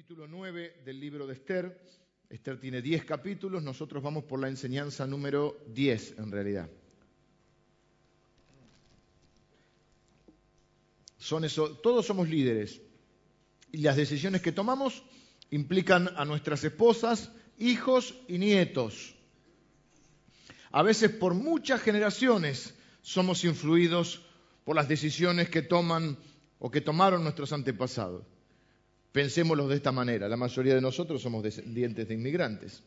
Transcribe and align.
capítulo 0.00 0.26
9 0.26 0.80
del 0.82 0.98
libro 0.98 1.26
de 1.26 1.34
Esther. 1.34 1.78
Esther 2.30 2.58
tiene 2.58 2.80
10 2.80 3.04
capítulos, 3.04 3.62
nosotros 3.62 4.02
vamos 4.02 4.24
por 4.24 4.40
la 4.40 4.48
enseñanza 4.48 5.06
número 5.06 5.62
10 5.74 6.14
en 6.16 6.32
realidad. 6.32 6.70
Todos 11.82 12.06
somos 12.06 12.30
líderes 12.30 12.80
y 13.72 13.82
las 13.82 13.96
decisiones 13.96 14.40
que 14.40 14.52
tomamos 14.52 15.02
implican 15.50 16.08
a 16.16 16.24
nuestras 16.24 16.64
esposas, 16.64 17.30
hijos 17.58 18.14
y 18.26 18.38
nietos. 18.38 19.14
A 20.70 20.82
veces 20.82 21.10
por 21.10 21.34
muchas 21.34 21.82
generaciones 21.82 22.74
somos 23.02 23.44
influidos 23.44 24.24
por 24.64 24.76
las 24.76 24.88
decisiones 24.88 25.50
que 25.50 25.60
toman 25.60 26.16
o 26.58 26.70
que 26.70 26.80
tomaron 26.80 27.22
nuestros 27.22 27.52
antepasados. 27.52 28.24
Pensémoslo 29.12 29.66
de 29.66 29.76
esta 29.76 29.90
manera, 29.90 30.28
la 30.28 30.36
mayoría 30.36 30.74
de 30.74 30.80
nosotros 30.80 31.20
somos 31.20 31.42
descendientes 31.42 32.06
de 32.06 32.14
inmigrantes. 32.14 32.82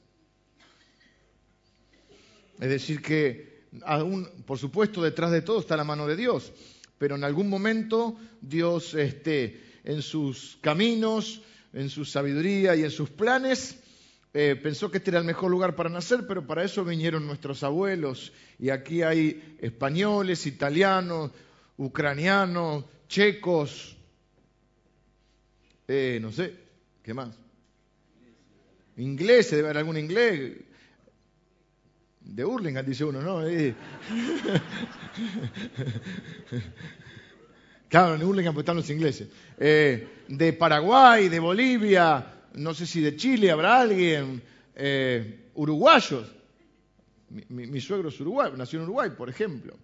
Es 2.59 2.69
decir, 2.69 3.01
que 3.01 3.63
aún, 3.83 4.29
por 4.45 4.57
supuesto, 4.57 5.01
detrás 5.01 5.31
de 5.31 5.41
todo 5.41 5.59
está 5.59 5.75
la 5.75 5.83
mano 5.83 6.07
de 6.07 6.15
Dios, 6.15 6.53
pero 6.97 7.15
en 7.15 7.23
algún 7.23 7.49
momento 7.49 8.15
Dios 8.39 8.93
este, 8.93 9.61
en 9.83 10.01
sus 10.01 10.57
caminos, 10.61 11.41
en 11.73 11.89
su 11.89 12.05
sabiduría 12.05 12.75
y 12.75 12.83
en 12.83 12.91
sus 12.91 13.09
planes, 13.09 13.79
eh, 14.33 14.55
pensó 14.61 14.89
que 14.89 14.97
este 14.97 15.11
era 15.11 15.19
el 15.19 15.25
mejor 15.25 15.51
lugar 15.51 15.75
para 15.75 15.89
nacer, 15.89 16.25
pero 16.27 16.47
para 16.47 16.63
eso 16.63 16.83
vinieron 16.83 17.27
nuestros 17.27 17.63
abuelos. 17.63 18.33
Y 18.57 18.69
aquí 18.69 19.03
hay 19.03 19.57
españoles, 19.61 20.47
italianos, 20.47 21.31
ucranianos, 21.77 22.85
checos, 23.07 23.92
eh, 25.87 26.19
no 26.21 26.31
sé, 26.31 26.53
¿qué 27.03 27.13
más? 27.13 27.29
Inglés, 28.97 29.51
debe 29.51 29.63
haber 29.63 29.79
algún 29.79 29.97
inglés. 29.97 30.53
De 32.21 32.45
Hurlingham, 32.45 32.85
dice 32.85 33.03
uno, 33.03 33.21
¿no? 33.21 33.45
Eh. 33.45 33.75
claro, 37.89 38.15
en 38.15 38.23
Hurlingham 38.23 38.53
pues 38.53 38.63
están 38.63 38.77
los 38.77 38.89
ingleses. 38.89 39.27
Eh, 39.57 40.07
de 40.29 40.53
Paraguay, 40.53 41.27
de 41.27 41.39
Bolivia, 41.39 42.25
no 42.53 42.73
sé 42.73 42.85
si 42.85 43.01
de 43.01 43.17
Chile 43.17 43.51
habrá 43.51 43.81
alguien. 43.81 44.41
uruguayos. 45.55 46.31
Mi, 47.49 47.81
suegro 47.81 48.09
es 48.09 48.19
uruguayo, 48.19 48.55
nació 48.55 48.79
en 48.79 48.83
Uruguay, 48.83 49.09
por 49.17 49.27
ejemplo. 49.27 49.75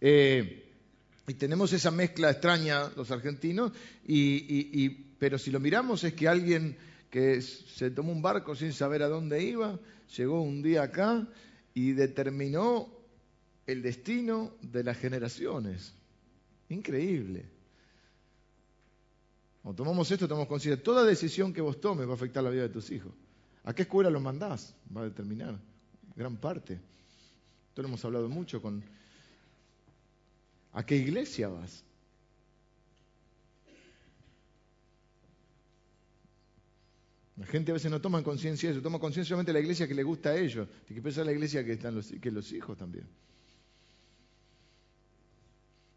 y 0.00 1.34
tenemos 1.34 1.72
esa 1.72 1.90
mezcla 1.90 2.30
extraña, 2.30 2.90
los 2.96 3.10
argentinos, 3.10 3.72
y 4.06 5.05
pero 5.18 5.38
si 5.38 5.50
lo 5.50 5.60
miramos 5.60 6.04
es 6.04 6.14
que 6.14 6.28
alguien 6.28 6.76
que 7.10 7.40
se 7.40 7.90
tomó 7.90 8.12
un 8.12 8.22
barco 8.22 8.54
sin 8.54 8.72
saber 8.72 9.02
a 9.02 9.08
dónde 9.08 9.42
iba, 9.42 9.78
llegó 10.16 10.42
un 10.42 10.62
día 10.62 10.82
acá 10.82 11.26
y 11.74 11.92
determinó 11.92 12.88
el 13.66 13.82
destino 13.82 14.54
de 14.62 14.84
las 14.84 14.98
generaciones. 14.98 15.94
Increíble. 16.68 17.46
Cuando 19.62 19.82
tomamos 19.82 20.10
esto, 20.10 20.28
tomamos 20.28 20.48
conciencia. 20.48 20.82
Toda 20.82 21.04
decisión 21.04 21.52
que 21.52 21.60
vos 21.60 21.80
tomes 21.80 22.06
va 22.06 22.12
a 22.12 22.14
afectar 22.14 22.42
la 22.42 22.50
vida 22.50 22.62
de 22.62 22.68
tus 22.68 22.90
hijos. 22.90 23.12
¿A 23.64 23.74
qué 23.74 23.82
escuela 23.82 24.10
los 24.10 24.22
mandás? 24.22 24.74
Va 24.96 25.00
a 25.00 25.04
determinar 25.04 25.58
gran 26.14 26.36
parte. 26.36 26.74
Esto 27.68 27.82
lo 27.82 27.88
hemos 27.88 28.04
hablado 28.04 28.28
mucho 28.28 28.62
con... 28.62 28.82
¿A 30.72 30.84
qué 30.84 30.96
iglesia 30.96 31.48
vas? 31.48 31.84
La 37.36 37.46
gente 37.46 37.70
a 37.70 37.74
veces 37.74 37.90
no 37.90 38.00
toma 38.00 38.22
conciencia 38.22 38.68
de 38.68 38.74
eso, 38.74 38.82
toma 38.82 38.98
conciencia 38.98 39.30
solamente 39.30 39.50
de 39.50 39.58
la 39.58 39.60
iglesia 39.60 39.86
que 39.86 39.94
le 39.94 40.02
gusta 40.02 40.30
a 40.30 40.36
ellos, 40.36 40.68
tiene 40.86 41.00
que 41.00 41.02
pensar 41.02 41.26
la 41.26 41.32
iglesia 41.32 41.64
que 41.64 41.72
están 41.72 41.94
los, 41.94 42.10
que 42.10 42.30
los 42.30 42.50
hijos 42.52 42.78
también. 42.78 43.06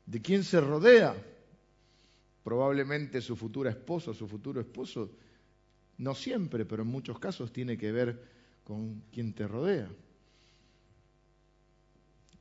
¿De 0.06 0.22
quién 0.22 0.44
se 0.44 0.60
rodea? 0.60 1.16
Probablemente 2.44 3.22
su 3.22 3.36
futura 3.36 3.70
esposa, 3.70 4.14
su 4.14 4.28
futuro 4.28 4.60
esposo, 4.60 5.12
no 5.98 6.14
siempre, 6.14 6.66
pero 6.66 6.82
en 6.82 6.90
muchos 6.90 7.20
casos 7.20 7.54
tiene 7.54 7.78
que 7.78 7.92
ver 7.92 8.22
con 8.66 9.04
quien 9.12 9.34
te 9.34 9.48
rodea. 9.48 9.90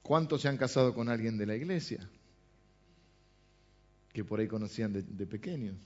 ¿Cuántos 0.03 0.43
se 0.43 0.49
han 0.49 0.57
casado 0.57 0.95
con 0.95 1.09
alguien 1.09 1.37
de 1.37 1.47
la 1.47 1.55
iglesia? 1.55 2.09
Que 4.13 4.25
por 4.25 4.41
ahí 4.41 4.49
conocían 4.49 4.93
de, 4.93 5.03
de 5.03 5.27
pequeños. 5.27 5.77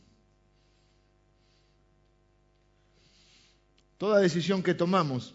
Toda 4.02 4.18
decisión 4.18 4.64
que 4.64 4.74
tomamos 4.74 5.32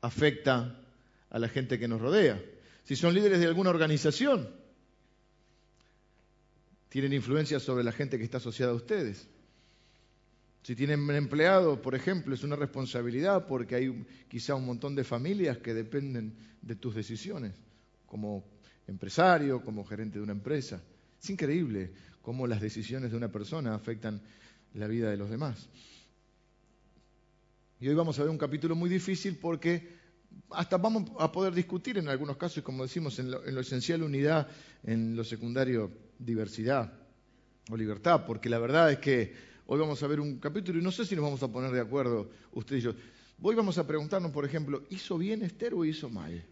afecta 0.00 0.80
a 1.28 1.38
la 1.38 1.50
gente 1.50 1.78
que 1.78 1.86
nos 1.86 2.00
rodea. 2.00 2.42
Si 2.84 2.96
son 2.96 3.12
líderes 3.12 3.40
de 3.40 3.46
alguna 3.46 3.68
organización, 3.68 4.48
tienen 6.88 7.12
influencia 7.12 7.60
sobre 7.60 7.84
la 7.84 7.92
gente 7.92 8.16
que 8.16 8.24
está 8.24 8.38
asociada 8.38 8.72
a 8.72 8.74
ustedes. 8.74 9.28
Si 10.62 10.74
tienen 10.74 11.10
empleados, 11.10 11.80
por 11.80 11.94
ejemplo, 11.94 12.34
es 12.34 12.42
una 12.42 12.56
responsabilidad 12.56 13.46
porque 13.46 13.74
hay 13.74 14.06
quizá 14.26 14.54
un 14.54 14.64
montón 14.64 14.94
de 14.94 15.04
familias 15.04 15.58
que 15.58 15.74
dependen 15.74 16.32
de 16.62 16.76
tus 16.76 16.94
decisiones, 16.94 17.52
como 18.06 18.46
empresario, 18.86 19.62
como 19.62 19.84
gerente 19.84 20.16
de 20.16 20.24
una 20.24 20.32
empresa. 20.32 20.80
Es 21.22 21.28
increíble 21.28 21.92
cómo 22.22 22.46
las 22.46 22.62
decisiones 22.62 23.10
de 23.10 23.18
una 23.18 23.30
persona 23.30 23.74
afectan 23.74 24.22
la 24.72 24.86
vida 24.86 25.10
de 25.10 25.18
los 25.18 25.28
demás. 25.28 25.68
Y 27.80 27.88
hoy 27.88 27.94
vamos 27.94 28.18
a 28.18 28.22
ver 28.22 28.30
un 28.30 28.36
capítulo 28.36 28.76
muy 28.76 28.90
difícil 28.90 29.38
porque 29.38 29.88
hasta 30.50 30.76
vamos 30.76 31.10
a 31.18 31.32
poder 31.32 31.54
discutir 31.54 31.96
en 31.96 32.08
algunos 32.08 32.36
casos, 32.36 32.62
como 32.62 32.82
decimos, 32.82 33.18
en 33.18 33.30
lo, 33.30 33.60
esencial 33.60 34.02
unidad, 34.02 34.48
en 34.84 35.16
lo 35.16 35.24
secundario 35.24 35.90
diversidad 36.18 36.92
o 37.70 37.76
libertad, 37.78 38.26
porque 38.26 38.50
la 38.50 38.58
verdad 38.58 38.92
es 38.92 38.98
que 38.98 39.34
hoy 39.64 39.80
vamos 39.80 40.02
a 40.02 40.06
ver 40.08 40.20
un 40.20 40.38
capítulo 40.38 40.78
y 40.78 40.82
no 40.82 40.92
sé 40.92 41.06
si 41.06 41.16
nos 41.16 41.24
vamos 41.24 41.42
a 41.42 41.48
poner 41.48 41.70
de 41.70 41.80
acuerdo 41.80 42.30
usted 42.52 42.76
y 42.76 42.80
yo. 42.82 42.94
Hoy 43.40 43.54
vamos 43.54 43.78
a 43.78 43.86
preguntarnos, 43.86 44.30
por 44.30 44.44
ejemplo, 44.44 44.84
¿hizo 44.90 45.16
bien 45.16 45.42
Esther 45.42 45.72
o 45.72 45.82
hizo 45.86 46.10
mal? 46.10 46.44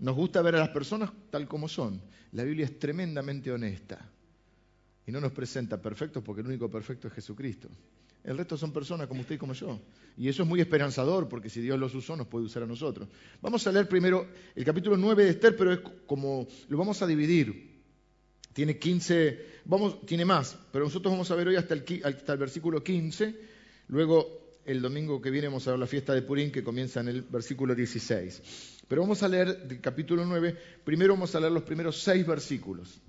Nos 0.00 0.14
gusta 0.14 0.42
ver 0.42 0.56
a 0.56 0.58
las 0.58 0.68
personas 0.68 1.10
tal 1.30 1.48
como 1.48 1.66
son. 1.66 1.98
La 2.32 2.44
Biblia 2.44 2.66
es 2.66 2.78
tremendamente 2.78 3.50
honesta 3.50 4.06
y 5.06 5.12
no 5.12 5.18
nos 5.18 5.32
presenta 5.32 5.80
perfectos 5.80 6.22
porque 6.22 6.42
el 6.42 6.48
único 6.48 6.68
perfecto 6.68 7.08
es 7.08 7.14
Jesucristo. 7.14 7.70
El 8.24 8.38
resto 8.38 8.56
son 8.56 8.72
personas 8.72 9.06
como 9.06 9.20
usted 9.20 9.34
y 9.34 9.38
como 9.38 9.52
yo. 9.52 9.78
Y 10.16 10.28
eso 10.28 10.42
es 10.42 10.48
muy 10.48 10.58
esperanzador 10.60 11.28
porque 11.28 11.50
si 11.50 11.60
Dios 11.60 11.78
los 11.78 11.94
usó 11.94 12.16
nos 12.16 12.26
puede 12.26 12.46
usar 12.46 12.62
a 12.62 12.66
nosotros. 12.66 13.06
Vamos 13.42 13.66
a 13.66 13.72
leer 13.72 13.86
primero 13.86 14.26
el 14.56 14.64
capítulo 14.64 14.96
9 14.96 15.24
de 15.24 15.30
Esther, 15.30 15.54
pero 15.56 15.72
es 15.72 15.80
como 16.06 16.46
lo 16.68 16.78
vamos 16.78 17.02
a 17.02 17.06
dividir. 17.06 17.74
Tiene 18.54 18.78
15, 18.78 19.46
vamos, 19.66 20.06
tiene 20.06 20.24
más, 20.24 20.56
pero 20.72 20.84
nosotros 20.84 21.12
vamos 21.12 21.30
a 21.30 21.34
ver 21.34 21.48
hoy 21.48 21.56
hasta 21.56 21.74
el, 21.74 21.84
hasta 22.02 22.32
el 22.32 22.38
versículo 22.38 22.82
15. 22.82 23.34
Luego 23.88 24.44
el 24.64 24.80
domingo 24.80 25.20
que 25.20 25.30
viene 25.30 25.48
vamos 25.48 25.66
a 25.68 25.72
ver 25.72 25.80
la 25.80 25.86
fiesta 25.86 26.14
de 26.14 26.22
Purín 26.22 26.50
que 26.50 26.64
comienza 26.64 27.00
en 27.00 27.08
el 27.08 27.22
versículo 27.22 27.74
16. 27.74 28.42
Pero 28.88 29.02
vamos 29.02 29.22
a 29.22 29.28
leer 29.28 29.66
del 29.66 29.80
capítulo 29.80 30.24
9, 30.24 30.56
primero 30.82 31.12
vamos 31.12 31.34
a 31.34 31.40
leer 31.40 31.52
los 31.52 31.62
primeros 31.62 32.00
seis 32.00 32.26
versículos. 32.26 33.00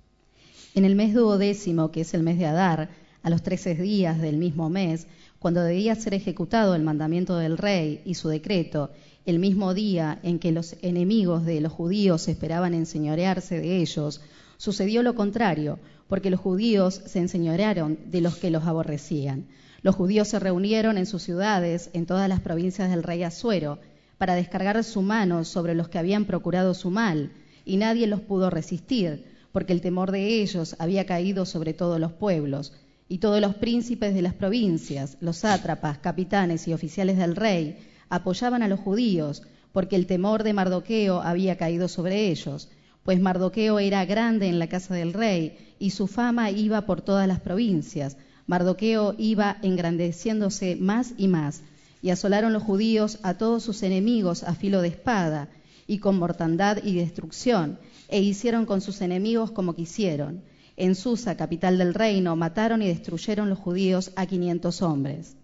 En 0.73 0.83
el 0.83 0.95
mes 0.95 1.13
duodécimo, 1.13 1.91
que 1.91 2.01
es 2.01 2.13
el 2.13 2.23
mes 2.23 2.37
de 2.37 2.47
Adar, 2.47 2.89
a 3.25 3.31
los 3.31 3.41
trece 3.41 3.73
días 3.73 4.21
del 4.21 4.37
mismo 4.37 4.69
mes, 4.69 5.07
cuando 5.39 5.63
debía 5.63 5.95
ser 5.95 6.13
ejecutado 6.13 6.75
el 6.75 6.83
mandamiento 6.83 7.37
del 7.37 7.57
rey 7.57 8.03
y 8.05 8.13
su 8.13 8.29
decreto, 8.29 8.91
el 9.25 9.39
mismo 9.39 9.73
día 9.73 10.19
en 10.21 10.37
que 10.37 10.51
los 10.51 10.75
enemigos 10.83 11.43
de 11.43 11.59
los 11.59 11.73
judíos 11.73 12.27
esperaban 12.27 12.75
enseñorearse 12.75 13.59
de 13.59 13.77
ellos, 13.77 14.21
sucedió 14.57 15.01
lo 15.01 15.15
contrario, 15.15 15.79
porque 16.07 16.29
los 16.29 16.39
judíos 16.39 17.01
se 17.07 17.17
enseñorearon 17.17 17.97
de 18.11 18.21
los 18.21 18.35
que 18.35 18.51
los 18.51 18.65
aborrecían. 18.65 19.47
Los 19.81 19.95
judíos 19.95 20.27
se 20.27 20.37
reunieron 20.37 20.99
en 20.99 21.07
sus 21.07 21.23
ciudades, 21.23 21.89
en 21.93 22.05
todas 22.05 22.29
las 22.29 22.41
provincias 22.41 22.91
del 22.91 23.01
rey 23.01 23.23
Asuero, 23.23 23.79
para 24.19 24.35
descargar 24.35 24.83
su 24.83 25.01
mano 25.01 25.45
sobre 25.45 25.73
los 25.73 25.87
que 25.87 25.97
habían 25.97 26.25
procurado 26.25 26.75
su 26.75 26.91
mal, 26.91 27.31
y 27.65 27.77
nadie 27.77 28.05
los 28.05 28.21
pudo 28.21 28.51
resistir, 28.51 29.25
porque 29.51 29.73
el 29.73 29.81
temor 29.81 30.11
de 30.11 30.43
ellos 30.43 30.75
había 30.77 31.07
caído 31.07 31.47
sobre 31.47 31.73
todos 31.73 31.99
los 31.99 32.11
pueblos 32.11 32.73
y 33.07 33.19
todos 33.19 33.39
los 33.39 33.55
príncipes 33.55 34.13
de 34.15 34.21
las 34.21 34.33
provincias, 34.33 35.17
los 35.21 35.37
sátrapas, 35.37 35.99
capitanes 35.99 36.67
y 36.67 36.73
oficiales 36.73 37.17
del 37.17 37.35
rey, 37.35 37.77
apoyaban 38.09 38.63
a 38.63 38.67
los 38.67 38.79
judíos, 38.79 39.43
porque 39.71 39.95
el 39.95 40.07
temor 40.07 40.43
de 40.43 40.53
Mardoqueo 40.53 41.21
había 41.21 41.57
caído 41.57 41.87
sobre 41.87 42.29
ellos, 42.29 42.69
pues 43.03 43.19
Mardoqueo 43.19 43.77
era 43.77 44.05
grande 44.05 44.47
en 44.47 44.57
la 44.57 44.67
casa 44.67 44.95
del 44.95 45.13
rey, 45.13 45.75
y 45.77 45.91
su 45.91 46.07
fama 46.07 46.49
iba 46.49 46.81
por 46.87 47.01
todas 47.01 47.27
las 47.27 47.39
provincias. 47.39 48.17
Mardoqueo 48.47 49.13
iba 49.19 49.57
engrandeciéndose 49.61 50.75
más 50.75 51.13
y 51.17 51.27
más, 51.27 51.61
y 52.01 52.09
asolaron 52.09 52.53
los 52.53 52.63
judíos 52.63 53.19
a 53.21 53.35
todos 53.35 53.61
sus 53.61 53.83
enemigos 53.83 54.43
a 54.43 54.55
filo 54.55 54.81
de 54.81 54.87
espada, 54.87 55.49
y 55.85 55.99
con 55.99 56.17
mortandad 56.17 56.83
y 56.83 56.95
destrucción, 56.95 57.77
e 58.07 58.21
hicieron 58.21 58.65
con 58.65 58.81
sus 58.81 59.01
enemigos 59.01 59.51
como 59.51 59.75
quisieron 59.75 60.41
En 60.77 60.95
Susa, 60.95 61.37
capital 61.37 61.77
del 61.77 61.93
reino, 61.93 62.35
mataron 62.35 62.81
y 62.81 62.87
destruyeron 62.87 63.49
los 63.49 63.59
judíos 63.59 64.11
a 64.15 64.25
500 64.25 64.81
hombres. 64.81 65.37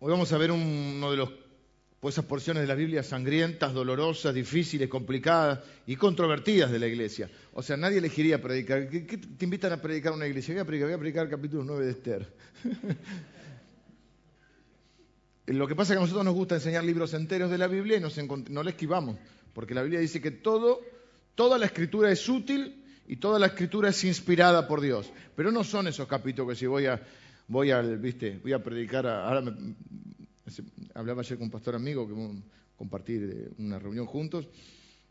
Hoy 0.00 0.10
vamos 0.10 0.32
a 0.32 0.38
ver 0.38 0.50
uno 0.50 1.10
de 1.10 1.16
los 1.16 1.30
pues 2.00 2.18
porciones 2.22 2.62
de 2.62 2.66
la 2.66 2.74
Biblia 2.74 3.04
sangrientas, 3.04 3.72
dolorosas, 3.72 4.34
difíciles, 4.34 4.88
complicadas 4.88 5.60
y 5.86 5.94
controvertidas 5.94 6.72
de 6.72 6.80
la 6.80 6.88
iglesia. 6.88 7.30
O 7.52 7.62
sea, 7.62 7.76
nadie 7.76 7.98
elegiría 7.98 8.42
predicar. 8.42 8.88
¿Qué, 8.88 9.02
te 9.02 9.44
invitan 9.44 9.70
a 9.72 9.80
predicar 9.80 10.12
una 10.12 10.26
iglesia? 10.26 10.54
Voy 10.54 10.62
a 10.62 10.64
predicar, 10.64 10.88
voy 10.88 10.94
a 10.96 10.98
predicar 10.98 11.28
capítulo 11.28 11.62
9 11.62 11.84
de 11.84 11.90
Esther. 11.92 12.26
Lo 15.46 15.68
que 15.68 15.76
pasa 15.76 15.92
es 15.92 15.96
que 15.96 15.98
a 15.98 16.02
nosotros 16.02 16.24
nos 16.24 16.34
gusta 16.34 16.56
enseñar 16.56 16.82
libros 16.82 17.14
enteros 17.14 17.48
de 17.52 17.58
la 17.58 17.68
Biblia 17.68 17.98
y 17.98 18.00
no 18.00 18.62
le 18.64 18.70
esquivamos, 18.70 19.18
porque 19.52 19.74
la 19.74 19.82
Biblia 19.82 20.00
dice 20.00 20.20
que 20.20 20.32
todo, 20.32 20.80
toda 21.36 21.56
la 21.58 21.66
escritura 21.66 22.10
es 22.10 22.28
útil 22.28 22.81
y 23.06 23.16
toda 23.16 23.38
la 23.38 23.46
escritura 23.46 23.90
es 23.90 24.04
inspirada 24.04 24.66
por 24.66 24.80
Dios. 24.80 25.10
Pero 25.34 25.50
no 25.50 25.64
son 25.64 25.86
esos 25.86 26.06
capítulos 26.06 26.50
que 26.52 26.58
si 26.58 26.66
voy 26.66 26.86
a, 26.86 27.00
voy 27.48 27.70
a, 27.70 27.82
voy 27.82 28.52
a 28.52 28.62
predicar, 28.62 29.06
ahora 29.06 29.40
me, 29.40 29.74
hablaba 30.94 31.22
ayer 31.22 31.38
con 31.38 31.46
un 31.46 31.50
pastor 31.50 31.74
amigo 31.74 32.06
que 32.06 32.12
vamos 32.12 32.38
a 32.38 32.76
compartir 32.76 33.52
una 33.58 33.78
reunión 33.78 34.06
juntos. 34.06 34.48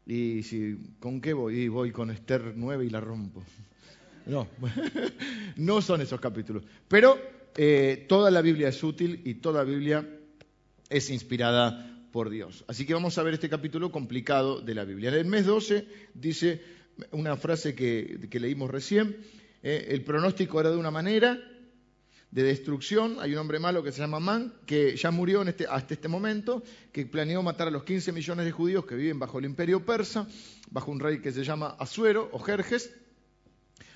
Y 0.06 0.44
si, 0.44 0.78
¿con 1.00 1.22
qué 1.22 1.34
voy? 1.34 1.60
Y 1.62 1.68
voy 1.68 1.92
con 1.92 2.10
Esther 2.10 2.54
9 2.56 2.86
y 2.86 2.90
la 2.90 3.02
rompo. 3.02 3.44
No, 4.26 4.48
no 5.58 5.82
son 5.82 6.02
esos 6.02 6.20
capítulos. 6.20 6.64
Pero 6.88 7.18
eh, 7.56 8.06
toda 8.08 8.32
la 8.32 8.42
Biblia 8.42 8.70
es 8.70 8.84
útil 8.84 9.22
y 9.26 9.36
toda 9.36 9.64
Biblia 9.64 10.08
es 10.90 11.10
inspirada 11.10 11.88
por 12.12 12.30
Dios. 12.30 12.66
Así 12.68 12.86
que 12.86 12.94
vamos 12.94 13.18
a 13.18 13.24
ver 13.24 13.36
este 13.36 13.50
capítulo 13.50 13.92
complicado 13.92 14.62
de 14.62 14.76
la 14.76 14.86
Biblia. 14.86 15.10
En 15.10 15.16
el 15.16 15.26
mes 15.26 15.46
12 15.46 15.88
dice 16.14 16.62
una 17.12 17.38
frase 17.38 17.76
que, 17.76 18.40
leímos 18.40 18.70
recién, 18.70 19.18
eh, 19.64 19.88
el 19.90 20.04
pronóstico 20.04 20.60
era 20.60 20.72
de 20.72 20.78
una 20.78 20.92
manera 20.92 21.40
de 22.32 22.44
destrucción. 22.44 23.18
Hay 23.20 23.34
un 23.34 23.40
hombre 23.40 23.60
malo 23.60 23.84
que 23.84 23.92
se 23.92 24.00
llama 24.00 24.20
Man, 24.20 24.54
que 24.66 24.96
ya 24.96 25.12
murió 25.12 25.44
este, 25.44 25.68
hasta 25.68 25.94
este 25.94 26.08
momento, 26.08 26.64
que 26.92 27.06
planeó 27.06 27.44
matar 27.44 27.68
a 27.68 27.72
los 27.72 27.84
15 27.84 28.12
millones 28.12 28.46
de 28.46 28.52
judíos 28.52 28.86
que 28.86 28.96
viven 28.96 29.20
bajo 29.20 29.40
el 29.40 29.46
imperio 29.46 29.86
persa, 29.86 30.28
bajo 30.70 30.92
un 30.92 31.00
rey 31.00 31.20
que 31.20 31.32
se 31.32 31.44
llama 31.44 31.76
Asuero 31.80 32.30
o 32.32 32.40
Jerjes. 32.40 32.94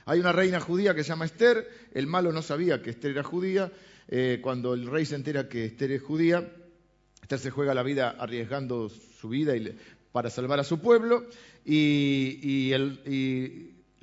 Hay 0.05 0.19
una 0.19 0.31
reina 0.31 0.59
judía 0.59 0.93
que 0.93 1.03
se 1.03 1.09
llama 1.09 1.25
Esther. 1.25 1.67
El 1.93 2.05
malo 2.05 2.31
no 2.31 2.41
sabía 2.41 2.81
que 2.81 2.91
Esther 2.91 3.11
era 3.11 3.23
judía. 3.23 3.71
Eh, 4.07 4.39
cuando 4.41 4.75
el 4.75 4.85
rey 4.85 5.05
se 5.05 5.15
entera 5.15 5.49
que 5.49 5.65
Esther 5.65 5.91
es 5.91 6.01
judía, 6.03 6.47
Esther 7.23 7.39
se 7.39 7.49
juega 7.49 7.73
la 7.73 7.81
vida 7.81 8.15
arriesgando 8.19 8.89
su 8.89 9.29
vida 9.29 9.53
para 10.11 10.29
salvar 10.29 10.59
a 10.59 10.63
su 10.63 10.79
pueblo. 10.79 11.25
Y 11.65 12.71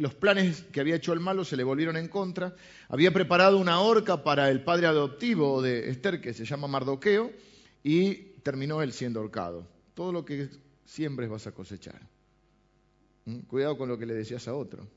los 0.03 0.15
planes 0.15 0.65
que 0.73 0.81
había 0.81 0.97
hecho 0.97 1.13
el 1.13 1.21
malo 1.21 1.45
se 1.45 1.57
le 1.57 1.65
volvieron 1.65 1.97
en 1.97 2.09
contra. 2.09 2.57
Había 2.89 3.13
preparado 3.13 3.59
una 3.59 3.81
horca 3.81 4.25
para 4.25 4.51
el 4.51 4.65
padre 4.65 4.87
adoptivo 4.87 5.63
de 5.63 5.91
Esther, 5.91 6.21
que 6.21 6.35
se 6.35 6.45
llama 6.45 6.67
Mardoqueo, 6.67 7.31
y 7.85 8.15
terminó 8.43 8.83
él 8.83 8.93
siendo 8.93 9.21
ahorcado. 9.21 9.67
Todo 9.95 10.13
lo 10.13 10.25
que 10.25 10.49
siembres 10.85 11.31
vas 11.31 11.47
a 11.47 11.53
cosechar. 11.53 12.01
¿Mm? 13.27 13.41
Cuidado 13.41 13.79
con 13.79 13.89
lo 13.89 13.97
que 13.97 14.07
le 14.07 14.15
decías 14.15 14.49
a 14.49 14.55
otro. 14.55 14.89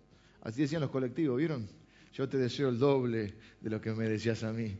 Así 0.41 0.61
decían 0.61 0.81
los 0.81 0.89
colectivos, 0.89 1.37
¿vieron? 1.37 1.67
Yo 2.13 2.27
te 2.29 2.37
deseo 2.37 2.69
el 2.69 2.79
doble 2.79 3.35
de 3.61 3.69
lo 3.69 3.81
que 3.81 3.91
me 3.91 4.07
decías 4.07 4.43
a 4.43 4.53
mí. 4.53 4.77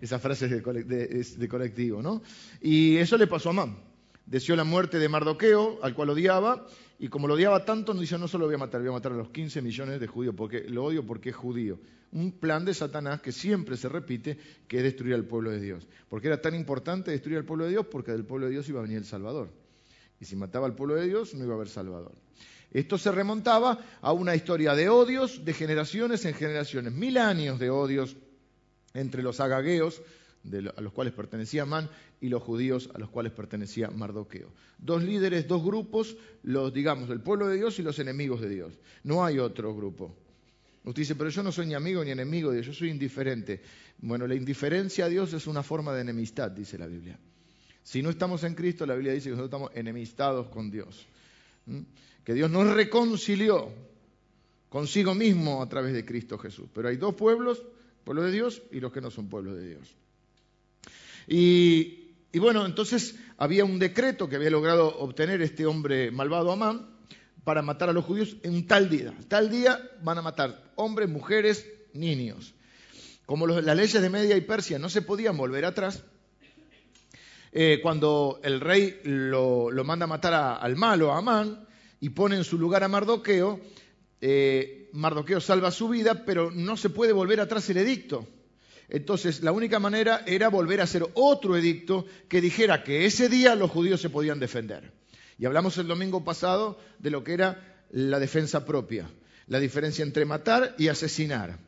Esa 0.00 0.18
frase 0.18 0.46
es 0.46 0.50
de, 0.50 1.24
de 1.36 1.48
colectivo, 1.48 2.00
¿no? 2.00 2.22
Y 2.60 2.96
eso 2.96 3.18
le 3.18 3.26
pasó 3.26 3.48
a 3.48 3.52
Amán. 3.52 3.78
Deseó 4.24 4.54
la 4.56 4.64
muerte 4.64 4.98
de 4.98 5.08
Mardoqueo, 5.08 5.80
al 5.82 5.94
cual 5.94 6.10
odiaba, 6.10 6.66
y 6.98 7.08
como 7.08 7.28
lo 7.28 7.34
odiaba 7.34 7.64
tanto, 7.64 7.94
no 7.94 8.00
dice, 8.00 8.18
no 8.18 8.26
solo 8.26 8.42
lo 8.42 8.48
voy 8.48 8.56
a 8.56 8.58
matar, 8.58 8.80
voy 8.80 8.90
a 8.90 8.92
matar 8.92 9.12
a 9.12 9.16
los 9.16 9.28
15 9.28 9.62
millones 9.62 10.00
de 10.00 10.06
judíos, 10.08 10.34
porque 10.36 10.62
lo 10.68 10.84
odio 10.84 11.06
porque 11.06 11.30
es 11.30 11.36
judío. 11.36 11.78
Un 12.10 12.32
plan 12.32 12.64
de 12.64 12.74
Satanás 12.74 13.20
que 13.20 13.30
siempre 13.30 13.76
se 13.76 13.88
repite, 13.88 14.36
que 14.66 14.78
es 14.78 14.82
destruir 14.82 15.14
al 15.14 15.24
pueblo 15.24 15.50
de 15.50 15.60
Dios. 15.60 15.86
¿Por 16.08 16.20
qué 16.20 16.26
era 16.26 16.40
tan 16.40 16.56
importante 16.56 17.12
destruir 17.12 17.38
al 17.38 17.44
pueblo 17.44 17.66
de 17.66 17.70
Dios? 17.70 17.86
Porque 17.86 18.10
del 18.10 18.24
pueblo 18.24 18.46
de 18.46 18.52
Dios 18.52 18.68
iba 18.68 18.80
a 18.80 18.82
venir 18.82 18.98
el 18.98 19.04
Salvador. 19.04 19.50
Y 20.20 20.24
si 20.24 20.34
mataba 20.34 20.66
al 20.66 20.74
pueblo 20.74 20.96
de 20.96 21.06
Dios, 21.06 21.34
no 21.34 21.44
iba 21.44 21.52
a 21.52 21.56
haber 21.56 21.68
Salvador. 21.68 22.12
Esto 22.72 22.98
se 22.98 23.12
remontaba 23.12 23.78
a 24.00 24.12
una 24.12 24.34
historia 24.34 24.74
de 24.74 24.88
odios 24.88 25.44
de 25.44 25.54
generaciones 25.54 26.24
en 26.24 26.34
generaciones, 26.34 26.92
mil 26.92 27.16
años 27.16 27.60
de 27.60 27.70
odios 27.70 28.16
entre 28.92 29.22
los 29.22 29.38
agagueos, 29.38 30.02
a 30.76 30.80
los 30.80 30.92
cuales 30.92 31.12
pertenecía 31.12 31.66
Man, 31.66 31.88
y 32.20 32.28
los 32.28 32.42
judíos 32.42 32.90
a 32.94 32.98
los 32.98 33.10
cuales 33.10 33.32
pertenecía 33.32 33.90
Mardoqueo. 33.90 34.50
Dos 34.78 35.02
líderes, 35.02 35.46
dos 35.46 35.62
grupos, 35.62 36.16
los, 36.42 36.72
digamos, 36.72 37.08
del 37.08 37.20
pueblo 37.20 37.48
de 37.48 37.56
Dios 37.56 37.78
y 37.78 37.82
los 37.82 37.98
enemigos 37.98 38.40
de 38.40 38.48
Dios. 38.48 38.78
No 39.04 39.24
hay 39.24 39.38
otro 39.38 39.74
grupo. 39.74 40.14
Usted 40.84 41.02
dice, 41.02 41.14
pero 41.16 41.28
yo 41.28 41.42
no 41.42 41.52
soy 41.52 41.66
ni 41.66 41.74
amigo 41.74 42.02
ni 42.02 42.10
enemigo 42.10 42.50
de 42.50 42.56
Dios, 42.56 42.66
yo 42.68 42.72
soy 42.72 42.90
indiferente. 42.90 43.60
Bueno, 43.98 44.26
la 44.26 44.34
indiferencia 44.34 45.04
a 45.04 45.08
Dios 45.08 45.32
es 45.34 45.46
una 45.46 45.62
forma 45.62 45.92
de 45.92 46.00
enemistad, 46.00 46.50
dice 46.50 46.78
la 46.78 46.86
Biblia. 46.86 47.18
Si 47.82 48.02
no 48.02 48.10
estamos 48.10 48.44
en 48.44 48.54
Cristo, 48.54 48.86
la 48.86 48.94
Biblia 48.94 49.12
dice 49.12 49.24
que 49.24 49.30
nosotros 49.36 49.48
estamos 49.48 49.70
enemistados 49.74 50.48
con 50.48 50.70
Dios. 50.70 51.06
Que 52.24 52.34
Dios 52.34 52.50
nos 52.50 52.72
reconcilió 52.74 53.70
consigo 54.68 55.14
mismo 55.14 55.62
a 55.62 55.68
través 55.68 55.92
de 55.92 56.04
Cristo 56.04 56.38
Jesús. 56.38 56.68
Pero 56.72 56.88
hay 56.88 56.96
dos 56.96 57.14
pueblos, 57.14 57.62
pueblo 58.04 58.22
de 58.24 58.32
Dios 58.32 58.62
y 58.70 58.80
los 58.80 58.92
que 58.92 59.00
no 59.00 59.10
son 59.10 59.28
pueblos 59.28 59.56
de 59.56 59.68
Dios. 59.68 59.96
Y 61.28 62.38
bueno, 62.38 62.64
entonces 62.66 63.16
había 63.36 63.64
un 63.64 63.78
decreto 63.78 64.28
que 64.28 64.36
había 64.36 64.50
logrado 64.50 64.98
obtener 64.98 65.40
este 65.42 65.64
hombre 65.64 66.10
malvado 66.10 66.50
Amán 66.50 66.98
para 67.44 67.62
matar 67.62 67.88
a 67.88 67.92
los 67.92 68.04
judíos 68.04 68.36
en 68.42 68.66
tal 68.66 68.90
día. 68.90 69.14
Tal 69.28 69.48
día 69.48 69.80
van 70.02 70.18
a 70.18 70.22
matar 70.22 70.72
hombres, 70.76 71.08
mujeres, 71.08 71.66
niños. 71.94 72.54
Como 73.26 73.46
las 73.46 73.76
leyes 73.76 74.02
de 74.02 74.10
Media 74.10 74.36
y 74.36 74.42
Persia 74.42 74.78
no 74.78 74.88
se 74.88 75.02
podían 75.02 75.36
volver 75.36 75.64
atrás, 75.64 76.02
eh, 77.52 77.78
cuando 77.82 78.40
el 78.42 78.60
rey 78.60 79.00
lo, 79.04 79.70
manda 79.84 80.04
a 80.04 80.08
matar 80.08 80.58
al 80.60 80.76
malo, 80.76 81.12
a 81.12 81.18
Amán, 81.18 81.66
y 82.00 82.10
pone 82.10 82.36
en 82.36 82.44
su 82.44 82.58
lugar 82.58 82.84
a 82.84 82.88
Mardoqueo, 82.88 83.60
eh, 84.20 84.90
Mardoqueo 84.92 85.40
salva 85.40 85.70
su 85.70 85.88
vida, 85.88 86.24
pero 86.24 86.50
no 86.50 86.76
se 86.76 86.90
puede 86.90 87.12
volver 87.12 87.40
atrás 87.40 87.70
el 87.70 87.78
edicto. 87.78 88.26
Entonces, 88.88 89.42
la 89.42 89.52
única 89.52 89.78
manera 89.78 90.22
era 90.26 90.48
volver 90.48 90.80
a 90.80 90.84
hacer 90.84 91.06
otro 91.14 91.56
edicto 91.56 92.06
que 92.28 92.40
dijera 92.40 92.82
que 92.82 93.04
ese 93.04 93.28
día 93.28 93.54
los 93.54 93.70
judíos 93.70 94.00
se 94.00 94.10
podían 94.10 94.40
defender. 94.40 94.92
Y 95.38 95.46
hablamos 95.46 95.76
el 95.78 95.86
domingo 95.86 96.24
pasado 96.24 96.78
de 96.98 97.10
lo 97.10 97.22
que 97.22 97.34
era 97.34 97.84
la 97.90 98.18
defensa 98.18 98.64
propia, 98.64 99.10
la 99.46 99.60
diferencia 99.60 100.02
entre 100.02 100.24
matar 100.24 100.74
y 100.78 100.88
asesinar. 100.88 101.58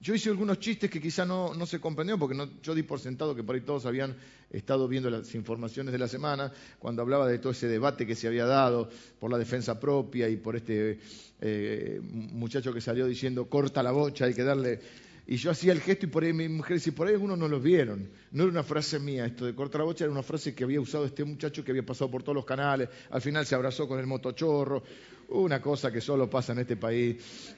Yo 0.00 0.14
hice 0.14 0.28
algunos 0.28 0.58
chistes 0.58 0.90
que 0.90 1.00
quizá 1.00 1.24
no, 1.24 1.54
se 1.64 1.80
comprendieron 1.80 2.20
porque 2.20 2.36
yo 2.62 2.74
di 2.74 2.82
por 2.82 3.00
sentado 3.00 3.34
que 3.34 3.42
por 3.42 3.54
ahí 3.54 3.62
todos 3.62 3.86
habían 3.86 4.14
estado 4.50 4.86
viendo 4.86 5.08
las 5.08 5.34
informaciones 5.34 5.92
de 5.92 5.98
la 5.98 6.08
semana 6.08 6.52
cuando 6.78 7.00
hablaba 7.00 7.26
de 7.26 7.38
todo 7.38 7.52
ese 7.52 7.68
debate 7.68 8.06
que 8.06 8.14
se 8.14 8.28
había 8.28 8.44
dado 8.44 8.90
por 9.18 9.30
la 9.30 9.38
defensa 9.38 9.80
propia 9.80 10.28
y 10.28 10.36
por 10.36 10.56
este 10.56 10.98
eh, 11.40 12.00
muchacho 12.02 12.74
que 12.74 12.82
salió 12.82 13.06
diciendo 13.06 13.48
corta 13.48 13.82
la 13.82 13.92
bocha, 13.92 14.26
hay 14.26 14.34
que 14.34 14.42
darle 14.42 14.80
y 15.26 15.36
yo 15.36 15.50
hacía 15.50 15.72
el 15.72 15.80
gesto 15.80 16.04
y 16.04 16.08
por 16.10 16.22
ahí 16.22 16.34
mi 16.34 16.48
mujer 16.48 16.76
decía, 16.76 16.94
por 16.94 17.06
ahí 17.06 17.14
algunos 17.14 17.38
no 17.38 17.48
los 17.48 17.62
vieron. 17.62 18.10
No 18.30 18.42
era 18.42 18.52
una 18.52 18.62
frase 18.62 18.98
mía 18.98 19.24
esto 19.24 19.46
de 19.46 19.54
cortar 19.54 19.80
la 19.80 19.86
bocha, 19.86 20.04
era 20.04 20.12
una 20.12 20.22
frase 20.22 20.54
que 20.54 20.64
había 20.64 20.80
usado 20.80 21.06
este 21.06 21.24
muchacho 21.24 21.64
que 21.64 21.70
había 21.70 21.84
pasado 21.84 22.10
por 22.10 22.22
todos 22.22 22.36
los 22.36 22.44
canales. 22.44 22.90
Al 23.10 23.22
final 23.22 23.46
se 23.46 23.54
abrazó 23.54 23.88
con 23.88 23.98
el 23.98 24.06
motochorro. 24.06 24.82
Una 25.30 25.62
cosa 25.62 25.90
que 25.90 26.02
solo 26.02 26.28
pasa 26.28 26.52
en 26.52 26.58
este 26.58 26.76
país. 26.76 27.16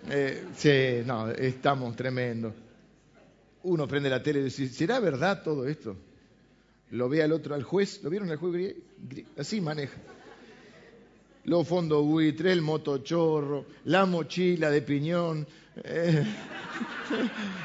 Eh, 0.08 0.44
sí, 0.54 1.04
no, 1.04 1.28
estamos 1.30 1.96
tremendo. 1.96 2.54
Uno 3.64 3.88
prende 3.88 4.08
la 4.08 4.22
tele 4.22 4.40
y 4.40 4.44
dice, 4.44 4.68
¿será 4.68 5.00
verdad 5.00 5.42
todo 5.42 5.66
esto? 5.66 5.96
Lo 6.92 7.08
ve 7.08 7.24
al 7.24 7.32
otro, 7.32 7.56
al 7.56 7.64
juez. 7.64 8.00
¿Lo 8.04 8.10
vieron 8.10 8.30
al 8.30 8.36
juez? 8.36 8.76
Así 9.36 9.60
maneja 9.60 9.98
los 11.46 11.66
fondos 11.66 12.04
buitre, 12.04 12.52
el 12.52 12.60
motochorro, 12.60 13.66
la 13.84 14.04
mochila 14.04 14.68
de 14.70 14.82
piñón. 14.82 15.46
Eh, 15.84 16.24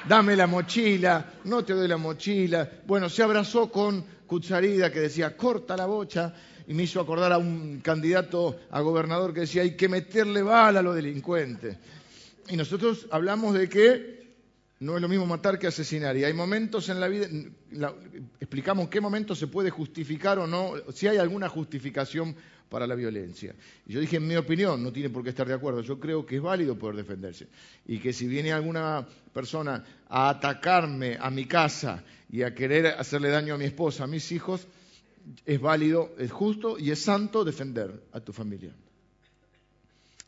dame 0.07 0.35
la 0.35 0.47
mochila, 0.47 1.33
no 1.45 1.63
te 1.63 1.73
doy 1.73 1.87
la 1.87 1.97
mochila. 1.97 2.69
Bueno, 2.85 3.09
se 3.09 3.23
abrazó 3.23 3.71
con 3.71 4.03
Cucharida 4.27 4.91
que 4.91 4.99
decía, 4.99 5.35
corta 5.35 5.77
la 5.77 5.85
bocha, 5.85 6.33
y 6.67 6.73
me 6.73 6.83
hizo 6.83 7.01
acordar 7.01 7.31
a 7.33 7.37
un 7.37 7.81
candidato 7.81 8.59
a 8.69 8.81
gobernador 8.81 9.33
que 9.33 9.41
decía, 9.41 9.61
hay 9.61 9.75
que 9.75 9.89
meterle 9.89 10.41
bala 10.41 10.79
a 10.79 10.83
los 10.83 10.95
delincuentes. 10.95 11.77
Y 12.49 12.57
nosotros 12.57 13.07
hablamos 13.11 13.53
de 13.53 13.67
que 13.69 14.21
no 14.79 14.95
es 14.95 15.01
lo 15.01 15.07
mismo 15.07 15.25
matar 15.25 15.59
que 15.59 15.67
asesinar. 15.67 16.17
Y 16.17 16.23
hay 16.23 16.33
momentos 16.33 16.89
en 16.89 16.99
la 16.99 17.07
vida, 17.07 17.27
explicamos 18.39 18.89
qué 18.89 18.99
momentos 18.99 19.37
se 19.37 19.47
puede 19.47 19.69
justificar 19.69 20.39
o 20.39 20.47
no, 20.47 20.73
si 20.93 21.07
hay 21.07 21.17
alguna 21.17 21.49
justificación 21.49 22.35
para 22.71 22.87
la 22.87 22.95
violencia. 22.95 23.53
Y 23.85 23.91
yo 23.91 23.99
dije, 23.99 24.15
en 24.15 24.25
mi 24.25 24.37
opinión, 24.37 24.81
no 24.81 24.93
tiene 24.93 25.09
por 25.09 25.23
qué 25.23 25.31
estar 25.31 25.45
de 25.45 25.53
acuerdo, 25.53 25.81
yo 25.81 25.99
creo 25.99 26.25
que 26.25 26.37
es 26.37 26.41
válido 26.41 26.79
poder 26.79 26.95
defenderse. 26.95 27.49
Y 27.85 27.99
que 27.99 28.13
si 28.13 28.27
viene 28.27 28.53
alguna 28.53 29.05
persona 29.33 29.83
a 30.07 30.29
atacarme 30.29 31.17
a 31.19 31.29
mi 31.29 31.45
casa 31.45 32.01
y 32.31 32.43
a 32.43 32.55
querer 32.55 32.87
hacerle 32.87 33.29
daño 33.29 33.55
a 33.55 33.57
mi 33.57 33.65
esposa, 33.65 34.05
a 34.05 34.07
mis 34.07 34.31
hijos, 34.31 34.65
es 35.45 35.59
válido, 35.59 36.15
es 36.17 36.31
justo 36.31 36.79
y 36.79 36.91
es 36.91 37.01
santo 37.03 37.43
defender 37.43 38.03
a 38.13 38.21
tu 38.21 38.31
familia. 38.31 38.73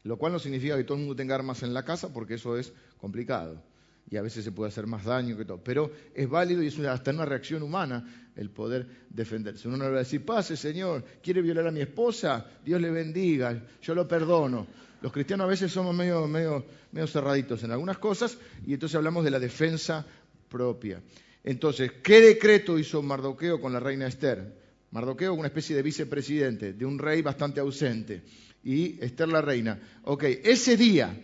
Lo 0.03 0.17
cual 0.17 0.33
no 0.33 0.39
significa 0.39 0.75
que 0.75 0.83
todo 0.83 0.97
el 0.97 1.05
mundo 1.05 1.15
tenga 1.15 1.35
armas 1.35 1.63
en 1.63 1.73
la 1.73 1.85
casa, 1.85 2.11
porque 2.11 2.33
eso 2.33 2.57
es 2.57 2.73
complicado. 2.99 3.63
Y 4.09 4.17
a 4.17 4.21
veces 4.21 4.43
se 4.43 4.51
puede 4.51 4.69
hacer 4.69 4.85
más 4.85 5.05
daño 5.05 5.37
que 5.37 5.45
todo. 5.45 5.63
Pero 5.63 5.91
es 6.13 6.29
válido 6.29 6.61
y 6.61 6.67
es 6.67 6.79
hasta 6.79 7.11
una 7.11 7.25
reacción 7.25 7.63
humana 7.63 8.05
el 8.35 8.49
poder 8.49 8.85
defenderse. 9.09 9.67
Uno 9.67 9.77
no 9.77 9.85
le 9.85 9.91
va 9.91 9.97
a 9.97 9.99
decir, 9.99 10.25
pase 10.25 10.57
Señor, 10.57 11.03
quiere 11.21 11.41
violar 11.41 11.67
a 11.67 11.71
mi 11.71 11.81
esposa, 11.81 12.45
Dios 12.63 12.81
le 12.81 12.89
bendiga, 12.89 13.61
yo 13.81 13.95
lo 13.95 14.07
perdono. 14.07 14.67
Los 15.01 15.11
cristianos 15.11 15.45
a 15.45 15.49
veces 15.49 15.71
somos 15.71 15.93
medio, 15.95 16.27
medio, 16.27 16.65
medio 16.91 17.07
cerraditos 17.07 17.63
en 17.63 17.71
algunas 17.71 17.97
cosas 17.97 18.37
y 18.65 18.73
entonces 18.73 18.95
hablamos 18.95 19.23
de 19.23 19.31
la 19.31 19.39
defensa 19.39 20.05
propia. 20.47 21.01
Entonces, 21.43 21.91
¿qué 22.01 22.21
decreto 22.21 22.79
hizo 22.79 23.01
Mardoqueo 23.01 23.59
con 23.59 23.73
la 23.73 23.79
reina 23.79 24.07
Esther? 24.07 24.63
Mardoqueo, 24.91 25.33
una 25.33 25.47
especie 25.47 25.75
de 25.75 25.81
vicepresidente, 25.81 26.73
de 26.73 26.85
un 26.85 26.97
rey 26.97 27.21
bastante 27.21 27.59
ausente 27.59 28.23
y 28.63 28.97
Esther 29.03 29.27
la 29.27 29.41
reina. 29.41 29.79
Ok, 30.03 30.23
ese 30.23 30.77
día, 30.77 31.19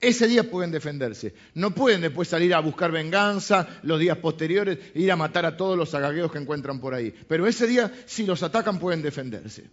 ese 0.00 0.26
día 0.26 0.50
pueden 0.50 0.70
defenderse. 0.70 1.34
No 1.54 1.74
pueden 1.74 2.00
después 2.00 2.28
salir 2.28 2.54
a 2.54 2.60
buscar 2.60 2.90
venganza 2.90 3.68
los 3.82 4.00
días 4.00 4.16
posteriores 4.18 4.78
ir 4.94 5.12
a 5.12 5.16
matar 5.16 5.44
a 5.44 5.56
todos 5.56 5.76
los 5.76 5.94
agagueos 5.94 6.32
que 6.32 6.38
encuentran 6.38 6.80
por 6.80 6.94
ahí. 6.94 7.14
Pero 7.28 7.46
ese 7.46 7.66
día, 7.66 7.92
si 8.06 8.24
los 8.24 8.42
atacan, 8.42 8.78
pueden 8.78 9.02
defenderse. 9.02 9.68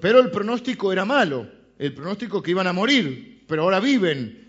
pero 0.00 0.20
el 0.20 0.30
pronóstico 0.30 0.92
era 0.92 1.04
malo. 1.04 1.46
El 1.78 1.92
pronóstico 1.92 2.42
que 2.42 2.52
iban 2.52 2.66
a 2.66 2.72
morir, 2.72 3.44
pero 3.46 3.62
ahora 3.62 3.80
viven. 3.80 4.44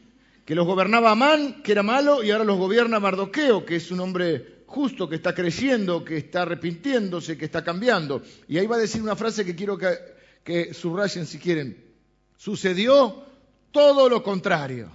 Que 0.46 0.56
los 0.56 0.65
gobernaba 0.65 1.12
Amán, 1.12 1.63
que 1.63 1.72
era 1.72 1.84
malo, 1.84 2.24
y 2.24 2.32
ahora 2.32 2.46
los 2.46 2.58
gobierna 2.58 3.00
Mardoqueo, 3.00 3.65
que 3.65 3.77
es 3.77 3.92
un 3.92 4.00
hombre 4.00 4.63
justo, 4.68 5.10
que 5.10 5.15
está 5.15 5.34
creciendo, 5.34 6.06
que 6.06 6.18
está 6.18 6.44
arrepintiéndose, 6.44 7.38
que 7.38 7.46
está 7.46 7.63
cambiando. 7.63 8.22
Y 8.48 8.58
ahí 8.60 8.68
va 8.68 8.75
a 8.75 8.80
decir 8.80 9.01
una 9.01 9.15
frase 9.15 9.44
que 9.44 9.56
quiero 9.56 9.77
que, 9.77 10.74
subrayen 10.74 11.25
si 11.25 11.39
quieren. 11.39 11.85
Sucedió 12.38 13.24
todo 13.72 14.10
lo 14.10 14.24
contrario. 14.24 14.92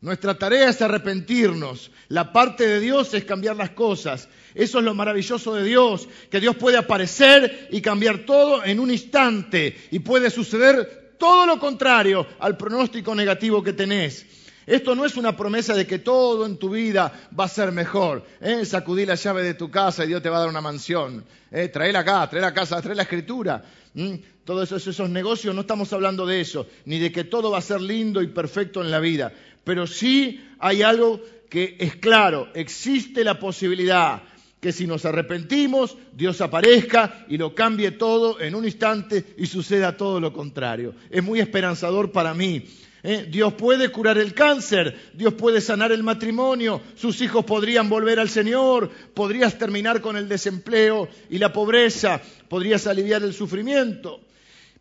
Nuestra 0.00 0.34
tarea 0.34 0.68
es 0.68 0.82
arrepentirnos. 0.82 1.92
La 2.08 2.32
parte 2.32 2.66
de 2.66 2.80
Dios 2.80 3.14
es 3.14 3.24
cambiar 3.24 3.54
las 3.54 3.70
cosas. 3.70 4.28
Eso 4.54 4.78
es 4.80 4.84
lo 4.84 4.94
maravilloso 4.94 5.54
de 5.54 5.62
Dios, 5.62 6.08
que 6.28 6.40
Dios 6.40 6.56
puede 6.56 6.76
aparecer 6.76 7.68
y 7.70 7.80
cambiar 7.80 8.26
todo 8.26 8.64
en 8.64 8.80
un 8.80 8.90
instante 8.90 9.76
y 9.90 10.00
puede 10.00 10.28
suceder 10.30 11.14
todo 11.18 11.46
lo 11.46 11.58
contrario 11.60 12.26
al 12.40 12.56
pronóstico 12.56 13.14
negativo 13.14 13.62
que 13.62 13.72
tenés. 13.72 14.26
Esto 14.66 14.94
no 14.94 15.04
es 15.04 15.16
una 15.16 15.36
promesa 15.36 15.74
de 15.74 15.86
que 15.86 16.00
todo 16.00 16.46
en 16.46 16.56
tu 16.56 16.70
vida 16.70 17.28
va 17.38 17.44
a 17.44 17.48
ser 17.48 17.70
mejor. 17.72 18.24
¿eh? 18.40 18.64
Sacudí 18.64 19.06
la 19.06 19.14
llave 19.14 19.42
de 19.42 19.54
tu 19.54 19.70
casa 19.70 20.04
y 20.04 20.08
Dios 20.08 20.22
te 20.22 20.28
va 20.28 20.36
a 20.36 20.40
dar 20.40 20.48
una 20.48 20.60
mansión. 20.60 21.24
¿eh? 21.50 21.68
Traela 21.68 22.00
acá, 22.00 22.28
trae 22.28 22.42
la 22.42 22.54
casa, 22.54 22.82
trae 22.82 22.94
la 22.94 23.02
escritura. 23.02 23.62
Todos 24.44 24.72
esos, 24.72 25.08
negocios, 25.08 25.54
no 25.54 25.60
estamos 25.60 25.92
hablando 25.92 26.26
de 26.26 26.40
eso, 26.40 26.66
ni 26.84 26.98
de 26.98 27.12
que 27.12 27.24
todo 27.24 27.50
va 27.50 27.58
a 27.58 27.62
ser 27.62 27.80
lindo 27.80 28.22
y 28.22 28.28
perfecto 28.28 28.80
en 28.80 28.90
la 28.90 28.98
vida. 28.98 29.32
Pero 29.64 29.86
sí 29.86 30.40
hay 30.58 30.82
algo 30.82 31.20
que 31.48 31.76
es 31.78 31.96
claro, 31.96 32.48
existe 32.54 33.22
la 33.24 33.38
posibilidad 33.38 34.22
que 34.60 34.72
si 34.72 34.86
nos 34.86 35.04
arrepentimos, 35.04 35.96
Dios 36.12 36.40
aparezca 36.40 37.24
y 37.28 37.36
lo 37.36 37.54
cambie 37.54 37.92
todo 37.92 38.40
en 38.40 38.54
un 38.54 38.64
instante 38.64 39.34
y 39.36 39.46
suceda 39.46 39.96
todo 39.96 40.20
lo 40.20 40.32
contrario. 40.32 40.94
Es 41.10 41.22
muy 41.22 41.40
esperanzador 41.40 42.12
para 42.12 42.32
mí 42.32 42.64
¿eh? 43.02 43.26
Dios 43.28 43.54
puede 43.54 43.90
curar 43.90 44.18
el 44.18 44.34
cáncer, 44.34 45.10
Dios 45.14 45.34
puede 45.34 45.60
sanar 45.60 45.92
el 45.92 46.02
matrimonio, 46.02 46.80
sus 46.94 47.20
hijos 47.20 47.44
podrían 47.44 47.88
volver 47.88 48.20
al 48.20 48.28
Señor, 48.28 48.90
podrías 49.14 49.58
terminar 49.58 50.00
con 50.00 50.16
el 50.16 50.28
desempleo 50.28 51.08
y 51.30 51.38
la 51.38 51.52
pobreza, 51.52 52.20
podrías 52.48 52.86
aliviar 52.86 53.22
el 53.22 53.34
sufrimiento. 53.34 54.20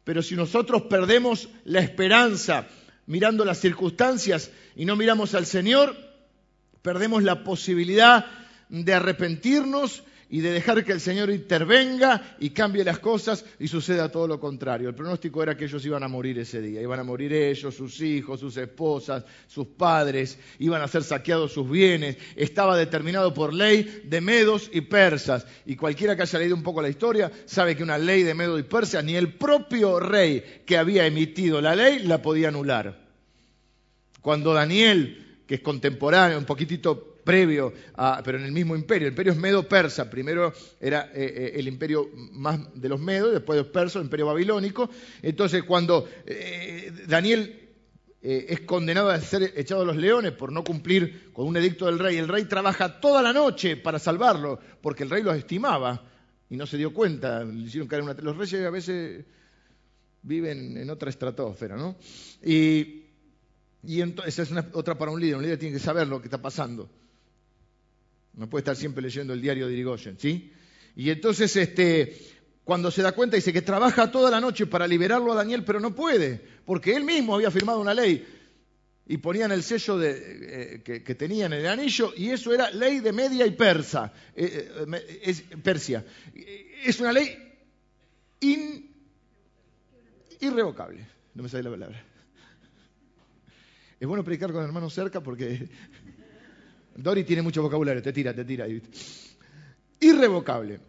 Pero 0.04 0.22
si 0.22 0.36
nosotros 0.36 0.84
perdemos 0.84 1.50
la 1.64 1.80
esperanza 1.80 2.68
mirando 3.06 3.46
las 3.46 3.60
circunstancias 3.60 4.52
y 4.76 4.86
no 4.86 4.96
miramos 4.96 5.36
al 5.36 5.46
Señor, 5.46 5.96
perdemos 6.82 7.24
la 7.24 7.44
posibilidad 7.44 8.26
de 8.70 8.94
arrepentirnos 8.94 10.04
y 10.32 10.40
de 10.40 10.52
dejar 10.52 10.86
que 10.86 10.94
el 10.94 11.02
Señor 11.02 11.30
intervenga 11.30 12.36
y 12.40 12.52
cambie 12.52 12.86
las 12.86 13.00
cosas 13.00 13.44
y 13.60 13.68
suceda 13.68 14.10
todo 14.10 14.30
lo 14.30 14.40
contrario. 14.40 14.88
El 14.88 14.96
pronóstico 14.96 15.44
era 15.44 15.58
que 15.58 15.66
ellos 15.66 15.86
iban 15.86 16.04
a 16.04 16.08
morir 16.08 16.40
ese 16.40 16.62
día, 16.62 16.82
iban 16.82 17.02
a 17.02 17.04
morir 17.04 17.34
ellos, 17.34 17.76
sus 17.76 18.00
hijos, 18.00 18.40
sus 18.40 18.56
esposas, 18.56 19.26
sus 19.48 19.68
padres, 19.68 20.40
iban 20.60 20.82
a 20.82 20.88
ser 20.88 21.04
saqueados 21.04 21.52
sus 21.52 21.70
bienes, 21.70 22.16
estaba 22.38 22.78
determinado 22.78 23.34
por 23.34 23.54
ley 23.54 24.04
de 24.06 24.22
medos 24.22 24.70
y 24.72 24.80
persas. 24.80 25.46
Y 25.66 25.76
cualquiera 25.76 26.16
que 26.16 26.22
haya 26.22 26.40
leído 26.40 26.56
un 26.56 26.64
poco 26.64 26.82
la 26.82 26.88
historia 26.90 27.30
sabe 27.46 27.76
que 27.76 27.84
una 27.84 27.98
ley 27.98 28.24
de 28.24 28.34
medos 28.34 28.58
y 28.58 28.64
persas, 28.64 29.04
ni 29.04 29.18
el 29.18 29.34
propio 29.34 30.00
rey 30.00 30.62
que 30.66 30.78
había 30.78 31.06
emitido 31.06 31.60
la 31.60 31.76
ley 31.76 32.00
la 32.00 32.22
podía 32.22 32.48
anular. 32.48 33.06
Cuando 34.22 34.54
Daniel, 34.54 35.42
que 35.46 35.56
es 35.56 35.62
contemporáneo, 35.62 36.38
un 36.38 36.46
poquitito 36.46 37.11
previo, 37.24 37.74
pero 38.24 38.38
en 38.38 38.46
el 38.46 38.52
mismo 38.52 38.76
imperio. 38.76 39.08
El 39.08 39.14
imperio 39.14 39.34
es 39.34 39.40
medo-persa. 39.40 40.10
Primero 40.10 40.54
era 40.80 41.12
eh, 41.14 41.34
eh, 41.36 41.52
el 41.56 41.68
imperio 41.68 42.10
más 42.32 42.60
de 42.74 42.90
los 42.90 43.00
medos, 43.00 43.34
después 43.34 43.58
de 43.58 43.64
los 43.64 43.72
persas, 43.72 43.98
el 43.98 44.04
imperio 44.04 44.28
babilónico. 44.28 44.90
Entonces, 45.22 45.64
cuando 45.64 46.08
eh, 46.26 46.92
Daniel 47.08 47.58
es 48.24 48.60
condenado 48.62 49.10
a 49.10 49.20
ser 49.20 49.52
echado 49.56 49.82
a 49.82 49.86
los 49.86 49.96
leones 49.96 50.34
por 50.34 50.52
no 50.52 50.64
cumplir 50.64 51.32
con 51.34 51.48
un 51.48 51.58
edicto 51.58 51.88
del 51.88 51.98
rey, 51.98 52.18
el 52.18 52.28
rey 52.28 52.46
trabaja 52.46 53.00
toda 53.02 53.20
la 53.20 53.34
noche 53.34 53.78
para 53.78 53.98
salvarlo, 53.98 54.60
porque 54.80 55.02
el 55.02 55.10
rey 55.10 55.24
los 55.24 55.36
estimaba 55.36 56.04
y 56.48 56.56
no 56.56 56.68
se 56.68 56.78
dio 56.78 56.94
cuenta. 56.94 57.44
Le 57.44 57.64
hicieron 57.64 57.88
caer 57.88 58.04
una... 58.04 58.14
Los 58.14 58.38
reyes 58.38 58.64
a 58.64 58.70
veces 58.70 59.26
viven 60.22 60.78
en 60.78 60.90
otra 60.90 61.10
estratosfera, 61.10 61.76
¿no? 61.76 61.96
Y, 62.44 63.06
entonces, 63.84 64.38
esa 64.38 64.60
es 64.60 64.66
otra 64.74 64.98
para 64.98 65.12
un 65.12 65.20
líder. 65.20 65.38
Un 65.38 65.44
líder 65.44 65.58
tiene 65.58 65.74
que 65.78 65.84
saber 65.84 66.08
lo 66.08 66.22
que 66.22 66.28
está 66.28 66.42
pasando. 66.42 66.90
No 68.34 68.50
puede 68.50 68.62
estar 68.62 68.76
siempre 68.76 69.02
leyendo 69.02 69.34
el 69.34 69.42
diario 69.42 69.68
de 69.68 69.74
Irigoyen, 69.74 70.18
¿sí? 70.18 70.52
Y 70.96 71.10
entonces, 71.10 71.56
este, 71.56 72.18
cuando 72.64 72.92
se 72.92 73.02
da 73.02 73.12
cuenta, 73.12 73.36
dice 73.36 73.54
que 73.54 73.62
trabaja 73.62 74.12
toda 74.12 74.30
la 74.30 74.40
noche 74.40 74.68
para 74.68 74.88
liberarlo 74.88 75.32
a 75.34 75.36
Daniel, 75.36 75.64
pero 75.66 75.80
no 75.80 75.94
puede, 75.94 76.42
porque 76.66 76.96
él 76.96 77.04
mismo 77.04 77.36
había 77.36 77.52
firmado 77.52 77.80
una 77.80 77.94
ley 77.94 78.26
y 79.08 79.18
ponían 79.18 79.52
el 79.52 79.64
sello 79.64 79.98
de, 79.98 80.76
eh, 80.76 80.84
que, 80.84 81.16
tenían 81.16 81.52
en 81.54 81.60
el 81.60 81.68
anillo, 81.68 82.14
y 82.16 82.30
eso 82.30 82.54
era 82.54 82.72
ley 82.72 83.00
de 83.00 83.12
Media 83.12 83.46
y 83.46 83.52
Persa, 83.52 84.14
eh, 84.36 84.72
eh, 84.94 85.20
es, 85.24 85.42
Persia. 85.62 86.06
Es 86.84 87.00
una 87.00 87.12
ley 87.12 87.38
irrevocable. 90.40 91.06
No 91.34 91.44
me 91.44 91.50
sale 91.50 91.64
la 91.64 91.72
palabra. 91.72 92.06
Es 94.00 94.08
bueno 94.08 94.24
predicar 94.24 94.52
con 94.52 94.64
hermanos 94.64 94.94
cerca 94.94 95.22
porque 95.22 95.70
Dori 96.96 97.24
tiene 97.24 97.42
mucho 97.42 97.62
vocabulario, 97.62 98.02
te 98.02 98.14
tira, 98.14 98.34
te 98.34 98.46
tira. 98.46 98.68
Irrevocable. 100.00 100.80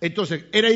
Entonces, 0.00 0.44
era 0.52 0.68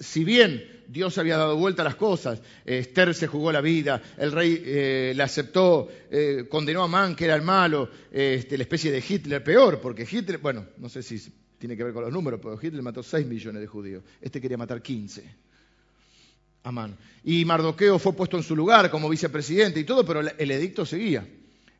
si 0.00 0.24
bien 0.24 0.82
Dios 0.88 1.16
había 1.18 1.38
dado 1.38 1.56
vuelta 1.56 1.82
a 1.82 1.86
las 1.86 1.94
cosas, 1.94 2.42
Esther 2.64 3.14
se 3.14 3.26
jugó 3.26 3.50
la 3.52 3.60
vida, 3.60 4.02
el 4.18 4.32
rey 4.32 4.62
eh, 4.64 5.12
la 5.16 5.24
aceptó, 5.24 5.88
eh, 6.10 6.46
condenó 6.48 6.82
a 6.82 6.88
Man, 6.88 7.16
que 7.16 7.24
era 7.24 7.34
el 7.34 7.42
malo, 7.42 7.88
este, 8.10 8.58
la 8.58 8.64
especie 8.64 8.92
de 8.92 9.02
Hitler, 9.06 9.42
peor, 9.42 9.80
porque 9.80 10.06
Hitler, 10.10 10.38
bueno, 10.38 10.66
no 10.76 10.88
sé 10.88 11.02
si 11.02 11.18
tiene 11.58 11.76
que 11.76 11.84
ver 11.84 11.94
con 11.94 12.02
los 12.02 12.12
números, 12.12 12.40
pero 12.42 12.58
Hitler 12.60 12.82
mató 12.82 13.02
6 13.02 13.26
millones 13.26 13.62
de 13.62 13.66
judíos, 13.66 14.04
este 14.20 14.40
quería 14.40 14.58
matar 14.58 14.82
15. 14.82 15.24
Amán. 16.64 16.96
Y 17.22 17.44
Mardoqueo 17.44 17.98
fue 17.98 18.14
puesto 18.14 18.36
en 18.36 18.42
su 18.42 18.56
lugar 18.56 18.90
como 18.90 19.08
vicepresidente 19.08 19.80
y 19.80 19.84
todo, 19.84 20.04
pero 20.04 20.20
el 20.20 20.50
edicto 20.50 20.84
seguía. 20.84 21.26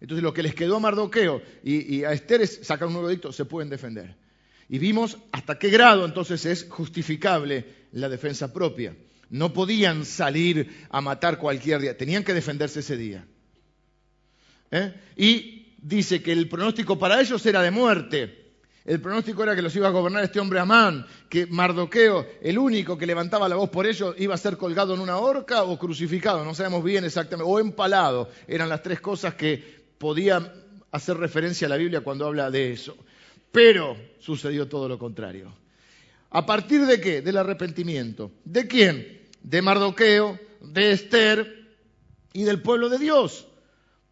Entonces 0.04 0.22
lo 0.22 0.34
que 0.34 0.42
les 0.42 0.54
quedó 0.54 0.76
a 0.76 0.80
Mardoqueo 0.80 1.40
y, 1.62 2.04
a 2.04 2.12
Esther 2.12 2.42
es 2.42 2.60
sacar 2.62 2.88
un 2.88 2.92
nuevo 2.92 3.08
edicto, 3.08 3.32
se 3.32 3.46
pueden 3.46 3.70
defender. 3.70 4.14
Y 4.68 4.78
vimos 4.78 5.16
hasta 5.32 5.58
qué 5.58 5.70
grado 5.70 6.04
entonces 6.04 6.44
es 6.44 6.66
justificable 6.68 7.64
la 7.92 8.10
defensa 8.10 8.52
propia. 8.52 8.94
No 9.30 9.54
podían 9.54 10.04
salir 10.04 10.86
a 10.90 11.00
matar 11.00 11.38
cualquier 11.38 11.80
día, 11.80 11.96
tenían 11.96 12.22
que 12.22 12.34
defenderse 12.34 12.80
ese 12.80 12.98
día. 12.98 13.26
¿Eh? 14.70 14.92
Y 15.16 15.74
dice 15.78 16.22
que 16.22 16.32
el 16.32 16.50
pronóstico 16.50 16.98
para 16.98 17.18
ellos 17.18 17.46
era 17.46 17.62
de 17.62 17.70
muerte. 17.70 18.52
El 18.84 19.00
pronóstico 19.00 19.42
era 19.42 19.56
que 19.56 19.62
los 19.62 19.74
iba 19.74 19.88
a 19.88 19.90
gobernar 19.90 20.22
este 20.22 20.38
hombre 20.38 20.60
Amán, 20.60 21.06
que 21.30 21.46
Mardoqueo, 21.46 22.26
el 22.42 22.58
único 22.58 22.98
que 22.98 23.06
levantaba 23.06 23.48
la 23.48 23.56
voz 23.56 23.70
por 23.70 23.86
ellos, 23.86 24.14
iba 24.18 24.34
a 24.34 24.38
ser 24.38 24.58
colgado 24.58 24.92
en 24.92 25.00
una 25.00 25.16
horca 25.16 25.62
o 25.62 25.78
crucificado, 25.78 26.44
no 26.44 26.54
sabemos 26.54 26.84
bien 26.84 27.06
exactamente, 27.06 27.50
o 27.50 27.58
empalado. 27.58 28.28
Eran 28.46 28.68
las 28.68 28.82
tres 28.82 29.00
cosas 29.00 29.34
que 29.36 29.83
podía 30.04 30.52
hacer 30.90 31.16
referencia 31.16 31.66
a 31.66 31.70
la 31.70 31.78
Biblia 31.78 32.02
cuando 32.02 32.26
habla 32.26 32.50
de 32.50 32.72
eso. 32.72 32.94
Pero 33.50 33.96
sucedió 34.18 34.68
todo 34.68 34.86
lo 34.86 34.98
contrario. 34.98 35.50
¿A 36.28 36.44
partir 36.44 36.84
de 36.84 37.00
qué? 37.00 37.22
Del 37.22 37.38
arrepentimiento. 37.38 38.30
¿De 38.44 38.66
quién? 38.66 39.22
De 39.42 39.62
Mardoqueo, 39.62 40.38
de 40.60 40.92
Esther 40.92 41.70
y 42.34 42.42
del 42.42 42.60
pueblo 42.60 42.90
de 42.90 42.98
Dios. 42.98 43.46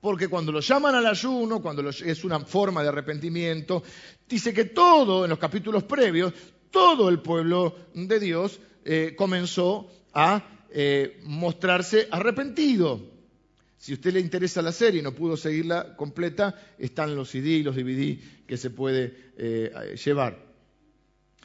Porque 0.00 0.28
cuando 0.28 0.50
lo 0.50 0.60
llaman 0.60 0.94
al 0.94 1.04
ayuno, 1.04 1.60
cuando 1.60 1.86
es 1.86 2.24
una 2.24 2.40
forma 2.40 2.82
de 2.82 2.88
arrepentimiento, 2.88 3.82
dice 4.26 4.54
que 4.54 4.64
todo, 4.64 5.24
en 5.24 5.28
los 5.28 5.38
capítulos 5.38 5.84
previos, 5.84 6.32
todo 6.70 7.10
el 7.10 7.20
pueblo 7.20 7.76
de 7.92 8.18
Dios 8.18 8.60
eh, 8.86 9.12
comenzó 9.14 9.90
a 10.14 10.42
eh, 10.70 11.20
mostrarse 11.24 12.08
arrepentido. 12.10 13.11
Si 13.82 13.90
a 13.90 13.94
usted 13.96 14.12
le 14.12 14.20
interesa 14.20 14.62
la 14.62 14.70
serie 14.70 15.00
y 15.00 15.02
no 15.02 15.12
pudo 15.12 15.36
seguirla 15.36 15.96
completa, 15.96 16.54
están 16.78 17.16
los 17.16 17.30
CD 17.30 17.48
y 17.48 17.62
los 17.64 17.74
DVD 17.74 18.16
que 18.46 18.56
se 18.56 18.70
puede 18.70 19.32
eh, 19.36 19.96
llevar. 20.04 20.38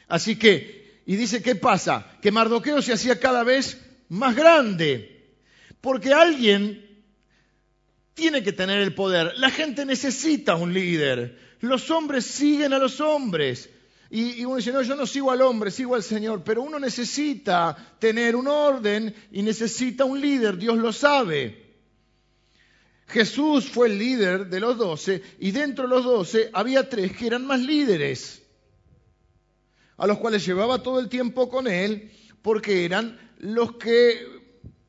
Así 0.06 0.36
que, 0.36 1.00
y 1.04 1.16
dice, 1.16 1.42
¿qué 1.42 1.56
pasa? 1.56 2.06
Que 2.22 2.30
Mardoqueo 2.30 2.80
se 2.80 2.92
hacía 2.92 3.18
cada 3.18 3.42
vez 3.42 3.84
más 4.08 4.36
grande, 4.36 5.34
porque 5.80 6.12
alguien 6.12 7.02
tiene 8.14 8.44
que 8.44 8.52
tener 8.52 8.82
el 8.82 8.94
poder. 8.94 9.32
La 9.38 9.50
gente 9.50 9.84
necesita 9.84 10.54
un 10.54 10.72
líder. 10.72 11.36
Los 11.58 11.90
hombres 11.90 12.24
siguen 12.24 12.72
a 12.72 12.78
los 12.78 13.00
hombres. 13.00 13.68
Y, 14.10 14.44
uno 14.44 14.58
dice, 14.58 14.70
no, 14.70 14.82
yo 14.82 14.94
no 14.94 15.08
sigo 15.08 15.32
al 15.32 15.42
hombre, 15.42 15.72
sigo 15.72 15.96
al 15.96 16.04
Señor, 16.04 16.44
pero 16.44 16.62
uno 16.62 16.78
necesita 16.78 17.96
tener 17.98 18.36
un 18.36 18.46
orden 18.46 19.12
y 19.32 19.42
necesita 19.42 20.04
un 20.04 20.20
líder, 20.20 20.56
Dios 20.56 20.78
lo 20.78 20.92
sabe. 20.92 21.67
Jesús 23.08 23.68
fue 23.68 23.88
el 23.88 23.98
líder 23.98 24.48
de 24.48 24.60
los 24.60 24.76
doce 24.76 25.22
y 25.38 25.50
dentro 25.50 25.84
de 25.84 25.90
los 25.94 26.04
doce 26.04 26.50
había 26.52 26.88
tres 26.88 27.16
que 27.16 27.26
eran 27.26 27.46
más 27.46 27.60
líderes, 27.60 28.42
a 29.96 30.06
los 30.06 30.18
cuales 30.18 30.44
llevaba 30.44 30.82
todo 30.82 31.00
el 31.00 31.08
tiempo 31.08 31.48
con 31.48 31.66
él 31.66 32.12
porque 32.42 32.84
eran 32.84 33.18
los 33.38 33.76
que 33.76 34.26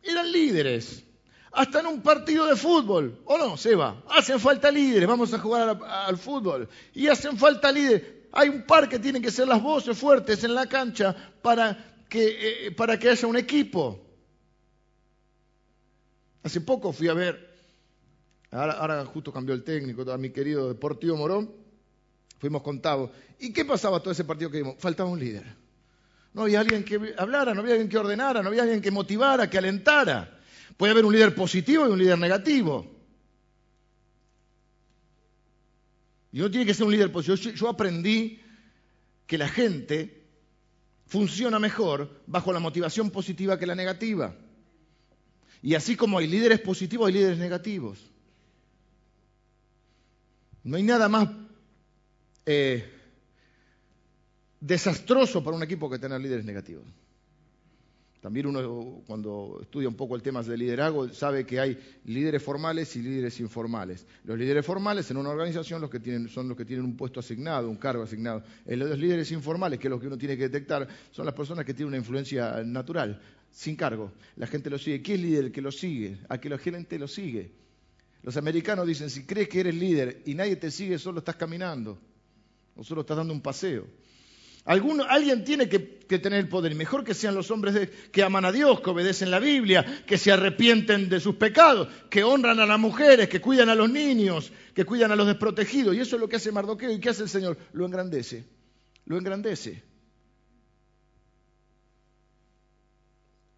eran 0.03 0.31
líderes. 0.31 1.05
Hasta 1.51 1.79
en 1.79 1.87
un 1.87 2.01
partido 2.01 2.45
de 2.45 2.55
fútbol, 2.55 3.21
¿o 3.25 3.37
no, 3.37 3.57
Seba? 3.57 4.03
Hacen 4.09 4.39
falta 4.39 4.69
líderes, 4.69 5.07
vamos 5.07 5.33
a 5.33 5.39
jugar 5.39 5.79
al, 5.83 6.17
fútbol. 6.17 6.69
Y 6.93 7.07
hacen 7.07 7.37
falta 7.37 7.71
líderes. 7.71 8.03
Hay 8.33 8.49
un 8.49 8.65
par 8.67 8.87
que 8.87 8.99
tienen 8.99 9.21
que 9.21 9.31
ser 9.31 9.47
las 9.47 9.61
voces 9.61 9.97
fuertes 9.97 10.43
en 10.43 10.53
la 10.53 10.67
cancha 10.67 11.15
para 11.41 12.03
que, 12.07 12.67
eh, 12.67 12.71
para 12.71 12.99
que 12.99 13.09
haya 13.09 13.27
un 13.27 13.37
equipo. 13.37 13.99
Hace 16.43 16.61
poco 16.61 16.93
fui 16.93 17.07
a 17.07 17.13
ver, 17.13 17.48
ahora, 18.51 19.05
justo 19.05 19.31
cambió 19.31 19.53
el 19.53 19.63
técnico, 19.63 20.09
a 20.11 20.17
mi 20.17 20.31
querido 20.31 20.67
Deportivo 20.67 21.15
Morón, 21.15 21.51
fuimos 22.39 22.61
contados. 22.61 23.11
¿Y 23.39 23.53
qué 23.53 23.65
pasaba 23.65 23.99
todo 23.99 24.11
ese 24.11 24.23
partido 24.23 24.49
que 24.49 24.57
vimos? 24.57 24.75
Faltaba 24.79 25.09
un 25.09 25.19
líder. 25.19 25.45
No 26.33 26.43
había 26.43 26.59
alguien 26.59 26.83
que 26.83 27.15
hablara, 27.17 27.53
no 27.53 27.61
había 27.61 27.73
alguien 27.73 27.89
que 27.89 27.97
ordenara, 27.97 28.41
no 28.41 28.49
había 28.49 28.63
alguien 28.63 28.81
que 28.81 28.91
motivara, 28.91 29.49
que 29.49 29.57
alentara. 29.57 30.39
Puede 30.77 30.91
haber 30.91 31.05
un 31.05 31.13
líder 31.13 31.35
positivo 31.35 31.87
y 31.87 31.91
un 31.91 31.99
líder 31.99 32.17
negativo. 32.17 32.99
Y 36.31 36.39
no 36.39 36.51
tiene 36.51 36.65
que 36.65 36.73
ser 36.73 36.85
un 36.85 36.91
líder 36.91 37.11
positivo. 37.11 37.51
Yo, 37.55 37.69
aprendí 37.69 38.39
que 39.25 39.37
la 39.37 39.47
gente 39.47 40.23
funciona 41.07 41.59
mejor 41.59 42.21
bajo 42.27 42.53
la 42.53 42.59
motivación 42.59 43.09
positiva 43.09 43.57
que 43.57 43.65
la 43.65 43.75
negativa. 43.75 44.35
Y 45.61 45.73
así 45.73 45.95
como 45.95 46.19
hay 46.19 46.27
líderes 46.27 46.59
positivos, 46.59 47.07
hay 47.07 47.13
líderes 47.13 47.39
negativos. 47.39 47.99
No 50.63 50.77
hay 50.77 50.83
nada 50.83 51.07
más 51.07 51.29
eh, 52.45 52.83
desastroso 54.59 55.43
para 55.43 55.55
un 55.55 55.63
equipo 55.63 55.89
que 55.89 55.99
tener 55.99 56.19
líderes 56.19 56.45
negativos. 56.45 56.85
También 58.21 58.47
uno 58.47 59.01
cuando 59.07 59.59
estudia 59.61 59.87
un 59.87 59.95
poco 59.95 60.13
el 60.15 60.21
tema 60.21 60.43
del 60.43 60.59
liderazgo 60.59 61.07
sabe 61.09 61.45
que 61.45 61.57
hay 61.57 61.79
líderes 62.03 62.43
formales 62.43 62.93
y 62.97 63.01
líderes 63.01 63.39
informales. 63.39 64.05
Los 64.25 64.37
líderes 64.37 64.65
formales 64.65 65.09
en 65.09 65.17
una 65.17 65.29
organización 65.29 65.79
los 65.79 65.89
que 65.89 66.01
tienen, 66.01 66.27
son 66.27 66.49
los 66.49 66.57
que 66.57 66.65
tienen 66.65 66.83
un 66.83 66.97
puesto 66.97 67.21
asignado, 67.21 67.69
un 67.69 67.77
cargo 67.77 68.03
asignado. 68.03 68.43
Los 68.65 68.99
líderes 68.99 69.31
informales, 69.31 69.79
que 69.79 69.87
es 69.87 69.91
lo 69.91 70.01
que 70.01 70.07
uno 70.07 70.17
tiene 70.17 70.35
que 70.35 70.49
detectar, 70.49 70.85
son 71.11 71.25
las 71.25 71.33
personas 71.33 71.63
que 71.63 71.73
tienen 71.73 71.89
una 71.89 71.97
influencia 71.97 72.61
natural, 72.65 73.21
sin 73.51 73.77
cargo. 73.77 74.11
La 74.35 74.47
gente 74.47 74.69
lo 74.69 74.77
sigue. 74.77 75.01
¿Quién 75.01 75.19
es 75.19 75.23
líder? 75.23 75.51
Que 75.53 75.61
lo 75.61 75.71
sigue. 75.71 76.17
A 76.27 76.39
que 76.39 76.49
la 76.49 76.57
gente 76.57 76.99
lo 76.99 77.07
sigue. 77.07 77.53
Los 78.23 78.37
americanos 78.37 78.85
dicen, 78.85 79.09
si 79.09 79.25
crees 79.25 79.49
que 79.49 79.61
eres 79.61 79.75
líder 79.75 80.21
y 80.25 80.35
nadie 80.35 80.55
te 80.55 80.71
sigue, 80.71 80.99
solo 80.99 81.19
estás 81.19 81.35
caminando 81.35 81.97
o 82.75 82.83
solo 82.83 83.01
estás 83.01 83.17
dando 83.17 83.33
un 83.33 83.41
paseo 83.41 83.87
alguien 84.65 85.43
tiene 85.43 85.67
que, 85.67 85.79
tener 85.79 86.39
el 86.39 86.47
poder. 86.47 86.75
Mejor 86.75 87.03
que 87.03 87.13
sean 87.13 87.33
los 87.33 87.49
hombres 87.49 87.89
que 88.11 88.23
aman 88.23 88.45
a 88.45 88.51
Dios, 88.51 88.81
que 88.81 88.89
obedecen 88.89 89.31
la 89.31 89.39
Biblia, 89.39 90.03
que 90.05 90.17
se 90.17 90.31
arrepienten 90.31 91.09
de 91.09 91.19
sus 91.19 91.35
pecados, 91.35 91.87
que 92.09 92.23
honran 92.23 92.59
a 92.59 92.65
las 92.65 92.79
mujeres, 92.79 93.29
que 93.29 93.41
cuidan 93.41 93.69
a 93.69 93.75
los 93.75 93.89
niños, 93.89 94.51
que 94.73 94.85
cuidan 94.85 95.11
a 95.11 95.15
los 95.15 95.27
desprotegidos. 95.27 95.95
Y 95.95 95.99
eso 95.99 96.15
es 96.15 96.19
lo 96.19 96.29
que 96.29 96.35
hace 96.35 96.51
Mardoqueo. 96.51 96.91
¿Y 96.91 96.99
qué 96.99 97.09
hace 97.09 97.23
el 97.23 97.29
Señor? 97.29 97.57
Lo 97.73 97.85
engrandece. 97.85 98.45
Lo 99.05 99.17
engrandece. 99.17 99.83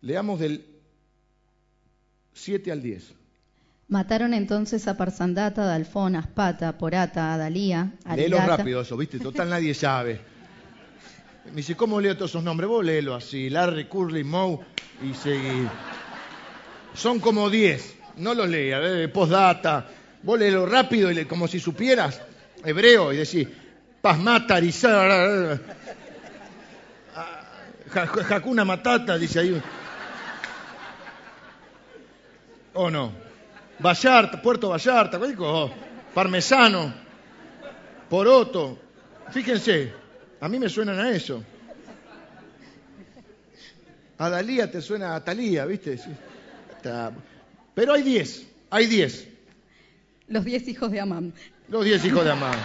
Leamos 0.02 0.40
del 0.40 0.66
7 2.34 2.72
al 2.72 2.82
10. 2.82 3.14
Mataron 3.92 4.34
entonces 4.34 4.88
a 4.88 4.96
Parsandata, 4.96 5.66
Dalfón, 5.66 6.16
Aspata, 6.16 6.78
Porata, 6.78 7.34
Adalía, 7.34 7.92
Léelo 8.16 8.38
rápido 8.38 8.80
eso, 8.80 8.96
¿viste? 8.96 9.20
Total 9.20 9.50
nadie 9.50 9.74
sabe. 9.74 10.18
Me 11.48 11.58
dice, 11.58 11.76
¿cómo 11.76 12.00
leo 12.00 12.16
todos 12.16 12.32
esos 12.32 12.42
nombres? 12.42 12.70
Vos 12.70 12.86
léelo 12.86 13.14
así, 13.16 13.50
Larry, 13.50 13.90
Curly, 13.90 14.24
Moe 14.24 14.60
y 15.04 15.14
seguir. 15.14 15.68
Son 16.94 17.20
como 17.20 17.50
10, 17.50 17.96
no 18.16 18.34
los 18.34 18.48
lea, 18.48 18.80
¿eh? 18.82 19.10
postdata. 19.10 19.88
Vos 20.24 20.40
léelo 20.40 20.66
rápido 20.66 21.12
y 21.12 21.26
como 21.26 21.50
si 21.50 21.60
supieras 21.60 22.22
hebreo 22.64 23.12
y 23.12 23.18
decís, 23.18 23.46
Pasmata, 24.02 24.56
Arizar, 24.56 25.60
Hakuna 28.30 28.64
Matata, 28.64 29.18
dice 29.18 29.40
ahí. 29.40 29.62
¿O 32.74 32.90
no? 32.90 33.21
Vallarta, 33.82 34.42
Puerto 34.42 34.70
Vallarta, 34.70 35.20
Parmesano, 36.14 36.94
Poroto. 38.10 38.78
Fíjense, 39.32 39.94
a 40.40 40.48
mí 40.48 40.60
me 40.60 40.70
suenan 40.70 41.00
a 41.00 41.10
eso. 41.10 41.44
A 44.18 44.30
Dalía 44.30 44.70
te 44.70 44.82
suena 44.82 45.16
a 45.16 45.24
Talía, 45.24 45.66
¿viste? 45.66 46.00
Pero 47.74 47.94
hay 47.94 48.04
diez, 48.04 48.46
hay 48.70 48.86
diez. 48.86 49.28
Los 50.28 50.46
diez 50.46 50.68
hijos 50.68 50.92
de 50.92 51.00
Amán. 51.00 51.34
Los 51.70 51.86
diez 51.86 52.06
hijos 52.06 52.24
de 52.24 52.32
Amán. 52.32 52.58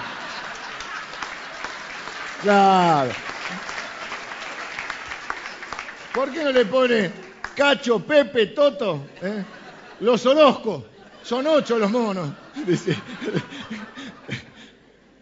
Claro. 2.42 3.12
¿Por 6.14 6.32
qué 6.32 6.44
no 6.44 6.52
le 6.52 6.64
pone 6.66 7.10
Cacho, 7.54 8.00
Pepe, 8.00 8.48
Toto? 8.48 9.06
Eh? 9.22 9.44
Los 10.00 10.26
Orozco. 10.26 10.84
Son 11.26 11.44
ocho 11.46 11.78
los 11.78 11.90
monos. 11.90 12.32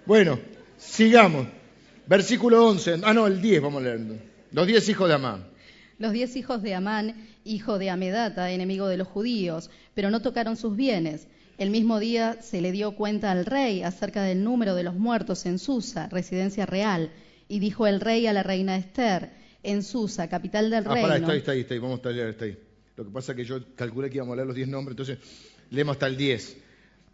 Bueno, 0.07 0.39
sigamos. 0.77 1.47
Versículo 2.07 2.67
11. 2.67 3.01
Ah, 3.05 3.15
no, 3.15 3.27
el 3.27 3.41
10 3.41 3.63
vamos 3.63 3.81
a 3.81 3.85
leer. 3.87 4.01
Los 4.53 4.67
10 4.67 4.87
hijos 4.91 5.09
de 5.09 5.15
Amán. 5.15 5.47
Los 5.99 6.13
10 6.13 6.37
hijos 6.37 6.63
de 6.63 6.75
Amán, 6.75 7.27
hijo 7.43 7.79
de 7.79 7.89
Amedata, 7.89 8.51
enemigo 8.51 8.87
de 8.87 8.99
los 8.99 9.09
judíos, 9.09 9.71
pero 9.95 10.11
no 10.11 10.21
tocaron 10.21 10.59
sus 10.59 10.77
bienes. 10.77 11.27
El 11.57 11.71
mismo 11.71 12.01
día 12.01 12.37
se 12.43 12.61
le 12.61 12.71
dio 12.71 12.97
cuenta 12.97 13.31
al 13.31 13.47
rey 13.47 13.83
acerca 13.83 14.23
del 14.25 14.45
número 14.45 14.75
de 14.75 14.83
los 14.83 14.95
muertos 14.95 15.47
en 15.47 15.59
Susa, 15.59 16.11
residencia 16.11 16.67
real, 16.67 17.11
y 17.49 17.61
dijo 17.61 17.87
el 17.87 18.01
rey 18.01 18.27
a 18.27 18.35
la 18.35 18.43
reina 18.43 18.77
Esther, 18.77 19.31
en 19.63 19.83
Susa, 19.83 20.29
capital 20.29 20.69
del 20.69 20.87
ah, 20.87 20.93
reino. 20.93 21.09
Pará, 21.09 21.17
está 21.17 21.33
ahí, 21.33 21.39
está 21.39 21.53
ahí, 21.53 21.61
está 21.61 21.73
ahí, 21.73 21.81
vamos 21.81 22.01
a 22.05 22.11
leer, 22.11 22.29
está 22.29 22.45
ahí. 22.45 22.59
Lo 22.97 23.05
que 23.05 23.11
pasa 23.11 23.33
es 23.33 23.37
que 23.37 23.45
yo 23.45 23.75
calculé 23.75 24.11
que 24.11 24.17
íbamos 24.17 24.35
a 24.35 24.37
leer 24.37 24.47
los 24.47 24.57
10 24.57 24.69
nombres, 24.69 24.93
entonces 24.93 25.19
leemos 25.71 25.95
hasta 25.95 26.07
el 26.07 26.17
10. 26.17 26.57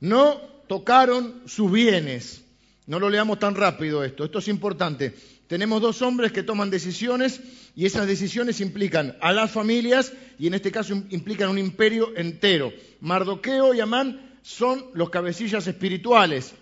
No 0.01 0.37
tocaron 0.67 1.43
sus 1.47 1.71
bienes 1.71 2.45
no 2.91 2.99
lo 2.99 3.09
leamos 3.09 3.39
tan 3.39 3.55
rápido 3.55 4.03
esto, 4.03 4.25
esto 4.25 4.41
es 4.41 4.49
importante. 4.49 5.15
Tenemos 5.47 5.81
dos 5.81 6.03
hombres 6.03 6.33
que 6.33 6.43
toman 6.43 6.71
decisiones 6.71 7.41
y 7.77 7.87
esas 7.87 8.05
decisiones 8.05 8.61
implican 8.61 9.17
a 9.21 9.33
las 9.33 9.53
familias 9.53 10.13
y 10.41 10.49
en 10.49 10.55
este 10.55 10.73
caso 10.73 11.01
implican 11.11 11.51
un 11.51 11.59
imperio 11.59 12.17
entero. 12.17 12.73
Mardoqueo 12.99 13.75
y 13.75 13.81
Amán 13.81 14.39
son 14.43 14.87
los 14.95 15.09
cabecillas 15.09 15.69
espirituales. 15.69 16.53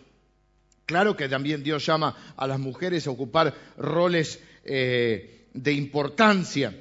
Claro 0.84 1.16
que 1.16 1.30
también 1.30 1.62
Dios 1.62 1.86
llama 1.86 2.14
a 2.36 2.46
las 2.46 2.60
mujeres 2.60 3.06
a 3.06 3.10
ocupar 3.10 3.54
roles 3.78 4.38
eh, 4.64 5.46
de 5.54 5.72
importancia. 5.72 6.78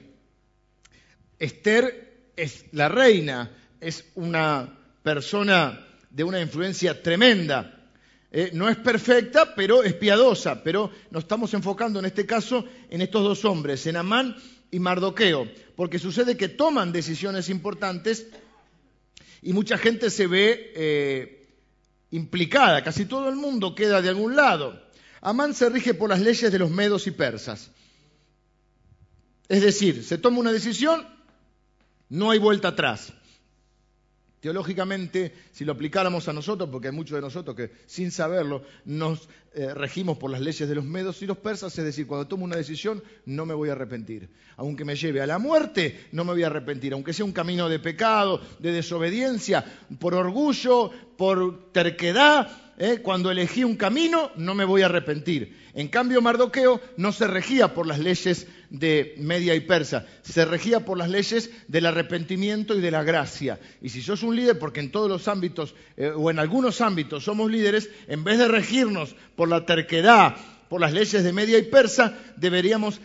Esther 1.39 2.32
es 2.36 2.65
la 2.74 2.89
reina, 2.89 3.50
es 3.80 4.04
una 4.15 4.77
persona 5.08 5.88
de 6.10 6.26
una 6.26 6.41
influencia 6.41 7.02
tremenda. 7.02 7.88
Eh, 8.30 8.50
no 8.52 8.67
es 8.67 8.76
perfecta, 8.76 9.56
pero 9.56 9.82
es 9.82 9.93
piadosa. 9.93 10.62
Pero 10.65 10.91
nos 11.12 11.24
estamos 11.24 11.54
enfocando 11.54 12.00
en 12.00 12.06
este 12.06 12.26
caso 12.26 12.65
en 12.89 13.02
estos 13.02 13.24
dos 13.24 13.46
hombres, 13.46 13.88
en 13.88 13.96
Amán 13.96 14.36
y 14.70 14.80
Mardoqueo, 14.80 15.48
porque 15.78 15.98
sucede 15.98 16.36
que 16.36 16.50
toman 16.50 16.91
decisiones 16.91 17.48
importantes 17.48 18.28
y 19.41 19.54
mucha 19.54 19.78
gente 19.78 20.10
se 20.10 20.28
ve 20.28 20.74
eh, 20.76 21.48
implicada, 22.12 22.84
casi 22.84 23.06
todo 23.06 23.30
el 23.30 23.38
mundo 23.38 23.76
queda 23.76 24.02
de 24.02 24.10
algún 24.10 24.36
lado. 24.36 24.78
Amán 25.22 25.54
se 25.54 25.70
rige 25.70 25.93
por 25.93 26.10
las 26.10 26.20
leyes 26.20 26.52
de 26.52 26.60
los 26.60 26.70
medos 26.70 27.08
y 27.08 27.12
persas. 27.12 27.72
Es 29.48 29.62
decir, 29.62 30.04
se 30.04 30.17
toma 30.17 30.39
una 30.39 30.52
decisión 30.52 31.08
No 32.10 32.32
hay 32.32 32.39
vuelta 32.39 32.70
atrás. 32.70 33.13
Teológicamente, 34.39 35.34
si 35.52 35.65
lo 35.65 35.71
aplicáramos 35.71 36.28
a 36.28 36.34
nosotros, 36.34 36.69
porque 36.71 36.89
hay 36.89 36.93
muchos 36.93 37.15
de 37.15 37.21
nosotros 37.21 37.56
que 37.56 37.71
sin 37.88 38.12
saberlo 38.12 38.63
nos 38.86 39.28
eh, 39.54 39.73
regimos 39.73 40.19
por 40.19 40.30
las 40.30 40.41
leyes 40.41 40.69
de 40.69 40.76
los 40.76 40.86
medos 40.86 41.21
y 41.23 41.26
los 41.26 41.38
persas, 41.38 41.76
es 41.78 41.84
decir, 41.84 42.06
cuando 42.06 42.28
tomo 42.28 42.45
una 42.45 42.56
decisión 42.56 43.02
no 43.26 43.47
me 43.47 43.56
voy 43.56 43.69
a 43.69 43.71
arrepentir. 43.71 44.30
Aunque 44.56 44.86
me 44.86 44.95
lleve 44.95 45.21
a 45.21 45.28
la 45.28 45.39
muerte, 45.39 46.06
no 46.12 46.23
me 46.23 46.34
voy 46.34 46.43
a 46.43 46.47
arrepentir. 46.47 46.93
Aunque 46.93 47.13
sea 47.13 47.26
un 47.26 47.32
camino 47.32 47.67
de 47.67 47.80
pecado, 47.80 48.39
de 48.60 48.71
desobediencia, 48.71 49.65
por 50.00 50.13
orgullo, 50.13 50.91
por 51.17 51.71
terquedad, 51.71 52.66
¿eh? 52.78 53.00
cuando 53.02 53.32
elegí 53.32 53.63
un 53.63 53.76
camino, 53.76 54.32
no 54.36 54.56
me 54.56 54.66
voy 54.66 54.82
a 54.82 54.86
arrepentir. 54.86 55.58
En 55.74 55.88
cambio, 55.88 56.22
Mardoqueo 56.22 56.82
no 56.98 57.12
se 57.12 57.28
regía 57.28 57.74
por 57.74 57.88
las 57.88 58.00
leyes 58.00 58.48
de 58.70 59.16
Media 59.18 59.56
y 59.56 59.62
Persa, 59.62 60.06
se 60.22 60.46
regía 60.46 60.86
por 60.86 60.98
las 60.98 61.10
leyes 61.10 61.50
del 61.68 61.86
arrepentimiento 61.86 62.76
y 62.76 62.82
de 62.82 62.92
la 62.92 63.04
gracia. 63.04 63.60
Y 63.82 63.90
si 63.90 64.02
sos 64.02 64.24
un 64.24 64.36
líder, 64.36 64.60
porque 64.60 64.80
en 64.80 64.92
todos 64.92 65.10
los 65.10 65.28
ámbitos, 65.28 65.76
eh, 65.96 66.12
o 66.16 66.32
en 66.32 66.40
algunos 66.40 66.82
ámbitos 66.82 67.24
somos 67.24 67.52
líderes, 67.52 67.90
en 68.08 68.24
vez 68.24 68.38
de 68.38 68.48
regirnos 68.48 69.16
por 69.36 69.50
la 69.50 69.66
terquedad, 69.66 70.36
por 70.70 70.82
las 70.82 70.94
leyes 70.94 71.24
de 71.24 71.34
Media 71.34 71.58
y 71.58 71.63
Persa, 71.63 72.18
deberíamos 72.36 73.00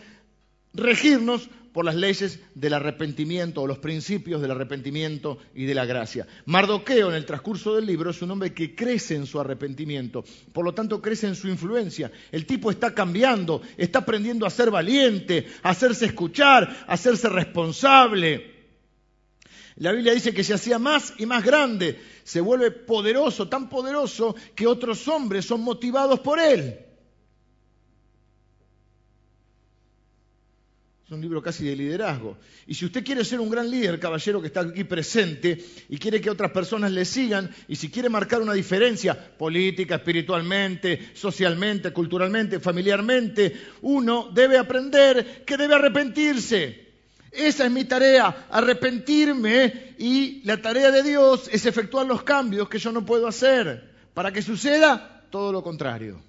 regirnos 0.73 1.49
por 1.73 1.83
las 1.83 1.95
leyes 1.95 2.39
del 2.55 2.73
arrepentimiento 2.73 3.61
o 3.61 3.67
los 3.67 3.79
principios 3.79 4.41
del 4.41 4.51
arrepentimiento 4.51 5.39
y 5.55 5.65
de 5.65 5.73
la 5.73 5.85
gracia. 5.85 6.27
Mardoqueo 6.45 7.09
en 7.09 7.15
el 7.15 7.25
transcurso 7.25 7.75
del 7.75 7.87
libro 7.87 8.11
es 8.11 8.21
un 8.21 8.31
hombre 8.31 8.53
que 8.53 8.75
crece 8.75 9.15
en 9.15 9.25
su 9.25 9.39
arrepentimiento, 9.39 10.23
por 10.53 10.63
lo 10.63 10.73
tanto 10.73 11.01
crece 11.01 11.27
en 11.27 11.35
su 11.35 11.47
influencia. 11.47 12.11
El 12.31 12.45
tipo 12.45 12.69
está 12.69 12.93
cambiando, 12.93 13.61
está 13.75 13.99
aprendiendo 13.99 14.45
a 14.45 14.51
ser 14.51 14.69
valiente, 14.69 15.47
a 15.63 15.71
hacerse 15.71 16.05
escuchar, 16.05 16.85
a 16.87 16.93
hacerse 16.93 17.27
responsable. 17.27 18.53
La 19.77 19.91
Biblia 19.91 20.13
dice 20.13 20.33
que 20.33 20.43
se 20.43 20.53
hacía 20.53 20.77
más 20.77 21.15
y 21.17 21.25
más 21.25 21.43
grande, 21.43 21.99
se 22.23 22.41
vuelve 22.41 22.69
poderoso, 22.69 23.49
tan 23.49 23.69
poderoso 23.69 24.35
que 24.53 24.67
otros 24.67 25.07
hombres 25.07 25.45
son 25.45 25.61
motivados 25.61 26.19
por 26.19 26.39
él. 26.39 26.77
Un 31.13 31.21
libro 31.21 31.41
casi 31.41 31.65
de 31.65 31.75
liderazgo. 31.75 32.37
Y 32.67 32.73
si 32.73 32.85
usted 32.85 33.03
quiere 33.03 33.23
ser 33.23 33.39
un 33.39 33.49
gran 33.49 33.69
líder, 33.69 33.99
caballero 33.99 34.41
que 34.41 34.47
está 34.47 34.61
aquí 34.61 34.83
presente, 34.83 35.63
y 35.89 35.97
quiere 35.97 36.19
que 36.19 36.29
otras 36.29 36.51
personas 36.51 36.91
le 36.91 37.05
sigan, 37.05 37.49
y 37.67 37.75
si 37.75 37.89
quiere 37.89 38.09
marcar 38.09 38.41
una 38.41 38.53
diferencia 38.53 39.15
política, 39.37 39.95
espiritualmente, 39.95 41.11
socialmente, 41.13 41.91
culturalmente, 41.91 42.59
familiarmente, 42.59 43.55
uno 43.81 44.29
debe 44.33 44.57
aprender 44.57 45.43
que 45.45 45.57
debe 45.57 45.75
arrepentirse. 45.75 46.83
Esa 47.31 47.65
es 47.65 47.71
mi 47.71 47.85
tarea, 47.85 48.47
arrepentirme, 48.49 49.95
y 49.97 50.41
la 50.43 50.61
tarea 50.61 50.91
de 50.91 51.03
Dios 51.03 51.49
es 51.51 51.65
efectuar 51.65 52.05
los 52.05 52.23
cambios 52.23 52.69
que 52.69 52.79
yo 52.79 52.91
no 52.91 53.05
puedo 53.05 53.27
hacer, 53.27 53.91
para 54.13 54.31
que 54.31 54.41
suceda 54.41 55.25
todo 55.29 55.51
lo 55.51 55.63
contrario. 55.63 56.21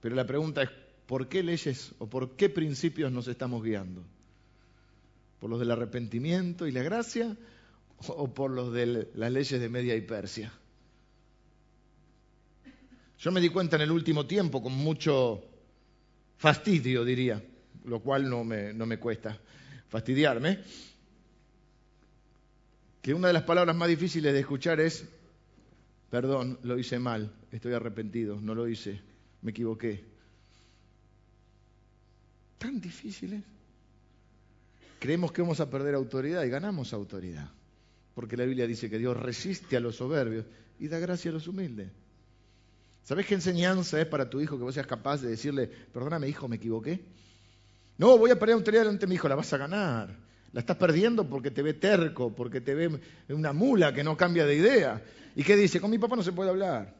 Pero 0.00 0.16
la 0.16 0.26
pregunta 0.26 0.62
es, 0.62 0.70
¿Por 1.10 1.26
qué 1.26 1.42
leyes 1.42 1.92
o 1.98 2.06
por 2.06 2.36
qué 2.36 2.48
principios 2.48 3.10
nos 3.10 3.26
estamos 3.26 3.64
guiando? 3.64 4.04
¿Por 5.40 5.50
los 5.50 5.58
del 5.58 5.72
arrepentimiento 5.72 6.68
y 6.68 6.70
la 6.70 6.84
gracia 6.84 7.36
o 8.06 8.32
por 8.32 8.52
los 8.52 8.72
de 8.72 9.08
las 9.16 9.32
leyes 9.32 9.60
de 9.60 9.68
Media 9.68 9.96
y 9.96 10.02
Persia? 10.02 10.52
Yo 13.18 13.32
me 13.32 13.40
di 13.40 13.48
cuenta 13.48 13.74
en 13.74 13.82
el 13.82 13.90
último 13.90 14.24
tiempo 14.24 14.62
con 14.62 14.72
mucho 14.72 15.42
fastidio, 16.36 17.04
diría, 17.04 17.42
lo 17.86 17.98
cual 17.98 18.30
no 18.30 18.44
me, 18.44 18.72
no 18.72 18.86
me 18.86 19.00
cuesta 19.00 19.36
fastidiarme, 19.88 20.60
que 23.02 23.14
una 23.14 23.26
de 23.26 23.32
las 23.32 23.42
palabras 23.42 23.74
más 23.74 23.88
difíciles 23.88 24.32
de 24.32 24.38
escuchar 24.38 24.78
es, 24.78 25.08
perdón, 26.08 26.60
lo 26.62 26.78
hice 26.78 27.00
mal, 27.00 27.32
estoy 27.50 27.72
arrepentido, 27.72 28.40
no 28.40 28.54
lo 28.54 28.68
hice, 28.68 29.00
me 29.42 29.50
equivoqué 29.50 30.09
tan 32.60 32.80
difíciles. 32.80 33.42
Creemos 34.98 35.32
que 35.32 35.40
vamos 35.40 35.60
a 35.60 35.70
perder 35.70 35.94
autoridad 35.94 36.44
y 36.44 36.50
ganamos 36.50 36.92
autoridad. 36.92 37.50
Porque 38.14 38.36
la 38.36 38.44
Biblia 38.44 38.66
dice 38.66 38.90
que 38.90 38.98
Dios 38.98 39.16
resiste 39.16 39.78
a 39.78 39.80
los 39.80 39.96
soberbios 39.96 40.44
y 40.78 40.88
da 40.88 40.98
gracia 40.98 41.30
a 41.30 41.34
los 41.34 41.48
humildes. 41.48 41.88
¿Sabes 43.02 43.24
qué 43.24 43.34
enseñanza 43.34 43.98
es 43.98 44.06
para 44.06 44.28
tu 44.28 44.42
hijo 44.42 44.58
que 44.58 44.62
vos 44.62 44.74
seas 44.74 44.86
capaz 44.86 45.22
de 45.22 45.30
decirle, 45.30 45.66
perdóname 45.66 46.28
hijo, 46.28 46.48
me 46.48 46.56
equivoqué? 46.56 47.00
No, 47.96 48.18
voy 48.18 48.30
a 48.30 48.38
perder 48.38 48.54
autoridad 48.54 48.82
delante 48.82 49.06
de 49.06 49.08
mi 49.08 49.14
hijo, 49.14 49.26
la 49.26 49.36
vas 49.36 49.52
a 49.54 49.56
ganar. 49.56 50.14
La 50.52 50.60
estás 50.60 50.76
perdiendo 50.76 51.26
porque 51.26 51.50
te 51.50 51.62
ve 51.62 51.72
terco, 51.72 52.34
porque 52.34 52.60
te 52.60 52.74
ve 52.74 53.00
una 53.30 53.54
mula 53.54 53.94
que 53.94 54.04
no 54.04 54.18
cambia 54.18 54.44
de 54.44 54.56
idea. 54.56 55.02
¿Y 55.34 55.44
qué 55.44 55.56
dice? 55.56 55.80
Con 55.80 55.90
mi 55.90 55.98
papá 55.98 56.14
no 56.14 56.22
se 56.22 56.32
puede 56.32 56.50
hablar. 56.50 56.94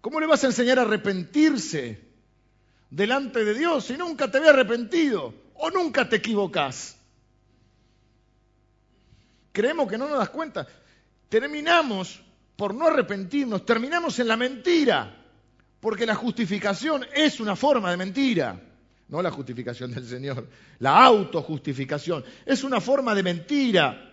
¿Cómo 0.00 0.20
le 0.20 0.26
vas 0.26 0.42
a 0.42 0.46
enseñar 0.46 0.78
a 0.78 0.82
arrepentirse? 0.82 2.11
Delante 2.92 3.42
de 3.42 3.54
Dios 3.54 3.88
y 3.90 3.96
nunca 3.96 4.30
te 4.30 4.38
ve 4.38 4.50
arrepentido 4.50 5.34
o 5.54 5.70
nunca 5.70 6.08
te 6.08 6.16
equivocas. 6.16 6.98
Creemos 9.50 9.88
que 9.88 9.96
no 9.96 10.08
nos 10.08 10.18
das 10.18 10.28
cuenta. 10.28 10.66
Terminamos 11.28 12.22
por 12.54 12.74
no 12.74 12.86
arrepentirnos, 12.86 13.64
terminamos 13.64 14.18
en 14.18 14.28
la 14.28 14.36
mentira, 14.36 15.24
porque 15.80 16.04
la 16.04 16.14
justificación 16.14 17.06
es 17.14 17.40
una 17.40 17.56
forma 17.56 17.90
de 17.90 17.96
mentira, 17.96 18.60
no 19.08 19.22
la 19.22 19.30
justificación 19.30 19.90
del 19.92 20.06
Señor, 20.06 20.46
la 20.78 21.02
autojustificación, 21.02 22.22
es 22.44 22.62
una 22.62 22.80
forma 22.80 23.14
de 23.14 23.22
mentira. 23.22 24.08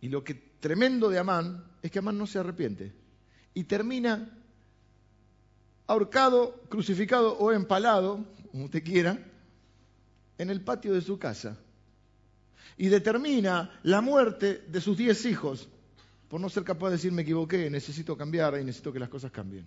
Y 0.00 0.08
lo 0.08 0.24
que 0.24 0.47
tremendo 0.60 1.08
de 1.08 1.18
Amán 1.18 1.64
es 1.82 1.90
que 1.90 1.98
Amán 1.98 2.18
no 2.18 2.26
se 2.26 2.38
arrepiente 2.38 2.92
y 3.54 3.64
termina 3.64 4.28
ahorcado, 5.86 6.60
crucificado 6.68 7.36
o 7.38 7.52
empalado, 7.52 8.24
como 8.50 8.66
usted 8.66 8.82
quiera, 8.82 9.18
en 10.36 10.50
el 10.50 10.60
patio 10.60 10.92
de 10.92 11.00
su 11.00 11.18
casa. 11.18 11.58
Y 12.76 12.88
determina 12.88 13.80
la 13.82 14.00
muerte 14.00 14.64
de 14.68 14.80
sus 14.80 14.96
diez 14.96 15.24
hijos 15.24 15.68
por 16.28 16.40
no 16.40 16.48
ser 16.50 16.62
capaz 16.62 16.90
de 16.90 16.96
decir 16.96 17.12
me 17.12 17.22
equivoqué, 17.22 17.70
necesito 17.70 18.16
cambiar 18.16 18.58
y 18.60 18.64
necesito 18.64 18.92
que 18.92 18.98
las 18.98 19.08
cosas 19.08 19.32
cambien. 19.32 19.66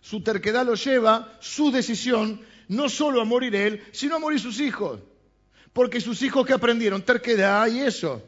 Su 0.00 0.22
terquedad 0.22 0.64
lo 0.64 0.74
lleva, 0.74 1.36
su 1.40 1.70
decisión, 1.70 2.40
no 2.68 2.88
solo 2.88 3.20
a 3.20 3.24
morir 3.24 3.54
él, 3.54 3.82
sino 3.92 4.16
a 4.16 4.18
morir 4.18 4.40
sus 4.40 4.60
hijos. 4.60 5.00
Porque 5.72 6.00
sus 6.00 6.22
hijos 6.22 6.46
que 6.46 6.54
aprendieron 6.54 7.02
terquedad 7.02 7.66
y 7.66 7.80
eso. 7.80 8.22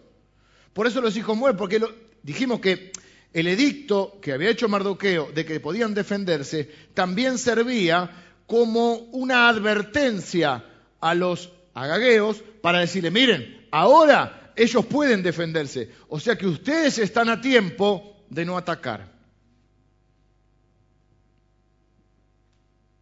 Por 0.73 0.87
eso 0.87 1.01
los 1.01 1.17
hijos 1.17 1.37
mueren, 1.37 1.57
porque 1.57 1.81
dijimos 2.23 2.61
que 2.61 2.93
el 3.33 3.47
edicto 3.47 4.19
que 4.23 4.33
había 4.33 4.51
hecho 4.51 4.69
Mardoqueo 4.69 5.31
de 5.33 5.45
que 5.45 5.61
podían 5.61 5.95
defenderse 5.95 6.71
también 6.95 7.39
servía 7.39 8.11
como 8.47 8.95
una 9.13 9.49
advertencia 9.49 10.65
a 11.01 11.15
los 11.15 11.53
agagueos 11.75 12.43
para 12.63 12.81
decirle, 12.81 13.11
miren, 13.11 13.67
ahora 13.71 14.53
ellos 14.57 14.87
pueden 14.87 15.23
defenderse, 15.23 15.91
o 16.09 16.19
sea 16.19 16.37
que 16.37 16.47
ustedes 16.47 16.99
están 16.99 17.29
a 17.29 17.41
tiempo 17.41 18.25
de 18.31 18.45
no 18.45 18.57
atacar. 18.57 19.13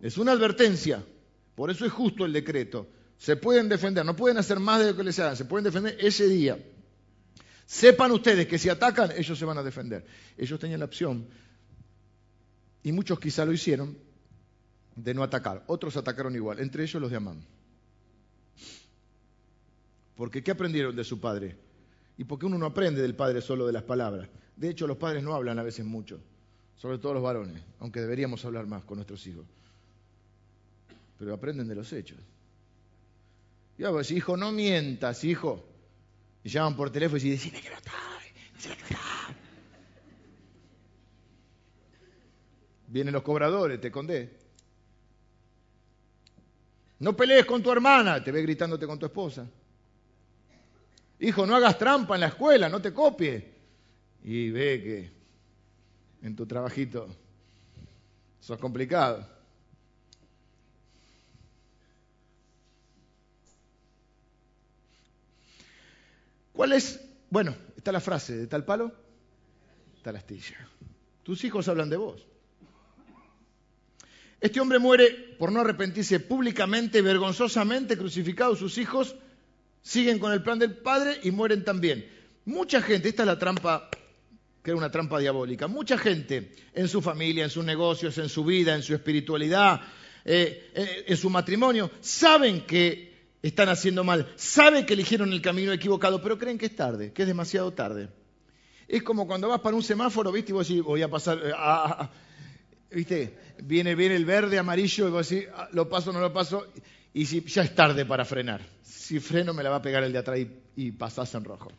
Es 0.00 0.18
una 0.18 0.32
advertencia, 0.32 1.02
por 1.54 1.70
eso 1.70 1.86
es 1.86 1.92
justo 1.92 2.24
el 2.24 2.32
decreto. 2.32 2.88
Se 3.16 3.36
pueden 3.36 3.68
defender, 3.68 4.04
no 4.04 4.14
pueden 4.14 4.36
hacer 4.36 4.60
más 4.60 4.80
de 4.80 4.90
lo 4.90 4.96
que 4.96 5.04
les 5.04 5.18
hagan, 5.18 5.36
se 5.36 5.46
pueden 5.46 5.64
defender 5.64 5.96
ese 5.98 6.28
día. 6.28 6.58
Sepan 7.66 8.12
ustedes 8.12 8.46
que 8.46 8.58
si 8.58 8.68
atacan, 8.68 9.10
ellos 9.16 9.36
se 9.36 9.44
van 9.44 9.58
a 9.58 9.62
defender. 9.62 10.06
Ellos 10.38 10.58
tenían 10.58 10.80
la 10.80 10.86
opción, 10.86 11.26
y 12.84 12.92
muchos 12.92 13.18
quizá 13.18 13.44
lo 13.44 13.52
hicieron, 13.52 13.98
de 14.94 15.12
no 15.12 15.24
atacar. 15.24 15.64
Otros 15.66 15.96
atacaron 15.96 16.36
igual, 16.36 16.60
entre 16.60 16.84
ellos 16.84 17.02
los 17.02 17.10
de 17.10 17.16
Amán. 17.16 17.44
Porque 20.14 20.42
¿qué 20.44 20.52
aprendieron 20.52 20.94
de 20.94 21.02
su 21.02 21.20
padre? 21.20 21.56
Y 22.16 22.24
porque 22.24 22.46
uno 22.46 22.56
no 22.56 22.66
aprende 22.66 23.02
del 23.02 23.16
padre 23.16 23.42
solo 23.42 23.66
de 23.66 23.72
las 23.72 23.82
palabras. 23.82 24.28
De 24.54 24.70
hecho, 24.70 24.86
los 24.86 24.96
padres 24.96 25.24
no 25.24 25.34
hablan 25.34 25.58
a 25.58 25.64
veces 25.64 25.84
mucho, 25.84 26.20
sobre 26.76 26.98
todo 26.98 27.14
los 27.14 27.22
varones, 27.24 27.60
aunque 27.80 28.00
deberíamos 28.00 28.44
hablar 28.44 28.68
más 28.68 28.84
con 28.84 28.98
nuestros 28.98 29.26
hijos. 29.26 29.44
Pero 31.18 31.34
aprenden 31.34 31.66
de 31.66 31.74
los 31.74 31.92
hechos. 31.92 32.18
Y 33.78 33.82
vos, 33.82 34.10
hijo, 34.12 34.36
no 34.36 34.52
mientas, 34.52 35.24
hijo. 35.24 35.75
Y 36.46 36.48
llaman 36.48 36.76
por 36.76 36.90
teléfono 36.90 37.20
y 37.20 37.30
dicen, 37.30 37.50
que 37.50 37.68
no 37.68 37.74
estoy, 37.74 37.96
que 38.62 38.94
no 38.94 38.98
Vienen 42.86 43.12
los 43.12 43.24
cobradores, 43.24 43.80
te 43.80 43.90
condé. 43.90 44.38
No 47.00 47.16
pelees 47.16 47.44
con 47.46 47.64
tu 47.64 47.72
hermana, 47.72 48.22
te 48.22 48.30
ve 48.30 48.42
gritándote 48.42 48.86
con 48.86 48.96
tu 48.96 49.06
esposa. 49.06 49.44
Hijo, 51.18 51.44
no 51.44 51.56
hagas 51.56 51.76
trampa 51.76 52.14
en 52.14 52.20
la 52.20 52.28
escuela, 52.28 52.68
no 52.68 52.80
te 52.80 52.94
copies. 52.94 53.42
Y 54.22 54.48
ve 54.50 54.82
que 54.84 55.10
en 56.28 56.36
tu 56.36 56.46
trabajito. 56.46 57.08
Sos 58.38 58.60
complicado. 58.60 59.35
¿Cuál 66.56 66.72
es? 66.72 66.98
Bueno, 67.28 67.54
está 67.76 67.92
la 67.92 68.00
frase, 68.00 68.34
de 68.34 68.46
tal 68.46 68.64
palo, 68.64 68.90
tal 70.02 70.16
astilla. 70.16 70.56
Tus 71.22 71.44
hijos 71.44 71.68
hablan 71.68 71.90
de 71.90 71.98
vos. 71.98 72.26
Este 74.40 74.60
hombre 74.60 74.78
muere 74.78 75.34
por 75.38 75.52
no 75.52 75.60
arrepentirse 75.60 76.18
públicamente, 76.20 77.02
vergonzosamente 77.02 77.98
crucificado. 77.98 78.56
Sus 78.56 78.78
hijos 78.78 79.16
siguen 79.82 80.18
con 80.18 80.32
el 80.32 80.42
plan 80.42 80.58
del 80.58 80.78
Padre 80.78 81.20
y 81.22 81.30
mueren 81.30 81.62
también. 81.62 82.08
Mucha 82.46 82.80
gente, 82.80 83.10
esta 83.10 83.24
es 83.24 83.26
la 83.26 83.38
trampa, 83.38 83.90
que 84.62 84.70
era 84.70 84.78
una 84.78 84.90
trampa 84.90 85.18
diabólica, 85.18 85.66
mucha 85.66 85.98
gente 85.98 86.52
en 86.72 86.88
su 86.88 87.02
familia, 87.02 87.44
en 87.44 87.50
sus 87.50 87.64
negocios, 87.64 88.16
en 88.16 88.30
su 88.30 88.44
vida, 88.44 88.74
en 88.74 88.82
su 88.82 88.94
espiritualidad, 88.94 89.80
eh, 90.24 90.70
eh, 90.74 91.04
en 91.06 91.16
su 91.18 91.28
matrimonio, 91.28 91.90
saben 92.00 92.62
que 92.62 93.15
están 93.48 93.68
haciendo 93.68 94.04
mal, 94.04 94.32
saben 94.36 94.86
que 94.86 94.94
eligieron 94.94 95.32
el 95.32 95.42
camino 95.42 95.72
equivocado, 95.72 96.22
pero 96.22 96.38
creen 96.38 96.58
que 96.58 96.66
es 96.66 96.76
tarde, 96.76 97.12
que 97.12 97.22
es 97.22 97.28
demasiado 97.28 97.72
tarde. 97.72 98.08
Es 98.88 99.02
como 99.02 99.26
cuando 99.26 99.48
vas 99.48 99.60
para 99.60 99.76
un 99.76 99.82
semáforo, 99.82 100.30
¿viste? 100.32 100.52
Y 100.52 100.54
vos 100.54 100.68
decís, 100.68 100.82
voy 100.82 101.02
a 101.02 101.08
pasar, 101.08 101.38
eh, 101.38 101.52
ah, 101.54 101.84
ah, 101.86 101.96
ah". 102.00 102.10
¿viste? 102.90 103.36
Viene, 103.62 103.94
viene 103.94 104.16
el 104.16 104.24
verde, 104.24 104.58
amarillo, 104.58 105.08
y 105.08 105.10
vos 105.10 105.28
decís, 105.28 105.48
lo 105.72 105.88
paso, 105.88 106.12
no 106.12 106.20
lo 106.20 106.32
paso, 106.32 106.66
y 107.12 107.26
si, 107.26 107.42
ya 107.42 107.62
es 107.62 107.74
tarde 107.74 108.04
para 108.04 108.24
frenar. 108.24 108.60
Si 108.82 109.20
freno 109.20 109.54
me 109.54 109.62
la 109.62 109.70
va 109.70 109.76
a 109.76 109.82
pegar 109.82 110.04
el 110.04 110.12
de 110.12 110.18
atrás 110.18 110.38
y, 110.38 110.50
y 110.76 110.92
pasás 110.92 111.34
en 111.34 111.44
rojo. 111.44 111.70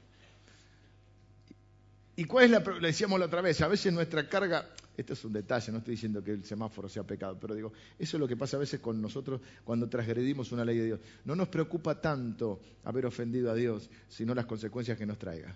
¿Y 2.16 2.26
cuál 2.26 2.46
es 2.46 2.52
la, 2.52 2.60
le 2.60 2.88
decíamos 2.88 3.20
la 3.20 3.28
otra 3.28 3.42
vez, 3.42 3.62
a 3.62 3.68
veces 3.68 3.94
nuestra 3.94 4.28
carga, 4.28 4.68
esto 4.98 5.14
es 5.14 5.24
un 5.24 5.32
detalle, 5.32 5.72
no 5.72 5.78
estoy 5.78 5.94
diciendo 5.94 6.24
que 6.24 6.32
el 6.32 6.44
semáforo 6.44 6.90
sea 6.90 7.04
pecado, 7.04 7.38
pero 7.40 7.54
digo, 7.54 7.72
eso 8.00 8.18
es 8.18 8.20
lo 8.20 8.28
que 8.28 8.36
pasa 8.36 8.58
a 8.58 8.60
veces 8.60 8.80
con 8.80 9.00
nosotros 9.00 9.40
cuando 9.64 9.88
transgredimos 9.88 10.52
una 10.52 10.66
ley 10.66 10.80
de 10.80 10.86
Dios. 10.86 11.00
No 11.24 11.36
nos 11.36 11.50
preocupa 11.50 12.02
tanto 12.02 12.60
haber 12.84 13.06
ofendido 13.06 13.52
a 13.52 13.54
Dios, 13.54 13.92
sino 14.10 14.34
las 14.34 14.48
consecuencias 14.48 14.98
que 14.98 15.06
nos 15.06 15.20
traiga. 15.20 15.56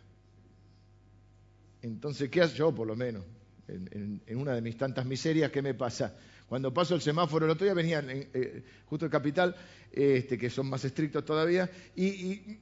Entonces, 1.82 2.30
¿qué 2.30 2.41
hago 2.43 2.54
yo 2.54 2.75
por 2.75 2.86
lo 2.86 2.95
menos? 2.95 3.25
En, 3.67 4.21
una 4.38 4.54
de 4.54 4.62
mis 4.62 4.77
tantas 4.77 5.06
miserias, 5.08 5.49
¿qué 5.49 5.63
me 5.63 5.73
pasa? 5.73 6.15
Cuando 6.47 6.71
paso 6.71 6.93
el 6.93 7.01
semáforo, 7.01 7.45
el 7.45 7.51
otro 7.51 7.65
día 7.65 7.73
venían 7.73 8.08
eh, 8.10 8.63
justo 8.86 9.06
el 9.06 9.12
capital, 9.12 9.56
este, 9.91 10.38
que 10.38 10.51
son 10.51 10.69
más 10.69 10.86
estrictos 10.86 11.25
todavía, 11.25 11.67
y, 11.95 12.04
y, 12.04 12.60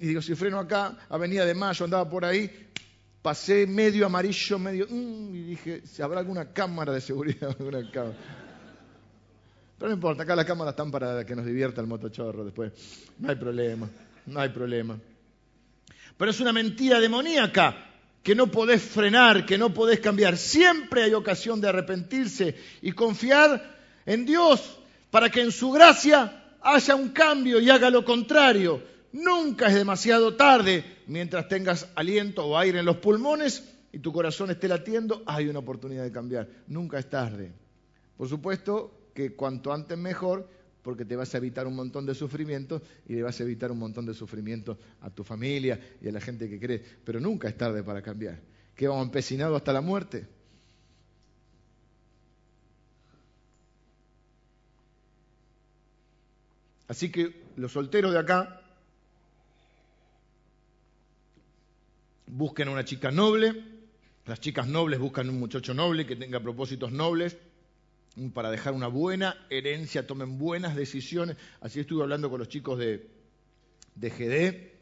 digo, 0.00 0.22
si 0.22 0.34
freno 0.34 0.58
acá, 0.58 0.96
Avenida 1.08 1.44
de 1.44 1.54
Mayo, 1.54 1.84
andaba 1.84 2.08
por 2.08 2.24
ahí, 2.24 2.50
pasé 3.26 3.66
medio 3.66 4.06
amarillo, 4.06 4.56
medio... 4.56 4.86
Mm, 4.88 5.34
y 5.34 5.42
dije, 5.42 5.82
si 5.84 6.00
habrá 6.00 6.20
alguna 6.20 6.52
cámara 6.52 6.92
de 6.92 7.00
seguridad, 7.00 7.48
alguna 7.58 7.90
cámara. 7.90 8.14
Pero 9.76 9.88
no 9.88 9.94
importa, 9.96 10.22
acá 10.22 10.36
las 10.36 10.44
cámaras 10.44 10.74
están 10.74 10.92
para 10.92 11.26
que 11.26 11.34
nos 11.34 11.44
divierta 11.44 11.80
el 11.80 11.88
motochorro 11.88 12.44
después. 12.44 12.72
No 13.18 13.28
hay 13.28 13.34
problema, 13.34 13.90
no 14.26 14.38
hay 14.38 14.50
problema. 14.50 14.96
Pero 16.16 16.30
es 16.30 16.38
una 16.38 16.52
mentira 16.52 17.00
demoníaca 17.00 17.74
que 18.22 18.36
no 18.36 18.46
podés 18.46 18.80
frenar, 18.80 19.44
que 19.44 19.58
no 19.58 19.74
podés 19.74 19.98
cambiar. 19.98 20.36
Siempre 20.36 21.02
hay 21.02 21.12
ocasión 21.12 21.60
de 21.60 21.68
arrepentirse 21.68 22.54
y 22.80 22.92
confiar 22.92 23.76
en 24.06 24.24
Dios 24.24 24.78
para 25.10 25.30
que 25.30 25.40
en 25.40 25.50
su 25.50 25.72
gracia 25.72 26.44
haya 26.62 26.94
un 26.94 27.08
cambio 27.08 27.58
y 27.58 27.70
haga 27.70 27.90
lo 27.90 28.04
contrario. 28.04 28.80
Nunca 29.10 29.66
es 29.66 29.74
demasiado 29.74 30.36
tarde 30.36 30.95
mientras 31.06 31.48
tengas 31.48 31.88
aliento 31.94 32.46
o 32.46 32.58
aire 32.58 32.80
en 32.80 32.84
los 32.84 32.96
pulmones 32.98 33.64
y 33.92 33.98
tu 33.98 34.12
corazón 34.12 34.50
esté 34.50 34.68
latiendo, 34.68 35.22
hay 35.26 35.48
una 35.48 35.60
oportunidad 35.60 36.04
de 36.04 36.12
cambiar. 36.12 36.48
Nunca 36.66 36.98
es 36.98 37.08
tarde. 37.08 37.52
Por 38.16 38.28
supuesto 38.28 39.10
que 39.14 39.34
cuanto 39.34 39.72
antes 39.72 39.96
mejor, 39.96 40.48
porque 40.82 41.04
te 41.04 41.16
vas 41.16 41.34
a 41.34 41.38
evitar 41.38 41.66
un 41.66 41.74
montón 41.74 42.06
de 42.06 42.14
sufrimiento 42.14 42.82
y 43.08 43.14
le 43.14 43.22
vas 43.22 43.40
a 43.40 43.42
evitar 43.42 43.72
un 43.72 43.78
montón 43.78 44.06
de 44.06 44.14
sufrimiento 44.14 44.78
a 45.00 45.10
tu 45.10 45.24
familia 45.24 45.80
y 46.00 46.08
a 46.08 46.12
la 46.12 46.20
gente 46.20 46.48
que 46.48 46.60
cree. 46.60 46.82
Pero 47.04 47.18
nunca 47.20 47.48
es 47.48 47.56
tarde 47.56 47.82
para 47.82 48.02
cambiar. 48.02 48.40
¿Qué 48.74 48.86
vamos 48.86 49.06
empecinados 49.06 49.56
hasta 49.56 49.72
la 49.72 49.80
muerte? 49.80 50.26
Así 56.88 57.10
que 57.10 57.42
los 57.56 57.72
solteros 57.72 58.12
de 58.12 58.18
acá 58.18 58.60
busquen 62.26 62.68
a 62.68 62.72
una 62.72 62.84
chica 62.84 63.10
noble, 63.10 63.54
las 64.26 64.40
chicas 64.40 64.66
nobles 64.66 64.98
buscan 64.98 65.28
un 65.28 65.38
muchacho 65.38 65.72
noble 65.74 66.06
que 66.06 66.16
tenga 66.16 66.40
propósitos 66.40 66.90
nobles 66.92 67.36
para 68.32 68.50
dejar 68.50 68.72
una 68.72 68.88
buena 68.88 69.46
herencia, 69.50 70.06
tomen 70.06 70.38
buenas 70.38 70.74
decisiones. 70.74 71.36
Así 71.60 71.80
estuve 71.80 72.02
hablando 72.02 72.30
con 72.30 72.38
los 72.38 72.48
chicos 72.48 72.78
de, 72.78 73.08
de 73.94 74.10
GD 74.10 74.76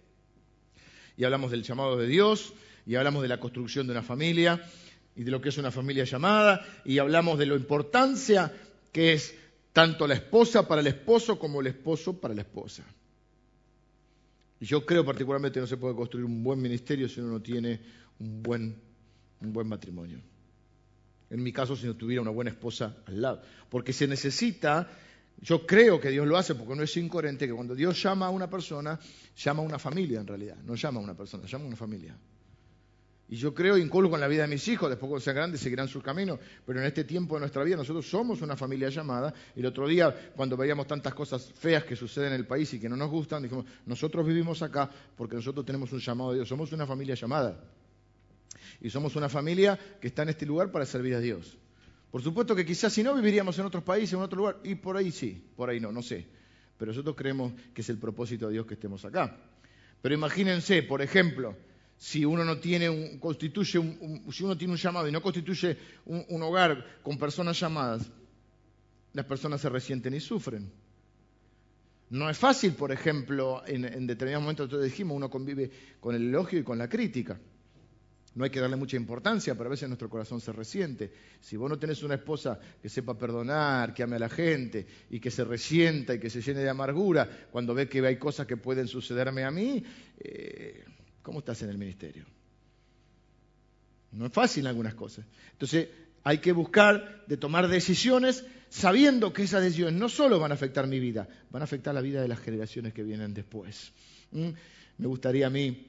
y 1.16 1.24
hablamos 1.24 1.50
del 1.50 1.62
llamado 1.62 1.96
de 1.96 2.06
Dios 2.06 2.54
y 2.86 2.94
hablamos 2.94 3.22
de 3.22 3.28
la 3.28 3.40
construcción 3.40 3.86
de 3.86 3.92
una 3.92 4.02
familia 4.02 4.64
y 5.16 5.24
de 5.24 5.30
lo 5.30 5.40
que 5.40 5.48
es 5.48 5.58
una 5.58 5.70
familia 5.70 6.04
llamada 6.04 6.64
y 6.84 6.98
hablamos 6.98 7.38
de 7.38 7.46
la 7.46 7.54
importancia 7.54 8.52
que 8.92 9.12
es 9.12 9.36
tanto 9.72 10.06
la 10.06 10.14
esposa 10.14 10.68
para 10.68 10.80
el 10.80 10.86
esposo 10.86 11.38
como 11.38 11.60
el 11.60 11.66
esposo 11.68 12.20
para 12.20 12.34
la 12.34 12.42
esposa. 12.42 12.84
Y 14.64 14.66
yo 14.66 14.86
creo 14.86 15.04
particularmente 15.04 15.58
que 15.58 15.60
no 15.60 15.66
se 15.66 15.76
puede 15.76 15.94
construir 15.94 16.24
un 16.24 16.42
buen 16.42 16.58
ministerio 16.58 17.06
si 17.06 17.20
uno 17.20 17.32
no 17.32 17.42
tiene 17.42 17.82
un 18.18 18.42
buen, 18.42 18.74
un 19.42 19.52
buen 19.52 19.68
matrimonio. 19.68 20.18
En 21.28 21.42
mi 21.42 21.52
caso, 21.52 21.76
si 21.76 21.86
no 21.86 21.96
tuviera 21.96 22.22
una 22.22 22.30
buena 22.30 22.50
esposa 22.50 22.96
al 23.04 23.20
lado. 23.20 23.42
Porque 23.68 23.92
se 23.92 24.08
necesita, 24.08 24.90
yo 25.42 25.66
creo 25.66 26.00
que 26.00 26.08
Dios 26.08 26.26
lo 26.26 26.38
hace 26.38 26.54
porque 26.54 26.74
no 26.76 26.82
es 26.82 26.96
incoherente, 26.96 27.46
que 27.46 27.52
cuando 27.52 27.74
Dios 27.74 28.02
llama 28.02 28.24
a 28.24 28.30
una 28.30 28.48
persona, 28.48 28.98
llama 29.36 29.62
a 29.62 29.66
una 29.66 29.78
familia 29.78 30.20
en 30.20 30.26
realidad. 30.26 30.56
No 30.64 30.76
llama 30.76 30.98
a 30.98 31.02
una 31.02 31.14
persona, 31.14 31.44
llama 31.44 31.64
a 31.64 31.68
una 31.68 31.76
familia. 31.76 32.16
Y 33.28 33.36
yo 33.36 33.54
creo, 33.54 33.78
incluso 33.78 34.10
con 34.10 34.20
la 34.20 34.28
vida 34.28 34.42
de 34.42 34.48
mis 34.48 34.68
hijos, 34.68 34.90
después 34.90 35.08
cuando 35.08 35.24
sean 35.24 35.36
grandes 35.36 35.60
seguirán 35.60 35.88
su 35.88 36.02
camino, 36.02 36.38
pero 36.66 36.80
en 36.80 36.86
este 36.86 37.04
tiempo 37.04 37.36
de 37.36 37.40
nuestra 37.40 37.64
vida 37.64 37.76
nosotros 37.76 38.06
somos 38.06 38.42
una 38.42 38.54
familia 38.54 38.90
llamada. 38.90 39.32
Y 39.56 39.60
el 39.60 39.66
otro 39.66 39.88
día, 39.88 40.32
cuando 40.36 40.56
veíamos 40.56 40.86
tantas 40.86 41.14
cosas 41.14 41.50
feas 41.54 41.84
que 41.84 41.96
suceden 41.96 42.28
en 42.28 42.40
el 42.40 42.46
país 42.46 42.72
y 42.74 42.80
que 42.80 42.88
no 42.88 42.96
nos 42.96 43.10
gustan, 43.10 43.42
dijimos, 43.42 43.64
nosotros 43.86 44.26
vivimos 44.26 44.60
acá 44.62 44.90
porque 45.16 45.36
nosotros 45.36 45.64
tenemos 45.64 45.90
un 45.92 46.00
llamado 46.00 46.30
de 46.30 46.36
Dios, 46.36 46.48
somos 46.48 46.70
una 46.72 46.86
familia 46.86 47.14
llamada. 47.14 47.58
Y 48.80 48.90
somos 48.90 49.16
una 49.16 49.30
familia 49.30 49.78
que 50.00 50.08
está 50.08 50.22
en 50.22 50.28
este 50.30 50.44
lugar 50.44 50.70
para 50.70 50.84
servir 50.84 51.14
a 51.14 51.20
Dios. 51.20 51.56
Por 52.10 52.22
supuesto 52.22 52.54
que 52.54 52.66
quizás 52.66 52.92
si 52.92 53.02
no 53.02 53.14
viviríamos 53.14 53.58
en 53.58 53.64
otros 53.64 53.82
países, 53.82 54.12
en 54.12 54.20
otro 54.20 54.38
lugar, 54.38 54.58
y 54.62 54.74
por 54.74 54.96
ahí 54.96 55.10
sí, 55.10 55.42
por 55.56 55.70
ahí 55.70 55.80
no, 55.80 55.90
no 55.90 56.02
sé. 56.02 56.26
Pero 56.76 56.90
nosotros 56.90 57.16
creemos 57.16 57.52
que 57.72 57.80
es 57.80 57.88
el 57.88 57.98
propósito 57.98 58.46
de 58.46 58.52
Dios 58.52 58.66
que 58.66 58.74
estemos 58.74 59.04
acá. 59.04 59.36
Pero 60.02 60.14
imagínense, 60.14 60.82
por 60.82 61.00
ejemplo, 61.00 61.56
si 62.04 62.22
uno 62.22 62.44
no 62.44 62.58
tiene 62.58 62.90
un, 62.90 63.18
constituye 63.18 63.80
si 64.30 64.44
uno 64.44 64.58
tiene 64.58 64.74
un 64.74 64.78
llamado 64.78 65.08
y 65.08 65.10
no 65.10 65.22
constituye 65.22 65.74
un, 66.04 66.42
hogar 66.42 67.00
con 67.02 67.16
personas 67.16 67.58
llamadas, 67.58 68.10
las 69.14 69.24
personas 69.24 69.62
se 69.62 69.70
resienten 69.70 70.12
y 70.12 70.20
sufren. 70.20 70.70
No 72.10 72.28
es 72.28 72.36
fácil, 72.36 72.74
por 72.74 72.92
ejemplo, 72.92 73.62
en, 73.66 73.86
en 73.86 74.06
determinados 74.06 74.42
momentos, 74.42 74.66
nosotros 74.66 74.84
dijimos, 74.84 75.16
uno 75.16 75.30
convive 75.30 75.70
con 75.98 76.14
el 76.14 76.28
elogio 76.28 76.58
y 76.58 76.62
con 76.62 76.76
la 76.76 76.90
crítica. 76.90 77.40
No 78.34 78.44
hay 78.44 78.50
que 78.50 78.60
darle 78.60 78.76
mucha 78.76 78.98
importancia, 78.98 79.54
pero 79.54 79.68
a 79.68 79.70
veces 79.70 79.88
nuestro 79.88 80.10
corazón 80.10 80.42
se 80.42 80.52
resiente. 80.52 81.10
Si 81.40 81.56
vos 81.56 81.70
no 81.70 81.78
tenés 81.78 82.02
una 82.02 82.16
esposa 82.16 82.60
que 82.82 82.90
sepa 82.90 83.16
perdonar, 83.16 83.94
que 83.94 84.02
ame 84.02 84.16
a 84.16 84.18
la 84.18 84.28
gente 84.28 84.86
y 85.08 85.20
que 85.20 85.30
se 85.30 85.42
resienta 85.42 86.12
y 86.12 86.20
que 86.20 86.28
se 86.28 86.42
llene 86.42 86.60
de 86.60 86.68
amargura 86.68 87.48
cuando 87.50 87.72
ve 87.72 87.88
que 87.88 88.06
hay 88.06 88.18
cosas 88.18 88.46
que 88.46 88.58
pueden 88.58 88.88
sucederme 88.88 89.42
a 89.44 89.50
mí, 89.50 89.82
eh, 90.18 90.84
¿Cómo 91.24 91.38
estás 91.38 91.62
en 91.62 91.70
el 91.70 91.78
ministerio? 91.78 92.26
No 94.12 94.26
es 94.26 94.32
fácil 94.32 94.66
algunas 94.66 94.94
cosas. 94.94 95.24
Entonces, 95.52 95.88
hay 96.22 96.36
que 96.36 96.52
buscar 96.52 97.24
de 97.26 97.38
tomar 97.38 97.66
decisiones 97.66 98.44
sabiendo 98.68 99.32
que 99.32 99.44
esas 99.44 99.62
decisiones 99.62 99.98
no 99.98 100.10
solo 100.10 100.38
van 100.38 100.50
a 100.50 100.54
afectar 100.54 100.86
mi 100.86 101.00
vida, 101.00 101.26
van 101.50 101.62
a 101.62 101.64
afectar 101.64 101.94
la 101.94 102.02
vida 102.02 102.20
de 102.20 102.28
las 102.28 102.40
generaciones 102.40 102.92
que 102.92 103.02
vienen 103.02 103.32
después. 103.32 103.92
¿Mm? 104.32 104.50
Me 104.98 105.06
gustaría 105.06 105.46
a 105.46 105.50
mí 105.50 105.86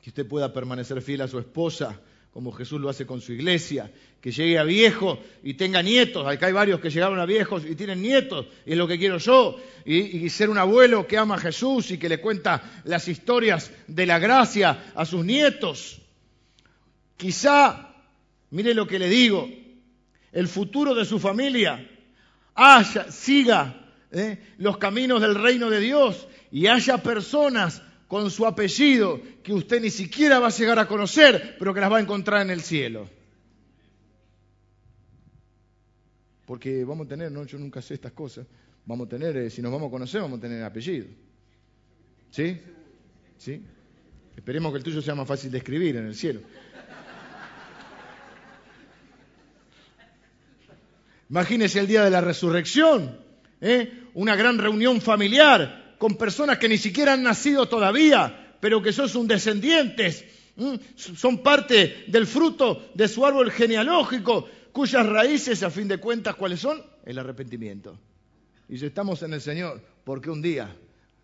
que 0.00 0.10
usted 0.10 0.28
pueda 0.28 0.52
permanecer 0.52 1.02
fiel 1.02 1.22
a 1.22 1.28
su 1.28 1.40
esposa, 1.40 2.00
como 2.32 2.52
Jesús 2.52 2.80
lo 2.80 2.88
hace 2.88 3.06
con 3.06 3.20
su 3.20 3.32
iglesia, 3.32 3.90
que 4.20 4.30
llegue 4.30 4.58
a 4.58 4.64
viejo 4.64 5.18
y 5.42 5.54
tenga 5.54 5.82
nietos. 5.82 6.26
Acá 6.26 6.46
hay 6.46 6.52
varios 6.52 6.80
que 6.80 6.90
llegaron 6.90 7.18
a 7.18 7.26
viejos 7.26 7.64
y 7.68 7.74
tienen 7.74 8.00
nietos, 8.00 8.46
y 8.64 8.72
es 8.72 8.78
lo 8.78 8.86
que 8.86 8.98
quiero 8.98 9.18
yo. 9.18 9.56
Y, 9.84 10.28
ser 10.30 10.48
un 10.48 10.58
abuelo 10.58 11.06
que 11.06 11.18
ama 11.18 11.34
a 11.34 11.38
Jesús 11.38 11.90
y 11.90 11.98
que 11.98 12.08
le 12.08 12.20
cuenta 12.20 12.82
las 12.84 13.08
historias 13.08 13.72
de 13.88 14.06
la 14.06 14.18
gracia 14.18 14.92
a 14.94 15.04
sus 15.04 15.24
nietos. 15.24 16.00
Quizá, 17.16 17.94
mire 18.50 18.74
lo 18.74 18.86
que 18.86 18.98
le 18.98 19.08
digo, 19.08 19.48
el 20.32 20.46
futuro 20.46 20.94
de 20.94 21.04
su 21.04 21.18
familia 21.18 21.90
haya, 22.54 23.10
siga 23.10 23.90
¿eh? 24.12 24.38
los 24.58 24.78
caminos 24.78 25.20
del 25.20 25.34
reino 25.34 25.68
de 25.68 25.80
Dios 25.80 26.28
y 26.52 26.68
haya 26.68 26.98
personas 26.98 27.82
con 28.10 28.30
su 28.30 28.44
apellido 28.44 29.22
que 29.42 29.54
usted 29.54 29.80
ni 29.80 29.88
siquiera 29.88 30.38
va 30.38 30.48
a 30.48 30.50
llegar 30.50 30.78
a 30.78 30.88
conocer, 30.88 31.54
pero 31.58 31.72
que 31.72 31.80
las 31.80 31.90
va 31.90 31.98
a 31.98 32.00
encontrar 32.00 32.42
en 32.42 32.50
el 32.50 32.60
cielo. 32.60 33.08
porque 36.50 36.84
vamos 36.84 37.06
a 37.06 37.08
tener, 37.10 37.30
no, 37.30 37.44
yo 37.46 37.60
nunca 37.60 37.80
sé 37.80 37.94
estas 37.94 38.10
cosas, 38.10 38.44
vamos 38.84 39.06
a 39.06 39.10
tener, 39.10 39.36
eh, 39.36 39.50
si 39.50 39.62
nos 39.62 39.70
vamos 39.70 39.86
a 39.86 39.90
conocer, 39.92 40.20
vamos 40.20 40.40
a 40.40 40.42
tener 40.42 40.64
apellido. 40.64 41.06
¿Sí? 42.32 42.60
¿Sí? 43.38 43.62
Esperemos 44.36 44.72
que 44.72 44.78
el 44.78 44.82
tuyo 44.82 45.00
sea 45.00 45.14
más 45.14 45.28
fácil 45.28 45.52
de 45.52 45.58
escribir 45.58 45.94
en 45.94 46.06
el 46.06 46.14
cielo. 46.16 46.40
Imagínese 51.28 51.78
el 51.78 51.86
día 51.86 52.02
de 52.02 52.10
la 52.10 52.20
resurrección, 52.20 53.16
¿eh? 53.60 54.08
una 54.14 54.34
gran 54.34 54.58
reunión 54.58 55.00
familiar 55.00 55.79
con 56.00 56.16
personas 56.16 56.56
que 56.56 56.66
ni 56.66 56.78
siquiera 56.78 57.12
han 57.12 57.22
nacido 57.22 57.68
todavía, 57.68 58.56
pero 58.58 58.80
que 58.80 58.90
son 58.90 59.28
descendientes, 59.28 60.24
son 60.96 61.42
parte 61.42 62.04
del 62.06 62.26
fruto 62.26 62.90
de 62.94 63.06
su 63.06 63.26
árbol 63.26 63.50
genealógico, 63.50 64.48
cuyas 64.72 65.04
raíces, 65.04 65.62
a 65.62 65.68
fin 65.68 65.88
de 65.88 65.98
cuentas, 65.98 66.36
¿cuáles 66.36 66.58
son? 66.58 66.82
El 67.04 67.18
arrepentimiento. 67.18 67.98
Y 68.66 68.78
si 68.78 68.86
estamos 68.86 69.22
en 69.24 69.34
el 69.34 69.42
Señor, 69.42 69.82
porque 70.02 70.30
un 70.30 70.40
día 70.40 70.74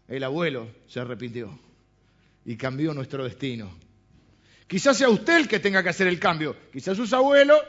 el 0.09 0.23
abuelo 0.23 0.69
se 0.87 1.01
arrepintió 1.01 1.59
y 2.45 2.55
cambió 2.59 2.93
nuestro 2.93 3.25
destino. 3.25 3.75
Quizás 4.67 4.99
sea 4.99 5.09
usted 5.09 5.39
el 5.39 5.49
que 5.49 5.59
tenga 5.59 5.83
que 5.83 5.89
hacer 5.89 6.07
el 6.07 6.21
cambio, 6.21 6.55
quizás 6.71 6.99
sus 6.99 7.15
abuelos 7.15 7.61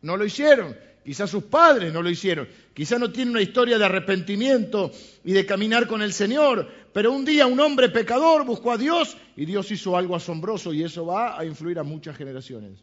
no 0.00 0.16
lo 0.16 0.24
hicieron, 0.24 0.74
quizás 1.04 1.30
sus 1.30 1.44
padres 1.44 1.92
no 1.92 2.02
lo 2.02 2.10
hicieron, 2.10 2.48
quizás 2.74 3.00
no 3.00 3.10
tiene 3.10 3.30
una 3.30 3.42
historia 3.42 3.78
de 3.78 3.84
arrepentimiento 3.84 4.90
y 5.24 5.32
de 5.32 5.46
caminar 5.46 5.86
con 5.86 6.02
el 6.02 6.12
Señor, 6.12 6.68
pero 6.92 7.12
un 7.12 7.24
día 7.24 7.46
un 7.46 7.60
hombre 7.60 7.88
pecador 7.88 8.44
buscó 8.44 8.72
a 8.72 8.78
Dios 8.78 9.16
y 9.36 9.44
Dios 9.44 9.70
hizo 9.70 9.96
algo 9.96 10.16
asombroso 10.16 10.72
y 10.72 10.82
eso 10.82 11.06
va 11.06 11.38
a 11.38 11.44
influir 11.44 11.78
a 11.78 11.82
muchas 11.82 12.16
generaciones. 12.16 12.82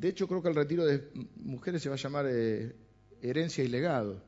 De 0.00 0.08
hecho, 0.08 0.26
creo 0.26 0.42
que 0.42 0.48
el 0.48 0.54
retiro 0.54 0.86
de 0.86 1.10
mujeres 1.36 1.82
se 1.82 1.90
va 1.90 1.94
a 1.96 1.98
llamar 1.98 2.24
eh, 2.26 2.74
herencia 3.20 3.62
y 3.62 3.68
legado. 3.68 4.22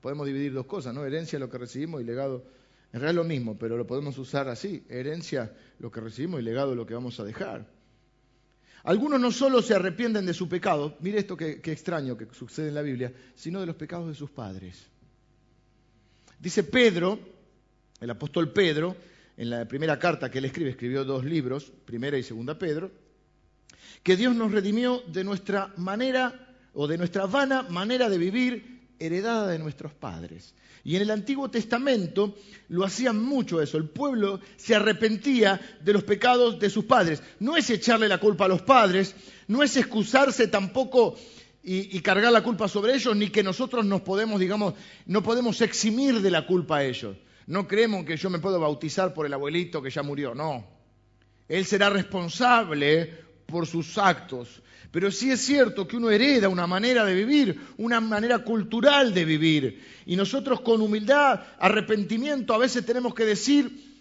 podemos 0.00 0.26
dividir 0.26 0.52
dos 0.52 0.66
cosas, 0.66 0.92
¿no? 0.92 1.04
Herencia 1.04 1.38
lo 1.38 1.48
que 1.48 1.58
recibimos 1.58 2.02
y 2.02 2.04
legado. 2.04 2.44
En 2.92 3.00
realidad 3.00 3.10
es 3.10 3.16
lo 3.16 3.24
mismo, 3.24 3.56
pero 3.56 3.76
lo 3.76 3.86
podemos 3.86 4.18
usar 4.18 4.48
así. 4.48 4.84
Herencia 4.88 5.52
lo 5.78 5.92
que 5.92 6.00
recibimos 6.00 6.40
y 6.40 6.42
legado 6.42 6.74
lo 6.74 6.86
que 6.86 6.94
vamos 6.94 7.20
a 7.20 7.24
dejar. 7.24 7.73
Algunos 8.84 9.18
no 9.18 9.32
solo 9.32 9.62
se 9.62 9.74
arrepienten 9.74 10.26
de 10.26 10.34
su 10.34 10.46
pecado, 10.46 10.96
mire 11.00 11.18
esto 11.18 11.36
que, 11.36 11.60
extraño 11.64 12.18
que 12.18 12.26
sucede 12.32 12.68
en 12.68 12.74
la 12.74 12.82
Biblia, 12.82 13.12
sino 13.34 13.60
de 13.60 13.66
los 13.66 13.76
pecados 13.76 14.08
de 14.08 14.14
sus 14.14 14.30
padres. 14.30 14.86
Dice 16.38 16.64
Pedro, 16.64 17.18
el 18.00 18.10
apóstol 18.10 18.52
Pedro, 18.52 18.94
en 19.38 19.48
la 19.48 19.66
primera 19.66 19.98
carta 19.98 20.30
que 20.30 20.38
él 20.38 20.44
escribe, 20.44 20.70
escribió 20.70 21.02
dos 21.04 21.24
libros, 21.24 21.72
primera 21.86 22.18
y 22.18 22.22
segunda 22.22 22.58
Pedro, 22.58 22.92
que 24.02 24.16
Dios 24.16 24.36
nos 24.36 24.52
redimió 24.52 25.02
de 25.06 25.24
nuestra 25.24 25.72
manera 25.78 26.54
o 26.74 26.86
de 26.86 26.98
nuestra 26.98 27.24
vana 27.24 27.62
manera 27.62 28.10
de 28.10 28.18
vivir 28.18 28.73
heredada 28.98 29.48
de 29.48 29.58
nuestros 29.58 29.92
padres. 29.92 30.54
Y 30.84 30.96
en 30.96 31.02
el 31.02 31.10
Antiguo 31.10 31.50
Testamento 31.50 32.36
lo 32.68 32.84
hacían 32.84 33.22
mucho 33.22 33.62
eso. 33.62 33.78
El 33.78 33.88
pueblo 33.88 34.40
se 34.56 34.74
arrepentía 34.74 35.60
de 35.82 35.92
los 35.92 36.04
pecados 36.04 36.58
de 36.58 36.68
sus 36.68 36.84
padres. 36.84 37.22
No 37.40 37.56
es 37.56 37.70
echarle 37.70 38.08
la 38.08 38.18
culpa 38.18 38.44
a 38.44 38.48
los 38.48 38.62
padres, 38.62 39.14
no 39.48 39.62
es 39.62 39.76
excusarse 39.76 40.48
tampoco 40.48 41.16
y, 41.62 41.98
cargar 42.00 42.30
la 42.30 42.42
culpa 42.42 42.68
sobre 42.68 42.94
ellos, 42.94 43.16
ni 43.16 43.30
que 43.30 43.42
nosotros 43.42 43.86
nos 43.86 44.02
podemos, 44.02 44.38
digamos, 44.38 44.74
no 45.06 45.22
podemos 45.22 45.62
eximir 45.62 46.20
de 46.20 46.30
la 46.30 46.46
culpa 46.46 46.78
a 46.78 46.84
ellos. 46.84 47.16
No 47.46 47.66
creemos 47.66 48.04
que 48.04 48.18
yo 48.18 48.28
me 48.28 48.38
puedo 48.38 48.60
bautizar 48.60 49.14
por 49.14 49.24
el 49.24 49.32
abuelito 49.32 49.80
que 49.80 49.88
ya 49.88 50.02
murió, 50.02 50.34
no. 50.34 50.66
Él 51.48 51.64
será 51.64 51.88
responsable 51.88 53.23
por 53.46 53.66
sus 53.66 53.98
actos. 53.98 54.62
Pero 54.90 55.10
sí 55.10 55.30
es 55.30 55.40
cierto 55.40 55.88
que 55.88 55.96
uno 55.96 56.10
hereda 56.10 56.48
una 56.48 56.66
manera 56.66 57.04
de 57.04 57.14
vivir, 57.14 57.60
una 57.78 58.00
manera 58.00 58.38
cultural 58.38 59.12
de 59.12 59.24
vivir. 59.24 59.84
Y 60.06 60.14
nosotros 60.14 60.60
con 60.60 60.80
humildad, 60.80 61.40
arrepentimiento, 61.58 62.54
a 62.54 62.58
veces 62.58 62.86
tenemos 62.86 63.12
que 63.14 63.24
decir, 63.24 63.98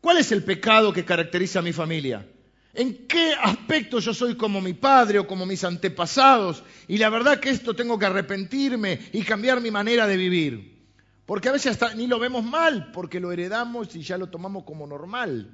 ¿cuál 0.00 0.16
es 0.16 0.32
el 0.32 0.42
pecado 0.42 0.92
que 0.92 1.04
caracteriza 1.04 1.58
a 1.58 1.62
mi 1.62 1.74
familia? 1.74 2.26
¿En 2.72 3.06
qué 3.06 3.34
aspecto 3.42 3.98
yo 4.00 4.12
soy 4.12 4.36
como 4.36 4.60
mi 4.60 4.74
padre 4.74 5.18
o 5.18 5.26
como 5.26 5.44
mis 5.44 5.64
antepasados? 5.64 6.62
Y 6.88 6.98
la 6.98 7.10
verdad 7.10 7.40
que 7.40 7.50
esto 7.50 7.74
tengo 7.74 7.98
que 7.98 8.06
arrepentirme 8.06 9.00
y 9.12 9.22
cambiar 9.22 9.60
mi 9.60 9.70
manera 9.70 10.06
de 10.06 10.16
vivir. 10.16 10.76
Porque 11.26 11.48
a 11.48 11.52
veces 11.52 11.72
hasta 11.72 11.94
ni 11.94 12.06
lo 12.06 12.18
vemos 12.18 12.44
mal, 12.44 12.90
porque 12.92 13.18
lo 13.18 13.32
heredamos 13.32 13.96
y 13.96 14.02
ya 14.02 14.16
lo 14.16 14.28
tomamos 14.28 14.64
como 14.64 14.86
normal. 14.86 15.50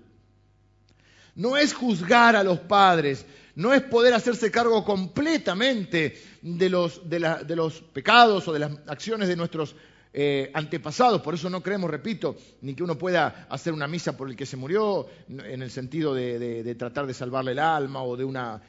No 1.35 1.57
es 1.57 1.73
juzgar 1.73 2.37
a 2.37 2.45
los 2.45 2.59
padres, 2.61 3.25
no 3.55 3.73
es 3.73 3.83
poder 3.83 4.15
hacerse 4.15 4.51
cargo 4.51 4.85
completamente 4.85 6.21
de 6.43 6.69
los, 6.69 7.09
de, 7.09 7.57
los 7.57 7.81
pecados 7.81 8.49
o 8.49 8.53
de 8.53 8.59
las 8.59 8.73
acciones 8.87 9.29
de 9.29 9.37
nuestros 9.37 9.75
eh, 10.13 10.51
antepasados. 10.55 11.23
Por 11.23 11.35
eso 11.35 11.49
no 11.49 11.63
creemos, 11.63 11.91
repito, 11.91 12.37
ni 12.61 12.75
que 12.75 12.83
uno 12.83 12.99
pueda 12.99 13.47
hacer 13.49 13.73
una 13.73 13.87
misa 13.87 14.17
por 14.17 14.29
el 14.29 14.37
que 14.37 14.47
se 14.47 14.57
murió, 14.57 15.07
en 15.29 15.63
el 15.63 15.71
sentido 15.71 16.15
de, 16.15 16.63
de 16.63 16.75
tratar 16.75 17.07
de 17.07 17.15
salvarle 17.15 17.53
el 17.53 17.59
alma 17.59 18.03
o 18.03 18.17
de 18.17 18.25
una... 18.25 18.61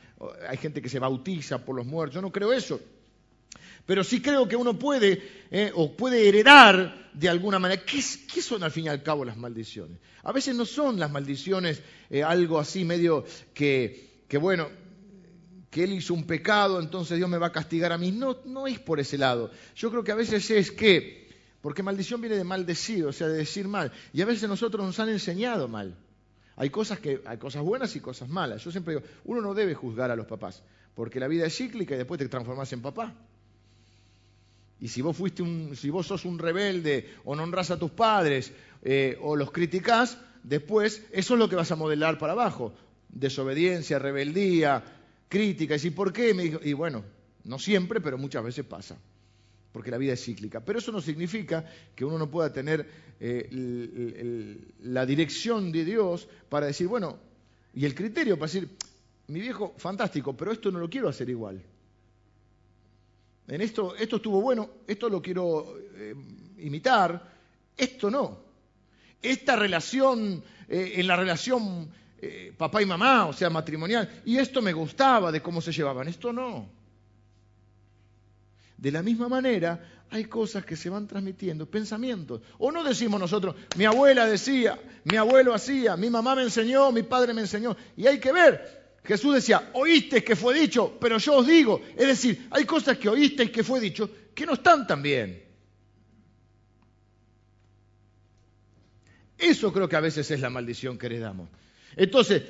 Hay 0.48 0.58
gente 0.58 0.82
que 0.82 0.88
se 0.88 1.00
bautiza 1.00 1.66
por 1.66 1.76
los 1.76 1.86
muertos. 1.86 2.16
Yo 2.16 2.22
no 2.22 2.32
creo 2.32 2.54
eso. 2.54 2.80
Pero 3.86 4.04
sí 4.04 4.22
creo 4.22 4.48
que 4.48 4.56
uno 4.56 4.80
puede 4.80 5.22
eh, 5.52 5.72
o 5.76 5.96
puede 5.96 6.28
heredar 6.28 7.12
de 7.14 7.30
alguna 7.30 7.60
manera. 7.60 7.84
¿Qué, 7.84 8.02
son 8.02 8.64
al 8.64 8.72
fin 8.72 8.86
y 8.86 8.90
al 8.90 9.04
cabo 9.04 9.26
las 9.26 9.38
maldiciones? 9.38 9.98
A 10.24 10.32
veces 10.32 10.56
no 10.56 10.66
son 10.66 11.00
las 11.00 11.12
maldiciones 11.12 11.82
eh, 12.10 12.24
algo 12.24 12.60
así 12.60 12.86
medio 12.86 13.26
que, 13.54 14.24
que, 14.28 14.38
bueno, 14.38 14.70
que 15.70 15.84
él 15.84 15.94
hizo 15.94 16.14
un 16.14 16.26
pecado, 16.26 16.80
entonces 16.80 17.18
Dios 17.18 17.30
me 17.30 17.38
va 17.38 17.48
a 17.48 17.52
castigar 17.52 17.92
a 17.92 17.98
mí. 17.98 18.12
No, 18.12 18.38
no 18.46 18.68
es 18.68 18.80
por 18.80 19.00
ese 19.00 19.18
lado. 19.18 19.52
Yo 19.76 19.90
creo 19.90 20.04
que 20.04 20.12
a 20.12 20.16
veces 20.16 20.50
es 20.50 20.72
que, 20.72 21.30
porque 21.62 21.84
maldición 21.84 22.22
viene 22.22 22.38
de 22.38 22.44
maldecir, 22.44 23.06
o 23.06 23.12
sea, 23.12 23.28
de 23.28 23.38
decir 23.38 23.68
mal. 23.68 23.92
Y 24.14 24.22
a 24.22 24.26
veces 24.26 24.48
nosotros 24.48 24.86
nos 24.86 25.00
han 25.00 25.10
enseñado 25.10 25.68
mal. 25.68 25.98
Hay 26.56 26.70
cosas, 26.70 27.00
que, 27.00 27.22
hay 27.26 27.38
cosas 27.38 27.64
buenas 27.64 27.96
y 27.96 28.00
cosas 28.00 28.30
malas. 28.30 28.64
Yo 28.64 28.72
siempre 28.72 28.96
digo, 28.96 29.06
uno 29.26 29.42
no 29.42 29.54
debe 29.54 29.74
juzgar 29.74 30.12
a 30.12 30.16
los 30.16 30.28
papás, 30.28 30.62
porque 30.96 31.20
la 31.20 31.28
vida 31.28 31.46
es 31.48 31.58
cíclica 31.58 31.96
y 31.96 31.98
después 31.98 32.20
te 32.20 32.30
transformas 32.30 32.72
en 32.72 32.82
papá. 32.82 33.14
Y 34.84 34.90
si 34.90 35.02
vos 35.02 35.16
fuiste 35.16 35.42
un, 35.42 35.78
si 35.78 35.90
vos 35.90 36.08
sos 36.08 36.26
un 36.26 36.38
rebelde 36.38 37.10
o 37.24 37.38
no 37.38 37.44
honras 37.44 37.72
a 37.72 37.80
tus 37.80 37.92
padres 37.92 38.52
eh, 38.82 39.18
o 39.22 39.38
los 39.38 39.50
criticás, 39.50 40.18
después 40.44 41.06
eso 41.14 41.36
es 41.36 41.40
lo 41.40 41.48
que 41.48 41.56
vas 41.56 41.72
a 41.72 41.78
modelar 41.78 42.18
para 42.18 42.34
abajo. 42.34 42.74
Desobediencia, 43.08 43.98
rebeldía, 43.98 44.84
crítica. 45.30 45.78
Y 45.82 45.90
¿por 45.92 46.12
qué? 46.12 46.34
Me 46.34 46.60
y 46.62 46.74
bueno, 46.74 47.06
no 47.46 47.60
siempre, 47.60 48.02
pero 48.02 48.18
muchas 48.18 48.44
veces 48.44 48.66
pasa. 48.66 48.98
Porque 49.72 49.90
la 49.90 49.98
vida 49.98 50.12
es 50.12 50.26
cíclica. 50.26 50.60
Pero 50.60 50.80
eso 50.80 50.92
no 50.92 51.00
significa 51.00 51.64
que 51.96 52.04
uno 52.04 52.18
no 52.18 52.30
pueda 52.30 52.52
tener 52.52 52.86
eh, 53.22 54.58
la 54.82 55.06
dirección 55.06 55.72
de 55.72 55.86
Dios 55.86 56.28
para 56.50 56.66
decir, 56.66 56.88
bueno, 56.88 57.20
y 57.74 57.86
el 57.86 57.96
criterio 57.96 58.38
para 58.38 58.52
decir, 58.52 58.68
mi 59.28 59.40
viejo, 59.40 59.76
fantástico, 59.78 60.36
pero 60.36 60.52
esto 60.52 60.72
no 60.72 60.80
lo 60.80 60.90
quiero 60.90 61.08
hacer 61.08 61.30
igual. 61.30 61.64
En 63.48 63.62
esto, 63.62 63.96
esto 63.96 64.18
estuvo 64.18 64.42
bueno, 64.42 64.70
esto 64.88 65.10
lo 65.10 65.22
quiero 65.22 65.78
eh, 65.96 66.16
imitar, 66.60 67.32
esto 67.76 68.10
no. 68.10 68.40
Esta 69.22 69.56
relación, 69.56 70.44
eh, 70.68 70.94
en 70.96 71.08
la 71.08 71.16
relación 71.16 71.90
eh, 72.22 72.54
papá 72.58 72.82
y 72.82 72.86
mamá, 72.86 73.26
o 73.26 73.34
sea, 73.34 73.50
matrimonial, 73.50 74.22
y 74.26 74.38
esto 74.38 74.62
me 74.62 74.72
gustaba 74.72 75.32
de 75.32 75.42
cómo 75.42 75.60
se 75.62 75.74
llevaban, 75.74 76.08
esto 76.08 76.32
no. 76.32 76.70
De 78.78 78.92
la 78.92 79.04
misma 79.04 79.28
manera, 79.28 80.06
hay 80.10 80.26
cosas 80.26 80.66
que 80.66 80.76
se 80.76 80.90
van 80.90 81.08
transmitiendo, 81.08 81.66
pensamientos. 81.66 82.42
O 82.60 82.72
no 82.72 82.84
decimos 82.84 83.20
nosotros, 83.20 83.56
mi 83.76 83.86
abuela 83.86 84.26
decía, 84.26 84.80
mi 85.04 85.18
abuelo 85.18 85.54
hacía, 85.54 85.98
mi 85.98 86.10
mamá 86.10 86.36
me 86.36 86.44
enseñó, 86.44 86.92
mi 86.92 87.04
padre 87.04 87.34
me 87.34 87.42
enseñó, 87.42 87.76
y 87.98 88.08
hay 88.08 88.20
que 88.20 88.32
ver 88.32 88.83
Jesús 89.04 89.36
decía, 89.36 89.70
oíste 89.74 90.24
que 90.24 90.36
fue 90.36 90.58
dicho, 90.58 90.98
pero 91.00 91.18
yo 91.18 91.38
os 91.38 91.48
digo. 91.48 91.82
Es 91.98 92.08
decir, 92.08 92.48
hay 92.52 92.66
cosas 92.66 92.98
que 92.98 93.10
oíste 93.10 93.44
y 93.44 93.50
que 93.50 93.64
fue 93.64 93.80
dicho 93.80 94.10
que 94.34 94.46
no 94.46 94.54
están 94.54 94.88
tan 94.88 95.02
bien. 95.02 95.44
Eso 99.38 99.74
creo 99.74 99.90
que 99.90 99.98
a 99.98 100.02
veces 100.02 100.32
es 100.32 100.40
la 100.40 100.50
maldición 100.50 100.98
que 100.98 101.08
heredamos. 101.08 101.50
Entonces, 101.98 102.44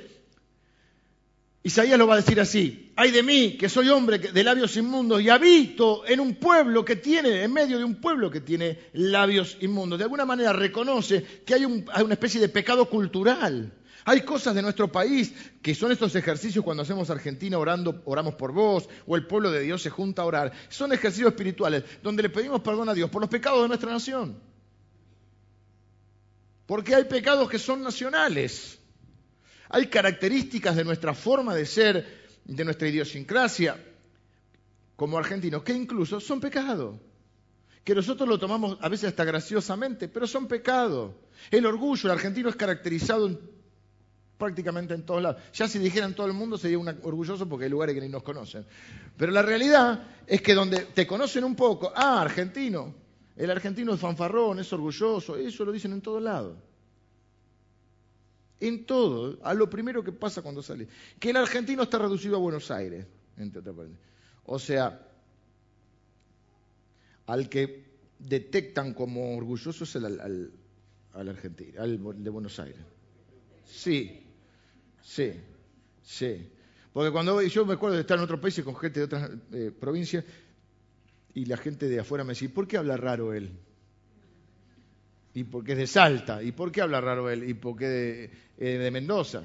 Isaías 1.64 1.98
lo 1.98 2.06
va 2.06 2.14
a 2.14 2.18
decir 2.18 2.38
así, 2.40 2.92
ay 2.94 3.10
de 3.10 3.22
mí, 3.22 3.56
que 3.58 3.68
soy 3.68 3.88
hombre 3.88 4.18
de 4.18 4.44
labios 4.44 4.76
inmundos 4.76 5.22
y 5.22 5.30
habito 5.30 6.06
en 6.06 6.20
un 6.20 6.36
pueblo 6.36 6.84
que 6.84 6.96
tiene, 6.96 7.42
en 7.42 7.52
medio 7.52 7.78
de 7.78 7.84
un 7.84 7.96
pueblo 7.96 8.30
que 8.30 8.42
tiene 8.42 8.78
labios 8.92 9.56
inmundos. 9.60 9.98
De 9.98 10.04
alguna 10.04 10.24
manera 10.24 10.52
reconoce 10.52 11.24
que 11.44 11.54
hay 11.54 11.64
una 11.64 12.12
especie 12.14 12.40
de 12.40 12.48
pecado 12.48 12.84
cultural 12.84 13.72
hay 14.04 14.20
cosas 14.20 14.54
de 14.54 14.62
nuestro 14.62 14.92
país 14.92 15.32
que 15.62 15.74
son 15.74 15.90
estos 15.90 16.14
ejercicios 16.14 16.62
cuando 16.64 16.82
hacemos 16.82 17.08
Argentina 17.08 17.58
orando, 17.58 18.02
oramos 18.04 18.34
por 18.34 18.52
vos, 18.52 18.88
o 19.06 19.16
el 19.16 19.26
pueblo 19.26 19.50
de 19.50 19.60
Dios 19.60 19.80
se 19.82 19.90
junta 19.90 20.22
a 20.22 20.26
orar. 20.26 20.52
Son 20.68 20.92
ejercicios 20.92 21.30
espirituales 21.30 21.84
donde 22.02 22.22
le 22.22 22.28
pedimos 22.28 22.60
perdón 22.60 22.90
a 22.90 22.94
Dios 22.94 23.08
por 23.08 23.22
los 23.22 23.30
pecados 23.30 23.62
de 23.62 23.68
nuestra 23.68 23.90
nación. 23.90 24.38
Porque 26.66 26.94
hay 26.94 27.04
pecados 27.04 27.48
que 27.48 27.58
son 27.58 27.82
nacionales. 27.82 28.78
Hay 29.70 29.86
características 29.86 30.76
de 30.76 30.84
nuestra 30.84 31.14
forma 31.14 31.54
de 31.54 31.64
ser 31.64 32.24
de 32.44 32.64
nuestra 32.64 32.88
idiosincrasia 32.88 33.82
como 34.96 35.18
argentinos, 35.18 35.62
que 35.62 35.72
incluso 35.72 36.20
son 36.20 36.40
pecados. 36.40 37.00
Que 37.82 37.94
nosotros 37.94 38.28
lo 38.28 38.38
tomamos 38.38 38.78
a 38.80 38.88
veces 38.88 39.08
hasta 39.08 39.24
graciosamente, 39.24 40.08
pero 40.08 40.26
son 40.26 40.46
pecados. 40.46 41.14
El 41.50 41.66
orgullo, 41.66 42.08
el 42.08 42.12
argentino 42.12 42.48
es 42.48 42.56
caracterizado 42.56 43.26
prácticamente 44.38 44.94
en 44.94 45.04
todos 45.04 45.22
lados. 45.22 45.42
Ya 45.52 45.68
si 45.68 45.78
dijeran 45.78 46.14
todo 46.14 46.26
el 46.26 46.32
mundo 46.32 46.58
sería 46.58 46.78
un 46.78 46.88
orgulloso 46.88 47.48
porque 47.48 47.64
hay 47.64 47.70
lugares 47.70 47.94
que 47.94 48.00
ni 48.00 48.08
nos 48.08 48.22
conocen. 48.22 48.64
Pero 49.16 49.32
la 49.32 49.42
realidad 49.42 50.02
es 50.26 50.42
que 50.42 50.54
donde 50.54 50.80
te 50.80 51.06
conocen 51.06 51.44
un 51.44 51.54
poco, 51.54 51.92
ah, 51.94 52.20
argentino, 52.20 52.94
el 53.36 53.50
argentino 53.50 53.94
es 53.94 54.00
fanfarrón, 54.00 54.58
es 54.58 54.72
orgulloso, 54.72 55.36
eso 55.36 55.64
lo 55.64 55.72
dicen 55.72 55.92
en 55.92 56.00
todos 56.00 56.22
lados. 56.22 56.56
En 58.60 58.86
todo, 58.86 59.38
a 59.42 59.52
lo 59.52 59.68
primero 59.68 60.02
que 60.02 60.12
pasa 60.12 60.42
cuando 60.42 60.62
sale. 60.62 60.88
Que 61.18 61.30
el 61.30 61.36
argentino 61.36 61.82
está 61.82 61.98
reducido 61.98 62.36
a 62.36 62.38
Buenos 62.38 62.70
Aires, 62.70 63.06
entre 63.36 63.60
otras 63.60 63.76
O 64.46 64.58
sea, 64.58 65.06
al 67.26 67.48
que 67.48 67.84
detectan 68.18 68.94
como 68.94 69.36
orgulloso 69.36 69.84
es 69.84 69.96
el, 69.96 70.04
al, 70.04 70.52
al 71.12 71.28
argentino, 71.28 71.82
al 71.82 72.22
de 72.22 72.30
Buenos 72.30 72.58
Aires. 72.58 72.80
Sí, 73.66 74.23
sí, 75.04 75.32
sí. 76.02 76.50
Porque 76.92 77.10
cuando 77.10 77.42
yo 77.42 77.66
me 77.66 77.74
acuerdo 77.74 77.96
de 77.96 78.02
estar 78.02 78.16
en 78.16 78.24
otros 78.24 78.40
países 78.40 78.64
con 78.64 78.76
gente 78.76 79.00
de 79.00 79.06
otras 79.06 79.30
eh, 79.52 79.72
provincias 79.78 80.24
y 81.34 81.44
la 81.46 81.56
gente 81.56 81.88
de 81.88 82.00
afuera 82.00 82.24
me 82.24 82.32
decía, 82.32 82.48
¿por 82.54 82.68
qué 82.68 82.76
habla 82.76 82.96
raro 82.96 83.34
él? 83.34 83.50
Y 85.34 85.42
porque 85.44 85.72
es 85.72 85.78
de 85.78 85.86
Salta. 85.88 86.42
¿Y 86.42 86.52
por 86.52 86.70
qué 86.70 86.80
habla 86.80 87.00
raro 87.00 87.28
él? 87.28 87.48
Y 87.48 87.54
porque 87.54 87.86
de, 87.86 88.30
eh, 88.58 88.78
de 88.78 88.90
Mendoza. 88.92 89.42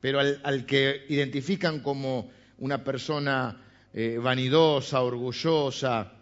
Pero 0.00 0.20
al, 0.20 0.64
que 0.66 1.04
identifican 1.08 1.80
como 1.80 2.30
una 2.58 2.84
persona 2.84 3.60
eh, 3.92 4.18
vanidosa, 4.22 5.02
orgullosa, 5.02 6.12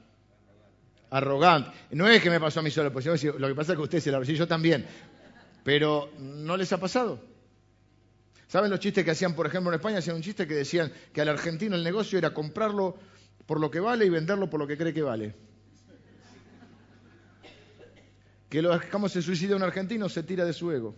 arrogante. 1.10 1.70
No 1.90 2.08
es 2.08 2.22
que 2.22 2.30
me 2.30 2.40
pasó 2.40 2.60
a 2.60 2.62
mí 2.62 2.70
solo, 2.70 2.90
pues 2.90 3.04
lo 3.04 3.48
que 3.48 3.54
pasa 3.54 3.72
es 3.72 3.76
que 3.76 3.82
usted 3.82 4.00
se 4.00 4.10
la 4.10 4.22
yo 4.22 4.48
también. 4.48 4.86
Pero 5.62 6.10
¿no 6.18 6.56
les 6.56 6.72
ha 6.72 6.80
pasado? 6.80 7.20
¿Saben 8.48 8.70
los 8.70 8.80
chistes 8.80 9.04
que 9.04 9.10
hacían, 9.10 9.34
por 9.34 9.46
ejemplo, 9.46 9.70
en 9.70 9.76
España? 9.76 9.98
Hacían 9.98 10.16
un 10.16 10.22
chiste 10.22 10.46
que 10.46 10.54
decían 10.54 10.90
que 11.12 11.20
al 11.20 11.28
argentino 11.28 11.76
el 11.76 11.84
negocio 11.84 12.18
era 12.18 12.32
comprarlo 12.32 12.96
por 13.46 13.60
lo 13.60 13.70
que 13.70 13.78
vale 13.78 14.06
y 14.06 14.08
venderlo 14.08 14.48
por 14.48 14.58
lo 14.58 14.66
que 14.66 14.78
cree 14.78 14.94
que 14.94 15.02
vale. 15.02 15.34
Que 18.48 18.62
lo 18.62 18.80
como 18.90 19.10
se 19.10 19.20
suicida 19.20 19.54
un 19.54 19.62
argentino, 19.62 20.08
se 20.08 20.22
tira 20.22 20.46
de 20.46 20.54
su 20.54 20.72
ego. 20.72 20.96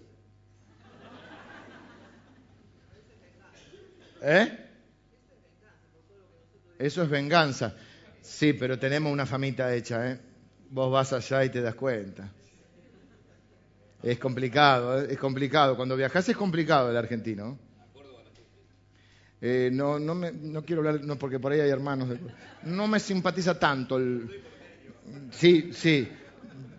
¿Eh? 4.22 4.68
Eso 6.78 7.02
es 7.02 7.08
venganza. 7.08 7.74
Sí, 8.22 8.52
pero 8.52 8.78
tenemos 8.78 9.12
una 9.12 9.26
famita 9.26 9.74
hecha, 9.74 10.08
¿eh? 10.08 10.20
Vos 10.70 10.92
vas 10.92 11.12
allá 11.12 11.44
y 11.44 11.48
te 11.50 11.60
das 11.60 11.74
cuenta. 11.74 12.30
Es 14.02 14.18
complicado, 14.18 15.00
es 15.00 15.18
complicado. 15.18 15.76
Cuando 15.76 15.96
viajas 15.96 16.28
es 16.28 16.36
complicado 16.36 16.90
el 16.90 16.96
argentino. 16.96 17.58
Eh, 19.42 19.70
no, 19.72 19.98
no, 19.98 20.14
me, 20.14 20.32
no 20.32 20.62
quiero 20.64 20.80
hablar, 20.80 21.04
no, 21.04 21.16
porque 21.16 21.38
por 21.38 21.52
ahí 21.52 21.60
hay 21.60 21.70
hermanos. 21.70 22.08
no 22.64 22.86
me 22.86 23.00
simpatiza 23.00 23.58
tanto 23.58 23.96
el. 23.96 24.42
Sí, 25.30 25.70
sí. 25.72 26.08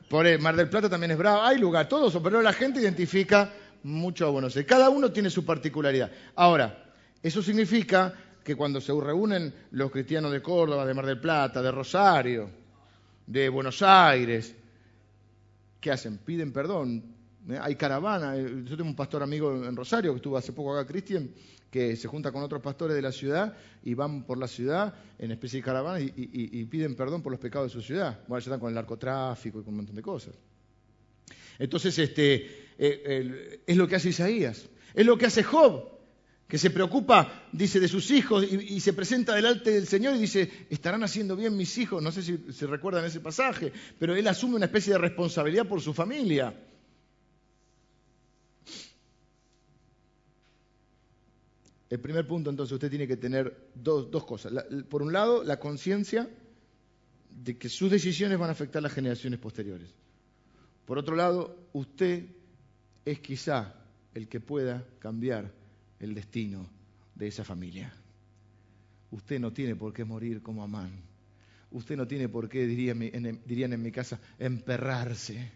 Por 0.09 0.28
el 0.28 0.39
Mar 0.39 0.55
del 0.55 0.69
Plata 0.69 0.89
también 0.89 1.11
es 1.11 1.17
bravo. 1.17 1.41
Hay 1.41 1.57
lugar, 1.57 1.88
todos, 1.88 2.17
pero 2.22 2.41
la 2.41 2.53
gente 2.53 2.82
identifica 2.82 3.51
mucho 3.84 4.28
a 4.28 4.30
Buenos 4.30 4.55
Aires. 4.55 4.69
Cada 4.69 4.89
uno 4.89 5.11
tiene 5.11 5.30
su 5.30 5.45
particularidad. 5.45 6.11
Ahora, 6.36 6.91
eso 7.24 7.41
significa 7.41 8.13
que 8.43 8.55
cuando 8.55 8.82
se 8.82 8.93
reúnen 8.99 9.53
los 9.72 9.91
cristianos 9.91 10.32
de 10.32 10.41
Córdoba, 10.41 10.86
de 10.86 10.93
Mar 10.93 11.05
del 11.05 11.19
Plata, 11.19 11.61
de 11.61 11.72
Rosario, 11.72 12.49
de 13.26 13.49
Buenos 13.49 13.82
Aires, 13.82 14.55
¿qué 15.82 15.91
hacen? 15.91 16.19
Piden 16.19 16.53
perdón. 16.53 17.03
¿Eh? 17.49 17.57
Hay 17.59 17.75
caravana. 17.75 18.38
Eh, 18.38 18.63
yo 18.63 18.77
tengo 18.77 18.89
un 18.89 18.95
pastor 18.95 19.23
amigo 19.23 19.65
en 19.65 19.75
Rosario 19.75 20.11
que 20.13 20.17
estuvo 20.17 20.38
hace 20.38 20.53
poco 20.53 20.77
acá, 20.77 20.89
Cristian, 20.89 21.29
que 21.69 21.95
se 21.95 22.07
junta 22.07 22.32
con 22.32 22.43
otros 22.43 22.61
pastores 22.61 22.95
de 22.95 23.01
la 23.01 23.11
ciudad 23.11 23.57
y 23.84 23.95
van 23.95 24.23
por 24.23 24.38
la 24.38 24.47
ciudad 24.47 24.93
en 25.17 25.32
especie 25.32 25.59
de 25.59 25.63
caravana 25.63 25.99
y, 25.99 26.65
piden 26.65 26.95
perdón 26.95 27.21
por 27.21 27.32
los 27.32 27.39
pecados 27.41 27.71
de 27.71 27.73
su 27.73 27.82
ciudad. 27.82 28.19
Bueno, 28.27 28.39
ya 28.39 28.45
están 28.45 28.59
con 28.59 28.69
el 28.69 28.75
narcotráfico 28.75 29.59
y 29.59 29.63
con 29.63 29.73
un 29.73 29.77
montón 29.77 29.95
de 29.95 30.01
cosas. 30.01 30.36
Entonces, 31.57 31.97
este, 31.97 32.73
eh, 32.77 33.61
es 33.65 33.77
lo 33.77 33.88
que 33.88 33.95
hace 33.95 34.09
Isaías. 34.09 34.69
Es 34.93 35.05
lo 35.05 35.17
que 35.17 35.25
hace 35.25 35.43
Job 35.43 36.00
que 36.51 36.57
se 36.57 36.69
preocupa, 36.69 37.47
dice, 37.53 37.79
de 37.79 37.87
sus 37.87 38.11
hijos 38.11 38.43
y, 38.43 38.81
se 38.81 38.91
presenta 38.91 39.33
delante 39.33 39.71
del 39.71 39.87
Señor 39.87 40.17
y 40.17 40.19
dice, 40.19 40.67
¿estarán 40.69 41.01
haciendo 41.01 41.37
bien 41.37 41.55
mis 41.55 41.77
hijos? 41.77 42.03
No 42.03 42.11
sé 42.11 42.21
si 42.21 42.37
se 42.51 42.67
recuerdan 42.67 43.05
ese 43.05 43.21
pasaje, 43.21 43.71
pero 43.97 44.17
él 44.17 44.27
asume 44.27 44.57
una 44.57 44.65
especie 44.65 44.91
de 44.91 44.99
responsabilidad 44.99 45.65
por 45.65 45.79
su 45.79 45.93
familia. 45.93 46.53
El 51.89 52.01
primer 52.01 52.27
punto, 52.27 52.49
entonces, 52.49 52.73
usted 52.73 52.89
tiene 52.89 53.07
que 53.07 53.15
tener 53.15 53.69
dos, 53.73 54.11
dos 54.11 54.25
cosas. 54.25 54.51
por 54.89 55.03
un 55.03 55.13
lado, 55.13 55.45
la 55.45 55.57
conciencia 55.57 56.27
de 57.29 57.57
que 57.57 57.69
sus 57.69 57.89
decisiones 57.89 58.37
van 58.37 58.49
a 58.49 58.51
afectar 58.51 58.81
a 58.81 58.83
las 58.83 58.93
generaciones 58.93 59.39
posteriores. 59.39 59.95
Por 60.83 60.97
otro 60.97 61.15
lado, 61.15 61.69
usted 61.71 62.25
es 63.05 63.19
quizá 63.21 63.73
el 64.13 64.27
que 64.27 64.41
pueda 64.41 64.85
cambiar 64.99 65.61
el 66.01 66.13
destino 66.13 66.67
de 67.15 67.27
esa 67.27 67.43
familia. 67.43 67.93
Usted 69.11 69.39
no 69.39 69.53
tiene 69.53 69.75
por 69.75 69.93
qué 69.93 70.03
morir 70.03 70.41
como 70.41 70.63
Amán. 70.63 70.91
Usted 71.71 71.95
no 71.95 72.07
tiene 72.07 72.27
por 72.27 72.49
qué, 72.49 72.65
dirían 72.65 73.73
en 73.73 73.81
mi 73.81 73.91
casa, 73.91 74.19
emperrarse. 74.39 75.51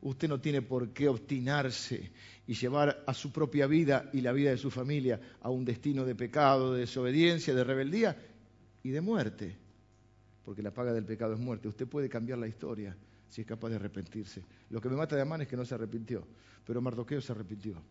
Usted 0.00 0.28
no 0.28 0.40
tiene 0.40 0.62
por 0.62 0.92
qué 0.92 1.08
obstinarse 1.08 2.10
y 2.46 2.54
llevar 2.54 3.04
a 3.06 3.14
su 3.14 3.30
propia 3.30 3.66
vida 3.66 4.10
y 4.12 4.20
la 4.20 4.32
vida 4.32 4.50
de 4.50 4.56
su 4.56 4.70
familia 4.70 5.20
a 5.40 5.50
un 5.50 5.64
destino 5.64 6.04
de 6.04 6.14
pecado, 6.14 6.72
de 6.72 6.80
desobediencia, 6.80 7.54
de 7.54 7.64
rebeldía 7.64 8.16
y 8.82 8.90
de 8.90 9.00
muerte. 9.00 9.56
Porque 10.44 10.62
la 10.62 10.72
paga 10.72 10.92
del 10.92 11.04
pecado 11.04 11.34
es 11.34 11.40
muerte. 11.40 11.68
Usted 11.68 11.86
puede 11.86 12.08
cambiar 12.08 12.38
la 12.38 12.48
historia 12.48 12.96
si 13.28 13.42
es 13.42 13.46
capaz 13.46 13.68
de 13.68 13.76
arrepentirse. 13.76 14.42
Lo 14.70 14.80
que 14.80 14.88
me 14.88 14.96
mata 14.96 15.14
de 15.14 15.22
Amán 15.22 15.42
es 15.42 15.48
que 15.48 15.56
no 15.56 15.64
se 15.64 15.74
arrepintió, 15.74 16.26
pero 16.64 16.80
Mardoqueo 16.80 17.20
se 17.20 17.32
arrepintió. 17.32 17.82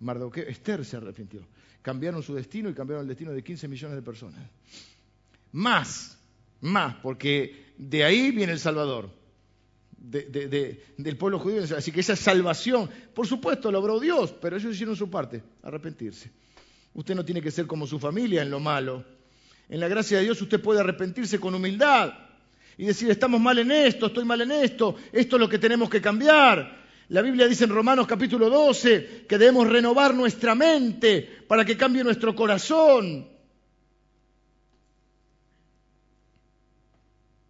Mardoqueo, 0.00 0.44
Esther 0.48 0.84
se 0.84 0.96
arrepintió. 0.96 1.46
Cambiaron 1.82 2.22
su 2.22 2.34
destino 2.34 2.68
y 2.68 2.74
cambiaron 2.74 3.02
el 3.02 3.08
destino 3.08 3.32
de 3.32 3.42
15 3.42 3.68
millones 3.68 3.96
de 3.96 4.02
personas. 4.02 4.40
Más, 5.52 6.18
más, 6.60 6.96
porque 6.96 7.72
de 7.76 8.04
ahí 8.04 8.30
viene 8.30 8.52
el 8.52 8.58
Salvador, 8.58 9.10
del 9.98 11.16
pueblo 11.18 11.38
judío. 11.38 11.62
Así 11.76 11.92
que 11.92 12.00
esa 12.00 12.16
salvación, 12.16 12.88
por 13.14 13.26
supuesto, 13.26 13.70
logró 13.70 13.98
Dios, 14.00 14.34
pero 14.40 14.56
ellos 14.56 14.74
hicieron 14.74 14.96
su 14.96 15.10
parte, 15.10 15.42
arrepentirse. 15.62 16.30
Usted 16.94 17.14
no 17.14 17.24
tiene 17.24 17.42
que 17.42 17.50
ser 17.50 17.66
como 17.66 17.86
su 17.86 17.98
familia 17.98 18.42
en 18.42 18.50
lo 18.50 18.60
malo. 18.60 19.04
En 19.68 19.80
la 19.80 19.88
gracia 19.88 20.18
de 20.18 20.24
Dios 20.24 20.40
usted 20.40 20.60
puede 20.60 20.80
arrepentirse 20.80 21.38
con 21.38 21.54
humildad 21.54 22.12
y 22.76 22.86
decir, 22.86 23.10
estamos 23.10 23.40
mal 23.40 23.58
en 23.58 23.70
esto, 23.70 24.06
estoy 24.06 24.24
mal 24.24 24.40
en 24.40 24.52
esto, 24.52 24.96
esto 25.12 25.36
es 25.36 25.40
lo 25.40 25.48
que 25.48 25.58
tenemos 25.58 25.90
que 25.90 26.00
cambiar. 26.00 26.87
La 27.10 27.22
Biblia 27.22 27.48
dice 27.48 27.64
en 27.64 27.70
Romanos 27.70 28.06
capítulo 28.06 28.50
12 28.50 29.24
que 29.26 29.38
debemos 29.38 29.66
renovar 29.66 30.14
nuestra 30.14 30.54
mente 30.54 31.44
para 31.48 31.64
que 31.64 31.76
cambie 31.76 32.04
nuestro 32.04 32.34
corazón. 32.34 33.26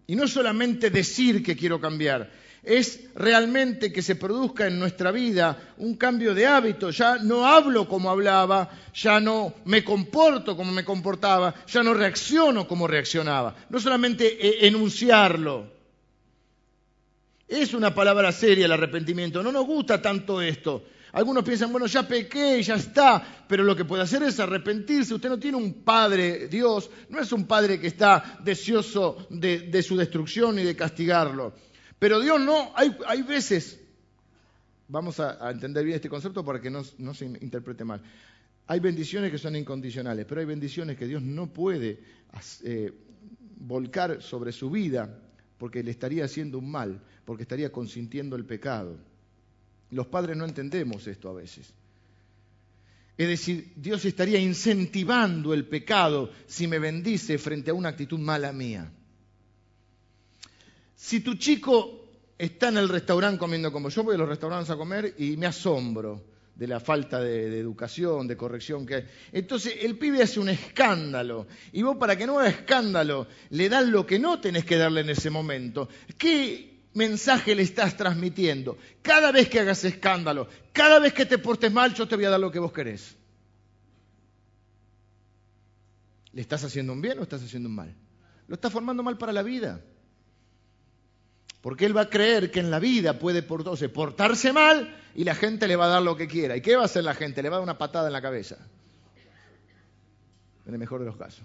Y 0.07 0.15
no 0.15 0.29
solamente 0.29 0.91
decir 0.91 1.43
que 1.43 1.57
quiero 1.57 1.81
cambiar, 1.81 2.31
es 2.63 3.01
realmente 3.17 3.93
que 3.93 4.01
se 4.01 4.15
produzca 4.15 4.67
en 4.67 4.79
nuestra 4.79 5.11
vida 5.11 5.75
un 5.79 5.97
cambio 5.97 6.35
de 6.35 6.47
hábito. 6.47 6.91
Ya 6.91 7.17
no 7.19 7.45
hablo 7.45 7.89
como 7.89 8.11
hablaba, 8.11 8.71
ya 8.95 9.19
no 9.19 9.55
me 9.65 9.83
comporto 9.83 10.57
como 10.57 10.71
me 10.71 10.85
comportaba, 10.85 11.55
ya 11.67 11.83
no 11.83 11.95
reacciono 11.95 12.69
como 12.69 12.87
reaccionaba. 12.87 13.57
No 13.69 13.81
solamente 13.81 14.65
e-, 14.65 14.69
enunciarlo. 14.69 15.78
Es 17.49 17.73
una 17.73 17.95
palabra 17.95 18.31
seria 18.31 18.67
el 18.67 18.73
arrepentimiento. 18.73 19.43
No 19.43 19.51
nos 19.51 19.67
gusta 19.67 20.03
tanto 20.03 20.43
esto. 20.43 20.85
Algunos 21.13 21.43
piensan, 21.43 21.73
bueno, 21.73 21.87
ya 21.87 22.07
pequé, 22.07 22.63
ya 22.63 22.75
está, 22.75 23.45
pero 23.49 23.65
lo 23.65 23.75
que 23.75 23.87
puede 23.87 24.03
hacer 24.03 24.23
es 24.23 24.39
arrepentirse. 24.39 25.15
Usted 25.15 25.31
no 25.31 25.39
tiene 25.39 25.57
un 25.57 25.83
padre, 25.83 26.49
Dios, 26.49 26.91
no 27.09 27.19
es 27.19 27.33
un 27.33 27.47
padre 27.47 27.81
que 27.81 27.87
está 27.87 28.39
deseoso 28.45 29.27
de, 29.31 29.83
su 29.83 29.97
destrucción 29.97 30.59
y 30.59 30.65
de 30.65 30.77
castigarlo. 30.77 31.55
Pero 31.99 32.21
Dios 32.21 32.39
no, 32.41 32.73
hay, 32.77 33.23
veces, 33.23 33.81
vamos 34.87 35.19
a, 35.19 35.51
entender 35.51 35.85
bien 35.85 35.97
este 35.97 36.11
concepto 36.11 36.45
para 36.45 36.61
que 36.61 36.71
no, 36.71 36.85
se 36.85 37.25
interprete 37.25 37.85
mal. 37.85 38.03
Hay 38.67 38.81
bendiciones 38.81 39.31
que 39.31 39.39
son 39.39 39.57
incondicionales, 39.57 40.27
pero 40.29 40.43
hay 40.43 40.47
bendiciones 40.47 40.99
que 40.99 41.07
Dios 41.07 41.23
no 41.23 41.47
puede 41.47 42.01
eh, 42.65 42.93
volcar 43.57 44.21
sobre 44.21 44.53
su 44.53 44.71
vida 44.71 45.19
porque 45.57 45.83
le 45.83 45.91
estaría 45.91 46.25
haciendo 46.25 46.59
un 46.59 46.71
mal, 46.71 47.01
porque 47.29 47.43
estaría 47.43 47.71
consintiendo 47.71 48.37
el 48.37 48.47
pecado. 48.47 48.97
Los 49.91 50.07
padres 50.07 50.35
no 50.35 50.47
entendemos 50.47 51.07
esto 51.07 51.29
a 51.29 51.35
veces. 51.35 51.71
Es 53.19 53.29
decir, 53.29 53.75
Dios 53.77 54.03
estaría 54.07 54.39
incentivando 54.39 55.53
el 55.53 55.67
pecado 55.67 56.31
si 56.47 56.67
me 56.67 56.79
bendice 56.79 57.37
frente 57.37 57.71
a 57.71 57.75
una 57.75 57.91
actitud 57.91 58.19
mala 58.19 58.51
mía. 58.55 58.91
Si 60.97 61.21
tu 61.21 61.35
chico 61.35 62.09
está 62.39 62.69
en 62.69 62.79
el 62.79 62.89
restaurante 62.89 63.39
comiendo 63.39 63.71
como 63.71 63.91
yo 63.91 64.05
voy 64.05 64.15
a 64.15 64.19
los 64.19 64.29
restaurantes 64.31 64.71
a 64.71 64.77
comer 64.79 65.15
y 65.19 65.37
me 65.37 65.45
asombro 65.45 66.25
de 66.55 66.67
la 66.67 66.81
falta 66.81 67.21
de, 67.21 67.61
educación, 67.61 68.27
de 68.27 68.39
corrección 68.39 68.87
que 68.87 68.95
hay. 68.95 69.05
Entonces 69.33 69.75
el 69.83 69.99
pibe 69.99 70.23
hace 70.23 70.41
un 70.41 70.49
escándalo 70.49 71.47
y 71.73 71.83
vos 71.83 71.99
para 71.99 72.17
que 72.17 72.27
no 72.27 72.39
haga 72.39 72.49
escándalo 72.49 73.27
le 73.51 73.69
das 73.69 73.87
lo 73.87 74.07
que 74.07 74.19
no 74.19 74.41
tenés 74.41 74.65
que 74.65 74.79
darle 74.79 75.03
en 75.03 75.11
ese 75.11 75.29
momento. 75.29 75.91
¿Qué 76.17 76.78
mensaje 76.95 77.55
le 77.55 77.63
estás 77.63 77.97
transmitiendo? 77.97 78.79
Cada 79.03 79.33
vez 79.33 79.49
que 79.49 79.61
hagas 79.61 79.85
escándalo, 79.85 80.49
cada 80.73 80.99
vez 80.99 81.13
que 81.13 81.27
te 81.27 81.39
portes 81.39 81.73
mal, 81.73 81.95
yo 81.95 82.07
te 82.09 82.17
voy 82.17 82.25
a 82.25 82.31
dar 82.31 82.41
lo 82.41 82.51
que 82.51 82.59
vos 82.59 82.73
querés. 82.73 83.17
¿Le 86.33 86.43
estás 86.43 86.63
haciendo 86.65 86.93
un 86.93 87.01
bien 87.01 87.19
o 87.19 87.23
estás 87.23 87.43
haciendo 87.43 87.69
un 87.69 87.75
mal? 87.75 87.95
Lo 88.47 88.55
estás 88.55 88.73
formando 88.73 89.03
mal 89.03 89.19
para 89.19 89.33
la 89.33 89.43
vida. 89.43 89.81
Porque 91.61 91.85
él 91.85 91.97
va 91.97 92.03
a 92.03 92.11
creer 92.11 92.51
que 92.51 92.61
en 92.61 92.71
la 92.71 92.79
vida 92.79 93.19
puede 93.19 93.43
portarse 93.43 94.53
mal 94.53 94.97
y 95.15 95.25
la 95.25 95.35
gente 95.35 95.67
le 95.67 95.77
va 95.77 95.87
a 95.87 95.89
dar 95.89 96.03
lo 96.03 96.17
que 96.17 96.29
quiera. 96.29 96.57
¿Y 96.57 96.61
qué 96.61 96.77
va 96.77 96.83
a 96.83 96.85
hacer 96.85 97.05
la 97.05 97.15
gente? 97.15 97.43
Le 97.43 97.49
va 97.49 97.57
a 97.57 97.59
dar 97.59 97.65
una 97.65 97.79
patada 97.79 98.07
en 98.07 98.13
la 98.13 98.23
cabeza. 98.23 98.57
En 100.67 100.73
el 100.73 100.79
mejor 100.79 101.01
de 101.01 101.07
los 101.07 101.17
casos. 101.17 101.45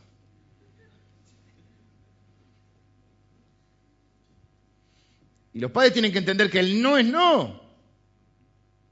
Y 5.53 5.59
los 5.59 5.71
padres 5.71 5.93
tienen 5.93 6.11
que 6.11 6.17
entender 6.17 6.49
que 6.49 6.59
el 6.59 6.81
no 6.81 6.97
es 6.97 7.05
no. 7.05 7.61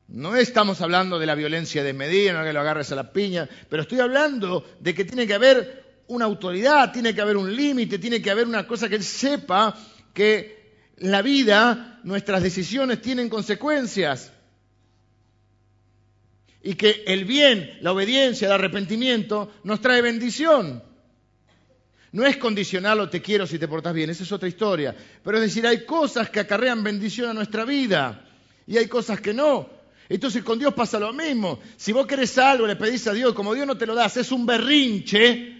No 0.07 0.35
estamos 0.35 0.81
hablando 0.81 1.17
de 1.19 1.25
la 1.25 1.35
violencia 1.35 1.83
de 1.83 1.93
medida, 1.93 2.33
no 2.33 2.43
que 2.43 2.53
lo 2.53 2.59
agarres 2.59 2.91
a 2.91 2.95
la 2.95 3.13
piña, 3.13 3.47
pero 3.69 3.83
estoy 3.83 3.99
hablando 3.99 4.65
de 4.79 4.93
que 4.93 5.05
tiene 5.05 5.25
que 5.25 5.33
haber 5.33 6.03
una 6.07 6.25
autoridad, 6.25 6.91
tiene 6.91 7.15
que 7.15 7.21
haber 7.21 7.37
un 7.37 7.55
límite, 7.55 7.97
tiene 7.97 8.21
que 8.21 8.29
haber 8.29 8.45
una 8.45 8.67
cosa 8.67 8.89
que 8.89 8.95
él 8.95 9.03
sepa 9.03 9.73
que 10.13 10.61
la 10.97 11.21
vida, 11.21 11.99
nuestras 12.03 12.43
decisiones 12.43 13.01
tienen 13.01 13.29
consecuencias. 13.29 14.33
Y 16.61 16.75
que 16.75 17.03
el 17.07 17.25
bien, 17.25 17.77
la 17.81 17.93
obediencia, 17.93 18.47
el 18.47 18.53
arrepentimiento 18.53 19.51
nos 19.63 19.81
trae 19.81 20.01
bendición. 20.01 20.83
No 22.11 22.25
es 22.25 22.37
condicional 22.37 22.99
o 22.99 23.09
te 23.09 23.21
quiero 23.21 23.47
si 23.47 23.57
te 23.57 23.67
portas 23.67 23.93
bien, 23.93 24.09
esa 24.09 24.23
es 24.23 24.31
otra 24.31 24.49
historia. 24.49 24.95
Pero 25.23 25.37
es 25.37 25.43
decir, 25.43 25.65
hay 25.65 25.85
cosas 25.85 26.29
que 26.29 26.41
acarrean 26.41 26.83
bendición 26.83 27.29
a 27.29 27.33
nuestra 27.33 27.63
vida 27.63 28.25
y 28.67 28.77
hay 28.77 28.87
cosas 28.87 29.21
que 29.21 29.33
no. 29.33 29.69
Entonces 30.09 30.43
con 30.43 30.59
Dios 30.59 30.73
pasa 30.73 30.99
lo 30.99 31.13
mismo. 31.13 31.59
Si 31.77 31.93
vos 31.93 32.05
querés 32.05 32.37
algo, 32.37 32.67
le 32.67 32.75
pedís 32.75 33.07
a 33.07 33.13
Dios, 33.13 33.33
como 33.33 33.53
Dios 33.53 33.65
no 33.65 33.77
te 33.77 33.85
lo 33.85 33.95
da, 33.95 34.07
es 34.07 34.31
un 34.31 34.45
berrinche 34.45 35.57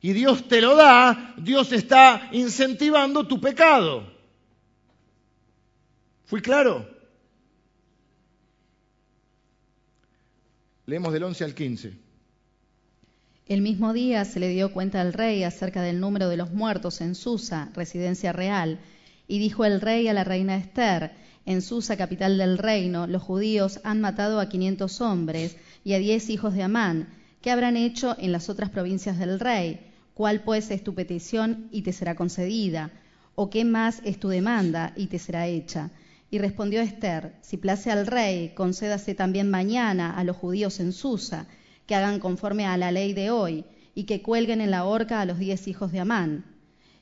y 0.00 0.12
Dios 0.14 0.48
te 0.48 0.62
lo 0.62 0.74
da, 0.74 1.34
Dios 1.36 1.70
está 1.72 2.30
incentivando 2.32 3.26
tu 3.26 3.38
pecado. 3.38 4.10
¿Fui 6.24 6.40
claro? 6.40 6.88
Leemos 10.86 11.12
del 11.12 11.24
11 11.24 11.44
al 11.44 11.54
15. 11.54 12.09
El 13.50 13.62
mismo 13.62 13.92
día 13.92 14.24
se 14.24 14.38
le 14.38 14.48
dio 14.50 14.72
cuenta 14.72 15.00
al 15.00 15.12
rey 15.12 15.42
acerca 15.42 15.82
del 15.82 15.98
número 15.98 16.28
de 16.28 16.36
los 16.36 16.52
muertos 16.52 17.00
en 17.00 17.16
Susa, 17.16 17.68
residencia 17.74 18.32
real, 18.32 18.78
y 19.26 19.40
dijo 19.40 19.64
el 19.64 19.80
rey 19.80 20.06
a 20.06 20.12
la 20.12 20.22
reina 20.22 20.54
Esther, 20.54 21.10
en 21.46 21.60
Susa, 21.60 21.96
capital 21.96 22.38
del 22.38 22.58
reino, 22.58 23.08
los 23.08 23.24
judíos 23.24 23.80
han 23.82 24.00
matado 24.00 24.38
a 24.38 24.48
quinientos 24.48 25.00
hombres 25.00 25.56
y 25.82 25.94
a 25.94 25.98
diez 25.98 26.30
hijos 26.30 26.54
de 26.54 26.62
Amán. 26.62 27.08
¿Qué 27.42 27.50
habrán 27.50 27.76
hecho 27.76 28.14
en 28.20 28.30
las 28.30 28.48
otras 28.48 28.70
provincias 28.70 29.18
del 29.18 29.40
rey? 29.40 29.80
¿Cuál 30.14 30.44
pues 30.44 30.70
es 30.70 30.84
tu 30.84 30.94
petición 30.94 31.66
y 31.72 31.82
te 31.82 31.92
será 31.92 32.14
concedida? 32.14 32.92
¿O 33.34 33.50
qué 33.50 33.64
más 33.64 34.00
es 34.04 34.20
tu 34.20 34.28
demanda 34.28 34.92
y 34.94 35.06
te 35.08 35.18
será 35.18 35.48
hecha? 35.48 35.90
Y 36.30 36.38
respondió 36.38 36.82
Esther, 36.82 37.34
si 37.40 37.56
place 37.56 37.90
al 37.90 38.06
rey, 38.06 38.52
concédase 38.54 39.16
también 39.16 39.50
mañana 39.50 40.16
a 40.16 40.22
los 40.22 40.36
judíos 40.36 40.78
en 40.78 40.92
Susa, 40.92 41.48
que 41.90 41.96
hagan 41.96 42.20
conforme 42.20 42.66
a 42.66 42.76
la 42.76 42.92
ley 42.92 43.14
de 43.14 43.32
hoy, 43.32 43.64
y 43.96 44.04
que 44.04 44.22
cuelguen 44.22 44.60
en 44.60 44.70
la 44.70 44.84
horca 44.84 45.20
a 45.20 45.24
los 45.24 45.40
diez 45.40 45.66
hijos 45.66 45.90
de 45.90 45.98
Amán. 45.98 46.44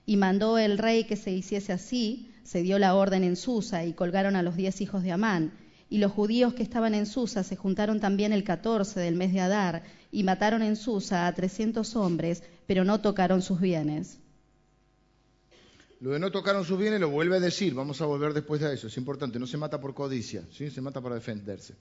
Y 0.06 0.16
mandó 0.16 0.56
el 0.56 0.78
rey 0.78 1.04
que 1.04 1.16
se 1.16 1.30
hiciese 1.30 1.74
así, 1.74 2.32
se 2.42 2.62
dio 2.62 2.78
la 2.78 2.94
orden 2.94 3.22
en 3.22 3.36
Susa, 3.36 3.84
y 3.84 3.92
colgaron 3.92 4.34
a 4.34 4.42
los 4.42 4.56
diez 4.56 4.80
hijos 4.80 5.02
de 5.02 5.12
Amán. 5.12 5.52
Y 5.90 5.98
los 5.98 6.10
judíos 6.10 6.54
que 6.54 6.62
estaban 6.62 6.94
en 6.94 7.04
Susa 7.04 7.44
se 7.44 7.54
juntaron 7.54 8.00
también 8.00 8.32
el 8.32 8.44
catorce 8.44 8.98
del 8.98 9.14
mes 9.14 9.34
de 9.34 9.40
Adar, 9.40 9.82
y 10.10 10.22
mataron 10.22 10.62
en 10.62 10.74
Susa 10.74 11.26
a 11.26 11.34
trescientos 11.34 11.94
hombres, 11.94 12.42
pero 12.66 12.82
no 12.82 13.02
tocaron 13.02 13.42
sus 13.42 13.60
bienes. 13.60 14.18
Lo 16.00 16.12
de 16.12 16.18
no 16.18 16.32
tocaron 16.32 16.64
sus 16.64 16.78
bienes 16.78 16.98
lo 16.98 17.10
vuelve 17.10 17.36
a 17.36 17.40
decir, 17.40 17.74
vamos 17.74 18.00
a 18.00 18.06
volver 18.06 18.32
después 18.32 18.62
de 18.62 18.72
eso, 18.72 18.86
es 18.86 18.96
importante, 18.96 19.38
no 19.38 19.46
se 19.46 19.58
mata 19.58 19.82
por 19.82 19.92
codicia, 19.92 20.44
¿sí? 20.50 20.70
se 20.70 20.80
mata 20.80 21.02
para 21.02 21.16
defenderse. 21.16 21.74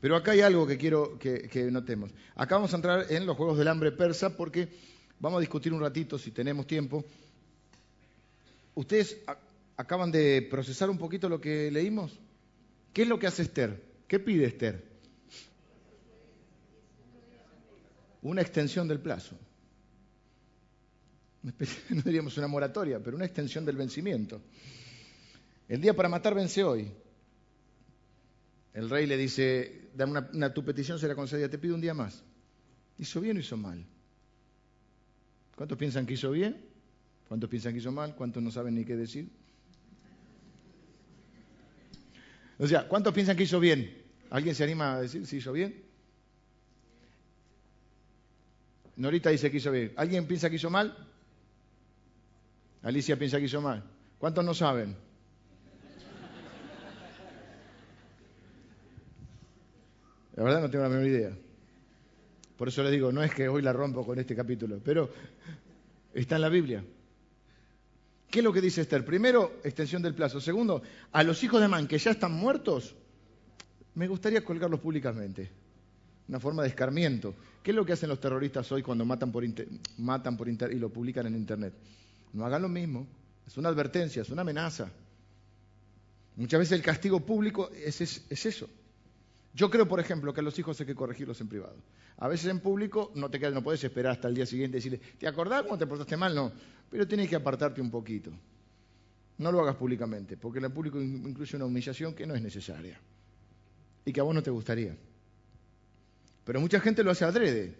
Pero 0.00 0.16
acá 0.16 0.32
hay 0.32 0.40
algo 0.40 0.66
que 0.66 0.78
quiero 0.78 1.18
que, 1.18 1.68
notemos. 1.70 2.10
Acá 2.34 2.56
vamos 2.56 2.72
a 2.72 2.76
entrar 2.76 3.06
en 3.10 3.26
los 3.26 3.36
Juegos 3.36 3.58
del 3.58 3.68
Hambre 3.68 3.92
persa 3.92 4.34
porque 4.34 4.68
vamos 5.18 5.38
a 5.38 5.40
discutir 5.40 5.72
un 5.72 5.80
ratito, 5.80 6.18
si 6.18 6.30
tenemos 6.30 6.66
tiempo. 6.66 7.04
¿Ustedes 8.74 9.18
acaban 9.76 10.10
de 10.10 10.46
procesar 10.50 10.88
un 10.88 10.96
poquito 10.96 11.28
lo 11.28 11.40
que 11.40 11.70
leímos? 11.70 12.18
¿Qué 12.94 13.02
es 13.02 13.08
lo 13.08 13.18
que 13.18 13.26
hace 13.26 13.42
Esther? 13.42 13.82
¿Qué 14.08 14.18
pide 14.18 14.46
Esther? 14.46 14.82
Una 18.22 18.40
extensión 18.40 18.88
del 18.88 19.00
plazo. 19.00 19.36
no 21.90 22.02
diríamos 22.02 22.36
una 22.38 22.48
moratoria, 22.48 23.00
pero 23.00 23.16
una 23.16 23.26
extensión 23.26 23.66
del 23.66 23.76
vencimiento. 23.76 24.40
El 25.68 25.80
día 25.80 25.94
para 25.94 26.08
matar 26.08 26.34
vence 26.34 26.64
hoy. 26.64 26.90
El 28.72 28.88
rey 28.88 29.06
le 29.06 29.16
dice, 29.16 29.90
dame 29.94 30.20
una, 30.32 30.54
tu 30.54 30.64
petición 30.64 30.98
será 30.98 31.14
concedida, 31.14 31.48
te 31.48 31.58
pido 31.58 31.74
un 31.74 31.80
día 31.80 31.94
más. 31.94 32.22
¿Hizo 32.98 33.20
bien 33.20 33.36
o 33.36 33.40
hizo 33.40 33.56
mal? 33.56 33.84
¿Cuántos 35.56 35.76
piensan 35.76 36.06
que 36.06 36.14
hizo 36.14 36.30
bien? 36.30 36.64
¿Cuántos 37.28 37.50
piensan 37.50 37.72
que 37.72 37.78
hizo 37.78 37.92
mal? 37.92 38.14
¿Cuántos 38.14 38.42
no 38.42 38.50
saben 38.50 38.74
ni 38.74 38.84
qué 38.84 38.96
decir? 38.96 39.30
O 42.58 42.66
sea, 42.66 42.86
¿cuántos 42.86 43.12
piensan 43.14 43.36
que 43.36 43.44
hizo 43.44 43.58
bien? 43.58 44.02
¿Alguien 44.30 44.54
se 44.54 44.64
anima 44.64 44.94
a 44.94 45.00
decir 45.00 45.26
si 45.26 45.38
hizo 45.38 45.52
bien? 45.52 45.82
Norita 48.96 49.30
dice 49.30 49.50
que 49.50 49.56
hizo 49.56 49.72
bien. 49.72 49.92
¿Alguien 49.96 50.26
piensa 50.26 50.50
que 50.50 50.56
hizo 50.56 50.70
mal? 50.70 50.94
Alicia 52.82 53.18
piensa 53.18 53.38
que 53.38 53.46
hizo 53.46 53.60
mal. 53.60 53.82
¿Cuántos 54.18 54.44
no 54.44 54.54
saben? 54.54 54.94
La 60.40 60.44
verdad 60.44 60.62
no 60.62 60.70
tengo 60.70 60.84
la 60.84 60.88
menor 60.88 61.06
idea. 61.06 61.36
Por 62.56 62.68
eso 62.68 62.82
les 62.82 62.92
digo, 62.92 63.12
no 63.12 63.22
es 63.22 63.30
que 63.34 63.46
hoy 63.46 63.60
la 63.60 63.74
rompo 63.74 64.06
con 64.06 64.18
este 64.18 64.34
capítulo, 64.34 64.80
pero 64.82 65.10
está 66.14 66.36
en 66.36 66.40
la 66.40 66.48
Biblia. 66.48 66.82
¿Qué 68.30 68.38
es 68.38 68.44
lo 68.46 68.50
que 68.50 68.62
dice 68.62 68.80
Esther? 68.80 69.04
Primero, 69.04 69.60
extensión 69.62 70.00
del 70.00 70.14
plazo. 70.14 70.40
Segundo, 70.40 70.80
a 71.12 71.22
los 71.24 71.44
hijos 71.44 71.60
de 71.60 71.68
Man 71.68 71.86
que 71.86 71.98
ya 71.98 72.12
están 72.12 72.32
muertos, 72.32 72.94
me 73.96 74.08
gustaría 74.08 74.42
colgarlos 74.42 74.80
públicamente. 74.80 75.50
Una 76.26 76.40
forma 76.40 76.62
de 76.62 76.70
escarmiento. 76.70 77.34
¿Qué 77.62 77.72
es 77.72 77.76
lo 77.76 77.84
que 77.84 77.92
hacen 77.92 78.08
los 78.08 78.18
terroristas 78.18 78.72
hoy 78.72 78.82
cuando 78.82 79.04
matan 79.04 79.30
por, 79.30 79.44
matan 79.98 80.38
por 80.38 80.48
y 80.48 80.78
lo 80.78 80.88
publican 80.88 81.26
en 81.26 81.34
Internet? 81.34 81.74
No 82.32 82.46
hagan 82.46 82.62
lo 82.62 82.70
mismo. 82.70 83.06
Es 83.46 83.58
una 83.58 83.68
advertencia, 83.68 84.22
es 84.22 84.30
una 84.30 84.40
amenaza. 84.40 84.90
Muchas 86.36 86.60
veces 86.60 86.78
el 86.78 86.82
castigo 86.82 87.20
público 87.20 87.70
es, 87.74 88.00
eso. 88.30 88.70
Yo 89.52 89.68
creo, 89.68 89.88
por 89.88 89.98
ejemplo, 89.98 90.32
que 90.32 90.40
a 90.40 90.42
los 90.42 90.58
hijos 90.58 90.78
hay 90.80 90.86
que 90.86 90.94
corregirlos 90.94 91.40
en 91.40 91.48
privado. 91.48 91.76
A 92.18 92.28
veces 92.28 92.50
en 92.50 92.60
público 92.60 93.10
no 93.14 93.30
te 93.30 93.38
quedas, 93.38 93.54
no 93.54 93.62
puedes 93.62 93.82
esperar 93.82 94.12
hasta 94.12 94.28
el 94.28 94.34
día 94.34 94.46
siguiente 94.46 94.76
y 94.76 94.80
decirle, 94.80 95.00
¿te 95.18 95.26
acordás 95.26 95.62
cuando 95.62 95.78
te 95.78 95.88
portaste 95.88 96.16
mal? 96.16 96.34
No, 96.34 96.52
pero 96.88 97.06
tienes 97.06 97.28
que 97.28 97.36
apartarte 97.36 97.80
un 97.80 97.90
poquito. 97.90 98.30
No 99.38 99.50
lo 99.50 99.60
hagas 99.60 99.76
públicamente, 99.76 100.36
porque 100.36 100.58
en 100.58 100.66
el 100.66 100.72
público 100.72 101.00
incluye 101.00 101.56
una 101.56 101.64
humillación 101.64 102.14
que 102.14 102.26
no 102.26 102.34
es 102.34 102.42
necesaria 102.42 103.00
y 104.04 104.12
que 104.12 104.20
a 104.20 104.22
vos 104.22 104.34
no 104.34 104.42
te 104.42 104.50
gustaría. 104.50 104.96
Pero 106.44 106.60
mucha 106.60 106.80
gente 106.80 107.02
lo 107.02 107.10
hace 107.10 107.24
adrede. 107.24 107.74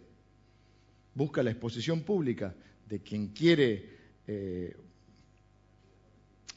Busca 1.15 1.43
la 1.43 1.51
exposición 1.51 2.03
pública 2.03 2.55
de 2.89 3.01
quien 3.01 3.29
quiere 3.29 3.99
eh, 4.27 4.77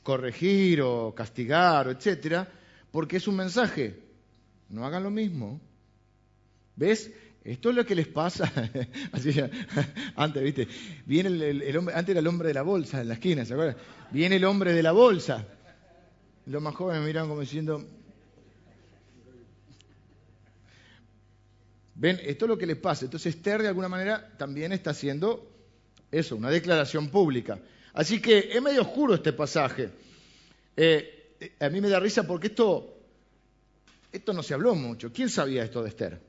corregir 0.03 0.81
o 0.81 1.13
castigar, 1.15 1.87
etcétera, 1.87 2.47
porque 2.91 3.17
es 3.17 3.27
un 3.27 3.35
mensaje. 3.35 4.02
No 4.73 4.87
hagan 4.87 5.03
lo 5.03 5.11
mismo. 5.11 5.61
¿Ves? 6.75 7.11
Esto 7.43 7.69
es 7.69 7.75
lo 7.75 7.85
que 7.85 7.93
les 7.93 8.07
pasa. 8.07 8.51
Así 9.11 9.31
antes, 10.15 10.43
¿viste? 10.43 10.67
Viene 11.05 11.29
el, 11.29 11.77
hombre, 11.77 11.93
antes 11.93 12.09
era 12.13 12.21
el 12.21 12.27
hombre 12.27 12.47
de 12.47 12.55
la 12.55 12.63
bolsa 12.63 12.99
en 12.99 13.09
la 13.09 13.13
esquina, 13.13 13.45
¿se 13.45 13.53
acuerdan? 13.53 13.77
Viene 14.09 14.37
el 14.37 14.45
hombre 14.45 14.73
de 14.73 14.81
la 14.81 14.91
bolsa. 14.91 15.45
Los 16.47 16.59
más 16.59 16.73
jóvenes 16.73 17.01
me 17.01 17.07
miran 17.07 17.27
como 17.27 17.41
diciendo. 17.41 17.85
Ven, 21.93 22.19
esto 22.23 22.45
es 22.45 22.49
lo 22.49 22.57
que 22.57 22.65
le 22.65 22.75
pasa. 22.75 23.05
Entonces 23.05 23.35
Esther 23.35 23.61
de 23.61 23.67
alguna 23.67 23.89
manera 23.89 24.35
también 24.39 24.73
está 24.73 24.89
haciendo 24.89 25.51
eso, 26.09 26.35
una 26.35 26.49
declaración 26.49 27.09
pública. 27.09 27.59
Así 27.93 28.19
que 28.19 28.49
es 28.51 28.61
medio 28.61 28.81
oscuro 28.81 29.13
este 29.13 29.33
pasaje. 29.33 29.91
Eh, 30.75 31.37
a 31.59 31.69
mí 31.69 31.79
me 31.79 31.89
da 31.89 31.99
risa 31.99 32.25
porque 32.25 32.47
esto, 32.47 32.92
esto 34.13 34.31
no 34.31 34.43
se 34.43 34.53
habló 34.53 34.75
mucho. 34.75 35.11
¿Quién 35.11 35.29
sabía 35.29 35.63
esto 35.63 35.83
de 35.83 35.89
Esther? 35.89 36.21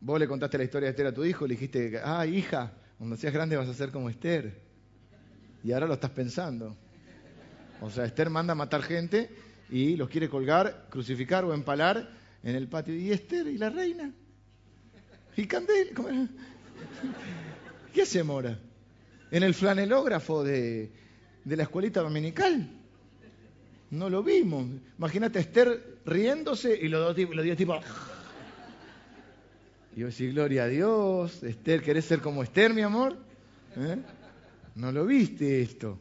Vos 0.00 0.20
le 0.20 0.28
contaste 0.28 0.58
la 0.58 0.64
historia 0.64 0.86
de 0.86 0.90
Esther 0.90 1.06
a 1.06 1.14
tu 1.14 1.24
hijo 1.24 1.46
le 1.46 1.54
dijiste, 1.54 2.00
ah, 2.04 2.26
hija, 2.26 2.72
cuando 2.98 3.16
seas 3.16 3.32
grande 3.32 3.56
vas 3.56 3.68
a 3.68 3.74
ser 3.74 3.90
como 3.90 4.10
Esther. 4.10 4.60
Y 5.64 5.72
ahora 5.72 5.86
lo 5.86 5.94
estás 5.94 6.10
pensando. 6.10 6.76
O 7.80 7.90
sea, 7.90 8.04
Esther 8.04 8.30
manda 8.30 8.52
a 8.52 8.54
matar 8.54 8.82
gente 8.82 9.30
y 9.70 9.96
los 9.96 10.08
quiere 10.08 10.28
colgar, 10.28 10.86
crucificar 10.90 11.44
o 11.44 11.54
empalar 11.54 12.10
en 12.42 12.56
el 12.56 12.68
patio. 12.68 12.94
¿Y 12.94 13.10
Esther 13.10 13.46
y 13.46 13.58
la 13.58 13.70
reina? 13.70 14.12
¿Y 15.36 15.46
Candel? 15.46 15.90
¿Qué 17.94 18.02
hace 18.02 18.22
Mora? 18.22 18.58
En 19.30 19.42
el 19.42 19.54
flanelógrafo 19.54 20.44
de, 20.44 20.92
la 21.44 21.62
escuelita 21.62 22.02
dominical. 22.02 22.81
No 23.92 24.08
lo 24.08 24.22
vimos. 24.22 24.66
Imagínate 24.96 25.38
a 25.38 25.42
Esther 25.42 25.98
riéndose 26.06 26.78
y 26.80 26.88
los 26.88 27.14
dos 27.14 27.28
los 27.34 27.56
tipo. 27.56 27.78
Y 29.94 30.00
yo 30.00 30.06
decía, 30.06 30.30
gloria 30.30 30.64
a 30.64 30.68
Dios, 30.68 31.42
Esther, 31.42 31.82
¿querés 31.82 32.06
ser 32.06 32.20
como 32.20 32.42
Esther, 32.42 32.72
mi 32.72 32.80
amor? 32.80 33.18
¿Eh? 33.76 33.98
¿No 34.76 34.92
lo 34.92 35.04
viste 35.04 35.60
esto? 35.60 35.98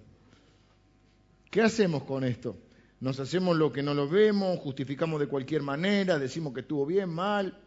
¿Qué 1.50 1.62
hacemos 1.62 2.04
con 2.04 2.24
esto? 2.24 2.58
Nos 3.02 3.20
hacemos 3.20 3.58
lo 3.58 3.74
que 3.74 3.84
no 3.84 3.94
lo 3.94 4.08
vemos, 4.08 4.58
justificamos 4.60 5.20
de 5.20 5.28
cualquier 5.28 5.62
manera, 5.62 6.18
decimos 6.18 6.54
que 6.54 6.62
estuvo 6.62 6.86
bien, 6.86 7.10
mal. 7.10 7.60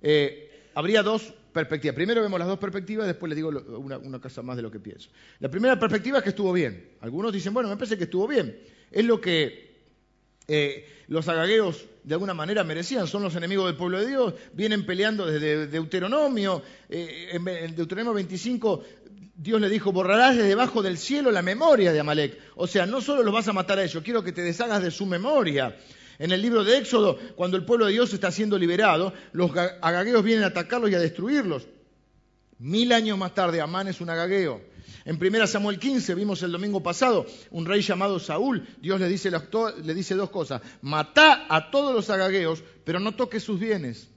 Eh, 0.00 0.70
habría 0.74 1.02
dos 1.02 1.34
perspectivas. 1.52 1.94
Primero 1.94 2.22
vemos 2.22 2.38
las 2.38 2.48
dos 2.48 2.58
perspectivas, 2.58 3.06
después 3.06 3.28
les 3.28 3.36
digo 3.36 3.50
una, 3.50 4.18
cosa 4.20 4.40
más 4.40 4.56
de 4.56 4.62
lo 4.62 4.70
que 4.70 4.80
pienso. 4.80 5.10
La 5.38 5.50
primera 5.50 5.78
perspectiva 5.78 6.16
es 6.16 6.24
que 6.24 6.30
estuvo 6.30 6.50
bien. 6.50 6.92
Algunos 7.02 7.30
dicen, 7.30 7.52
bueno, 7.52 7.68
me 7.68 7.76
parece 7.76 7.98
que 7.98 8.04
estuvo 8.04 8.26
bien. 8.26 8.56
Es 8.92 9.04
lo 9.04 9.20
que 9.20 9.72
eh, 10.48 11.04
los 11.08 11.28
agagueos 11.28 11.86
de 12.04 12.14
alguna 12.14 12.34
manera 12.34 12.64
merecían, 12.64 13.06
son 13.06 13.22
los 13.22 13.36
enemigos 13.36 13.66
del 13.66 13.76
pueblo 13.76 14.00
de 14.00 14.08
Dios, 14.08 14.34
vienen 14.52 14.84
peleando 14.84 15.26
desde 15.26 15.68
Deuteronomio, 15.68 16.62
eh, 16.88 17.30
en 17.32 17.76
Deuteronomio 17.76 18.14
25 18.14 18.82
Dios 19.34 19.60
le 19.60 19.68
dijo, 19.68 19.92
borrarás 19.92 20.36
de 20.36 20.44
debajo 20.44 20.82
del 20.82 20.98
cielo 20.98 21.32
la 21.32 21.42
memoria 21.42 21.92
de 21.92 21.98
Amalek. 21.98 22.38
O 22.54 22.66
sea, 22.66 22.86
no 22.86 23.00
solo 23.00 23.22
los 23.22 23.32
vas 23.34 23.48
a 23.48 23.52
matar 23.52 23.78
a 23.78 23.84
ellos, 23.84 24.02
quiero 24.04 24.22
que 24.22 24.32
te 24.32 24.42
deshagas 24.42 24.82
de 24.82 24.90
su 24.90 25.04
memoria. 25.04 25.76
En 26.18 26.30
el 26.30 26.40
libro 26.40 26.62
de 26.62 26.78
Éxodo, 26.78 27.18
cuando 27.34 27.56
el 27.56 27.64
pueblo 27.64 27.86
de 27.86 27.92
Dios 27.92 28.12
está 28.12 28.30
siendo 28.30 28.56
liberado, 28.56 29.12
los 29.32 29.50
agagueos 29.56 30.22
vienen 30.22 30.44
a 30.44 30.48
atacarlos 30.48 30.90
y 30.90 30.94
a 30.94 31.00
destruirlos. 31.00 31.66
Mil 32.58 32.92
años 32.92 33.18
más 33.18 33.34
tarde, 33.34 33.60
Amán 33.60 33.88
es 33.88 34.00
un 34.00 34.10
agagueo. 34.10 34.60
En 35.04 35.22
1 35.22 35.46
Samuel 35.46 35.78
15 35.78 36.14
vimos 36.14 36.42
el 36.42 36.52
domingo 36.52 36.82
pasado 36.82 37.26
un 37.50 37.66
rey 37.66 37.82
llamado 37.82 38.18
Saúl. 38.18 38.66
Dios 38.80 39.00
le 39.00 39.08
dice, 39.08 39.30
le 39.30 39.94
dice 39.94 40.14
dos 40.14 40.30
cosas. 40.30 40.62
Matá 40.82 41.46
a 41.48 41.70
todos 41.70 41.94
los 41.94 42.10
agagueos, 42.10 42.62
pero 42.84 43.00
no 43.00 43.12
toques 43.14 43.42
sus 43.42 43.58
bienes. 43.58 44.08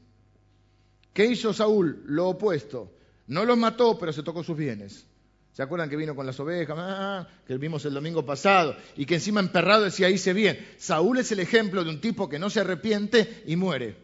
¿Qué 1.13 1.25
hizo 1.25 1.53
Saúl? 1.53 2.03
Lo 2.05 2.29
opuesto. 2.29 2.91
No 3.27 3.45
los 3.45 3.57
mató, 3.57 3.97
pero 3.97 4.13
se 4.13 4.21
tocó 4.21 4.43
sus 4.43 4.57
bienes. 4.57 5.05
¿Se 5.53 5.63
acuerdan 5.63 5.89
que 5.89 5.95
vino 5.95 6.13
con 6.13 6.25
las 6.25 6.37
ovejas? 6.41 6.75
Ah, 6.77 7.27
que 7.47 7.57
vimos 7.57 7.85
el 7.85 7.93
domingo 7.93 8.25
pasado. 8.25 8.75
Y 8.97 9.05
que 9.05 9.15
encima 9.15 9.39
emperrado 9.39 9.85
decía, 9.85 10.09
hice 10.09 10.33
bien. 10.33 10.59
Saúl 10.77 11.17
es 11.19 11.31
el 11.31 11.39
ejemplo 11.39 11.85
de 11.85 11.91
un 11.91 12.01
tipo 12.01 12.27
que 12.27 12.37
no 12.37 12.49
se 12.49 12.59
arrepiente 12.59 13.43
y 13.47 13.55
muere. 13.55 13.95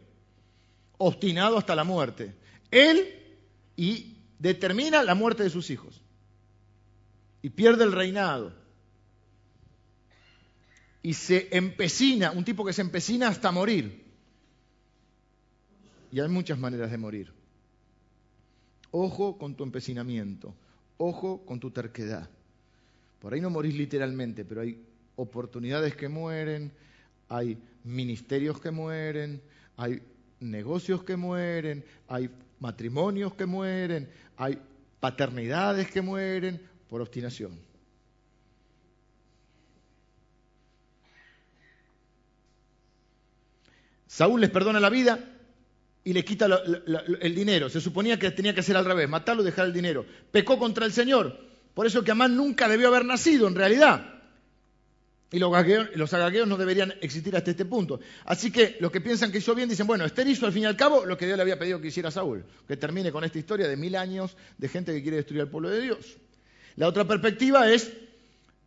Obstinado 0.97 1.57
hasta 1.57 1.75
la 1.75 1.83
muerte. 1.83 2.33
Él 2.71 3.21
y 3.75 4.15
determina 4.39 5.03
la 5.03 5.13
muerte 5.13 5.43
de 5.43 5.49
sus 5.49 5.69
hijos. 5.69 6.01
Y 7.41 7.49
pierde 7.49 7.83
el 7.83 7.91
reinado. 7.91 8.53
Y 11.03 11.13
se 11.13 11.55
empecina, 11.55 12.31
un 12.31 12.45
tipo 12.45 12.63
que 12.63 12.73
se 12.73 12.81
empecina 12.81 13.27
hasta 13.27 13.51
morir. 13.51 14.05
Y 16.11 16.19
hay 16.19 16.29
muchas 16.29 16.59
maneras 16.59 16.91
de 16.91 16.97
morir. 16.97 17.33
Ojo 18.91 19.37
con 19.37 19.55
tu 19.55 19.63
empecinamiento, 19.63 20.53
ojo 20.97 21.45
con 21.45 21.59
tu 21.59 21.71
terquedad. 21.71 22.29
Por 23.19 23.33
ahí 23.33 23.41
no 23.41 23.49
morís 23.49 23.75
literalmente, 23.75 24.43
pero 24.43 24.61
hay 24.61 24.83
oportunidades 25.15 25.95
que 25.95 26.09
mueren, 26.09 26.71
hay 27.29 27.57
ministerios 27.83 28.59
que 28.59 28.71
mueren, 28.71 29.41
hay 29.77 30.01
negocios 30.39 31.03
que 31.03 31.15
mueren, 31.15 31.85
hay 32.07 32.29
matrimonios 32.59 33.33
que 33.33 33.45
mueren, 33.45 34.09
hay 34.37 34.59
paternidades 34.99 35.89
que 35.89 36.01
mueren 36.01 36.61
por 36.91 36.99
obstinación. 36.99 37.57
Saúl 44.07 44.41
les 44.41 44.49
perdona 44.49 44.81
la 44.81 44.89
vida, 44.89 45.17
y 46.03 46.11
le 46.11 46.25
quita 46.25 46.49
el 47.21 47.33
dinero. 47.33 47.69
Se 47.69 47.79
suponía 47.79 48.19
que 48.19 48.29
tenía 48.31 48.53
que 48.53 48.61
ser 48.61 48.75
al 48.75 48.83
revés, 48.83 49.07
matarlo 49.07 49.41
y 49.41 49.45
dejar 49.45 49.67
el 49.67 49.73
dinero. 49.73 50.05
Pecó 50.31 50.59
contra 50.59 50.85
el 50.85 50.91
Señor. 50.91 51.39
Por 51.73 51.87
eso 51.87 52.03
que 52.03 52.11
Amán 52.11 52.35
nunca 52.35 52.67
debió 52.67 52.89
haber 52.89 53.05
nacido 53.05 53.47
en 53.47 53.55
realidad. 53.55 54.21
Y 55.31 55.39
los, 55.39 55.49
los 55.95 56.13
agagueos 56.13 56.45
no 56.45 56.57
deberían 56.57 56.93
existir 56.99 57.37
hasta 57.37 57.51
este 57.51 57.63
punto. 57.63 58.01
Así 58.25 58.51
que 58.51 58.75
los 58.81 58.91
que 58.91 58.99
piensan 58.99 59.31
que 59.31 59.37
hizo 59.37 59.55
bien 59.55 59.69
dicen, 59.69 59.87
bueno, 59.87 60.03
Esther 60.03 60.27
hizo 60.27 60.45
al 60.45 60.51
fin 60.51 60.63
y 60.63 60.65
al 60.65 60.75
cabo 60.75 61.05
lo 61.05 61.17
que 61.17 61.25
Dios 61.25 61.37
le 61.37 61.43
había 61.43 61.57
pedido 61.57 61.79
que 61.79 61.87
hiciera 61.87 62.11
Saúl. 62.11 62.43
Que 62.67 62.75
termine 62.75 63.13
con 63.13 63.23
esta 63.23 63.39
historia 63.39 63.69
de 63.69 63.77
mil 63.77 63.95
años 63.95 64.35
de 64.57 64.67
gente 64.67 64.93
que 64.93 65.01
quiere 65.01 65.17
destruir 65.17 65.43
al 65.43 65.49
pueblo 65.49 65.69
de 65.69 65.81
Dios. 65.81 66.17
La 66.75 66.87
otra 66.87 67.05
perspectiva 67.05 67.71
es, 67.71 67.91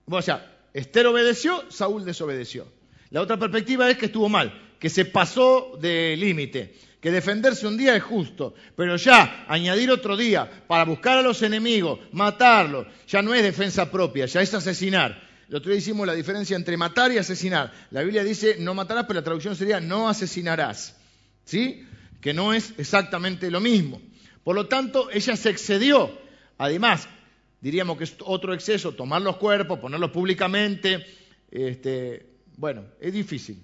o 0.06 0.22
sea, 0.22 0.50
Esther 0.72 1.06
obedeció, 1.06 1.64
Saúl 1.70 2.04
desobedeció. 2.04 2.66
La 3.10 3.20
otra 3.20 3.38
perspectiva 3.38 3.88
es 3.90 3.96
que 3.96 4.06
estuvo 4.06 4.28
mal, 4.28 4.76
que 4.78 4.90
se 4.90 5.04
pasó 5.04 5.78
de 5.80 6.16
límite 6.16 6.74
que 7.04 7.10
defenderse 7.10 7.66
un 7.66 7.76
día 7.76 7.94
es 7.94 8.02
justo, 8.02 8.54
pero 8.74 8.96
ya 8.96 9.44
añadir 9.46 9.90
otro 9.90 10.16
día 10.16 10.50
para 10.66 10.86
buscar 10.86 11.18
a 11.18 11.22
los 11.22 11.42
enemigos, 11.42 11.98
matarlos, 12.12 12.86
ya 13.06 13.20
no 13.20 13.34
es 13.34 13.42
defensa 13.42 13.90
propia, 13.90 14.24
ya 14.24 14.40
es 14.40 14.54
asesinar. 14.54 15.22
El 15.50 15.56
otro 15.56 15.70
día 15.70 15.80
hicimos 15.80 16.06
la 16.06 16.14
diferencia 16.14 16.56
entre 16.56 16.78
matar 16.78 17.12
y 17.12 17.18
asesinar. 17.18 17.70
La 17.90 18.00
Biblia 18.00 18.24
dice 18.24 18.56
no 18.58 18.72
matarás, 18.72 19.04
pero 19.04 19.20
la 19.20 19.24
traducción 19.24 19.54
sería 19.54 19.80
no 19.80 20.08
asesinarás. 20.08 20.96
¿Sí? 21.44 21.86
Que 22.22 22.32
no 22.32 22.54
es 22.54 22.72
exactamente 22.78 23.50
lo 23.50 23.60
mismo. 23.60 24.00
Por 24.42 24.56
lo 24.56 24.66
tanto, 24.68 25.10
ella 25.10 25.36
se 25.36 25.50
excedió. 25.50 26.10
Además, 26.56 27.06
diríamos 27.64 27.96
que 27.96 28.04
es 28.04 28.14
otro 28.26 28.52
exceso, 28.52 28.92
tomar 28.92 29.22
los 29.22 29.38
cuerpos, 29.38 29.78
ponerlos 29.78 30.10
públicamente. 30.10 31.02
Este, 31.50 32.26
bueno, 32.58 32.84
es 33.00 33.10
difícil. 33.10 33.58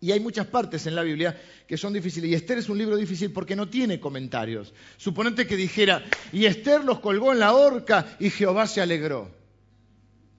Y 0.00 0.10
hay 0.10 0.20
muchas 0.20 0.46
partes 0.46 0.86
en 0.86 0.94
la 0.94 1.02
Biblia 1.02 1.38
que 1.66 1.76
son 1.76 1.92
difíciles. 1.92 2.30
Y 2.30 2.34
Esther 2.34 2.56
es 2.56 2.70
un 2.70 2.78
libro 2.78 2.96
difícil 2.96 3.30
porque 3.30 3.54
no 3.56 3.68
tiene 3.68 4.00
comentarios. 4.00 4.72
Suponete 4.96 5.46
que 5.46 5.54
dijera, 5.54 6.02
y 6.32 6.46
Esther 6.46 6.82
los 6.82 7.00
colgó 7.00 7.34
en 7.34 7.40
la 7.40 7.52
horca 7.52 8.16
y 8.18 8.30
Jehová 8.30 8.66
se 8.66 8.80
alegró. 8.80 9.30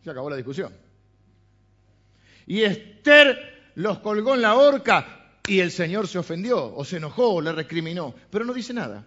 Se 0.03 0.09
acabó 0.09 0.31
la 0.31 0.35
discusión. 0.35 0.73
Y 2.47 2.63
Esther 2.63 3.71
los 3.75 3.99
colgó 3.99 4.33
en 4.33 4.41
la 4.41 4.55
horca 4.55 5.37
y 5.47 5.59
el 5.59 5.69
Señor 5.69 6.07
se 6.07 6.17
ofendió 6.17 6.75
o 6.75 6.83
se 6.83 6.97
enojó 6.97 7.35
o 7.35 7.41
le 7.41 7.51
recriminó. 7.51 8.15
Pero 8.31 8.43
no 8.43 8.53
dice 8.55 8.73
nada. 8.73 9.05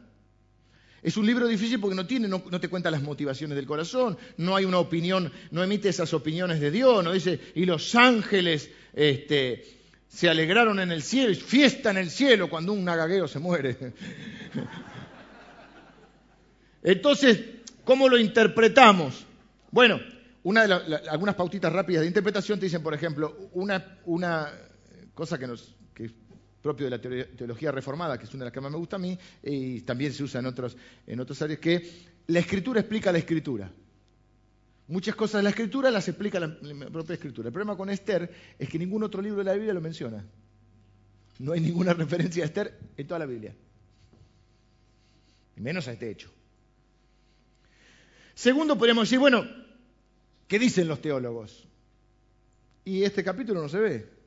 Es 1.02 1.16
un 1.16 1.26
libro 1.26 1.46
difícil 1.46 1.78
porque 1.78 1.94
no 1.94 2.06
tiene, 2.06 2.26
no, 2.26 2.40
te 2.40 2.68
cuenta 2.68 2.90
las 2.90 3.02
motivaciones 3.02 3.54
del 3.56 3.66
corazón, 3.66 4.18
no 4.36 4.56
hay 4.56 4.64
una 4.64 4.78
opinión, 4.78 5.32
no 5.52 5.62
emite 5.62 5.88
esas 5.88 6.12
opiniones 6.12 6.60
de 6.60 6.70
Dios, 6.70 7.04
no 7.04 7.12
dice, 7.12 7.40
y 7.54 7.64
los 7.66 7.94
ángeles 7.94 8.70
este, 8.94 9.64
se 10.08 10.28
alegraron 10.28 10.80
en 10.80 10.90
el 10.90 11.02
cielo, 11.02 11.34
fiesta 11.34 11.90
en 11.90 11.98
el 11.98 12.10
cielo 12.10 12.50
cuando 12.50 12.72
un 12.72 12.84
nagagueo 12.84 13.28
se 13.28 13.38
muere. 13.38 13.76
Entonces, 16.82 17.40
¿cómo 17.84 18.08
lo 18.08 18.18
interpretamos? 18.18 19.24
Bueno, 19.70 20.00
algunas 21.10 21.34
pautitas 21.36 21.72
rápidas 21.72 22.02
de 22.02 22.08
interpretación 22.08 22.58
te 22.58 22.66
dicen, 22.66 22.82
por 22.82 22.94
ejemplo, 22.94 23.50
una, 23.52 23.98
una 24.06 24.50
cosa 25.14 25.38
que, 25.38 25.46
nos, 25.46 25.76
propio 26.68 26.90
de 26.90 26.90
la 26.90 27.00
teología 27.00 27.72
reformada, 27.72 28.18
que 28.18 28.24
es 28.24 28.34
una 28.34 28.44
de 28.44 28.46
las 28.48 28.52
que 28.52 28.60
más 28.60 28.70
me 28.70 28.76
gusta 28.76 28.96
a 28.96 28.98
mí, 28.98 29.18
y 29.42 29.80
también 29.82 30.12
se 30.12 30.22
usa 30.22 30.40
en 30.40 30.46
otros, 30.46 30.76
en 31.06 31.18
otros 31.18 31.40
áreas, 31.40 31.58
que 31.58 31.90
la 32.26 32.40
escritura 32.40 32.80
explica 32.80 33.10
la 33.10 33.18
escritura. 33.18 33.72
Muchas 34.88 35.14
cosas 35.14 35.38
de 35.38 35.44
la 35.44 35.50
escritura 35.50 35.90
las 35.90 36.06
explica 36.08 36.38
la, 36.38 36.54
propia 36.92 37.14
escritura. 37.14 37.48
El 37.48 37.52
problema 37.54 37.74
con 37.74 37.88
Esther 37.88 38.30
es 38.58 38.68
que 38.68 38.78
ningún 38.78 39.02
otro 39.02 39.22
libro 39.22 39.38
de 39.38 39.44
la 39.44 39.54
Biblia 39.54 39.72
lo 39.72 39.80
menciona. 39.80 40.22
No 41.38 41.52
hay 41.52 41.60
ninguna 41.60 41.94
referencia 41.94 42.42
a 42.42 42.46
Esther 42.46 42.78
en 42.96 43.06
toda 43.06 43.20
la 43.20 43.26
Biblia. 43.26 43.54
Y 45.56 45.60
menos 45.62 45.88
a 45.88 45.92
este 45.92 46.10
hecho. 46.10 46.30
Segundo, 48.34 48.76
podríamos 48.76 49.08
decir, 49.08 49.18
bueno, 49.18 49.46
¿qué 50.46 50.58
dicen 50.58 50.86
los 50.86 51.00
teólogos? 51.00 51.66
Y 52.84 53.04
este 53.04 53.24
capítulo 53.24 53.62
no 53.62 53.68
se 53.70 53.78
ve. 53.78 54.17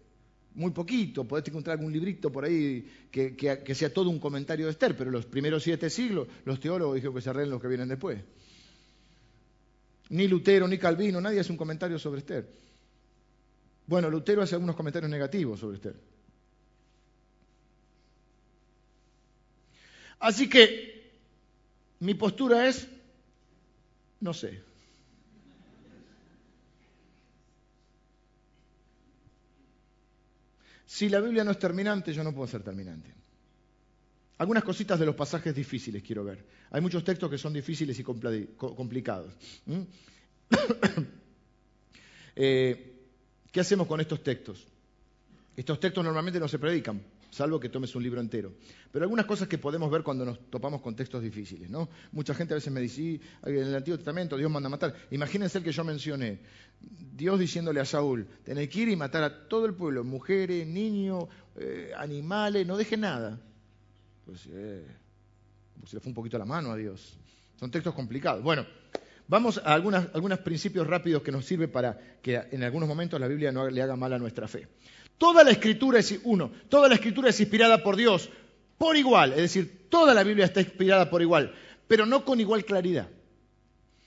Muy 0.55 0.71
poquito, 0.71 1.25
podés 1.25 1.47
encontrar 1.47 1.77
algún 1.77 1.93
librito 1.93 2.31
por 2.31 2.43
ahí 2.45 2.85
que, 3.09 3.75
sea 3.75 3.93
todo 3.93 4.09
un 4.09 4.19
comentario 4.19 4.65
de 4.65 4.71
Esther, 4.71 4.95
pero 4.97 5.09
los 5.09 5.25
primeros 5.25 5.63
siete 5.63 5.89
siglos 5.89 6.27
los 6.45 6.59
teólogos 6.59 6.95
dijeron 6.95 7.15
que 7.15 7.21
se 7.21 7.29
arreglen 7.29 7.51
los 7.51 7.61
que 7.61 7.67
vienen 7.67 7.87
después. 7.87 8.19
Ni 10.09 10.27
Lutero, 10.27 10.67
ni 10.67 10.77
Calvino, 10.77 11.21
nadie 11.21 11.39
hace 11.39 11.51
un 11.51 11.57
comentario 11.57 11.97
sobre 11.97 12.19
Esther. 12.19 12.49
Bueno, 13.87 14.09
Lutero 14.09 14.41
hace 14.41 14.55
algunos 14.55 14.75
comentarios 14.75 15.09
negativos 15.09 15.59
sobre 15.59 15.77
Esther. 15.77 15.95
Así 20.19 20.49
que 20.49 21.11
mi 21.99 22.13
postura 22.13 22.67
es, 22.67 22.87
no 24.19 24.33
sé. 24.33 24.70
Si 30.91 31.07
la 31.07 31.21
Biblia 31.21 31.45
no 31.45 31.51
es 31.51 31.57
terminante, 31.57 32.11
yo 32.11 32.21
no 32.21 32.35
puedo 32.35 32.49
ser 32.49 32.63
terminante. 32.63 33.09
Algunas 34.39 34.61
cositas 34.61 34.99
de 34.99 35.05
los 35.05 35.15
pasajes 35.15 35.55
difíciles 35.55 36.03
quiero 36.03 36.25
ver. 36.25 36.45
Hay 36.69 36.81
muchos 36.81 37.01
textos 37.01 37.29
que 37.29 37.37
son 37.37 37.53
difíciles 37.53 37.97
y 37.97 38.03
complicados. 38.03 39.33
Eh, 42.33 42.93
¿Qué 43.51 43.59
hacemos 43.59 43.87
con 43.87 43.99
estos 43.99 44.23
textos? 44.23 44.65
Estos 45.55 45.81
textos 45.81 46.01
normalmente 46.01 46.39
no 46.39 46.47
se 46.47 46.57
predican, 46.59 47.01
salvo 47.31 47.59
que 47.59 47.69
tomes 47.69 47.95
un 47.95 48.03
libro 48.03 48.21
entero. 48.21 48.53
Pero 48.91 49.03
algunas 49.03 49.25
cosas 49.25 49.47
que 49.47 49.57
podemos 49.57 49.89
ver 49.89 50.03
cuando 50.03 50.25
nos 50.25 50.51
topamos 50.51 50.81
con 50.81 50.95
textos 50.95 51.23
difíciles, 51.23 51.69
¿no? 51.69 51.89
Mucha 52.11 52.35
gente 52.35 52.53
a 52.53 52.55
veces 52.55 52.71
me 52.71 52.81
dice, 52.81 53.19
en 53.43 53.55
el 53.55 53.75
Antiguo 53.75 53.97
Testamento 53.97 54.37
Dios 54.37 54.51
manda 54.51 54.67
a 54.67 54.69
matar. 54.69 54.93
Imagínense 55.09 55.57
el 55.57 55.63
que 55.63 55.71
yo 55.71 55.83
mencioné, 55.83 56.41
Dios 56.79 57.39
diciéndole 57.39 57.79
a 57.79 57.85
Saúl, 57.85 58.27
tenés 58.43 58.69
que 58.69 58.81
ir 58.81 58.89
y 58.89 58.95
matar 58.95 59.23
a 59.23 59.47
todo 59.47 59.65
el 59.65 59.73
pueblo, 59.73 60.03
mujeres, 60.03 60.67
niños, 60.67 61.25
eh, 61.55 61.91
animales, 61.97 62.67
no 62.67 62.77
deje 62.77 62.97
nada. 62.97 63.39
Pues 64.25 64.47
eh, 64.51 64.85
se 65.85 65.95
le 65.95 65.99
fue 66.01 66.09
un 66.09 66.15
poquito 66.15 66.37
la 66.37 66.45
mano 66.45 66.71
a 66.71 66.75
Dios. 66.75 67.17
Son 67.57 67.71
textos 67.71 67.95
complicados. 67.95 68.43
Bueno, 68.43 68.65
vamos 69.27 69.61
a 69.63 69.73
algunos 69.73 70.39
principios 70.39 70.85
rápidos 70.85 71.21
que 71.21 71.31
nos 71.31 71.45
sirven 71.45 71.71
para 71.71 71.97
que 72.21 72.41
en 72.51 72.63
algunos 72.63 72.89
momentos 72.89 73.19
la 73.19 73.27
Biblia 73.27 73.51
no 73.51 73.69
le 73.69 73.81
haga 73.81 73.95
mal 73.95 74.11
a 74.13 74.19
nuestra 74.19 74.47
fe. 74.47 74.67
Toda 75.21 75.43
la 75.43 75.51
escritura 75.51 75.99
es, 75.99 76.19
uno, 76.23 76.51
toda 76.67 76.89
la 76.89 76.95
escritura 76.95 77.29
es 77.29 77.39
inspirada 77.39 77.83
por 77.83 77.95
Dios 77.95 78.27
por 78.79 78.97
igual, 78.97 79.33
es 79.33 79.37
decir, 79.37 79.85
toda 79.87 80.15
la 80.15 80.23
Biblia 80.23 80.45
está 80.45 80.61
inspirada 80.61 81.11
por 81.11 81.21
igual, 81.21 81.53
pero 81.87 82.07
no 82.07 82.25
con 82.25 82.39
igual 82.39 82.65
claridad. 82.65 83.07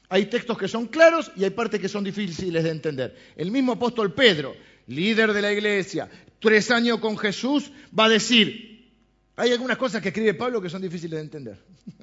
Hay 0.09 0.27
textos 0.27 0.59
que 0.59 0.67
son 0.67 0.89
claros 0.89 1.31
y 1.37 1.45
hay 1.45 1.51
partes 1.51 1.81
que 1.81 1.89
son 1.89 2.03
difíciles 2.03 2.65
de 2.65 2.71
entender. 2.71 3.17
El 3.37 3.53
mismo 3.53 3.75
apóstol 3.75 4.13
Pedro, 4.13 4.57
líder 4.89 5.33
de 5.33 5.41
la 5.41 5.53
iglesia, 5.53 6.11
tres 6.41 6.73
años 6.73 6.99
con 6.99 7.17
Jesús, 7.17 7.71
va 7.97 8.07
a 8.07 8.09
decir, 8.09 8.91
hay 9.37 9.53
algunas 9.53 9.77
cosas 9.77 10.03
que 10.03 10.09
escribe 10.09 10.35
Pablo 10.35 10.61
que 10.61 10.69
son 10.69 10.83
difíciles 10.83 11.17
de 11.17 11.23
entender. 11.23 11.59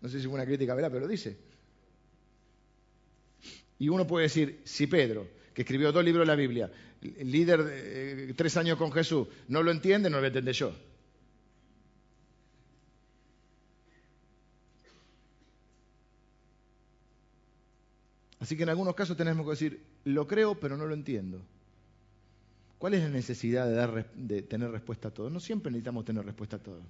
no 0.00 0.08
sé 0.08 0.18
si 0.18 0.24
es 0.24 0.26
una 0.26 0.44
crítica, 0.44 0.74
¿verdad? 0.74 0.90
Pero 0.90 1.06
dice. 1.06 1.38
Y 3.78 3.88
uno 3.88 4.04
puede 4.04 4.24
decir, 4.24 4.60
si 4.64 4.88
Pedro, 4.88 5.28
que 5.54 5.62
escribió 5.62 5.92
dos 5.92 6.04
libros 6.04 6.22
de 6.22 6.32
la 6.32 6.34
Biblia, 6.34 6.68
líder 7.04 7.64
de 7.64 8.30
eh, 8.30 8.34
tres 8.34 8.56
años 8.56 8.78
con 8.78 8.92
Jesús, 8.92 9.28
no 9.48 9.62
lo 9.62 9.70
entiende, 9.70 10.10
no 10.10 10.20
lo 10.20 10.30
voy 10.30 10.52
yo. 10.52 10.72
Así 18.44 18.58
que 18.58 18.64
en 18.64 18.68
algunos 18.68 18.94
casos 18.94 19.16
tenemos 19.16 19.46
que 19.46 19.50
decir, 19.52 19.82
lo 20.04 20.26
creo, 20.26 20.60
pero 20.60 20.76
no 20.76 20.84
lo 20.84 20.92
entiendo. 20.92 21.40
¿Cuál 22.76 22.92
es 22.92 23.02
la 23.02 23.08
necesidad 23.08 23.66
de, 24.14 24.42
tener 24.42 24.70
respuesta 24.70 25.08
a 25.08 25.10
todo? 25.10 25.30
No 25.30 25.40
siempre 25.40 25.72
necesitamos 25.72 26.04
tener 26.04 26.22
respuesta 26.22 26.56
a 26.56 26.58
todo. 26.58 26.82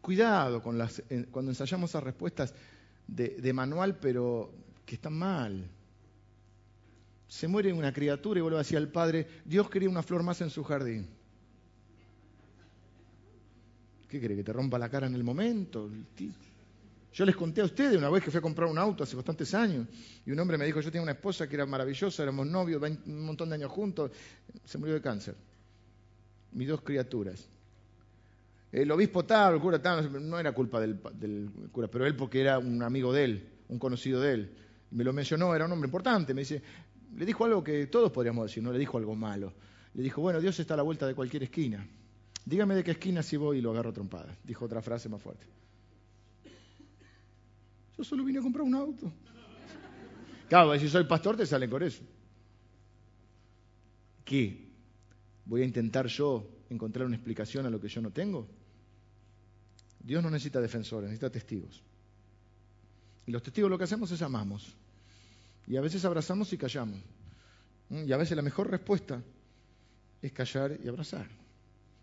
Cuidado 0.00 0.62
con 0.62 0.78
las, 0.78 1.02
cuando 1.30 1.50
ensayamos 1.50 1.90
esas 1.90 2.04
respuestas 2.04 2.54
de, 3.06 3.52
manual, 3.52 3.98
pero 4.00 4.50
que 4.86 4.94
están 4.94 5.12
mal. 5.12 5.68
Se 7.30 7.46
muere 7.46 7.72
una 7.72 7.92
criatura 7.92 8.40
y 8.40 8.42
vuelve 8.42 8.56
a 8.58 8.64
decir 8.66 8.76
al 8.76 8.88
padre, 8.88 9.24
Dios 9.44 9.70
quería 9.70 9.88
una 9.88 10.02
flor 10.02 10.24
más 10.24 10.40
en 10.40 10.50
su 10.50 10.64
jardín. 10.64 11.06
¿Qué 14.08 14.18
quiere? 14.18 14.34
¿Que 14.34 14.42
te 14.42 14.52
rompa 14.52 14.80
la 14.80 14.88
cara 14.88 15.06
en 15.06 15.14
el 15.14 15.22
momento? 15.22 15.88
Yo 17.12 17.24
les 17.24 17.36
conté 17.36 17.60
a 17.60 17.66
ustedes 17.66 17.96
una 17.96 18.10
vez 18.10 18.24
que 18.24 18.32
fui 18.32 18.38
a 18.38 18.40
comprar 18.40 18.68
un 18.68 18.78
auto 18.78 19.04
hace 19.04 19.14
bastantes 19.14 19.54
años 19.54 19.86
y 20.26 20.32
un 20.32 20.40
hombre 20.40 20.58
me 20.58 20.66
dijo, 20.66 20.80
yo 20.80 20.90
tenía 20.90 21.04
una 21.04 21.12
esposa 21.12 21.48
que 21.48 21.54
era 21.54 21.66
maravillosa, 21.66 22.20
éramos 22.24 22.48
novios, 22.48 22.82
un 22.82 23.24
montón 23.24 23.48
de 23.50 23.54
años 23.54 23.70
juntos, 23.70 24.10
se 24.64 24.78
murió 24.78 24.94
de 24.94 25.00
cáncer. 25.00 25.36
Mis 26.50 26.66
dos 26.66 26.80
criaturas. 26.80 27.48
El 28.72 28.90
obispo 28.90 29.24
tal, 29.24 29.54
el 29.54 29.60
cura 29.60 29.80
tal, 29.80 30.28
no 30.28 30.36
era 30.36 30.50
culpa 30.50 30.80
del, 30.80 30.98
cura, 31.70 31.86
pero 31.86 32.06
él 32.06 32.16
porque 32.16 32.40
era 32.40 32.58
un 32.58 32.82
amigo 32.82 33.12
de 33.12 33.22
él, 33.22 33.48
un 33.68 33.78
conocido 33.78 34.20
de 34.20 34.32
él. 34.32 34.56
Me 34.90 35.04
lo 35.04 35.12
mencionó, 35.12 35.54
era 35.54 35.66
un 35.66 35.70
hombre 35.70 35.86
importante, 35.86 36.34
me 36.34 36.40
dice, 36.40 36.60
le 37.16 37.26
dijo 37.26 37.44
algo 37.44 37.62
que 37.64 37.86
todos 37.86 38.10
podríamos 38.12 38.46
decir, 38.46 38.62
no 38.62 38.72
le 38.72 38.78
dijo 38.78 38.98
algo 38.98 39.14
malo. 39.14 39.52
Le 39.94 40.02
dijo, 40.02 40.20
bueno, 40.20 40.40
Dios 40.40 40.58
está 40.60 40.74
a 40.74 40.76
la 40.76 40.82
vuelta 40.82 41.06
de 41.06 41.14
cualquier 41.14 41.42
esquina. 41.42 41.86
Dígame 42.44 42.74
de 42.74 42.84
qué 42.84 42.92
esquina 42.92 43.22
si 43.22 43.36
voy 43.36 43.58
y 43.58 43.60
lo 43.60 43.70
agarro 43.70 43.92
trompada. 43.92 44.36
Dijo 44.44 44.64
otra 44.64 44.80
frase 44.80 45.08
más 45.08 45.20
fuerte. 45.20 45.46
Yo 47.96 48.04
solo 48.04 48.24
vine 48.24 48.38
a 48.38 48.42
comprar 48.42 48.64
un 48.64 48.74
auto. 48.74 49.12
Claro, 50.48 50.78
si 50.78 50.88
soy 50.88 51.04
pastor 51.04 51.36
te 51.36 51.46
salen 51.46 51.70
con 51.70 51.82
eso. 51.82 52.02
¿Qué? 54.24 54.68
¿Voy 55.44 55.62
a 55.62 55.64
intentar 55.64 56.06
yo 56.06 56.46
encontrar 56.70 57.06
una 57.06 57.16
explicación 57.16 57.66
a 57.66 57.70
lo 57.70 57.80
que 57.80 57.88
yo 57.88 58.00
no 58.00 58.10
tengo? 58.10 58.48
Dios 59.98 60.22
no 60.22 60.30
necesita 60.30 60.60
defensores, 60.60 61.10
necesita 61.10 61.30
testigos. 61.30 61.82
Y 63.26 63.32
los 63.32 63.42
testigos 63.42 63.70
lo 63.70 63.76
que 63.76 63.84
hacemos 63.84 64.10
es 64.10 64.22
amamos. 64.22 64.74
Y 65.66 65.76
a 65.76 65.80
veces 65.80 66.04
abrazamos 66.04 66.52
y 66.52 66.58
callamos. 66.58 67.00
Y 67.90 68.12
a 68.12 68.16
veces 68.16 68.36
la 68.36 68.42
mejor 68.42 68.70
respuesta 68.70 69.22
es 70.22 70.32
callar 70.32 70.78
y 70.82 70.88
abrazar. 70.88 71.26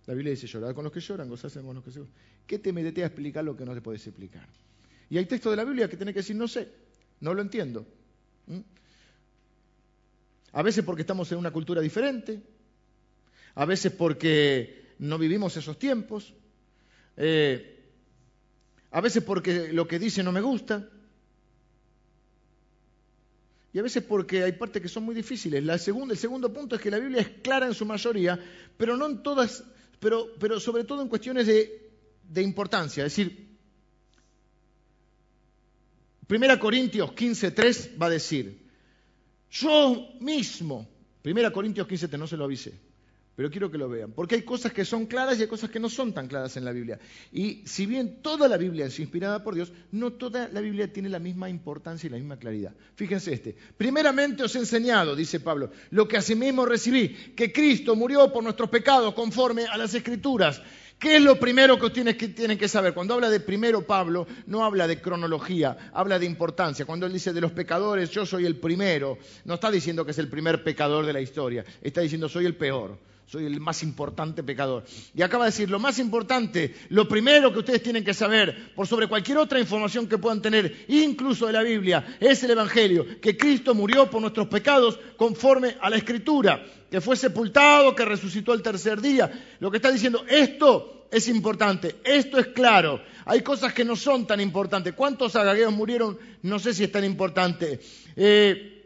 La 0.05 0.13
Biblia 0.13 0.31
dice 0.31 0.47
llorar 0.47 0.73
con 0.73 0.83
los 0.83 0.93
que 0.93 0.99
lloran, 0.99 1.29
gozarse 1.29 1.61
con 1.61 1.75
los 1.75 1.83
que 1.83 1.91
se 1.91 2.01
¿Qué 2.45 2.59
te 2.59 2.71
metes 2.71 3.03
a 3.03 3.07
explicar 3.07 3.43
lo 3.43 3.55
que 3.55 3.65
no 3.65 3.73
te 3.73 3.81
puedes 3.81 4.05
explicar? 4.07 4.47
Y 5.09 5.17
hay 5.17 5.25
textos 5.25 5.51
de 5.51 5.57
la 5.57 5.65
Biblia 5.65 5.89
que 5.89 5.97
tiene 5.97 6.13
que 6.13 6.19
decir, 6.19 6.35
no 6.35 6.47
sé, 6.47 6.69
no 7.19 7.33
lo 7.33 7.41
entiendo. 7.41 7.85
A 10.53 10.61
veces 10.61 10.83
porque 10.85 11.01
estamos 11.01 11.29
en 11.31 11.37
una 11.37 11.51
cultura 11.51 11.81
diferente, 11.81 12.41
a 13.55 13.65
veces 13.65 13.91
porque 13.91 14.93
no 14.99 15.17
vivimos 15.17 15.57
esos 15.57 15.77
tiempos, 15.77 16.33
eh, 17.17 17.83
a 18.91 19.01
veces 19.01 19.23
porque 19.23 19.73
lo 19.73 19.87
que 19.87 19.99
dice 19.99 20.23
no 20.23 20.31
me 20.31 20.41
gusta, 20.41 20.89
y 23.73 23.79
a 23.79 23.81
veces 23.81 24.03
porque 24.03 24.43
hay 24.43 24.53
partes 24.53 24.81
que 24.81 24.87
son 24.87 25.03
muy 25.03 25.13
difíciles. 25.13 25.63
La 25.63 25.77
segunda, 25.77 26.13
el 26.13 26.19
segundo 26.19 26.51
punto 26.51 26.75
es 26.75 26.81
que 26.81 26.91
la 26.91 26.99
Biblia 26.99 27.21
es 27.21 27.29
clara 27.41 27.67
en 27.67 27.73
su 27.73 27.85
mayoría, 27.85 28.39
pero 28.77 28.95
no 28.95 29.05
en 29.05 29.21
todas, 29.21 29.63
pero, 29.99 30.59
sobre 30.59 30.83
todo 30.83 31.01
en 31.01 31.09
cuestiones 31.09 31.47
de, 31.47 32.41
importancia. 32.41 33.05
Es 33.05 33.15
decir, 33.15 33.47
Primera 36.27 36.59
Corintios 36.59 37.11
15.3 37.11 38.01
va 38.01 38.07
a 38.07 38.09
decir, 38.09 38.65
yo 39.51 40.09
mismo, 40.19 40.87
Primera 41.21 41.51
Corintios 41.51 41.87
15.3, 41.87 42.17
no 42.17 42.27
se 42.27 42.37
lo 42.37 42.45
avisé, 42.45 42.73
pero 43.37 43.51
quiero 43.51 43.69
que 43.69 43.77
lo 43.77 43.87
vean, 43.87 44.13
porque 44.13 44.33
hay 44.33 44.41
cosas 44.41 44.73
que 44.73 44.83
son 44.83 45.05
claras 45.05 45.37
y 45.37 45.43
hay 45.43 45.47
cosas 45.47 45.69
que 45.69 45.79
no 45.79 45.89
son 45.89 46.11
tan 46.11 46.27
claras 46.27 46.57
en 46.57 46.65
la 46.65 46.71
Biblia. 46.71 46.97
Y 47.31 47.61
si 47.65 47.85
bien 47.85 48.23
toda 48.23 48.47
la 48.47 48.57
Biblia 48.57 48.87
es 48.87 48.99
inspirada 48.99 49.43
por 49.43 49.53
Dios, 49.53 49.71
no 49.91 50.13
toda 50.13 50.49
la 50.51 50.59
Biblia 50.59 50.91
tiene 50.91 51.07
la 51.07 51.19
misma 51.19 51.47
importancia 51.47 52.07
y 52.07 52.09
la 52.09 52.17
misma 52.17 52.37
claridad. 52.37 52.73
Fíjense 52.95 53.31
este, 53.31 53.55
primeramente 53.77 54.41
os 54.41 54.55
he 54.55 54.57
enseñado, 54.57 55.15
dice 55.15 55.39
Pablo, 55.39 55.69
lo 55.91 56.07
que 56.07 56.17
asimismo 56.17 56.65
recibí, 56.65 57.09
que 57.35 57.53
Cristo 57.53 57.95
murió 57.95 58.33
por 58.33 58.43
nuestros 58.43 58.71
pecados 58.71 59.13
conforme 59.13 59.67
a 59.67 59.77
las 59.77 59.93
Escrituras 59.93 60.59
¿Qué 60.99 61.17
es 61.17 61.21
lo 61.21 61.39
primero 61.39 61.77
que 61.77 61.91
tienen, 61.91 62.17
que 62.17 62.29
tienen 62.29 62.57
que 62.57 62.67
saber? 62.67 62.95
Cuando 62.95 63.13
habla 63.13 63.29
de 63.29 63.39
primero 63.39 63.85
Pablo, 63.85 64.25
no 64.47 64.65
habla 64.65 64.87
de 64.87 64.99
cronología, 64.99 65.91
habla 65.93 66.17
de 66.17 66.25
importancia. 66.25 66.85
Cuando 66.87 67.05
él 67.05 67.13
dice 67.13 67.33
de 67.33 67.41
los 67.41 67.51
pecadores, 67.51 68.09
yo 68.09 68.25
soy 68.25 68.47
el 68.47 68.55
primero, 68.55 69.19
no 69.45 69.53
está 69.53 69.69
diciendo 69.69 70.03
que 70.03 70.09
es 70.11 70.17
el 70.17 70.27
primer 70.27 70.63
pecador 70.63 71.05
de 71.05 71.13
la 71.13 71.21
historia, 71.21 71.63
está 71.83 72.01
diciendo 72.01 72.27
soy 72.27 72.47
el 72.47 72.55
peor, 72.55 72.97
soy 73.27 73.45
el 73.45 73.59
más 73.59 73.83
importante 73.83 74.41
pecador. 74.41 74.85
Y 75.13 75.21
acaba 75.21 75.45
de 75.45 75.51
decir, 75.51 75.69
lo 75.69 75.79
más 75.79 75.99
importante, 75.99 76.73
lo 76.89 77.07
primero 77.07 77.51
que 77.51 77.59
ustedes 77.59 77.83
tienen 77.83 78.03
que 78.03 78.13
saber, 78.13 78.73
por 78.73 78.87
sobre 78.87 79.07
cualquier 79.07 79.37
otra 79.37 79.59
información 79.59 80.07
que 80.07 80.17
puedan 80.17 80.41
tener, 80.41 80.85
incluso 80.87 81.45
de 81.45 81.53
la 81.53 81.61
Biblia, 81.61 82.17
es 82.19 82.41
el 82.43 82.51
Evangelio, 82.51 83.05
que 83.21 83.37
Cristo 83.37 83.75
murió 83.75 84.09
por 84.09 84.21
nuestros 84.21 84.47
pecados 84.47 84.97
conforme 85.17 85.75
a 85.81 85.89
la 85.89 85.97
Escritura 85.97 86.65
que 86.89 87.01
fue 87.01 87.15
sepultado, 87.15 87.95
que 87.95 88.05
resucitó 88.05 88.53
el 88.53 88.61
tercer 88.61 89.01
día. 89.01 89.29
Lo 89.59 89.69
que 89.69 89.77
está 89.77 89.91
diciendo, 89.91 90.23
esto 90.27 91.07
es 91.11 91.27
importante, 91.27 91.97
esto 92.03 92.39
es 92.39 92.47
claro. 92.47 93.01
Hay 93.25 93.41
cosas 93.41 93.73
que 93.73 93.83
no 93.83 93.95
son 93.95 94.25
tan 94.25 94.39
importantes. 94.39 94.93
¿Cuántos 94.93 95.35
agagueos 95.35 95.73
murieron? 95.73 96.17
No 96.43 96.59
sé 96.59 96.73
si 96.73 96.85
es 96.85 96.91
tan 96.91 97.03
importante. 97.03 97.79
Eh, 98.15 98.76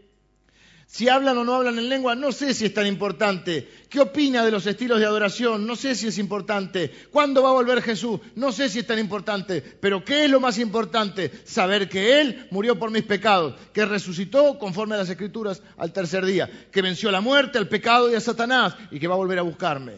Si 0.91 1.07
hablan 1.07 1.37
o 1.37 1.45
no 1.45 1.55
hablan 1.55 1.79
en 1.79 1.87
lengua, 1.87 2.15
no 2.15 2.33
sé 2.33 2.53
si 2.53 2.65
es 2.65 2.73
tan 2.73 2.85
importante. 2.85 3.65
¿Qué 3.89 4.01
opina 4.01 4.43
de 4.43 4.51
los 4.51 4.67
estilos 4.67 4.99
de 4.99 5.05
adoración? 5.05 5.65
No 5.65 5.77
sé 5.77 5.95
si 5.95 6.07
es 6.07 6.17
importante. 6.17 6.91
¿Cuándo 7.09 7.41
va 7.41 7.47
a 7.47 7.53
volver 7.53 7.81
Jesús? 7.81 8.19
No 8.35 8.51
sé 8.51 8.67
si 8.67 8.79
es 8.79 8.87
tan 8.87 8.99
importante. 8.99 9.61
Pero 9.61 10.03
¿qué 10.03 10.25
es 10.25 10.29
lo 10.29 10.41
más 10.41 10.57
importante? 10.57 11.31
Saber 11.45 11.87
que 11.87 12.19
Él 12.19 12.45
murió 12.51 12.77
por 12.77 12.91
mis 12.91 13.03
pecados, 13.03 13.55
que 13.71 13.85
resucitó 13.85 14.59
conforme 14.59 14.95
a 14.95 14.97
las 14.97 15.09
Escrituras 15.09 15.63
al 15.77 15.93
tercer 15.93 16.25
día, 16.25 16.67
que 16.69 16.81
venció 16.81 17.09
la 17.09 17.21
muerte, 17.21 17.57
al 17.57 17.69
pecado 17.69 18.11
y 18.11 18.15
a 18.15 18.19
Satanás 18.19 18.75
y 18.91 18.99
que 18.99 19.07
va 19.07 19.13
a 19.13 19.17
volver 19.17 19.39
a 19.39 19.43
buscarme. 19.43 19.93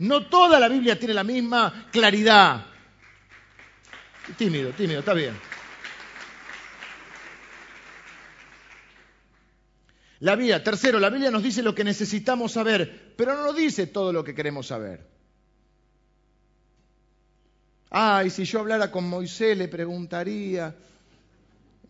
No 0.00 0.26
toda 0.26 0.58
la 0.58 0.68
Biblia 0.68 0.98
tiene 0.98 1.14
la 1.14 1.22
misma 1.22 1.86
claridad. 1.92 2.66
Tímido, 4.36 4.70
tímido, 4.70 4.98
está 4.98 5.14
bien. 5.14 5.34
La 10.20 10.34
Biblia, 10.34 10.64
tercero, 10.64 10.98
la 10.98 11.10
Biblia 11.10 11.30
nos 11.30 11.42
dice 11.42 11.62
lo 11.62 11.74
que 11.74 11.84
necesitamos 11.84 12.52
saber, 12.52 13.12
pero 13.16 13.34
no 13.34 13.44
nos 13.44 13.56
dice 13.56 13.86
todo 13.86 14.12
lo 14.12 14.24
que 14.24 14.34
queremos 14.34 14.66
saber. 14.66 15.06
Ay, 17.90 18.30
si 18.30 18.44
yo 18.44 18.60
hablara 18.60 18.90
con 18.90 19.08
Moisés 19.08 19.56
le 19.58 19.68
preguntaría, 19.68 20.74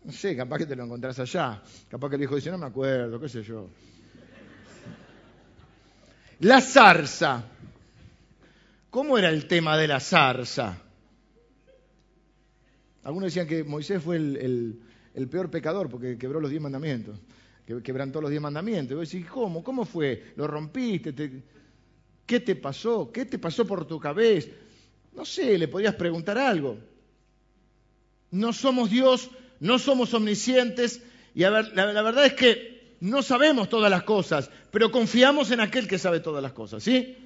no 0.04 0.12
sé, 0.12 0.36
capaz 0.36 0.58
que 0.58 0.66
te 0.66 0.76
lo 0.76 0.84
encontrás 0.84 1.18
allá, 1.20 1.62
capaz 1.88 2.10
que 2.10 2.16
el 2.16 2.22
hijo 2.22 2.34
dice, 2.34 2.50
no 2.50 2.58
me 2.58 2.66
acuerdo, 2.66 3.20
qué 3.20 3.28
sé 3.28 3.42
yo. 3.42 3.68
La 6.40 6.60
zarza. 6.60 7.44
¿Cómo 8.90 9.18
era 9.18 9.28
el 9.28 9.46
tema 9.46 9.76
de 9.76 9.88
la 9.88 10.00
zarza? 10.00 10.78
Algunos 13.04 13.28
decían 13.28 13.46
que 13.46 13.62
Moisés 13.62 14.02
fue 14.02 14.16
el, 14.16 14.80
el 15.14 15.28
peor 15.28 15.50
pecador 15.50 15.88
porque 15.88 16.18
quebró 16.18 16.40
los 16.40 16.50
diez 16.50 16.62
mandamientos 16.62 17.16
que 17.66 17.82
quebrantó 17.82 18.20
los 18.20 18.30
diez 18.30 18.40
mandamientos. 18.40 18.96
Y 18.96 19.16
decís, 19.16 19.30
¿cómo? 19.30 19.62
¿Cómo 19.64 19.84
fue? 19.84 20.32
¿Lo 20.36 20.46
rompiste? 20.46 21.42
¿Qué 22.24 22.40
te 22.40 22.56
pasó? 22.56 23.10
¿Qué 23.12 23.24
te 23.24 23.38
pasó 23.38 23.66
por 23.66 23.86
tu 23.86 23.98
cabeza? 23.98 24.48
No 25.14 25.24
sé, 25.24 25.58
le 25.58 25.68
podrías 25.68 25.94
preguntar 25.94 26.38
algo. 26.38 26.78
No 28.30 28.52
somos 28.52 28.90
Dios, 28.90 29.30
no 29.60 29.78
somos 29.78 30.14
omniscientes, 30.14 31.02
y 31.34 31.40
la, 31.40 31.62
la 31.62 32.02
verdad 32.02 32.26
es 32.26 32.34
que 32.34 32.96
no 33.00 33.22
sabemos 33.22 33.68
todas 33.68 33.90
las 33.90 34.02
cosas, 34.02 34.50
pero 34.70 34.90
confiamos 34.90 35.50
en 35.50 35.60
aquel 35.60 35.86
que 35.86 35.98
sabe 35.98 36.20
todas 36.20 36.42
las 36.42 36.52
cosas, 36.52 36.82
¿sí? 36.82 37.16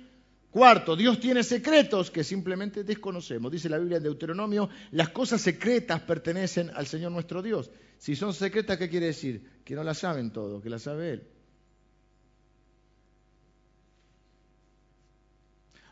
Cuarto, 0.51 0.97
Dios 0.97 1.21
tiene 1.21 1.45
secretos 1.45 2.11
que 2.11 2.25
simplemente 2.25 2.83
desconocemos. 2.83 3.53
Dice 3.53 3.69
la 3.69 3.79
Biblia 3.79 3.99
en 3.99 4.03
Deuteronomio, 4.03 4.69
las 4.91 5.11
cosas 5.11 5.41
secretas 5.41 6.01
pertenecen 6.01 6.71
al 6.75 6.87
Señor 6.87 7.13
nuestro 7.13 7.41
Dios. 7.41 7.71
Si 8.01 8.17
son 8.17 8.33
secretas, 8.33 8.79
¿qué 8.79 8.89
quiere 8.89 9.07
decir? 9.07 9.61
Que 9.63 9.75
no 9.75 9.85
las 9.85 9.99
saben 9.99 10.33
todo, 10.33 10.63
que 10.63 10.71
las 10.71 10.81
sabe 10.83 11.13
Él. 11.13 11.27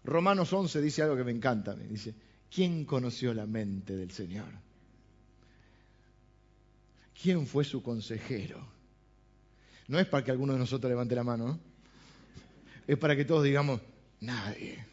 Romanos 0.04 0.50
11 0.50 0.80
dice 0.80 1.02
algo 1.02 1.16
que 1.16 1.24
me 1.24 1.32
encanta. 1.32 1.76
Me 1.76 1.84
dice, 1.84 2.14
¿quién 2.50 2.86
conoció 2.86 3.34
la 3.34 3.44
mente 3.44 3.94
del 3.94 4.10
Señor? 4.10 4.48
¿Quién 7.20 7.46
fue 7.46 7.62
su 7.64 7.82
consejero? 7.82 8.66
No 9.88 9.98
es 9.98 10.06
para 10.06 10.24
que 10.24 10.30
alguno 10.30 10.54
de 10.54 10.60
nosotros 10.60 10.88
levante 10.88 11.14
la 11.14 11.24
mano, 11.24 11.60
es 12.86 12.96
para 12.96 13.16
que 13.16 13.26
todos 13.26 13.44
digamos, 13.44 13.82
Nadie. 14.20 14.84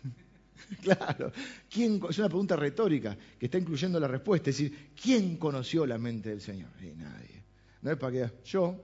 Claro. 0.81 1.31
¿Quién, 1.69 2.01
es 2.09 2.17
una 2.17 2.27
pregunta 2.27 2.55
retórica 2.55 3.17
que 3.39 3.45
está 3.45 3.57
incluyendo 3.57 3.99
la 3.99 4.07
respuesta. 4.07 4.49
Es 4.49 4.57
decir, 4.57 4.91
¿quién 4.99 5.37
conoció 5.37 5.85
la 5.85 5.97
mente 5.97 6.29
del 6.29 6.41
Señor? 6.41 6.69
nadie. 6.95 7.43
No 7.81 7.91
es 7.91 7.97
para 7.97 8.11
que 8.11 8.31
yo. 8.45 8.83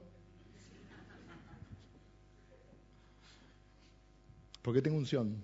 Porque 4.61 4.81
tengo 4.81 4.97
unción. 4.97 5.43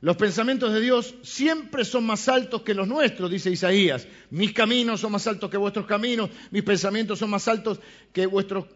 Los 0.00 0.16
pensamientos 0.16 0.72
de 0.72 0.80
Dios 0.80 1.14
siempre 1.22 1.84
son 1.84 2.04
más 2.04 2.28
altos 2.28 2.62
que 2.62 2.74
los 2.74 2.86
nuestros, 2.86 3.30
dice 3.30 3.50
Isaías. 3.50 4.06
Mis 4.30 4.52
caminos 4.52 5.00
son 5.00 5.12
más 5.12 5.26
altos 5.26 5.50
que 5.50 5.56
vuestros 5.56 5.86
caminos, 5.86 6.30
mis 6.50 6.62
pensamientos 6.62 7.18
son 7.18 7.30
más 7.30 7.48
altos 7.48 7.80
que 8.12 8.26
vuestros 8.26 8.66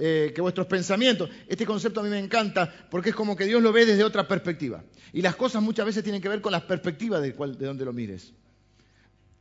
eh, 0.00 0.32
que 0.34 0.40
vuestros 0.40 0.66
pensamientos. 0.66 1.28
Este 1.46 1.66
concepto 1.66 2.00
a 2.00 2.02
mí 2.02 2.08
me 2.08 2.18
encanta 2.18 2.72
porque 2.90 3.10
es 3.10 3.14
como 3.14 3.36
que 3.36 3.44
Dios 3.44 3.62
lo 3.62 3.70
ve 3.70 3.84
desde 3.84 4.02
otra 4.02 4.26
perspectiva. 4.26 4.82
Y 5.12 5.20
las 5.20 5.36
cosas 5.36 5.62
muchas 5.62 5.84
veces 5.84 6.02
tienen 6.02 6.22
que 6.22 6.28
ver 6.28 6.40
con 6.40 6.52
las 6.52 6.62
perspectivas 6.62 7.20
de, 7.20 7.32
de 7.32 7.66
donde 7.66 7.84
lo 7.84 7.92
mires. 7.92 8.32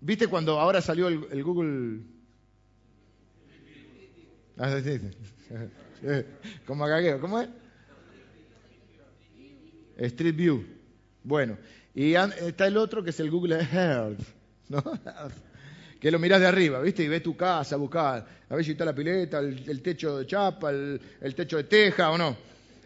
¿Viste 0.02 0.28
cuando 0.28 0.60
ahora 0.60 0.82
salió 0.82 1.08
el, 1.08 1.44
Google? 1.44 2.02
Ah, 4.58 4.78
como 6.66 6.86
¿cómo 7.22 7.40
es? 7.40 7.50
Street 9.98 10.36
View. 10.36 10.66
Bueno, 11.24 11.58
y 11.96 12.14
está 12.14 12.68
el 12.68 12.78
otro 12.78 13.04
que 13.04 13.10
es 13.12 13.20
el 13.20 13.32
Google 13.32 13.60
Earth, 13.72 14.20
¿no? 14.68 14.84
que 16.00 16.12
lo 16.12 16.20
mirás 16.20 16.40
de 16.40 16.48
arriba, 16.48 16.80
¿viste? 16.80 17.04
Y 17.04 17.08
ves 17.08 17.22
tu 17.22 17.36
casa, 17.36 17.76
buscás, 17.76 18.24
a 18.50 18.56
ver 18.56 18.64
si 18.64 18.72
está 18.72 18.86
la 18.86 18.96
pileta, 18.96 19.40
el, 19.40 19.82
techo 19.82 20.18
de 20.18 20.26
chapa, 20.26 20.72
el, 20.72 21.36
techo 21.36 21.58
de 21.58 21.66
teja 21.66 22.12
o 22.12 22.18
no. 22.18 22.38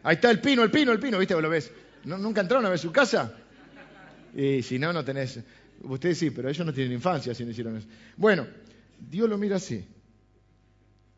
Ahí 0.03 0.15
está 0.15 0.31
el 0.31 0.41
pino, 0.41 0.63
el 0.63 0.71
pino, 0.71 0.91
el 0.91 0.99
pino, 0.99 1.19
¿viste? 1.19 1.39
Lo 1.39 1.49
ves. 1.49 1.71
¿Nunca 2.05 2.41
entraron 2.41 2.65
a 2.65 2.69
ver 2.69 2.79
su 2.79 2.91
casa? 2.91 3.33
Y 4.35 4.63
si 4.63 4.79
no, 4.79 4.91
no 4.91 5.05
tenés. 5.05 5.39
Ustedes 5.83 6.17
sí, 6.17 6.31
pero 6.31 6.49
ellos 6.49 6.65
no 6.65 6.73
tienen 6.73 6.93
infancia 6.93 7.33
si 7.33 7.45
no 7.45 7.51
hicieron 7.51 7.77
eso. 7.77 7.87
Bueno, 8.17 8.47
Dios 8.99 9.29
lo 9.29 9.37
mira 9.37 9.57
así. 9.57 9.85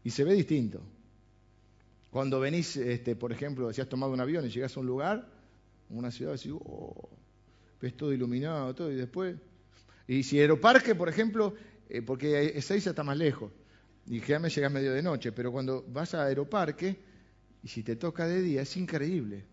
Y 0.04 0.10
se 0.10 0.24
ve 0.24 0.34
distinto. 0.34 0.82
Cuando 2.12 2.40
venís, 2.40 2.78
este, 2.78 3.16
por 3.16 3.32
ejemplo, 3.32 3.72
si 3.74 3.82
has 3.82 3.90
tomado 3.90 4.12
un 4.12 4.20
avión 4.20 4.46
y 4.46 4.50
llegás 4.50 4.76
a 4.76 4.80
un 4.80 4.86
lugar, 4.86 5.28
una 5.90 6.12
ciudad, 6.12 6.34
decís, 6.34 6.52
oh, 6.54 7.10
ves 7.82 7.96
todo 7.96 8.14
iluminado, 8.14 8.74
todo, 8.76 8.92
y 8.92 8.96
después. 8.96 9.36
Y 10.08 10.24
si 10.24 10.40
Aeroparque, 10.40 10.94
por 10.96 11.10
ejemplo, 11.10 11.56
eh, 11.90 12.02
porque 12.02 12.58
Ezeiza 12.58 12.92
está 12.92 13.04
más 13.04 13.18
lejos 13.18 13.52
y 14.08 14.20
me 14.20 14.50
llegas 14.50 14.72
medio 14.72 14.94
de 14.94 15.02
noche, 15.02 15.32
pero 15.32 15.52
cuando 15.52 15.84
vas 15.88 16.14
a 16.14 16.26
Aeroparque 16.26 16.96
y 17.64 17.68
si 17.68 17.84
te 17.84 17.96
toca 17.96 18.28
de 18.28 18.42
día 18.42 18.62
es 18.62 18.78
increíble. 18.78 19.44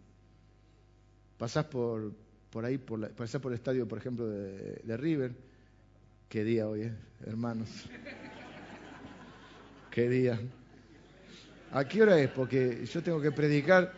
Pasás 1.38 1.64
por, 1.64 2.12
por 2.50 2.64
ahí, 2.64 2.78
por 2.78 3.10
pasás 3.12 3.40
por 3.40 3.52
el 3.52 3.56
estadio, 3.56 3.88
por 3.88 3.98
ejemplo, 3.98 4.28
de, 4.28 4.96
River. 4.96 5.32
Qué 6.28 6.44
día 6.44 6.68
hoy, 6.68 6.82
eh, 6.82 6.92
hermanos. 7.26 7.68
Qué 9.90 10.08
día. 10.08 10.40
¿A 11.72 11.86
qué 11.86 12.02
hora 12.02 12.18
es? 12.18 12.30
Porque 12.30 12.86
yo 12.86 13.02
tengo 13.02 13.20
que 13.20 13.32
predicar 13.32 13.92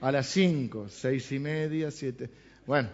a 0.00 0.12
las 0.12 0.26
cinco, 0.26 0.88
seis 0.88 1.30
y 1.32 1.38
media, 1.38 1.90
siete. 1.90 2.30
Bueno, 2.66 2.90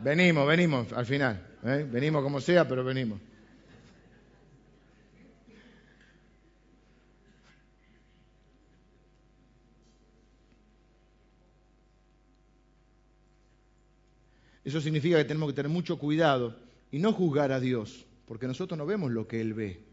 venimos, 0.00 0.46
venimos 0.46 0.92
al 0.92 1.06
final. 1.06 1.53
¿Eh? 1.64 1.88
Venimos 1.90 2.22
como 2.22 2.40
sea, 2.40 2.66
pero 2.68 2.84
venimos. 2.84 3.20
Eso 14.64 14.80
significa 14.80 15.18
que 15.18 15.24
tenemos 15.24 15.50
que 15.50 15.56
tener 15.56 15.70
mucho 15.70 15.98
cuidado 15.98 16.56
y 16.90 16.98
no 16.98 17.12
juzgar 17.12 17.52
a 17.52 17.60
Dios, 17.60 18.06
porque 18.24 18.46
nosotros 18.46 18.78
no 18.78 18.86
vemos 18.86 19.12
lo 19.12 19.28
que 19.28 19.40
Él 19.40 19.52
ve. 19.52 19.84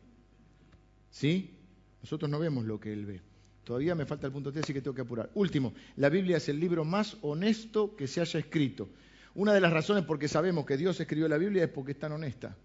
¿Sí? 1.09 1.57
Nosotros 2.01 2.31
no 2.31 2.39
vemos 2.39 2.63
lo 2.65 2.79
que 2.79 2.93
Él 2.93 3.05
ve. 3.05 3.21
Todavía 3.65 3.95
me 3.95 4.05
falta 4.05 4.27
el 4.27 4.33
punto 4.33 4.51
3, 4.51 4.63
así 4.63 4.73
que 4.73 4.81
tengo 4.81 4.95
que 4.95 5.01
apurar. 5.01 5.29
Último, 5.33 5.73
la 5.97 6.09
Biblia 6.09 6.37
es 6.37 6.47
el 6.47 6.59
libro 6.59 6.85
más 6.85 7.17
honesto 7.21 7.95
que 7.97 8.07
se 8.07 8.21
haya 8.21 8.39
escrito. 8.39 8.87
Una 9.35 9.53
de 9.53 9.61
las 9.61 9.71
razones 9.71 10.03
por 10.03 10.19
que 10.19 10.27
sabemos 10.27 10.65
que 10.65 10.77
Dios 10.77 10.99
escribió 10.99 11.27
la 11.27 11.37
Biblia 11.37 11.63
es 11.63 11.69
porque 11.69 11.93
es 11.93 11.99
tan 11.99 12.11
honesta. 12.11 12.55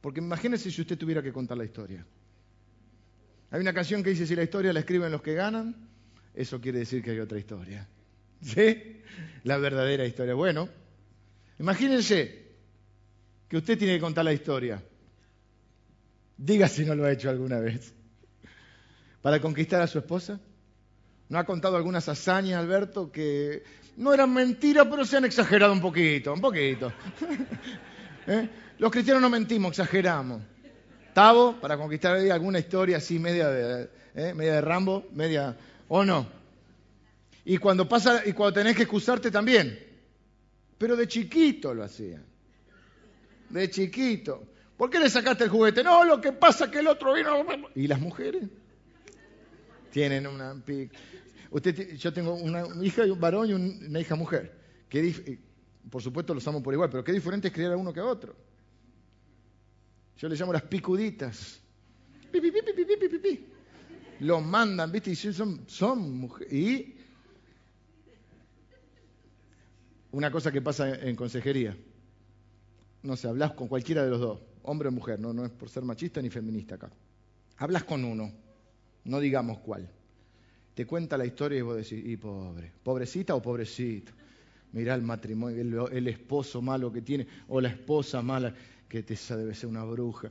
Porque 0.00 0.20
imagínese 0.20 0.70
si 0.70 0.82
usted 0.82 0.98
tuviera 0.98 1.22
que 1.22 1.32
contar 1.32 1.56
la 1.56 1.64
historia. 1.64 2.04
Hay 3.50 3.60
una 3.60 3.72
canción 3.72 4.02
que 4.02 4.10
dice, 4.10 4.26
si 4.26 4.34
la 4.36 4.42
historia 4.42 4.72
la 4.72 4.80
escriben 4.80 5.10
los 5.10 5.22
que 5.22 5.34
ganan, 5.34 5.74
eso 6.34 6.60
quiere 6.60 6.80
decir 6.80 7.02
que 7.02 7.12
hay 7.12 7.20
otra 7.20 7.38
historia. 7.38 7.88
¿Sí? 8.42 9.00
La 9.44 9.58
verdadera 9.58 10.04
historia. 10.04 10.34
Bueno, 10.34 10.68
imagínense 11.58 12.44
que 13.48 13.56
usted 13.56 13.78
tiene 13.78 13.94
que 13.94 14.00
contar 14.00 14.24
la 14.24 14.32
historia. 14.32 14.82
Diga 16.36 16.68
si 16.68 16.84
no 16.84 16.94
lo 16.94 17.04
ha 17.04 17.12
hecho 17.12 17.30
alguna 17.30 17.60
vez. 17.60 17.94
Para 19.22 19.40
conquistar 19.40 19.80
a 19.80 19.86
su 19.86 19.98
esposa. 19.98 20.40
¿No 21.28 21.38
ha 21.38 21.44
contado 21.44 21.76
algunas 21.76 22.08
hazañas, 22.08 22.60
Alberto, 22.60 23.10
que 23.10 23.62
no 23.96 24.12
eran 24.12 24.32
mentiras, 24.32 24.86
pero 24.90 25.04
se 25.04 25.16
han 25.16 25.24
exagerado 25.24 25.72
un 25.72 25.80
poquito, 25.80 26.32
un 26.32 26.40
poquito. 26.40 26.92
¿Eh? 28.26 28.48
Los 28.78 28.90
cristianos 28.90 29.22
no 29.22 29.30
mentimos, 29.30 29.70
exageramos. 29.70 30.42
Tavo, 31.12 31.60
para 31.60 31.76
conquistar 31.76 32.16
alguna 32.16 32.58
historia 32.58 32.96
así 32.96 33.18
media 33.18 33.48
de, 33.48 33.88
¿eh? 34.14 34.34
media 34.34 34.54
de 34.54 34.60
Rambo, 34.60 35.06
media, 35.12 35.56
o 35.88 36.04
no. 36.04 36.26
Y 37.44 37.58
cuando 37.58 37.88
pasa, 37.88 38.22
y 38.26 38.32
cuando 38.32 38.54
tenés 38.54 38.74
que 38.74 38.82
excusarte 38.82 39.30
también. 39.30 39.78
Pero 40.78 40.96
de 40.96 41.06
chiquito 41.06 41.72
lo 41.72 41.84
hacían. 41.84 42.24
De 43.50 43.70
chiquito. 43.70 44.42
¿Por 44.76 44.90
qué 44.90 44.98
le 44.98 45.08
sacaste 45.08 45.44
el 45.44 45.50
juguete? 45.50 45.84
No, 45.84 46.04
lo 46.04 46.20
que 46.20 46.32
pasa 46.32 46.64
es 46.64 46.70
que 46.72 46.80
el 46.80 46.88
otro 46.88 47.14
vino. 47.14 47.44
¿Y 47.76 47.86
las 47.86 48.00
mujeres? 48.00 48.42
tienen 49.94 50.26
una... 50.26 50.60
Usted, 51.50 51.96
yo 51.96 52.12
tengo 52.12 52.34
una 52.34 52.66
hija 52.82 53.06
y 53.06 53.10
un 53.10 53.20
varón 53.20 53.48
y 53.48 53.52
una 53.52 54.00
hija 54.00 54.14
mujer. 54.16 54.58
Que 54.88 55.38
por 55.90 56.02
supuesto 56.02 56.34
los 56.34 56.46
amo 56.48 56.62
por 56.62 56.74
igual, 56.74 56.90
pero 56.90 57.04
qué 57.04 57.12
diferente 57.12 57.48
es 57.48 57.54
criar 57.54 57.72
a 57.72 57.76
uno 57.76 57.92
que 57.92 58.00
a 58.00 58.04
otro. 58.04 58.34
Yo 60.16 60.28
le 60.28 60.36
llamo 60.36 60.52
las 60.52 60.62
picuditas. 60.62 61.60
Pi, 62.30 62.40
pi, 62.40 62.50
pi, 62.50 63.46
los 64.20 64.42
mandan, 64.42 64.90
¿viste? 64.90 65.10
Y 65.10 65.16
son, 65.16 65.64
son 65.66 66.18
mujeres. 66.18 66.52
Y 66.52 66.96
una 70.12 70.30
cosa 70.30 70.52
que 70.52 70.62
pasa 70.62 70.94
en 70.94 71.16
consejería. 71.16 71.76
No 73.02 73.16
sé, 73.16 73.28
hablas 73.28 73.52
con 73.52 73.68
cualquiera 73.68 74.02
de 74.02 74.10
los 74.10 74.20
dos, 74.20 74.40
hombre 74.62 74.88
o 74.88 74.92
mujer, 74.92 75.20
no, 75.20 75.32
no 75.32 75.44
es 75.44 75.50
por 75.50 75.68
ser 75.68 75.82
machista 75.82 76.22
ni 76.22 76.30
feminista 76.30 76.76
acá. 76.76 76.90
Hablas 77.58 77.84
con 77.84 78.04
uno, 78.04 78.32
no 79.04 79.20
digamos 79.20 79.58
cuál. 79.58 79.90
Te 80.74 80.86
cuenta 80.86 81.16
la 81.16 81.24
historia 81.24 81.58
y 81.58 81.62
vos 81.62 81.76
decís, 81.76 82.04
y 82.04 82.16
pobre, 82.16 82.72
pobrecita 82.82 83.34
o 83.34 83.42
pobrecito. 83.42 84.12
Mirá 84.72 84.96
el 84.96 85.02
matrimonio, 85.02 85.88
el, 85.88 86.08
esposo 86.08 86.60
malo 86.60 86.92
que 86.92 87.00
tiene, 87.00 87.28
o 87.48 87.60
la 87.60 87.68
esposa 87.68 88.22
mala, 88.22 88.52
que 88.88 89.04
te, 89.04 89.14
esa 89.14 89.36
debe 89.36 89.54
ser 89.54 89.68
una 89.68 89.84
bruja. 89.84 90.30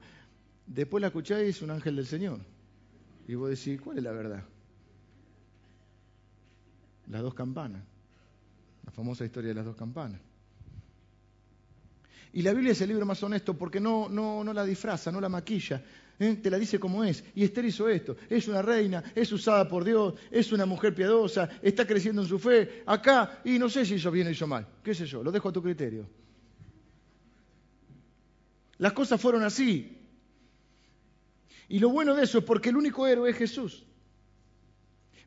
Después 0.68 1.00
la 1.00 1.08
escucháis 1.08 1.62
un 1.62 1.72
ángel 1.72 1.96
del 1.96 2.06
Señor. 2.06 2.40
Y 3.26 3.36
vos 3.36 3.50
decís, 3.50 3.80
¿cuál 3.80 3.98
es 4.00 4.04
la 4.04 4.12
verdad? 4.12 4.44
Las 7.08 7.22
dos 7.22 7.34
campanas. 7.34 7.84
La 8.86 8.92
famosa 8.92 9.24
historia 9.24 9.50
de 9.50 9.56
las 9.56 9.66
dos 9.66 9.78
campanas. 9.78 10.20
Y 12.34 12.42
la 12.42 12.52
Biblia 12.52 12.72
es 12.72 12.82
el 12.82 12.90
libro 12.90 13.06
más 13.06 13.22
honesto 13.22 13.56
porque 13.56 13.80
no, 13.80 14.10
no, 14.10 14.44
no 14.44 14.54
la 14.54 14.66
disfraza, 14.66 15.12
no 15.12 15.22
la 15.22 15.30
maquilla, 15.30 15.84
¿eh? 16.18 16.40
te 16.42 16.50
la 16.50 16.58
dice 16.58 16.80
como 16.80 17.04
es. 17.04 17.24
Y 17.36 17.44
Esther 17.44 17.66
hizo 17.66 17.88
esto, 17.88 18.18
es 18.28 18.48
una 18.48 18.64
reina, 18.64 19.04
es 19.14 19.32
usada 19.32 19.68
por 19.68 19.84
Dios, 19.84 20.16
es 20.32 20.52
una 20.52 20.66
mujer 20.66 20.96
piadosa, 20.96 21.48
está 21.62 21.86
creciendo 21.86 22.24
en 22.24 22.28
su 22.28 22.40
fe, 22.40 22.82
acá, 22.88 23.42
y 23.46 23.60
no 23.60 23.70
sé 23.70 23.86
si 23.86 23.96
hizo 23.96 24.10
bien 24.10 24.28
o 24.28 24.32
hizo 24.32 24.48
mal, 24.48 24.68
qué 24.84 24.96
sé 24.96 25.06
yo, 25.06 25.24
lo 25.24 25.32
dejo 25.32 25.50
a 25.50 25.54
tu 25.54 25.62
criterio. 25.62 26.10
Las 28.80 28.94
cosas 28.94 29.22
fueron 29.22 29.44
así. 29.44 30.00
Y 31.70 31.80
lo 31.80 31.90
bueno 31.90 32.16
de 32.16 32.24
eso 32.24 32.40
es 32.40 32.44
porque 32.44 32.70
el 32.70 32.78
único 32.78 33.06
héroe 33.06 33.30
es 33.30 33.38
Jesús 33.38 33.86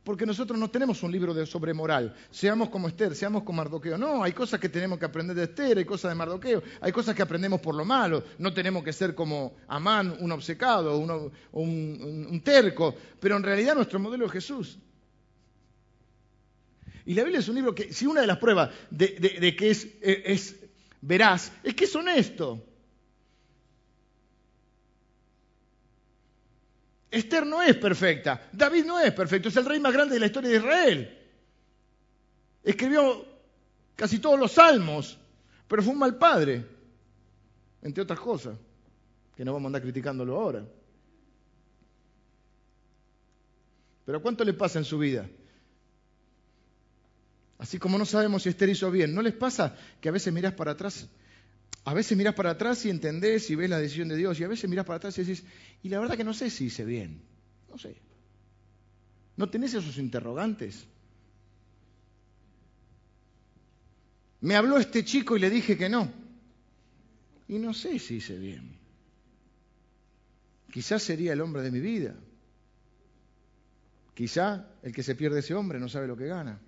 porque 0.07 0.24
nosotros 0.24 0.57
no 0.57 0.70
tenemos 0.70 1.02
un 1.02 1.11
libro 1.11 1.34
de 1.34 1.44
sobre 1.46 1.74
moral. 1.74 2.14
Seamos 2.30 2.68
como 2.68 2.86
Esther, 2.86 3.16
seamos 3.16 3.42
como 3.42 3.57
Mardoqueo. 3.57 3.98
No, 3.98 4.22
hay 4.22 4.30
cosas 4.30 4.61
que 4.61 4.68
tenemos 4.68 5.00
que 5.00 5.04
aprender 5.04 5.34
de 5.34 5.42
Esther, 5.42 5.78
hay 5.78 5.84
cosas 5.84 6.12
de 6.12 6.14
Mardoqueo, 6.14 6.62
hay 6.80 6.92
cosas 6.92 7.16
que 7.16 7.22
aprendemos 7.22 7.61
por 7.61 7.74
lo 7.74 7.84
malo. 7.84 8.22
No 8.38 8.54
tenemos 8.54 8.84
que 8.84 8.92
ser 8.92 9.16
como 9.16 9.57
Amán, 9.66 10.16
un 10.20 10.30
obcecado, 10.30 10.96
un, 10.96 12.40
terco, 12.44 12.94
pero 13.18 13.36
en 13.36 13.42
realidad 13.42 13.74
nuestro 13.74 13.98
modelo 13.98 14.26
es 14.26 14.32
Jesús. 14.32 14.78
Y 17.04 17.14
la 17.14 17.24
Biblia 17.24 17.40
es 17.40 17.48
un 17.48 17.57
libro 17.57 17.74
que, 17.74 17.92
si 17.92 18.07
una 18.07 18.20
de 18.20 18.28
las 18.28 18.38
pruebas 18.38 18.70
de, 18.90 19.57
que 19.59 19.70
es, 19.70 19.88
es 20.02 20.54
veraz, 21.00 21.50
es 21.64 21.74
que 21.74 21.86
es 21.86 21.96
honesto. 21.96 22.64
Esther 27.16 27.46
no 27.46 27.62
es 27.62 27.76
perfecta, 27.76 28.48
David 28.52 28.84
no 28.84 28.98
es 29.00 29.12
perfecto, 29.12 29.48
es 29.48 29.56
el 29.56 29.64
rey 29.64 29.80
más 29.80 29.92
grande 29.92 30.14
de 30.14 30.20
la 30.20 30.26
historia 30.26 30.50
de 30.50 30.56
Israel. 30.56 31.18
Escribió 32.62 33.24
casi 33.94 34.18
todos 34.18 34.38
los 34.38 34.52
salmos, 34.52 35.18
pero 35.68 35.82
fue 35.82 35.92
un 35.92 35.98
mal 35.98 36.16
padre, 36.16 36.64
entre 37.82 38.02
otras 38.02 38.20
cosas, 38.20 38.56
que 39.36 39.44
no 39.44 39.52
vamos 39.52 39.66
a 39.66 39.68
andar 39.68 39.82
criticándolo 39.82 40.36
ahora. 40.36 40.64
Pero 44.04 44.22
¿cuánto 44.22 44.44
le 44.44 44.52
pasa 44.52 44.78
en 44.78 44.84
su 44.84 44.98
vida? 44.98 45.28
Así 47.58 47.78
como 47.78 47.98
no 47.98 48.04
sabemos 48.04 48.42
si 48.42 48.50
Esther 48.50 48.68
hizo 48.68 48.90
bien, 48.90 49.14
¿no 49.14 49.22
les 49.22 49.34
pasa 49.34 49.76
que 50.00 50.08
a 50.08 50.12
veces 50.12 50.32
mirás 50.32 50.52
para 50.52 50.72
atrás 50.72 51.08
a 51.84 51.94
veces 51.94 52.18
mirás 52.18 52.34
para 52.34 52.50
atrás 52.50 52.84
y 52.84 52.90
entendés 52.90 53.48
y 53.48 53.54
ves 53.54 53.70
la 53.70 53.78
decisión 53.78 54.08
de 54.08 54.16
Dios, 54.16 54.40
y 54.40 54.44
a 54.44 54.48
veces 54.48 54.68
mirás 54.68 54.84
para 54.84 54.96
atrás 54.96 55.16
y 55.18 55.24
decís, 55.24 55.44
y 55.82 55.88
la 55.88 56.00
verdad 56.00 56.16
que 56.16 56.24
no 56.24 56.34
sé 56.34 56.50
si 56.50 56.66
hice 56.66 56.84
bien, 56.84 57.22
no 57.70 57.78
sé. 57.78 57.96
¿No 59.36 59.48
tenés 59.48 59.74
esos 59.74 59.96
interrogantes? 59.98 60.84
Me 64.40 64.56
habló 64.56 64.78
este 64.78 65.04
chico 65.04 65.36
y 65.36 65.40
le 65.40 65.48
dije 65.48 65.76
que 65.76 65.88
no, 65.88 66.12
y 67.46 67.58
no 67.58 67.72
sé 67.72 67.98
si 68.00 68.16
hice 68.16 68.36
bien. 68.36 68.76
Quizás 70.72 71.02
sería 71.02 71.32
el 71.32 71.40
hombre 71.40 71.62
de 71.62 71.70
mi 71.70 71.80
vida. 71.80 72.14
Quizá 74.14 74.66
el 74.82 74.92
que 74.92 75.02
se 75.02 75.14
pierde 75.14 75.38
ese 75.38 75.54
hombre 75.54 75.78
no 75.78 75.88
sabe 75.88 76.06
lo 76.06 76.16
que 76.16 76.26
gana. 76.26 76.58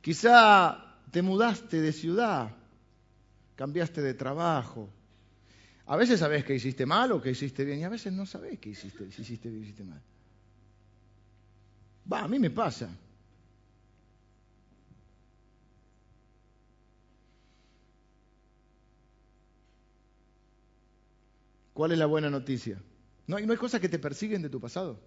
Quizá 0.00 0.91
te 1.12 1.22
mudaste 1.22 1.80
de 1.80 1.92
ciudad 1.92 2.56
cambiaste 3.62 4.02
de 4.02 4.14
trabajo. 4.14 4.88
A 5.86 5.96
veces 5.96 6.18
sabes 6.18 6.44
que 6.44 6.54
hiciste 6.54 6.84
mal 6.84 7.12
o 7.12 7.20
que 7.20 7.30
hiciste 7.30 7.64
bien 7.64 7.78
y 7.78 7.84
a 7.84 7.88
veces 7.88 8.12
no 8.12 8.26
sabes 8.26 8.58
que 8.58 8.70
hiciste, 8.70 9.10
si 9.12 9.22
hiciste 9.22 9.48
bien 9.48 9.60
o 9.60 9.64
hiciste 9.64 9.84
mal. 9.84 10.02
Va, 12.10 12.22
a 12.22 12.28
mí 12.28 12.40
me 12.40 12.50
pasa. 12.50 12.88
¿Cuál 21.72 21.92
es 21.92 21.98
la 21.98 22.06
buena 22.06 22.30
noticia? 22.30 22.82
No, 23.28 23.38
no 23.38 23.52
hay 23.52 23.58
cosas 23.58 23.80
que 23.80 23.88
te 23.88 24.00
persiguen 24.00 24.42
de 24.42 24.50
tu 24.50 24.60
pasado. 24.60 24.98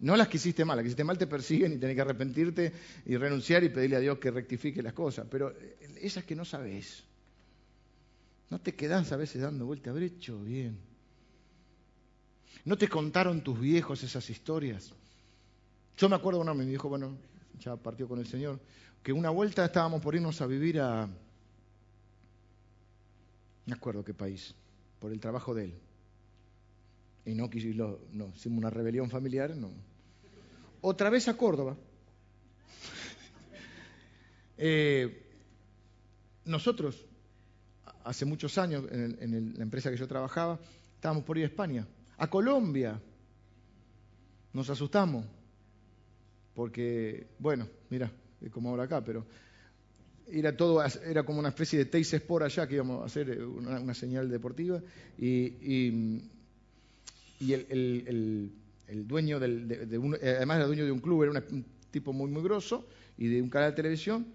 No 0.00 0.16
las 0.16 0.28
que 0.28 0.36
hiciste 0.36 0.64
mal, 0.64 0.76
las 0.76 0.82
que 0.82 0.88
hiciste 0.88 1.04
mal 1.04 1.18
te 1.18 1.26
persiguen 1.26 1.72
y 1.72 1.76
tenés 1.78 1.94
que 1.94 2.02
arrepentirte 2.02 2.72
y 3.06 3.16
renunciar 3.16 3.62
y 3.62 3.68
pedirle 3.68 3.96
a 3.96 4.00
Dios 4.00 4.18
que 4.18 4.30
rectifique 4.30 4.82
las 4.82 4.92
cosas. 4.92 5.26
Pero 5.30 5.54
esas 6.00 6.24
que 6.24 6.34
no 6.34 6.44
sabes, 6.44 7.04
¿No 8.52 8.60
te 8.60 8.74
quedás 8.74 9.10
a 9.12 9.16
veces 9.16 9.40
dando 9.40 9.64
vuelta? 9.64 9.88
Haber 9.88 10.02
hecho 10.02 10.38
bien. 10.38 10.78
¿No 12.66 12.76
te 12.76 12.86
contaron 12.86 13.42
tus 13.42 13.58
viejos 13.58 14.02
esas 14.02 14.28
historias? 14.28 14.92
Yo 15.96 16.06
me 16.10 16.16
acuerdo, 16.16 16.40
bueno, 16.40 16.54
mi 16.54 16.66
viejo, 16.66 16.90
bueno, 16.90 17.16
ya 17.58 17.76
partió 17.76 18.06
con 18.06 18.18
el 18.18 18.26
Señor, 18.26 18.60
que 19.02 19.10
una 19.10 19.30
vuelta 19.30 19.64
estábamos 19.64 20.02
por 20.02 20.14
irnos 20.14 20.38
a 20.42 20.46
vivir 20.46 20.80
a. 20.80 21.08
Me 23.64 23.72
acuerdo 23.72 24.04
qué 24.04 24.12
país, 24.12 24.54
por 24.98 25.12
el 25.12 25.18
trabajo 25.18 25.54
de 25.54 25.64
él. 25.64 25.74
Y 27.24 27.34
no, 27.34 27.48
no 28.12 28.32
hicimos 28.34 28.58
una 28.58 28.70
rebelión 28.70 29.08
familiar, 29.08 29.56
no. 29.56 29.70
Otra 30.80 31.10
vez 31.10 31.28
a 31.28 31.36
Córdoba. 31.36 31.76
eh, 34.58 35.22
nosotros 36.44 37.06
hace 38.04 38.24
muchos 38.24 38.58
años, 38.58 38.84
en, 38.90 39.54
la 39.56 39.62
empresa 39.62 39.90
que 39.90 39.96
yo 39.96 40.08
trabajaba, 40.08 40.58
estábamos 40.94 41.24
por 41.24 41.38
ir 41.38 41.44
a 41.44 41.46
España, 41.46 41.86
a 42.18 42.28
Colombia. 42.28 43.00
Nos 44.52 44.68
asustamos, 44.68 45.24
porque, 46.54 47.28
bueno, 47.38 47.66
mira, 47.90 48.10
es 48.40 48.50
como 48.50 48.70
ahora 48.70 48.84
acá, 48.84 49.02
pero 49.02 49.24
era 50.28 50.56
todo, 50.56 50.82
era 50.84 51.24
como 51.24 51.38
una 51.38 51.48
especie 51.48 51.78
de 51.78 51.86
Teis 51.86 52.14
por 52.26 52.42
allá 52.42 52.66
que 52.66 52.74
íbamos 52.74 53.02
a 53.02 53.06
hacer 53.06 53.30
eh, 53.30 53.44
una, 53.44 53.94
señal 53.94 54.28
deportiva 54.28 54.80
y, 55.18 55.28
y, 55.28 56.30
el, 57.50 58.52
dueño 59.08 59.40
del, 59.40 59.66
de, 59.66 59.98
un, 59.98 60.14
además 60.14 60.58
era 60.58 60.66
dueño 60.66 60.84
de 60.84 60.92
un 60.92 61.00
club, 61.00 61.24
era 61.24 61.32
un 61.50 61.64
tipo 61.90 62.12
muy 62.12 62.30
muy 62.30 62.42
grosso 62.42 62.86
y 63.18 63.26
de 63.26 63.42
un 63.42 63.50
canal 63.50 63.70
de 63.70 63.76
televisión 63.76 64.26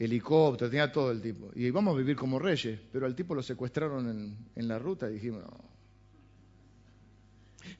helicóptero, 0.00 0.70
tenía 0.70 0.90
todo 0.90 1.10
el 1.10 1.20
tipo. 1.20 1.50
Y 1.54 1.66
íbamos 1.66 1.94
a 1.94 1.98
vivir 1.98 2.16
como 2.16 2.38
reyes, 2.38 2.80
pero 2.90 3.06
al 3.06 3.14
tipo 3.14 3.34
lo 3.34 3.42
secuestraron 3.42 4.36
en, 4.56 4.68
la 4.68 4.78
ruta 4.78 5.10
y 5.10 5.14
dijimos, 5.14 5.42
no. 5.42 5.70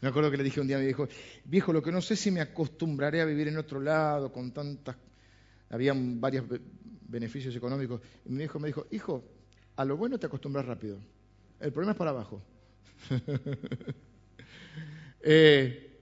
Me 0.02 0.08
acuerdo 0.08 0.30
que 0.30 0.36
le 0.36 0.44
dije 0.44 0.60
un 0.60 0.66
día 0.66 0.76
a 0.76 0.80
mi 0.80 0.84
viejo, 0.84 1.08
viejo, 1.44 1.72
lo 1.72 1.82
que 1.82 1.90
no 1.90 2.02
sé 2.02 2.16
si 2.16 2.30
me 2.30 2.42
acostumbraré 2.42 3.22
a 3.22 3.24
vivir 3.24 3.48
en 3.48 3.56
otro 3.56 3.80
lado, 3.80 4.30
con 4.30 4.52
tantas... 4.52 4.96
Habían 5.70 6.20
varios 6.20 6.44
beneficios 7.08 7.56
económicos. 7.56 8.00
Y 8.26 8.30
mi 8.30 8.38
viejo 8.38 8.58
me 8.58 8.68
dijo, 8.68 8.86
hijo, 8.90 9.24
a 9.76 9.84
lo 9.84 9.96
bueno 9.96 10.18
te 10.18 10.26
acostumbras 10.26 10.66
rápido. 10.66 10.98
El 11.58 11.72
problema 11.72 11.92
es 11.92 11.98
para 11.98 12.10
abajo. 12.10 12.42
eh, 15.22 15.98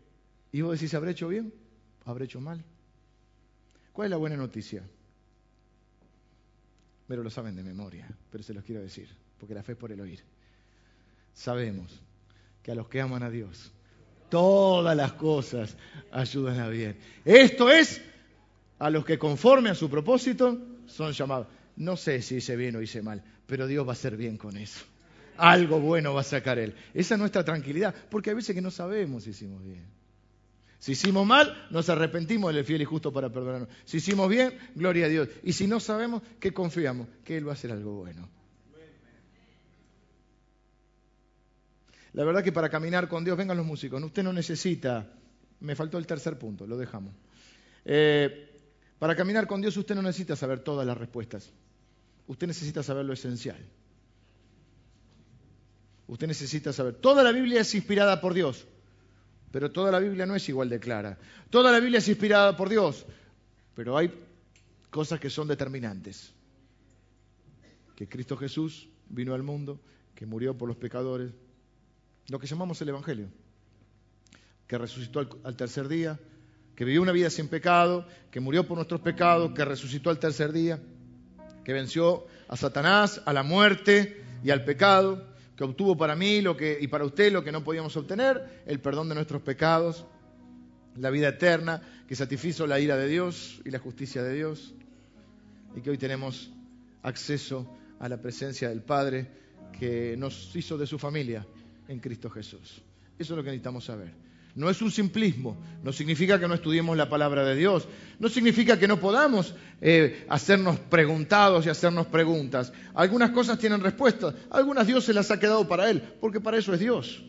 y 0.53 0.61
vos 0.61 0.79
decís, 0.79 0.95
¿habré 0.95 1.13
hecho 1.13 1.29
bien? 1.29 1.53
¿Habré 2.05 2.25
hecho 2.25 2.41
mal? 2.41 2.65
¿Cuál 3.93 4.07
es 4.07 4.11
la 4.11 4.17
buena 4.17 4.37
noticia? 4.37 4.83
pero 7.09 7.23
lo 7.23 7.31
saben 7.31 7.57
de 7.57 7.63
memoria, 7.63 8.07
pero 8.31 8.45
se 8.45 8.53
los 8.53 8.63
quiero 8.63 8.83
decir, 8.83 9.09
porque 9.41 9.55
la 9.55 9.63
fe 9.63 9.73
es 9.73 9.79
por 9.79 9.91
el 9.91 10.01
oír. 10.01 10.21
Sabemos 11.33 12.01
que 12.63 12.71
a 12.71 12.75
los 12.75 12.89
que 12.89 13.01
aman 13.01 13.23
a 13.23 13.31
Dios, 13.31 13.73
todas 14.29 14.95
las 14.95 15.15
cosas 15.15 15.75
ayudan 16.13 16.61
a 16.61 16.69
bien. 16.69 16.99
Esto 17.25 17.71
es 17.71 18.03
a 18.79 18.91
los 18.91 19.07
que 19.07 19.19
conforme 19.19 19.71
a 19.71 19.75
su 19.75 19.89
propósito 19.89 20.61
son 20.87 21.13
llamados. 21.13 21.47
No 21.77 21.97
sé 21.97 22.21
si 22.21 22.37
hice 22.37 22.57
bien 22.57 22.77
o 22.77 22.83
hice 22.83 23.01
mal, 23.01 23.25
pero 23.47 23.67
Dios 23.67 23.87
va 23.87 23.91
a 23.91 23.93
hacer 23.93 24.17
bien 24.17 24.37
con 24.37 24.59
eso. 24.59 24.85
Algo 25.39 25.81
bueno 25.81 26.13
va 26.13 26.23
a 26.23 26.25
sacar 26.25 26.59
Él. 26.59 26.75
Esa 26.93 27.15
es 27.15 27.21
nuestra 27.21 27.45
tranquilidad, 27.45 27.95
porque 28.11 28.31
hay 28.31 28.37
veces 28.37 28.55
que 28.55 28.61
no 28.61 28.73
sabemos 28.73 29.23
si 29.23 29.31
hicimos 29.31 29.65
bien. 29.65 29.87
Si 30.81 30.93
hicimos 30.93 31.25
mal, 31.27 31.67
nos 31.71 31.89
arrepentimos, 31.89 32.55
es 32.55 32.67
fiel 32.67 32.83
y 32.83 32.85
justo 32.85 33.13
para 33.13 33.31
perdonarnos. 33.31 33.69
Si 33.85 33.99
hicimos 33.99 34.29
bien, 34.29 34.59
gloria 34.75 35.07
a 35.07 35.09
Dios. 35.09 35.29
Y 35.45 35.53
si 35.53 35.69
no 35.69 35.79
sabemos, 35.79 36.23
que 36.41 36.53
confiamos? 36.53 37.09
Que 37.25 37.37
Él 37.37 37.47
va 37.47 37.53
a 37.53 37.55
hacer 37.55 37.71
algo 37.71 37.95
bueno. 37.95 38.29
La 42.15 42.25
verdad 42.25 42.43
que 42.43 42.53
para 42.53 42.69
caminar 42.69 43.09
con 43.09 43.25
Dios, 43.25 43.37
vengan 43.37 43.57
los 43.57 43.67
músicos, 43.67 44.03
usted 44.03 44.25
no 44.25 44.33
necesita, 44.33 45.09
me 45.61 45.77
faltó 45.77 45.99
el 45.99 46.07
tercer 46.07 46.37
punto, 46.37 46.67
lo 46.67 46.77
dejamos. 46.77 47.15
Eh, 47.85 48.61
para 48.99 49.15
caminar 49.15 49.47
con 49.47 49.61
Dios 49.61 49.77
usted 49.77 49.95
no 49.95 50.03
necesita 50.03 50.35
saber 50.35 50.61
todas 50.61 50.85
las 50.85 50.99
respuestas, 50.99 51.53
usted 52.27 52.49
necesita 52.49 52.83
saber 52.83 53.05
lo 53.05 53.13
esencial. 53.13 53.65
Usted 56.09 56.27
necesita 56.27 56.73
saber, 56.73 56.95
toda 56.95 57.23
la 57.23 57.33
Biblia 57.33 57.61
es 57.61 57.75
inspirada 57.75 58.21
por 58.21 58.33
Dios, 58.33 58.67
pero 59.53 59.71
toda 59.71 59.93
la 59.93 59.99
Biblia 59.99 60.25
no 60.27 60.35
es 60.35 60.49
igual 60.49 60.71
de 60.71 60.81
clara. 60.81 61.19
Toda 61.51 61.71
la 61.71 61.81
Biblia 61.81 61.99
es 61.99 62.09
inspirada 62.09 62.57
por 62.57 62.71
Dios, 62.71 63.07
pero 63.75 63.97
hay 63.97 64.11
cosas 64.91 65.21
que 65.21 65.29
son 65.29 65.49
determinantes. 65.49 66.33
Que 67.95 68.09
Cristo 68.09 68.37
Jesús 68.39 68.89
vino 69.11 69.35
al 69.35 69.43
mundo, 69.43 69.81
que 70.15 70.25
murió 70.25 70.57
por 70.57 70.67
los 70.67 70.79
pecadores, 70.79 71.31
lo 72.29 72.39
que 72.39 72.47
llamamos 72.47 72.81
el 72.81 72.89
Evangelio, 72.89 73.29
que 74.67 74.79
resucitó 74.79 75.21
al, 75.45 75.57
tercer 75.57 75.89
día, 75.89 76.19
que 76.75 76.85
vivió 76.87 77.03
una 77.03 77.13
vida 77.13 77.29
sin 77.29 77.49
pecado, 77.49 78.07
que 78.31 78.41
murió 78.41 78.67
por 78.67 78.77
nuestros 78.77 79.03
pecados, 79.03 79.53
que 79.53 79.65
resucitó 79.65 80.09
al 80.09 80.19
tercer 80.19 80.53
día, 80.53 80.81
que 81.65 81.73
venció 81.75 82.27
a 82.49 82.57
Satanás, 82.57 83.21
a 83.27 83.33
la 83.35 83.43
muerte 83.43 84.25
y 84.43 84.51
al 84.51 84.65
pecado, 84.65 85.28
que 85.59 85.65
obtuvo 85.65 85.97
para 85.97 86.15
mí 86.15 86.41
lo 86.41 86.57
que, 86.57 86.79
y 86.81 86.87
para 86.87 87.05
usted 87.05 87.33
lo 87.33 87.43
que 87.43 87.51
no 87.51 87.65
podíamos 87.65 87.97
obtener, 87.97 88.63
el 88.65 88.79
perdón 88.79 89.09
de 89.09 89.17
nuestros 89.17 89.43
pecados, 89.43 90.07
la 90.95 91.11
vida 91.11 91.31
eterna, 91.31 91.83
que 92.07 92.15
satisfizo 92.15 92.69
la 92.69 92.79
ira 92.79 92.97
de 92.97 93.09
Dios 93.09 93.61
y 93.65 93.73
la 93.73 93.81
justicia 93.81 94.23
de 94.23 94.35
Dios, 94.35 94.73
y 95.75 95.81
que 95.81 95.91
hoy 95.91 95.99
tenemos 95.99 96.53
acceso 97.03 97.67
a 97.99 98.09
la 98.09 98.21
presencia 98.21 98.69
del 98.69 98.83
Padre 98.83 99.27
que 99.77 100.15
nos 100.17 100.55
hizo 100.55 100.79
de 100.79 100.87
su 100.87 100.97
familia 100.97 101.45
en 101.89 101.99
Cristo 101.99 102.31
Jesús. 102.31 102.81
Eso 103.19 103.35
es 103.35 103.37
lo 103.37 103.43
que 103.43 103.51
necesitamos 103.51 103.85
saber. 103.85 104.13
No 104.59 104.69
es 104.69 104.83
un 104.83 104.91
simplismo, 104.91 105.57
no 105.85 105.93
significa 105.93 106.41
que 106.41 106.49
no 106.49 106.55
estudiemos 106.55 106.97
la 106.97 107.09
palabra 107.09 107.45
de 107.45 107.55
Dios, 107.55 107.87
no 108.19 108.29
significa 108.29 108.77
que 108.77 108.89
no 108.89 108.99
podamos 108.99 109.55
eh, 109.81 110.27
hacernos 110.29 110.81
preguntados 110.81 111.65
y 111.65 111.69
hacernos 111.69 112.09
preguntas. 112.09 112.73
Algunas 112.93 113.31
cosas 113.31 113.61
tienen 113.61 113.81
respuesta, 113.81 114.35
algunas 114.51 114.85
Dios 114.89 115.05
se 115.05 115.15
las 115.15 115.31
ha 115.31 115.39
quedado 115.39 115.69
para 115.69 115.89
Él, 115.89 116.03
porque 116.21 116.41
para 116.41 116.59
eso 116.59 116.75
es 116.75 116.81
Dios. 116.81 117.23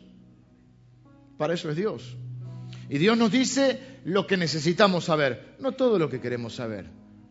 Para 1.38 1.54
eso 1.54 1.70
es 1.70 1.76
Dios. 1.76 2.18
Y 2.90 2.98
Dios 2.98 3.16
nos 3.16 3.32
dice 3.32 3.80
lo 4.06 4.26
que 4.26 4.36
necesitamos 4.36 5.06
saber, 5.06 5.54
no 5.60 5.74
todo 5.74 6.00
lo 6.00 6.10
que 6.10 6.20
queremos 6.20 6.56
saber, 6.56 6.88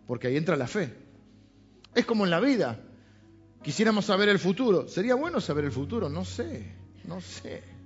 porque 0.07 0.29
ahí 0.29 0.37
entra 0.37 0.55
la 0.55 0.69
fe. 0.69 0.95
Es 1.97 2.07
como 2.07 2.25
en 2.25 2.31
la 2.31 2.39
vida. 2.39 2.79
Quisiéramos 3.65 4.05
saber 4.05 4.29
el 4.29 4.39
futuro. 4.39 4.87
¿Sería 4.87 5.17
bueno 5.17 5.41
saber 5.41 5.65
el 5.65 5.73
futuro? 5.73 6.09
No 6.09 6.25
sé. 6.25 6.73
No 7.05 7.21
sé. 7.21 7.78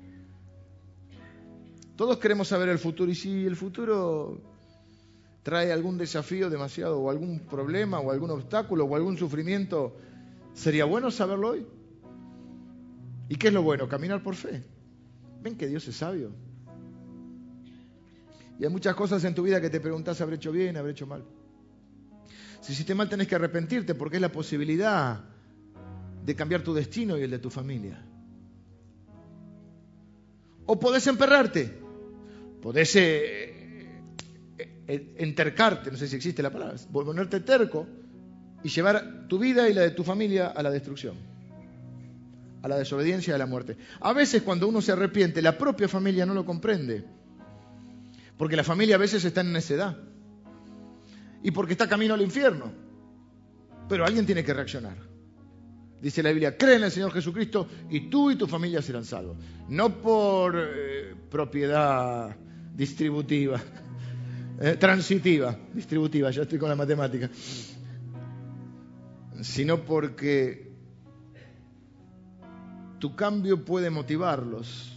Todos 1.96 2.18
queremos 2.18 2.48
saber 2.48 2.68
el 2.68 2.78
futuro 2.78 3.10
y 3.10 3.14
si 3.14 3.44
el 3.44 3.56
futuro 3.56 4.40
trae 5.42 5.72
algún 5.72 5.98
desafío 5.98 6.48
demasiado 6.48 7.00
o 7.00 7.10
algún 7.10 7.40
problema 7.40 8.00
o 8.00 8.10
algún 8.10 8.30
obstáculo 8.30 8.84
o 8.84 8.96
algún 8.96 9.18
sufrimiento, 9.18 9.96
¿sería 10.54 10.84
bueno 10.84 11.10
saberlo 11.10 11.50
hoy? 11.50 11.66
¿Y 13.28 13.36
qué 13.36 13.48
es 13.48 13.54
lo 13.54 13.62
bueno? 13.62 13.88
Caminar 13.88 14.22
por 14.22 14.34
fe. 14.34 14.62
Ven 15.42 15.56
que 15.56 15.66
Dios 15.66 15.86
es 15.88 15.96
sabio. 15.96 16.32
Y 18.58 18.64
hay 18.64 18.70
muchas 18.70 18.94
cosas 18.94 19.24
en 19.24 19.34
tu 19.34 19.42
vida 19.42 19.60
que 19.60 19.70
te 19.70 19.80
preguntas, 19.80 20.20
¿habré 20.20 20.36
hecho 20.36 20.52
bien, 20.52 20.76
habré 20.76 20.92
hecho 20.92 21.06
mal? 21.06 21.24
Si 22.60 22.72
hiciste 22.72 22.94
mal 22.94 23.08
tenés 23.08 23.26
que 23.26 23.34
arrepentirte 23.34 23.94
porque 23.94 24.16
es 24.16 24.22
la 24.22 24.30
posibilidad 24.30 25.24
de 26.24 26.36
cambiar 26.36 26.62
tu 26.62 26.72
destino 26.72 27.18
y 27.18 27.22
el 27.22 27.30
de 27.30 27.38
tu 27.40 27.50
familia. 27.50 28.06
O 30.66 30.78
podés 30.78 31.06
emperrarte, 31.08 31.81
podés 32.62 32.94
eh, 32.96 33.90
eh, 34.86 35.14
entercarte, 35.18 35.90
no 35.90 35.96
sé 35.96 36.06
si 36.06 36.16
existe 36.16 36.42
la 36.42 36.50
palabra, 36.50 36.76
ponerte 36.92 37.40
terco 37.40 37.86
y 38.62 38.68
llevar 38.68 39.26
tu 39.28 39.38
vida 39.38 39.68
y 39.68 39.74
la 39.74 39.82
de 39.82 39.90
tu 39.90 40.04
familia 40.04 40.46
a 40.46 40.62
la 40.62 40.70
destrucción, 40.70 41.16
a 42.62 42.68
la 42.68 42.78
desobediencia 42.78 43.32
y 43.32 43.34
a 43.34 43.38
la 43.38 43.46
muerte. 43.46 43.76
A 44.00 44.12
veces 44.12 44.42
cuando 44.42 44.68
uno 44.68 44.80
se 44.80 44.92
arrepiente, 44.92 45.42
la 45.42 45.58
propia 45.58 45.88
familia 45.88 46.24
no 46.24 46.34
lo 46.34 46.46
comprende, 46.46 47.04
porque 48.38 48.54
la 48.54 48.64
familia 48.64 48.94
a 48.94 48.98
veces 48.98 49.24
está 49.24 49.40
en 49.40 49.52
necedad 49.52 49.96
y 51.42 51.50
porque 51.50 51.72
está 51.72 51.88
camino 51.88 52.14
al 52.14 52.22
infierno, 52.22 52.72
pero 53.88 54.06
alguien 54.06 54.24
tiene 54.24 54.44
que 54.44 54.54
reaccionar. 54.54 54.96
Dice 56.00 56.22
la 56.22 56.30
Biblia, 56.30 56.56
cree 56.56 56.76
en 56.76 56.84
el 56.84 56.90
Señor 56.90 57.12
Jesucristo 57.12 57.68
y 57.90 58.08
tú 58.08 58.30
y 58.30 58.36
tu 58.36 58.46
familia 58.46 58.82
serán 58.82 59.04
salvos. 59.04 59.36
No 59.68 60.00
por 60.00 60.56
eh, 60.58 61.14
propiedad 61.30 62.36
distributiva, 62.74 63.60
eh, 64.60 64.76
transitiva, 64.76 65.56
distributiva, 65.72 66.30
ya 66.30 66.42
estoy 66.42 66.58
con 66.58 66.68
la 66.68 66.76
matemática, 66.76 67.30
sino 69.40 69.84
porque 69.84 70.70
tu 72.98 73.14
cambio 73.16 73.64
puede 73.64 73.90
motivarlos 73.90 74.92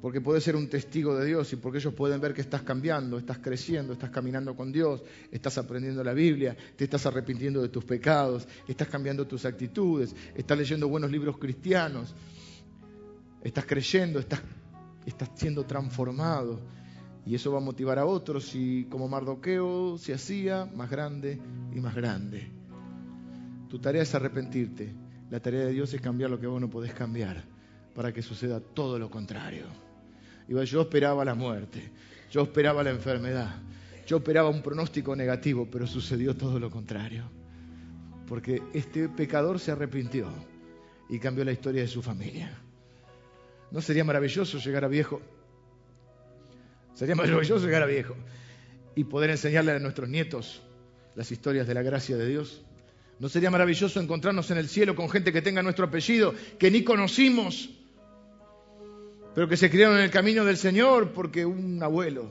porque 0.00 0.20
puedes 0.20 0.44
ser 0.44 0.54
un 0.54 0.68
testigo 0.68 1.16
de 1.16 1.26
Dios 1.26 1.52
y 1.52 1.56
porque 1.56 1.78
ellos 1.78 1.94
pueden 1.94 2.20
ver 2.20 2.32
que 2.32 2.40
estás 2.40 2.62
cambiando, 2.62 3.18
estás 3.18 3.38
creciendo, 3.38 3.92
estás 3.92 4.10
caminando 4.10 4.54
con 4.54 4.70
Dios, 4.70 5.02
estás 5.30 5.58
aprendiendo 5.58 6.04
la 6.04 6.12
Biblia, 6.12 6.56
te 6.76 6.84
estás 6.84 7.04
arrepintiendo 7.06 7.60
de 7.60 7.68
tus 7.68 7.84
pecados, 7.84 8.46
estás 8.66 8.88
cambiando 8.88 9.26
tus 9.26 9.44
actitudes, 9.44 10.14
estás 10.34 10.56
leyendo 10.56 10.88
buenos 10.88 11.10
libros 11.10 11.38
cristianos, 11.38 12.14
estás 13.42 13.64
creyendo, 13.66 14.20
estás, 14.20 14.40
estás 15.06 15.30
siendo 15.34 15.64
transformado. 15.64 16.60
Y 17.26 17.34
eso 17.34 17.52
va 17.52 17.58
a 17.58 17.62
motivar 17.62 17.98
a 17.98 18.06
otros 18.06 18.54
y 18.54 18.84
como 18.84 19.08
Mardoqueo 19.08 19.98
se 19.98 20.14
hacía 20.14 20.64
más 20.66 20.90
grande 20.90 21.40
y 21.74 21.80
más 21.80 21.94
grande. 21.94 22.50
Tu 23.68 23.78
tarea 23.78 24.02
es 24.02 24.14
arrepentirte. 24.14 24.94
La 25.30 25.40
tarea 25.40 25.66
de 25.66 25.72
Dios 25.72 25.92
es 25.92 26.00
cambiar 26.00 26.30
lo 26.30 26.40
que 26.40 26.46
vos 26.46 26.60
no 26.60 26.70
podés 26.70 26.94
cambiar 26.94 27.44
para 27.94 28.12
que 28.12 28.22
suceda 28.22 28.60
todo 28.60 28.98
lo 28.98 29.10
contrario 29.10 29.66
yo 30.48 30.82
esperaba 30.82 31.24
la 31.24 31.34
muerte, 31.34 31.90
yo 32.30 32.42
esperaba 32.42 32.82
la 32.82 32.90
enfermedad, 32.90 33.56
yo 34.06 34.18
esperaba 34.18 34.48
un 34.48 34.62
pronóstico 34.62 35.14
negativo, 35.14 35.68
pero 35.70 35.86
sucedió 35.86 36.34
todo 36.34 36.58
lo 36.58 36.70
contrario. 36.70 37.24
Porque 38.26 38.62
este 38.72 39.08
pecador 39.08 39.58
se 39.58 39.72
arrepintió 39.72 40.28
y 41.08 41.18
cambió 41.18 41.44
la 41.44 41.52
historia 41.52 41.82
de 41.82 41.88
su 41.88 42.02
familia. 42.02 42.50
¿No 43.70 43.80
sería 43.80 44.04
maravilloso 44.04 44.58
llegar 44.58 44.84
a 44.84 44.88
viejo? 44.88 45.20
Sería 46.94 47.14
maravilloso 47.16 47.64
llegar 47.64 47.82
a 47.82 47.86
viejo 47.86 48.16
y 48.94 49.04
poder 49.04 49.30
enseñarle 49.30 49.72
a 49.72 49.78
nuestros 49.78 50.08
nietos 50.08 50.62
las 51.14 51.30
historias 51.30 51.66
de 51.66 51.74
la 51.74 51.82
gracia 51.82 52.16
de 52.16 52.26
Dios. 52.26 52.64
¿No 53.18 53.28
sería 53.28 53.50
maravilloso 53.50 54.00
encontrarnos 54.00 54.50
en 54.50 54.58
el 54.58 54.68
cielo 54.68 54.94
con 54.94 55.10
gente 55.10 55.32
que 55.32 55.42
tenga 55.42 55.62
nuestro 55.62 55.86
apellido, 55.86 56.34
que 56.58 56.70
ni 56.70 56.84
conocimos, 56.84 57.70
pero 59.34 59.48
que 59.48 59.56
se 59.56 59.70
criaron 59.70 59.98
en 59.98 60.04
el 60.04 60.10
camino 60.10 60.44
del 60.44 60.56
Señor 60.56 61.12
porque 61.12 61.44
un 61.44 61.82
abuelo, 61.82 62.30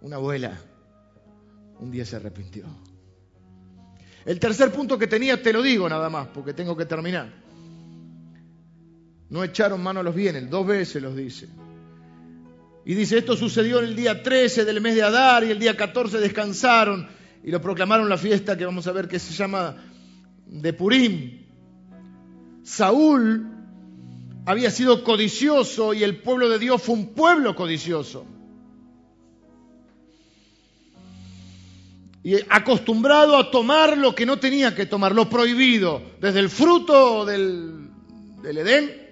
una 0.00 0.16
abuela, 0.16 0.58
un 1.80 1.90
día 1.90 2.06
se 2.06 2.16
arrepintió. 2.16 2.64
El 4.24 4.40
tercer 4.40 4.72
punto 4.72 4.98
que 4.98 5.06
tenía, 5.06 5.42
te 5.42 5.52
lo 5.52 5.60
digo 5.60 5.86
nada 5.88 6.08
más, 6.08 6.28
porque 6.28 6.54
tengo 6.54 6.76
que 6.76 6.86
terminar. 6.86 7.43
No 9.30 9.42
echaron 9.42 9.82
mano 9.82 10.00
a 10.00 10.02
los 10.02 10.14
bienes, 10.14 10.48
dos 10.50 10.66
veces 10.66 11.02
los 11.02 11.16
dice. 11.16 11.48
Y 12.84 12.94
dice, 12.94 13.18
esto 13.18 13.36
sucedió 13.36 13.78
en 13.78 13.86
el 13.86 13.96
día 13.96 14.22
13 14.22 14.64
del 14.64 14.80
mes 14.80 14.94
de 14.94 15.02
Adar 15.02 15.44
y 15.44 15.50
el 15.50 15.58
día 15.58 15.76
14 15.76 16.18
descansaron 16.18 17.08
y 17.42 17.50
lo 17.50 17.60
proclamaron 17.60 18.08
la 18.08 18.18
fiesta 18.18 18.56
que 18.56 18.66
vamos 18.66 18.86
a 18.86 18.92
ver 18.92 19.08
que 19.08 19.18
se 19.18 19.32
llama 19.32 19.76
de 20.46 20.72
Purim. 20.74 21.44
Saúl 22.62 23.46
había 24.44 24.70
sido 24.70 25.02
codicioso 25.02 25.94
y 25.94 26.02
el 26.02 26.18
pueblo 26.18 26.48
de 26.48 26.58
Dios 26.58 26.82
fue 26.82 26.94
un 26.94 27.14
pueblo 27.14 27.56
codicioso. 27.56 28.26
Y 32.22 32.36
acostumbrado 32.48 33.36
a 33.36 33.50
tomar 33.50 33.96
lo 33.98 34.14
que 34.14 34.24
no 34.24 34.38
tenía 34.38 34.74
que 34.74 34.86
tomar, 34.86 35.14
lo 35.14 35.28
prohibido, 35.28 36.02
desde 36.20 36.40
el 36.40 36.48
fruto 36.48 37.26
del, 37.26 37.90
del 38.42 38.58
Edén 38.58 39.03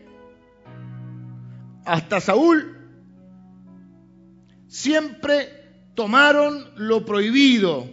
hasta 1.84 2.20
Saúl, 2.20 2.76
siempre 4.68 5.88
tomaron 5.94 6.70
lo 6.76 7.04
prohibido. 7.04 7.86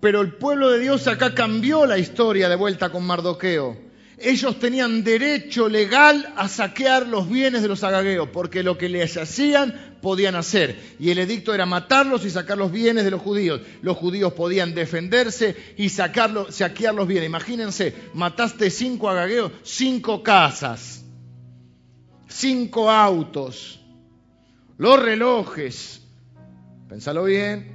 Pero 0.00 0.20
el 0.20 0.34
pueblo 0.34 0.70
de 0.70 0.80
Dios 0.80 1.06
acá 1.06 1.34
cambió 1.34 1.86
la 1.86 1.98
historia 1.98 2.48
de 2.48 2.56
vuelta 2.56 2.90
con 2.90 3.04
Mardoqueo 3.06 3.92
ellos 4.22 4.58
tenían 4.58 5.02
derecho 5.02 5.68
legal 5.68 6.32
a 6.36 6.48
saquear 6.48 7.06
los 7.08 7.28
bienes 7.28 7.62
de 7.62 7.68
los 7.68 7.82
agagueos, 7.82 8.28
porque 8.32 8.62
lo 8.62 8.78
que 8.78 8.88
les 8.88 9.16
hacían 9.16 9.96
podían 10.00 10.36
hacer. 10.36 10.78
Y 10.98 11.10
el 11.10 11.18
edicto 11.18 11.54
era 11.54 11.66
matarlos 11.66 12.24
y 12.24 12.30
sacar 12.30 12.56
los 12.56 12.70
bienes 12.70 13.04
de 13.04 13.10
los 13.10 13.20
judíos. 13.20 13.60
Los 13.82 13.96
judíos 13.96 14.32
podían 14.32 14.74
defenderse 14.74 15.56
y 15.76 15.88
sacarlo, 15.88 16.50
saquear 16.50 16.94
los 16.94 17.08
bienes. 17.08 17.28
Imagínense, 17.28 17.94
mataste 18.14 18.70
cinco 18.70 19.08
agagueos, 19.10 19.52
cinco 19.62 20.22
casas, 20.22 21.01
cinco 22.32 22.90
autos, 22.90 23.80
los 24.78 25.00
relojes. 25.00 26.02
Pénsalo 26.88 27.24
bien. 27.24 27.72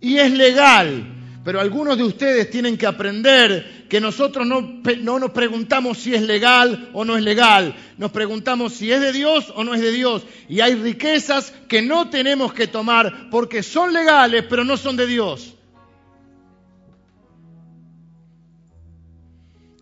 Y 0.00 0.18
es 0.18 0.30
legal, 0.32 1.40
pero 1.44 1.60
algunos 1.60 1.96
de 1.96 2.04
ustedes 2.04 2.50
tienen 2.50 2.76
que 2.76 2.86
aprender 2.86 3.86
que 3.88 4.00
nosotros 4.00 4.46
no, 4.46 4.82
no, 5.00 5.18
nos 5.18 5.30
preguntamos 5.30 5.98
si 5.98 6.14
es 6.14 6.22
legal 6.22 6.90
o 6.92 7.04
no 7.04 7.16
es 7.16 7.22
legal, 7.22 7.74
nos 7.96 8.10
preguntamos 8.12 8.74
si 8.74 8.92
es 8.92 9.00
de 9.00 9.12
Dios 9.12 9.52
o 9.56 9.64
no 9.64 9.74
es 9.74 9.80
de 9.80 9.90
Dios. 9.90 10.24
Y 10.48 10.60
hay 10.60 10.74
riquezas 10.74 11.52
que 11.68 11.82
no 11.82 12.10
tenemos 12.10 12.52
que 12.52 12.66
tomar 12.66 13.30
porque 13.30 13.62
son 13.62 13.92
legales 13.92 14.44
pero 14.48 14.62
no 14.64 14.76
son 14.76 14.96
de 14.96 15.06
Dios. 15.06 15.54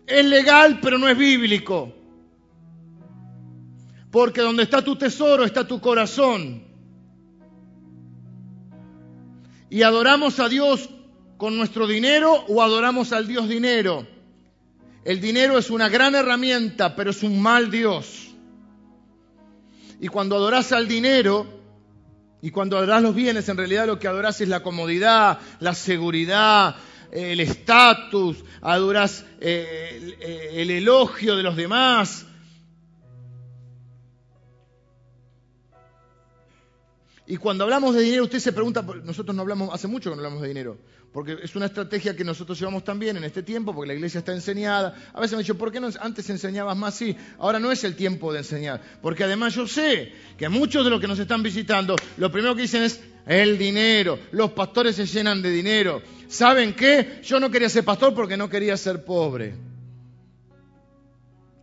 Es 0.07 0.25
legal 0.25 0.79
pero 0.81 0.97
no 0.97 1.09
es 1.09 1.17
bíblico. 1.17 1.96
Porque 4.11 4.41
donde 4.41 4.63
está 4.63 4.81
tu 4.81 4.95
tesoro 4.95 5.43
está 5.43 5.67
tu 5.67 5.81
corazón. 5.81 6.63
Y 9.69 9.81
adoramos 9.81 10.39
a 10.39 10.47
Dios 10.47 10.89
con 11.37 11.57
nuestro 11.57 11.87
dinero 11.87 12.33
o 12.47 12.61
adoramos 12.61 13.11
al 13.11 13.27
Dios 13.27 13.47
dinero. 13.49 14.07
El 15.03 15.21
dinero 15.21 15.57
es 15.57 15.69
una 15.69 15.89
gran 15.89 16.15
herramienta, 16.15 16.95
pero 16.95 17.11
es 17.11 17.23
un 17.23 17.41
mal 17.41 17.71
Dios. 17.71 18.27
Y 19.99 20.07
cuando 20.07 20.35
adoras 20.35 20.71
al 20.71 20.87
dinero 20.87 21.47
y 22.41 22.51
cuando 22.51 22.77
adoras 22.77 23.01
los 23.01 23.15
bienes, 23.15 23.49
en 23.49 23.57
realidad 23.57 23.87
lo 23.87 23.99
que 23.99 24.07
adoras 24.07 24.41
es 24.41 24.47
la 24.47 24.61
comodidad, 24.61 25.39
la 25.59 25.73
seguridad, 25.73 26.75
el 27.11 27.39
estatus, 27.39 28.37
adoras 28.61 29.25
eh, 29.39 30.51
el 30.53 30.69
elogio 30.71 31.35
de 31.35 31.43
los 31.43 31.55
demás, 31.55 32.26
Y 37.29 37.35
cuando 37.35 37.65
hablamos 37.65 37.93
de 37.93 38.01
dinero, 38.01 38.23
usted 38.23 38.39
se 38.39 38.53
pregunta, 38.53 38.81
nosotros 39.03 39.35
no 39.35 39.41
hablamos, 39.41 39.73
hace 39.73 39.87
mucho 39.87 40.09
que 40.09 40.15
no 40.15 40.21
hablamos 40.21 40.41
de 40.41 40.47
dinero, 40.47 40.77
porque 41.11 41.37
es 41.43 41.53
una 41.57 41.65
estrategia 41.65 42.15
que 42.15 42.23
nosotros 42.23 42.57
llevamos 42.57 42.85
también 42.85 43.17
en 43.17 43.25
este 43.25 43.43
tiempo, 43.43 43.75
porque 43.75 43.89
la 43.89 43.95
iglesia 43.95 44.19
está 44.19 44.31
enseñada. 44.31 44.95
A 45.13 45.19
veces 45.19 45.33
me 45.33 45.43
dicho, 45.43 45.57
¿por 45.57 45.69
qué 45.69 45.81
no 45.81 45.89
antes 45.99 46.29
enseñabas 46.29 46.77
más? 46.77 46.95
Sí, 46.95 47.17
ahora 47.37 47.59
no 47.59 47.69
es 47.69 47.83
el 47.83 47.97
tiempo 47.97 48.31
de 48.31 48.39
enseñar, 48.39 48.81
porque 49.01 49.25
además 49.25 49.53
yo 49.55 49.67
sé 49.67 50.13
que 50.37 50.47
muchos 50.47 50.85
de 50.85 50.89
los 50.89 51.01
que 51.01 51.07
nos 51.07 51.19
están 51.19 51.43
visitando, 51.43 51.97
lo 52.15 52.31
primero 52.31 52.55
que 52.55 52.61
dicen 52.61 52.83
es 52.83 53.01
el 53.25 53.57
dinero, 53.57 54.17
los 54.31 54.51
pastores 54.51 54.95
se 54.95 55.05
llenan 55.05 55.41
de 55.41 55.49
dinero. 55.49 56.01
¿Saben 56.29 56.75
qué? 56.75 57.19
Yo 57.23 57.41
no 57.41 57.51
quería 57.51 57.67
ser 57.67 57.83
pastor 57.83 58.13
porque 58.13 58.37
no 58.37 58.49
quería 58.49 58.77
ser 58.77 59.03
pobre. 59.03 59.53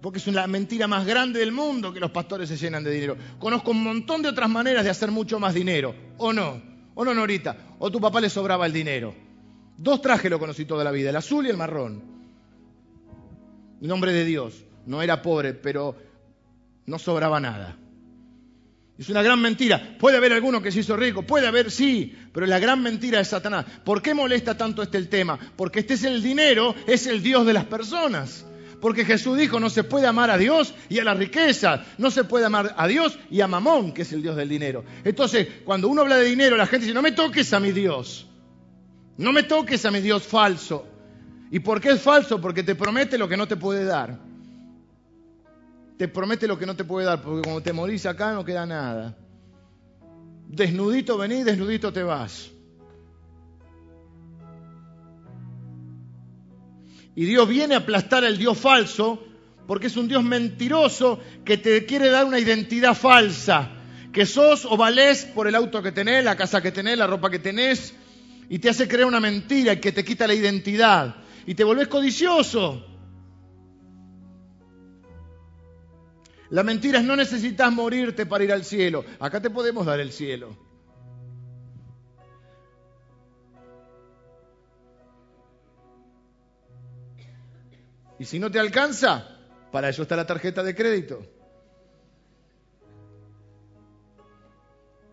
Porque 0.04 0.18
es 0.18 0.26
la 0.26 0.46
mentira 0.46 0.86
más 0.86 1.06
grande 1.06 1.40
del 1.40 1.50
mundo 1.50 1.90
que 1.90 1.98
los 1.98 2.10
pastores 2.10 2.46
se 2.50 2.58
llenan 2.58 2.84
de 2.84 2.90
dinero. 2.90 3.16
Conozco 3.38 3.70
un 3.70 3.82
montón 3.82 4.20
de 4.20 4.28
otras 4.28 4.50
maneras 4.50 4.84
de 4.84 4.90
hacer 4.90 5.10
mucho 5.10 5.40
más 5.40 5.54
dinero. 5.54 5.94
¿O 6.18 6.30
no? 6.30 6.60
¿O 6.94 7.06
no, 7.06 7.14
Norita? 7.14 7.56
¿O 7.78 7.90
tu 7.90 8.02
papá 8.02 8.20
le 8.20 8.28
sobraba 8.28 8.66
el 8.66 8.72
dinero? 8.74 9.14
Dos 9.78 10.02
trajes 10.02 10.30
lo 10.30 10.38
conocí 10.38 10.66
toda 10.66 10.84
la 10.84 10.90
vida, 10.90 11.08
el 11.08 11.16
azul 11.16 11.46
y 11.46 11.48
el 11.48 11.56
marrón. 11.56 12.02
En 13.80 13.88
nombre 13.88 14.12
de 14.12 14.26
Dios. 14.26 14.66
No 14.84 15.00
era 15.00 15.22
pobre, 15.22 15.54
pero 15.54 15.96
no 16.84 16.98
sobraba 16.98 17.40
nada. 17.40 17.74
Es 18.98 19.08
una 19.08 19.22
gran 19.22 19.40
mentira. 19.40 19.96
Puede 19.98 20.18
haber 20.18 20.34
alguno 20.34 20.60
que 20.60 20.70
se 20.70 20.80
hizo 20.80 20.98
rico, 20.98 21.22
puede 21.22 21.46
haber, 21.46 21.70
sí, 21.70 22.14
pero 22.30 22.44
la 22.44 22.58
gran 22.58 22.82
mentira 22.82 23.20
de 23.20 23.24
Satanás. 23.24 23.64
¿Por 23.82 24.02
qué 24.02 24.12
molesta 24.12 24.54
tanto 24.54 24.82
este 24.82 24.98
el 24.98 25.08
tema? 25.08 25.38
Porque 25.56 25.78
este 25.80 25.94
es 25.94 26.04
el 26.04 26.22
dinero, 26.22 26.74
es 26.86 27.06
el 27.06 27.22
Dios 27.22 27.46
de 27.46 27.54
las 27.54 27.64
personas. 27.64 28.44
Porque 28.80 29.04
Jesús 29.04 29.38
dijo, 29.38 29.60
no 29.60 29.70
se 29.70 29.84
puede 29.84 30.06
amar 30.06 30.30
a 30.30 30.38
Dios 30.38 30.74
y 30.88 30.98
a 30.98 31.04
la 31.04 31.14
riqueza, 31.14 31.84
no 31.98 32.10
se 32.10 32.24
puede 32.24 32.46
amar 32.46 32.74
a 32.76 32.86
Dios 32.86 33.18
y 33.30 33.40
a 33.40 33.48
Mamón, 33.48 33.92
que 33.92 34.02
es 34.02 34.12
el 34.12 34.22
Dios 34.22 34.36
del 34.36 34.48
dinero. 34.48 34.84
Entonces, 35.04 35.48
cuando 35.64 35.88
uno 35.88 36.02
habla 36.02 36.16
de 36.16 36.26
dinero, 36.26 36.56
la 36.56 36.66
gente 36.66 36.86
dice, 36.86 36.94
no 36.94 37.02
me 37.02 37.12
toques 37.12 37.52
a 37.52 37.60
mi 37.60 37.72
Dios, 37.72 38.26
no 39.16 39.32
me 39.32 39.42
toques 39.42 39.84
a 39.84 39.90
mi 39.90 40.00
Dios 40.00 40.22
falso. 40.24 40.86
¿Y 41.50 41.60
por 41.60 41.80
qué 41.80 41.90
es 41.90 42.00
falso? 42.00 42.40
Porque 42.40 42.62
te 42.62 42.74
promete 42.74 43.16
lo 43.16 43.28
que 43.28 43.36
no 43.36 43.46
te 43.46 43.56
puede 43.56 43.84
dar. 43.84 44.18
Te 45.96 46.08
promete 46.08 46.48
lo 46.48 46.58
que 46.58 46.66
no 46.66 46.74
te 46.74 46.84
puede 46.84 47.06
dar, 47.06 47.22
porque 47.22 47.42
cuando 47.42 47.62
te 47.62 47.72
morís 47.72 48.04
acá 48.06 48.32
no 48.32 48.44
queda 48.44 48.66
nada. 48.66 49.16
Desnudito 50.48 51.16
venís, 51.16 51.44
desnudito 51.44 51.92
te 51.92 52.02
vas. 52.02 52.53
Y 57.16 57.24
Dios 57.26 57.48
viene 57.48 57.74
a 57.74 57.78
aplastar 57.78 58.24
al 58.24 58.38
Dios 58.38 58.58
falso 58.58 59.22
porque 59.66 59.86
es 59.86 59.96
un 59.96 60.08
Dios 60.08 60.22
mentiroso 60.22 61.20
que 61.44 61.56
te 61.56 61.84
quiere 61.86 62.10
dar 62.10 62.24
una 62.24 62.38
identidad 62.38 62.94
falsa. 62.94 63.70
Que 64.12 64.26
sos 64.26 64.64
o 64.64 64.76
valés 64.76 65.24
por 65.24 65.48
el 65.48 65.54
auto 65.54 65.82
que 65.82 65.92
tenés, 65.92 66.24
la 66.24 66.36
casa 66.36 66.62
que 66.62 66.70
tenés, 66.70 66.98
la 66.98 67.06
ropa 67.06 67.30
que 67.30 67.38
tenés. 67.38 67.94
Y 68.48 68.58
te 68.58 68.68
hace 68.68 68.86
creer 68.86 69.06
una 69.06 69.20
mentira 69.20 69.72
y 69.72 69.80
que 69.80 69.92
te 69.92 70.04
quita 70.04 70.26
la 70.26 70.34
identidad. 70.34 71.16
Y 71.46 71.54
te 71.54 71.64
volvés 71.64 71.88
codicioso. 71.88 72.84
La 76.50 76.62
mentira 76.62 77.00
es 77.00 77.04
no 77.04 77.16
necesitas 77.16 77.72
morirte 77.72 78.26
para 78.26 78.44
ir 78.44 78.52
al 78.52 78.64
cielo. 78.64 79.04
Acá 79.18 79.40
te 79.40 79.50
podemos 79.50 79.86
dar 79.86 79.98
el 79.98 80.12
cielo. 80.12 80.56
Y 88.18 88.24
si 88.24 88.38
no 88.38 88.50
te 88.50 88.58
alcanza, 88.58 89.26
para 89.72 89.88
eso 89.88 90.02
está 90.02 90.16
la 90.16 90.26
tarjeta 90.26 90.62
de 90.62 90.74
crédito. 90.74 91.26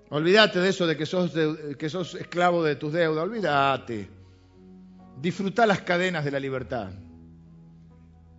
Olvídate 0.09 0.59
de 0.59 0.69
eso 0.69 0.85
de 0.85 0.97
que 0.97 1.05
sos, 1.05 1.31
sos 1.87 2.15
esclavo 2.15 2.63
de 2.63 2.75
tus 2.75 2.91
deudas, 2.91 3.23
olvídate. 3.23 4.09
Disfruta 5.21 5.65
las 5.65 5.81
cadenas 5.81 6.25
de 6.25 6.31
la 6.31 6.39
libertad. 6.39 6.91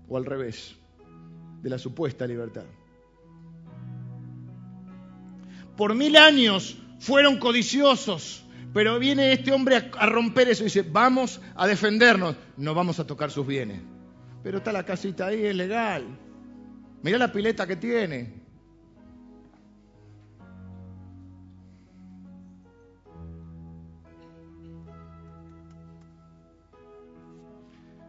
O 0.06 0.16
al 0.18 0.26
revés, 0.26 0.76
de 1.62 1.70
la 1.70 1.78
supuesta 1.78 2.26
libertad. 2.26 2.64
Por 5.76 5.94
mil 5.94 6.16
años 6.16 6.76
fueron 7.00 7.38
codiciosos, 7.38 8.44
pero 8.74 8.98
viene 8.98 9.32
este 9.32 9.52
hombre 9.52 9.76
a, 9.76 9.90
a 9.96 10.06
romper 10.06 10.50
eso 10.50 10.62
y 10.62 10.66
dice, 10.66 10.82
vamos 10.82 11.40
a 11.54 11.66
defendernos, 11.66 12.36
no 12.58 12.74
vamos 12.74 13.00
a 13.00 13.06
tocar 13.06 13.30
sus 13.30 13.46
bienes. 13.46 13.80
Pero 14.42 14.58
está 14.58 14.72
la 14.72 14.84
casita 14.84 15.26
ahí, 15.26 15.46
es 15.46 15.54
legal. 15.54 16.04
Mira 17.02 17.18
la 17.18 17.32
pileta 17.32 17.66
que 17.66 17.76
tiene. 17.76 18.42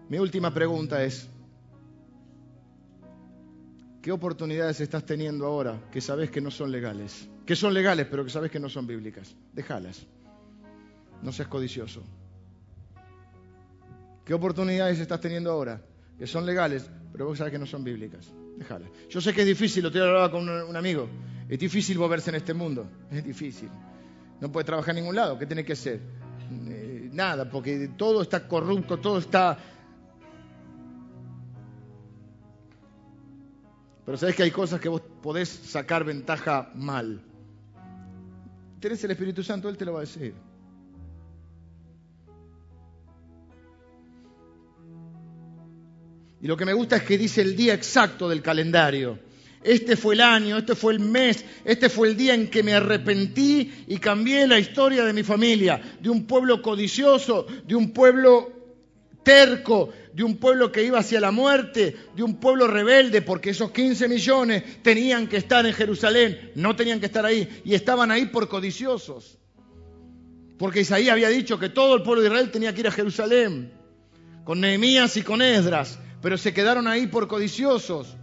Mi 0.10 0.20
última 0.20 0.54
pregunta 0.54 1.04
es, 1.04 1.28
¿qué 4.02 4.12
oportunidades 4.12 4.80
estás 4.80 5.06
teniendo 5.06 5.46
ahora 5.48 5.80
que 5.92 6.02
sabes 6.02 6.30
que 6.30 6.40
no 6.40 6.52
son 6.52 6.72
legales? 6.72 7.28
Que 7.46 7.56
son 7.56 7.74
legales, 7.74 8.08
pero 8.10 8.24
que 8.24 8.30
sabes 8.30 8.52
que 8.52 8.60
no 8.60 8.70
son 8.70 8.86
bíblicas. 8.86 9.36
Déjalas. 9.54 10.06
No 11.22 11.32
seas 11.32 11.48
codicioso. 11.48 12.04
¿Qué 14.24 14.34
oportunidades 14.34 15.00
estás 15.00 15.20
teniendo 15.20 15.52
ahora 15.52 15.82
que 16.18 16.28
son 16.28 16.46
legales, 16.46 16.90
pero 17.12 17.28
vos 17.28 17.38
sabés 17.38 17.52
que 17.54 17.60
no 17.60 17.66
son 17.66 17.84
bíblicas. 17.84 18.32
Déjala. 18.58 18.88
Yo 19.10 19.22
sé 19.22 19.34
que 19.34 19.42
es 19.42 19.48
difícil, 19.48 19.84
lo 19.84 19.92
te 19.92 20.00
hablaba 20.00 20.32
con 20.32 20.48
un, 20.48 20.76
amigo, 20.76 21.08
es 21.50 21.60
difícil 21.60 21.98
moverse 21.98 22.30
en 22.30 22.36
este 22.36 22.54
mundo, 22.54 22.88
es 23.12 23.24
difícil. 23.24 23.70
No 24.40 24.52
puede 24.52 24.66
trabajar 24.66 24.96
en 24.96 25.02
ningún 25.02 25.16
lado, 25.16 25.38
¿qué 25.38 25.46
tiene 25.46 25.64
que 25.64 25.74
hacer? 25.74 26.00
Eh, 26.68 27.10
nada, 27.12 27.50
porque 27.50 27.90
todo 27.98 28.22
está 28.22 28.48
corrupto, 28.48 28.98
todo 29.00 29.18
está... 29.18 29.58
Pero 34.06 34.18
sabés 34.18 34.36
que 34.36 34.44
hay 34.44 34.52
cosas 34.52 34.82
que 34.82 34.90
vos 34.90 35.02
podés 35.22 35.48
sacar 35.48 36.04
ventaja 36.04 36.72
mal. 36.76 37.22
Tenés 38.82 39.02
el 39.06 39.12
Espíritu 39.12 39.44
Santo, 39.44 39.70
Él 39.70 39.78
te 39.78 39.86
lo 39.86 39.94
va 39.94 40.00
a 40.00 40.02
decir. 40.02 40.36
Y 46.44 46.48
lo 46.48 46.58
que 46.58 46.66
me 46.66 46.74
gusta 46.74 46.98
es 46.98 47.04
que 47.04 47.18
dice 47.18 47.40
el 47.40 47.56
día 47.56 47.74
exacto 47.74 48.28
del 48.28 48.42
calendario. 48.42 49.18
Este 49.64 49.96
fue 49.96 50.16
el 50.16 50.20
año, 50.20 50.58
este 50.58 50.76
fue 50.76 50.92
el 50.92 51.00
mes, 51.00 51.46
este 51.64 51.88
fue 51.88 52.10
el 52.10 52.18
día 52.18 52.34
en 52.34 52.50
que 52.50 52.62
me 52.64 52.74
arrepentí 52.74 53.86
y 53.88 53.98
cambié 53.98 54.46
la 54.46 54.60
historia 54.60 55.06
de 55.06 55.14
mi 55.14 55.24
familia, 55.24 55.82
de 56.02 56.10
un 56.10 56.28
pueblo 56.28 56.62
codicioso, 56.62 57.48
de 57.66 57.76
un 57.76 57.92
pueblo 57.92 58.52
terco, 59.24 59.94
de 60.12 60.26
un 60.26 60.36
pueblo 60.36 60.70
que 60.70 60.84
iba 60.84 61.00
hacia 61.00 61.22
la 61.22 61.32
muerte, 61.32 61.96
de 62.14 62.24
un 62.24 62.42
pueblo 62.42 62.68
rebelde, 62.68 63.22
porque 63.22 63.52
esos 63.52 63.72
15 63.72 64.10
millones 64.10 64.84
tenían 64.84 65.30
que 65.30 65.38
estar 65.38 65.66
en 65.66 65.72
Jerusalén, 65.72 66.52
no 66.56 66.76
tenían 66.76 67.00
que 67.00 67.06
estar 67.06 67.26
ahí, 67.26 67.62
y 67.64 67.74
estaban 67.74 68.12
ahí 68.12 68.26
por 68.26 68.50
codiciosos. 68.50 69.38
Porque 70.58 70.82
Isaías 70.82 71.14
había 71.14 71.30
dicho 71.30 71.58
que 71.58 71.70
todo 71.70 71.96
el 71.96 72.04
pueblo 72.04 72.22
de 72.22 72.28
Israel 72.28 72.52
tenía 72.52 72.74
que 72.74 72.82
ir 72.82 72.88
a 72.90 72.92
Jerusalén, 72.92 73.72
con 74.44 74.60
Nehemías 74.60 75.16
y 75.16 75.22
con 75.22 75.42
Esdras, 75.42 76.00
pero 76.24 76.38
se 76.38 76.54
quedaron 76.54 76.88
ahí 76.88 77.06
por 77.08 77.28
codiciosos. 77.28 78.16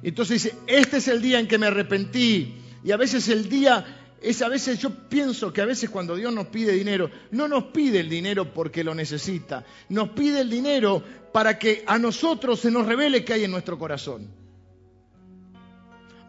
Entonces 0.00 0.44
dice, 0.44 0.56
este 0.68 0.98
es 0.98 1.08
el 1.08 1.20
día 1.20 1.40
en 1.40 1.48
que 1.48 1.58
me 1.58 1.66
arrepentí. 1.66 2.54
Y 2.84 2.92
a 2.92 2.96
veces 2.96 3.28
el 3.28 3.48
día 3.48 3.84
es 4.22 4.40
a 4.42 4.48
veces 4.48 4.78
yo 4.78 4.90
pienso 5.08 5.52
que 5.52 5.60
a 5.60 5.64
veces 5.64 5.90
cuando 5.90 6.14
Dios 6.14 6.32
nos 6.32 6.46
pide 6.46 6.72
dinero, 6.72 7.10
no 7.32 7.48
nos 7.48 7.64
pide 7.64 7.98
el 7.98 8.08
dinero 8.08 8.54
porque 8.54 8.84
lo 8.84 8.94
necesita, 8.94 9.66
nos 9.88 10.10
pide 10.10 10.40
el 10.40 10.50
dinero 10.50 11.02
para 11.32 11.58
que 11.58 11.82
a 11.84 11.98
nosotros 11.98 12.60
se 12.60 12.70
nos 12.70 12.86
revele 12.86 13.24
qué 13.24 13.32
hay 13.32 13.44
en 13.44 13.50
nuestro 13.50 13.76
corazón. 13.76 14.28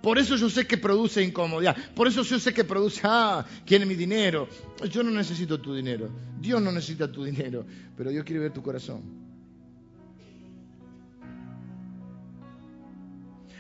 Por 0.02 0.18
eso 0.18 0.36
yo 0.36 0.50
sé 0.50 0.66
que 0.66 0.80
produce 0.80 1.22
incomodidad, 1.22 1.78
por 1.94 2.08
eso 2.08 2.24
yo 2.24 2.40
sé 2.40 2.56
que 2.56 2.64
produce, 2.64 3.02
ah, 3.04 3.46
quiere 3.68 3.86
mi 3.86 3.94
dinero. 3.94 4.50
Yo 4.90 5.04
no 5.04 5.12
necesito 5.12 5.62
tu 5.62 5.76
dinero, 5.76 6.10
Dios 6.40 6.60
no 6.60 6.72
necesita 6.72 7.12
tu 7.12 7.24
dinero, 7.24 7.64
pero 7.96 8.10
Dios 8.10 8.26
quiere 8.26 8.42
ver 8.42 8.52
tu 8.52 8.64
corazón. 8.64 9.23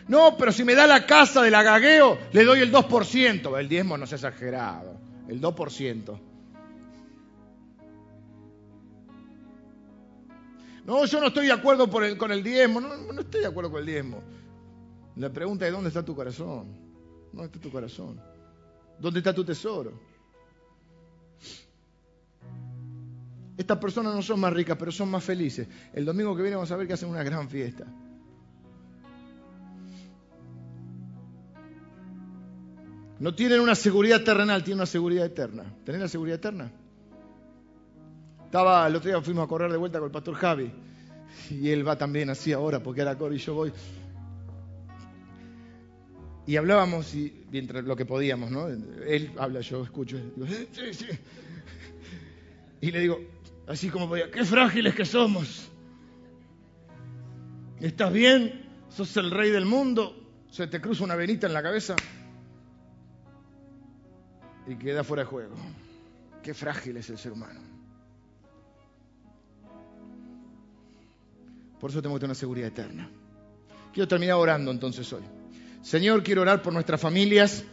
No, 0.07 0.35
pero 0.37 0.51
si 0.51 0.63
me 0.63 0.75
da 0.75 0.85
la 0.85 1.05
casa 1.05 1.41
del 1.41 1.55
agagueo, 1.55 2.17
le 2.31 2.43
doy 2.43 2.59
el 2.59 2.71
2%. 2.71 3.59
El 3.59 3.69
diezmo 3.69 3.97
no 3.97 4.05
es 4.05 4.13
exagerado, 4.13 4.97
el 5.27 5.39
2%. 5.41 6.19
No, 10.85 11.05
yo 11.05 11.19
no 11.21 11.27
estoy 11.27 11.45
de 11.47 11.53
acuerdo 11.53 11.89
con 11.89 12.31
el 12.31 12.43
diezmo, 12.43 12.81
no, 12.81 12.97
no 12.97 13.21
estoy 13.21 13.41
de 13.41 13.47
acuerdo 13.47 13.71
con 13.71 13.79
el 13.79 13.85
diezmo. 13.85 14.21
La 15.15 15.31
pregunta 15.31 15.65
es, 15.65 15.71
¿dónde 15.71 15.87
está 15.87 16.03
tu 16.03 16.15
corazón? 16.15 16.67
¿Dónde 17.31 17.45
está 17.45 17.59
tu 17.59 17.71
corazón? 17.71 18.19
¿Dónde 18.99 19.19
está 19.19 19.33
tu 19.33 19.45
tesoro? 19.45 19.93
Estas 23.55 23.77
personas 23.77 24.15
no 24.15 24.21
son 24.21 24.39
más 24.39 24.51
ricas, 24.51 24.75
pero 24.77 24.91
son 24.91 25.09
más 25.09 25.23
felices. 25.23 25.67
El 25.93 26.05
domingo 26.05 26.35
que 26.35 26.41
viene 26.41 26.55
vamos 26.55 26.71
a 26.71 26.75
ver 26.75 26.87
que 26.87 26.93
hacen 26.93 27.09
una 27.09 27.23
gran 27.23 27.49
fiesta. 27.49 27.85
No 33.23 33.33
tienen 33.33 33.61
una 33.61 33.73
seguridad 33.73 34.21
terrenal, 34.21 34.65
tienen 34.65 34.79
una 34.79 34.85
seguridad 34.85 35.25
eterna. 35.25 35.63
¿Tenés 35.85 36.01
la 36.01 36.09
seguridad 36.09 36.39
eterna? 36.39 36.69
Estaba, 38.43 38.85
el 38.85 38.97
otro 38.97 39.09
día 39.09 39.21
fuimos 39.21 39.45
a 39.45 39.47
correr 39.47 39.71
de 39.71 39.77
vuelta 39.77 39.99
con 39.99 40.07
el 40.07 40.11
pastor 40.11 40.35
Javi. 40.35 40.69
Y 41.49 41.69
él 41.69 41.87
va 41.87 41.97
también 41.97 42.29
así 42.29 42.51
ahora, 42.51 42.83
porque 42.83 42.99
ahora 42.99 43.17
corre 43.17 43.35
y 43.35 43.37
yo 43.37 43.53
voy. 43.53 43.71
Y 46.45 46.57
hablábamos 46.57 47.15
y, 47.15 47.45
mientras 47.49 47.85
lo 47.85 47.95
que 47.95 48.05
podíamos, 48.05 48.51
¿no? 48.51 48.67
Él 48.67 49.31
habla, 49.37 49.61
yo 49.61 49.83
escucho. 49.83 50.17
Y 52.81 52.91
le 52.91 52.99
digo, 52.99 53.21
así 53.67 53.87
como 53.87 54.09
podía, 54.09 54.29
qué 54.31 54.43
frágiles 54.43 54.93
que 54.95 55.05
somos. 55.05 55.69
¿Estás 57.79 58.11
bien? 58.11 58.65
¿Sos 58.89 59.15
el 59.15 59.31
rey 59.31 59.49
del 59.49 59.63
mundo? 59.63 60.13
¿Se 60.51 60.67
te 60.67 60.81
cruza 60.81 61.05
una 61.05 61.15
venita 61.15 61.47
en 61.47 61.53
la 61.53 61.63
cabeza? 61.63 61.95
Y 64.67 64.75
queda 64.75 65.03
fuera 65.03 65.23
de 65.23 65.29
juego. 65.29 65.55
Qué 66.41 66.53
frágil 66.53 66.97
es 66.97 67.09
el 67.09 67.17
ser 67.17 67.31
humano. 67.31 67.59
Por 71.79 71.89
eso 71.89 72.01
tenemos 72.01 72.17
que 72.17 72.21
tener 72.21 72.29
una 72.31 72.39
seguridad 72.39 72.67
eterna. 72.67 73.09
Quiero 73.93 74.07
terminar 74.07 74.35
orando 74.35 74.71
entonces 74.71 75.11
hoy. 75.11 75.23
Señor, 75.81 76.23
quiero 76.23 76.41
orar 76.41 76.61
por 76.61 76.71
nuestras 76.71 76.99
familias. 76.99 77.63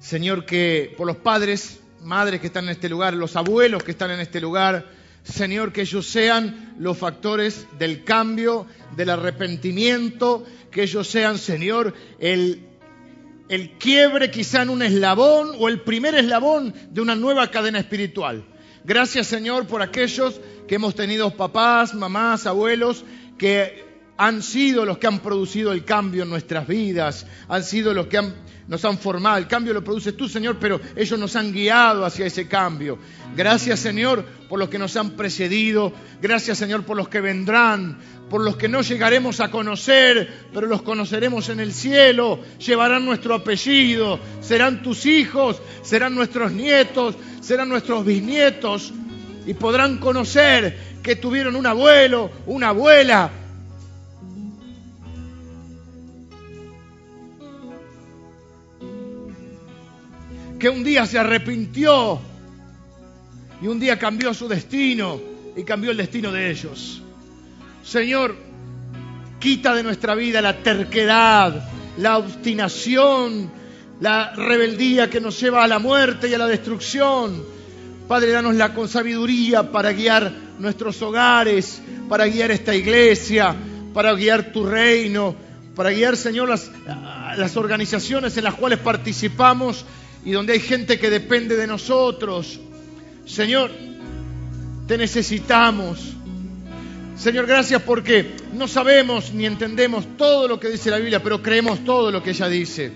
Señor, 0.00 0.44
que 0.44 0.92
por 0.96 1.06
los 1.06 1.18
padres, 1.18 1.80
madres 2.02 2.40
que 2.40 2.48
están 2.48 2.64
en 2.64 2.70
este 2.70 2.88
lugar, 2.88 3.14
los 3.14 3.36
abuelos 3.36 3.84
que 3.84 3.92
están 3.92 4.10
en 4.10 4.18
este 4.18 4.40
lugar, 4.40 4.90
Señor, 5.22 5.72
que 5.72 5.82
ellos 5.82 6.06
sean 6.06 6.74
los 6.78 6.98
factores 6.98 7.66
del 7.78 8.02
cambio, 8.02 8.66
del 8.96 9.10
arrepentimiento, 9.10 10.44
que 10.72 10.82
ellos 10.82 11.06
sean, 11.06 11.38
Señor, 11.38 11.94
el 12.18 12.71
el 13.52 13.72
quiebre 13.72 14.30
quizá 14.30 14.62
en 14.62 14.70
un 14.70 14.80
eslabón 14.80 15.50
o 15.58 15.68
el 15.68 15.82
primer 15.82 16.14
eslabón 16.14 16.72
de 16.88 17.02
una 17.02 17.14
nueva 17.14 17.50
cadena 17.50 17.80
espiritual. 17.80 18.46
Gracias 18.82 19.26
Señor 19.26 19.66
por 19.66 19.82
aquellos 19.82 20.40
que 20.66 20.76
hemos 20.76 20.94
tenido 20.94 21.36
papás, 21.36 21.92
mamás, 21.92 22.46
abuelos 22.46 23.04
que 23.36 23.84
han 24.16 24.42
sido 24.42 24.86
los 24.86 24.96
que 24.96 25.06
han 25.06 25.18
producido 25.18 25.72
el 25.72 25.84
cambio 25.84 26.22
en 26.22 26.30
nuestras 26.30 26.66
vidas, 26.66 27.26
han 27.46 27.62
sido 27.62 27.92
los 27.92 28.06
que 28.06 28.22
nos 28.68 28.86
han 28.86 28.96
formado. 28.96 29.36
El 29.36 29.48
cambio 29.48 29.74
lo 29.74 29.84
produces 29.84 30.16
tú, 30.16 30.30
Señor, 30.30 30.56
pero 30.58 30.80
ellos 30.96 31.18
nos 31.18 31.36
han 31.36 31.52
guiado 31.52 32.06
hacia 32.06 32.24
ese 32.24 32.48
cambio. 32.48 32.98
Gracias, 33.36 33.80
Señor, 33.80 34.24
por 34.48 34.58
los 34.58 34.70
que 34.70 34.78
nos 34.78 34.96
han 34.96 35.10
precedido. 35.10 35.92
Gracias, 36.22 36.56
Señor, 36.56 36.84
por 36.84 36.96
los 36.96 37.08
que 37.08 37.20
vendrán 37.20 37.98
por 38.32 38.40
los 38.40 38.56
que 38.56 38.66
no 38.66 38.80
llegaremos 38.80 39.40
a 39.40 39.50
conocer, 39.50 40.46
pero 40.54 40.66
los 40.66 40.80
conoceremos 40.80 41.50
en 41.50 41.60
el 41.60 41.70
cielo, 41.70 42.40
llevarán 42.58 43.04
nuestro 43.04 43.34
apellido, 43.34 44.18
serán 44.40 44.82
tus 44.82 45.04
hijos, 45.04 45.60
serán 45.82 46.14
nuestros 46.14 46.50
nietos, 46.50 47.14
serán 47.42 47.68
nuestros 47.68 48.06
bisnietos, 48.06 48.94
y 49.44 49.52
podrán 49.52 49.98
conocer 49.98 50.78
que 51.02 51.14
tuvieron 51.14 51.56
un 51.56 51.66
abuelo, 51.66 52.30
una 52.46 52.68
abuela. 52.68 53.30
Que 60.58 60.70
un 60.70 60.82
día 60.82 61.04
se 61.04 61.18
arrepintió 61.18 62.18
y 63.60 63.66
un 63.66 63.78
día 63.78 63.98
cambió 63.98 64.32
su 64.32 64.48
destino 64.48 65.20
y 65.54 65.64
cambió 65.64 65.90
el 65.90 65.98
destino 65.98 66.32
de 66.32 66.50
ellos. 66.50 67.02
Señor, 67.82 68.36
quita 69.40 69.74
de 69.74 69.82
nuestra 69.82 70.14
vida 70.14 70.40
la 70.40 70.62
terquedad, 70.62 71.68
la 71.98 72.18
obstinación, 72.18 73.50
la 74.00 74.32
rebeldía 74.34 75.10
que 75.10 75.20
nos 75.20 75.40
lleva 75.40 75.64
a 75.64 75.68
la 75.68 75.78
muerte 75.78 76.28
y 76.28 76.34
a 76.34 76.38
la 76.38 76.46
destrucción. 76.46 77.44
Padre, 78.06 78.30
danos 78.30 78.54
la 78.54 78.74
consabiduría 78.74 79.70
para 79.70 79.92
guiar 79.92 80.32
nuestros 80.58 81.00
hogares, 81.02 81.80
para 82.08 82.26
guiar 82.26 82.50
esta 82.50 82.74
iglesia, 82.74 83.54
para 83.92 84.12
guiar 84.14 84.52
tu 84.52 84.64
reino, 84.64 85.34
para 85.74 85.90
guiar, 85.90 86.16
Señor, 86.16 86.48
las, 86.48 86.70
las 87.36 87.56
organizaciones 87.56 88.36
en 88.36 88.44
las 88.44 88.54
cuales 88.54 88.78
participamos 88.78 89.84
y 90.24 90.32
donde 90.32 90.52
hay 90.52 90.60
gente 90.60 90.98
que 90.98 91.10
depende 91.10 91.56
de 91.56 91.66
nosotros. 91.66 92.60
Señor, 93.26 93.70
te 94.86 94.98
necesitamos. 94.98 96.16
Señor, 97.16 97.46
gracias 97.46 97.82
porque 97.82 98.36
no 98.52 98.66
sabemos 98.66 99.32
ni 99.32 99.46
entendemos 99.46 100.16
todo 100.16 100.48
lo 100.48 100.58
que 100.58 100.70
dice 100.70 100.90
la 100.90 100.98
Biblia, 100.98 101.22
pero 101.22 101.42
creemos 101.42 101.84
todo 101.84 102.10
lo 102.10 102.22
que 102.22 102.30
ella 102.30 102.48
dice. 102.48 102.92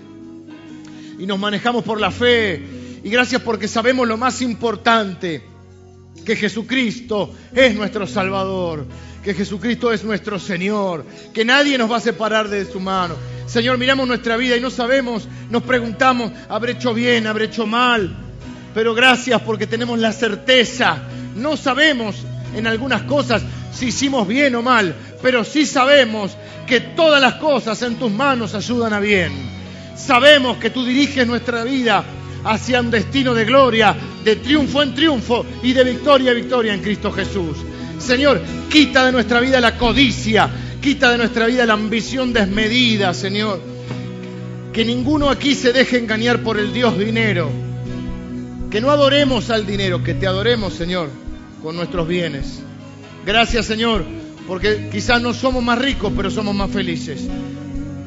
Y 1.18 1.26
nos 1.26 1.38
manejamos 1.38 1.84
por 1.84 2.00
la 2.00 2.10
fe. 2.10 2.60
Y 3.04 3.10
gracias 3.10 3.42
porque 3.42 3.68
sabemos 3.68 4.08
lo 4.08 4.16
más 4.16 4.42
importante, 4.42 5.42
que 6.24 6.34
Jesucristo 6.34 7.32
es 7.54 7.76
nuestro 7.76 8.06
Salvador, 8.06 8.86
que 9.22 9.32
Jesucristo 9.32 9.92
es 9.92 10.02
nuestro 10.02 10.38
Señor, 10.40 11.04
que 11.32 11.44
nadie 11.44 11.78
nos 11.78 11.90
va 11.90 11.98
a 11.98 12.00
separar 12.00 12.48
de 12.48 12.64
su 12.64 12.80
mano. 12.80 13.14
Señor, 13.46 13.78
miramos 13.78 14.08
nuestra 14.08 14.36
vida 14.36 14.56
y 14.56 14.60
no 14.60 14.70
sabemos, 14.70 15.28
nos 15.50 15.62
preguntamos, 15.62 16.32
¿habré 16.48 16.72
hecho 16.72 16.92
bien, 16.92 17.28
habré 17.28 17.44
hecho 17.44 17.66
mal? 17.66 18.16
Pero 18.74 18.92
gracias 18.92 19.40
porque 19.42 19.68
tenemos 19.68 20.00
la 20.00 20.12
certeza, 20.12 21.02
no 21.36 21.56
sabemos 21.56 22.16
en 22.56 22.66
algunas 22.66 23.02
cosas 23.02 23.42
si 23.72 23.86
hicimos 23.86 24.26
bien 24.26 24.54
o 24.54 24.62
mal, 24.62 24.94
pero 25.22 25.44
sí 25.44 25.66
sabemos 25.66 26.36
que 26.66 26.80
todas 26.80 27.20
las 27.20 27.34
cosas 27.34 27.80
en 27.82 27.96
tus 27.96 28.10
manos 28.10 28.54
ayudan 28.54 28.92
a 28.92 29.00
bien. 29.00 29.32
Sabemos 29.96 30.56
que 30.56 30.70
tú 30.70 30.84
diriges 30.84 31.26
nuestra 31.26 31.62
vida 31.64 32.04
hacia 32.44 32.80
un 32.80 32.90
destino 32.90 33.34
de 33.34 33.44
gloria, 33.44 33.94
de 34.24 34.36
triunfo 34.36 34.82
en 34.82 34.94
triunfo 34.94 35.44
y 35.62 35.72
de 35.72 35.84
victoria 35.84 36.30
en 36.30 36.36
victoria 36.36 36.74
en 36.74 36.82
Cristo 36.82 37.12
Jesús. 37.12 37.58
Señor, 37.98 38.40
quita 38.70 39.04
de 39.04 39.12
nuestra 39.12 39.40
vida 39.40 39.60
la 39.60 39.76
codicia, 39.76 40.48
quita 40.80 41.10
de 41.10 41.18
nuestra 41.18 41.46
vida 41.46 41.66
la 41.66 41.74
ambición 41.74 42.32
desmedida, 42.32 43.12
Señor. 43.14 43.60
Que 44.72 44.84
ninguno 44.84 45.30
aquí 45.30 45.54
se 45.54 45.72
deje 45.72 45.98
engañar 45.98 46.42
por 46.42 46.58
el 46.58 46.72
Dios 46.72 46.98
dinero. 46.98 47.50
Que 48.70 48.80
no 48.80 48.90
adoremos 48.90 49.50
al 49.50 49.66
dinero, 49.66 50.02
que 50.02 50.14
te 50.14 50.26
adoremos, 50.26 50.74
Señor, 50.74 51.08
con 51.66 51.74
nuestros 51.74 52.06
bienes. 52.06 52.60
Gracias 53.24 53.66
Señor, 53.66 54.04
porque 54.46 54.88
quizás 54.92 55.20
no 55.20 55.34
somos 55.34 55.64
más 55.64 55.80
ricos, 55.80 56.12
pero 56.16 56.30
somos 56.30 56.54
más 56.54 56.70
felices. 56.70 57.26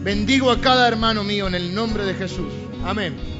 Bendigo 0.01 0.49
a 0.49 0.61
cada 0.61 0.87
hermano 0.87 1.25
mío 1.25 1.45
en 1.45 1.55
el 1.55 1.75
nombre 1.75 2.05
de 2.05 2.13
Jesús. 2.13 2.53
Amén. 2.85 3.38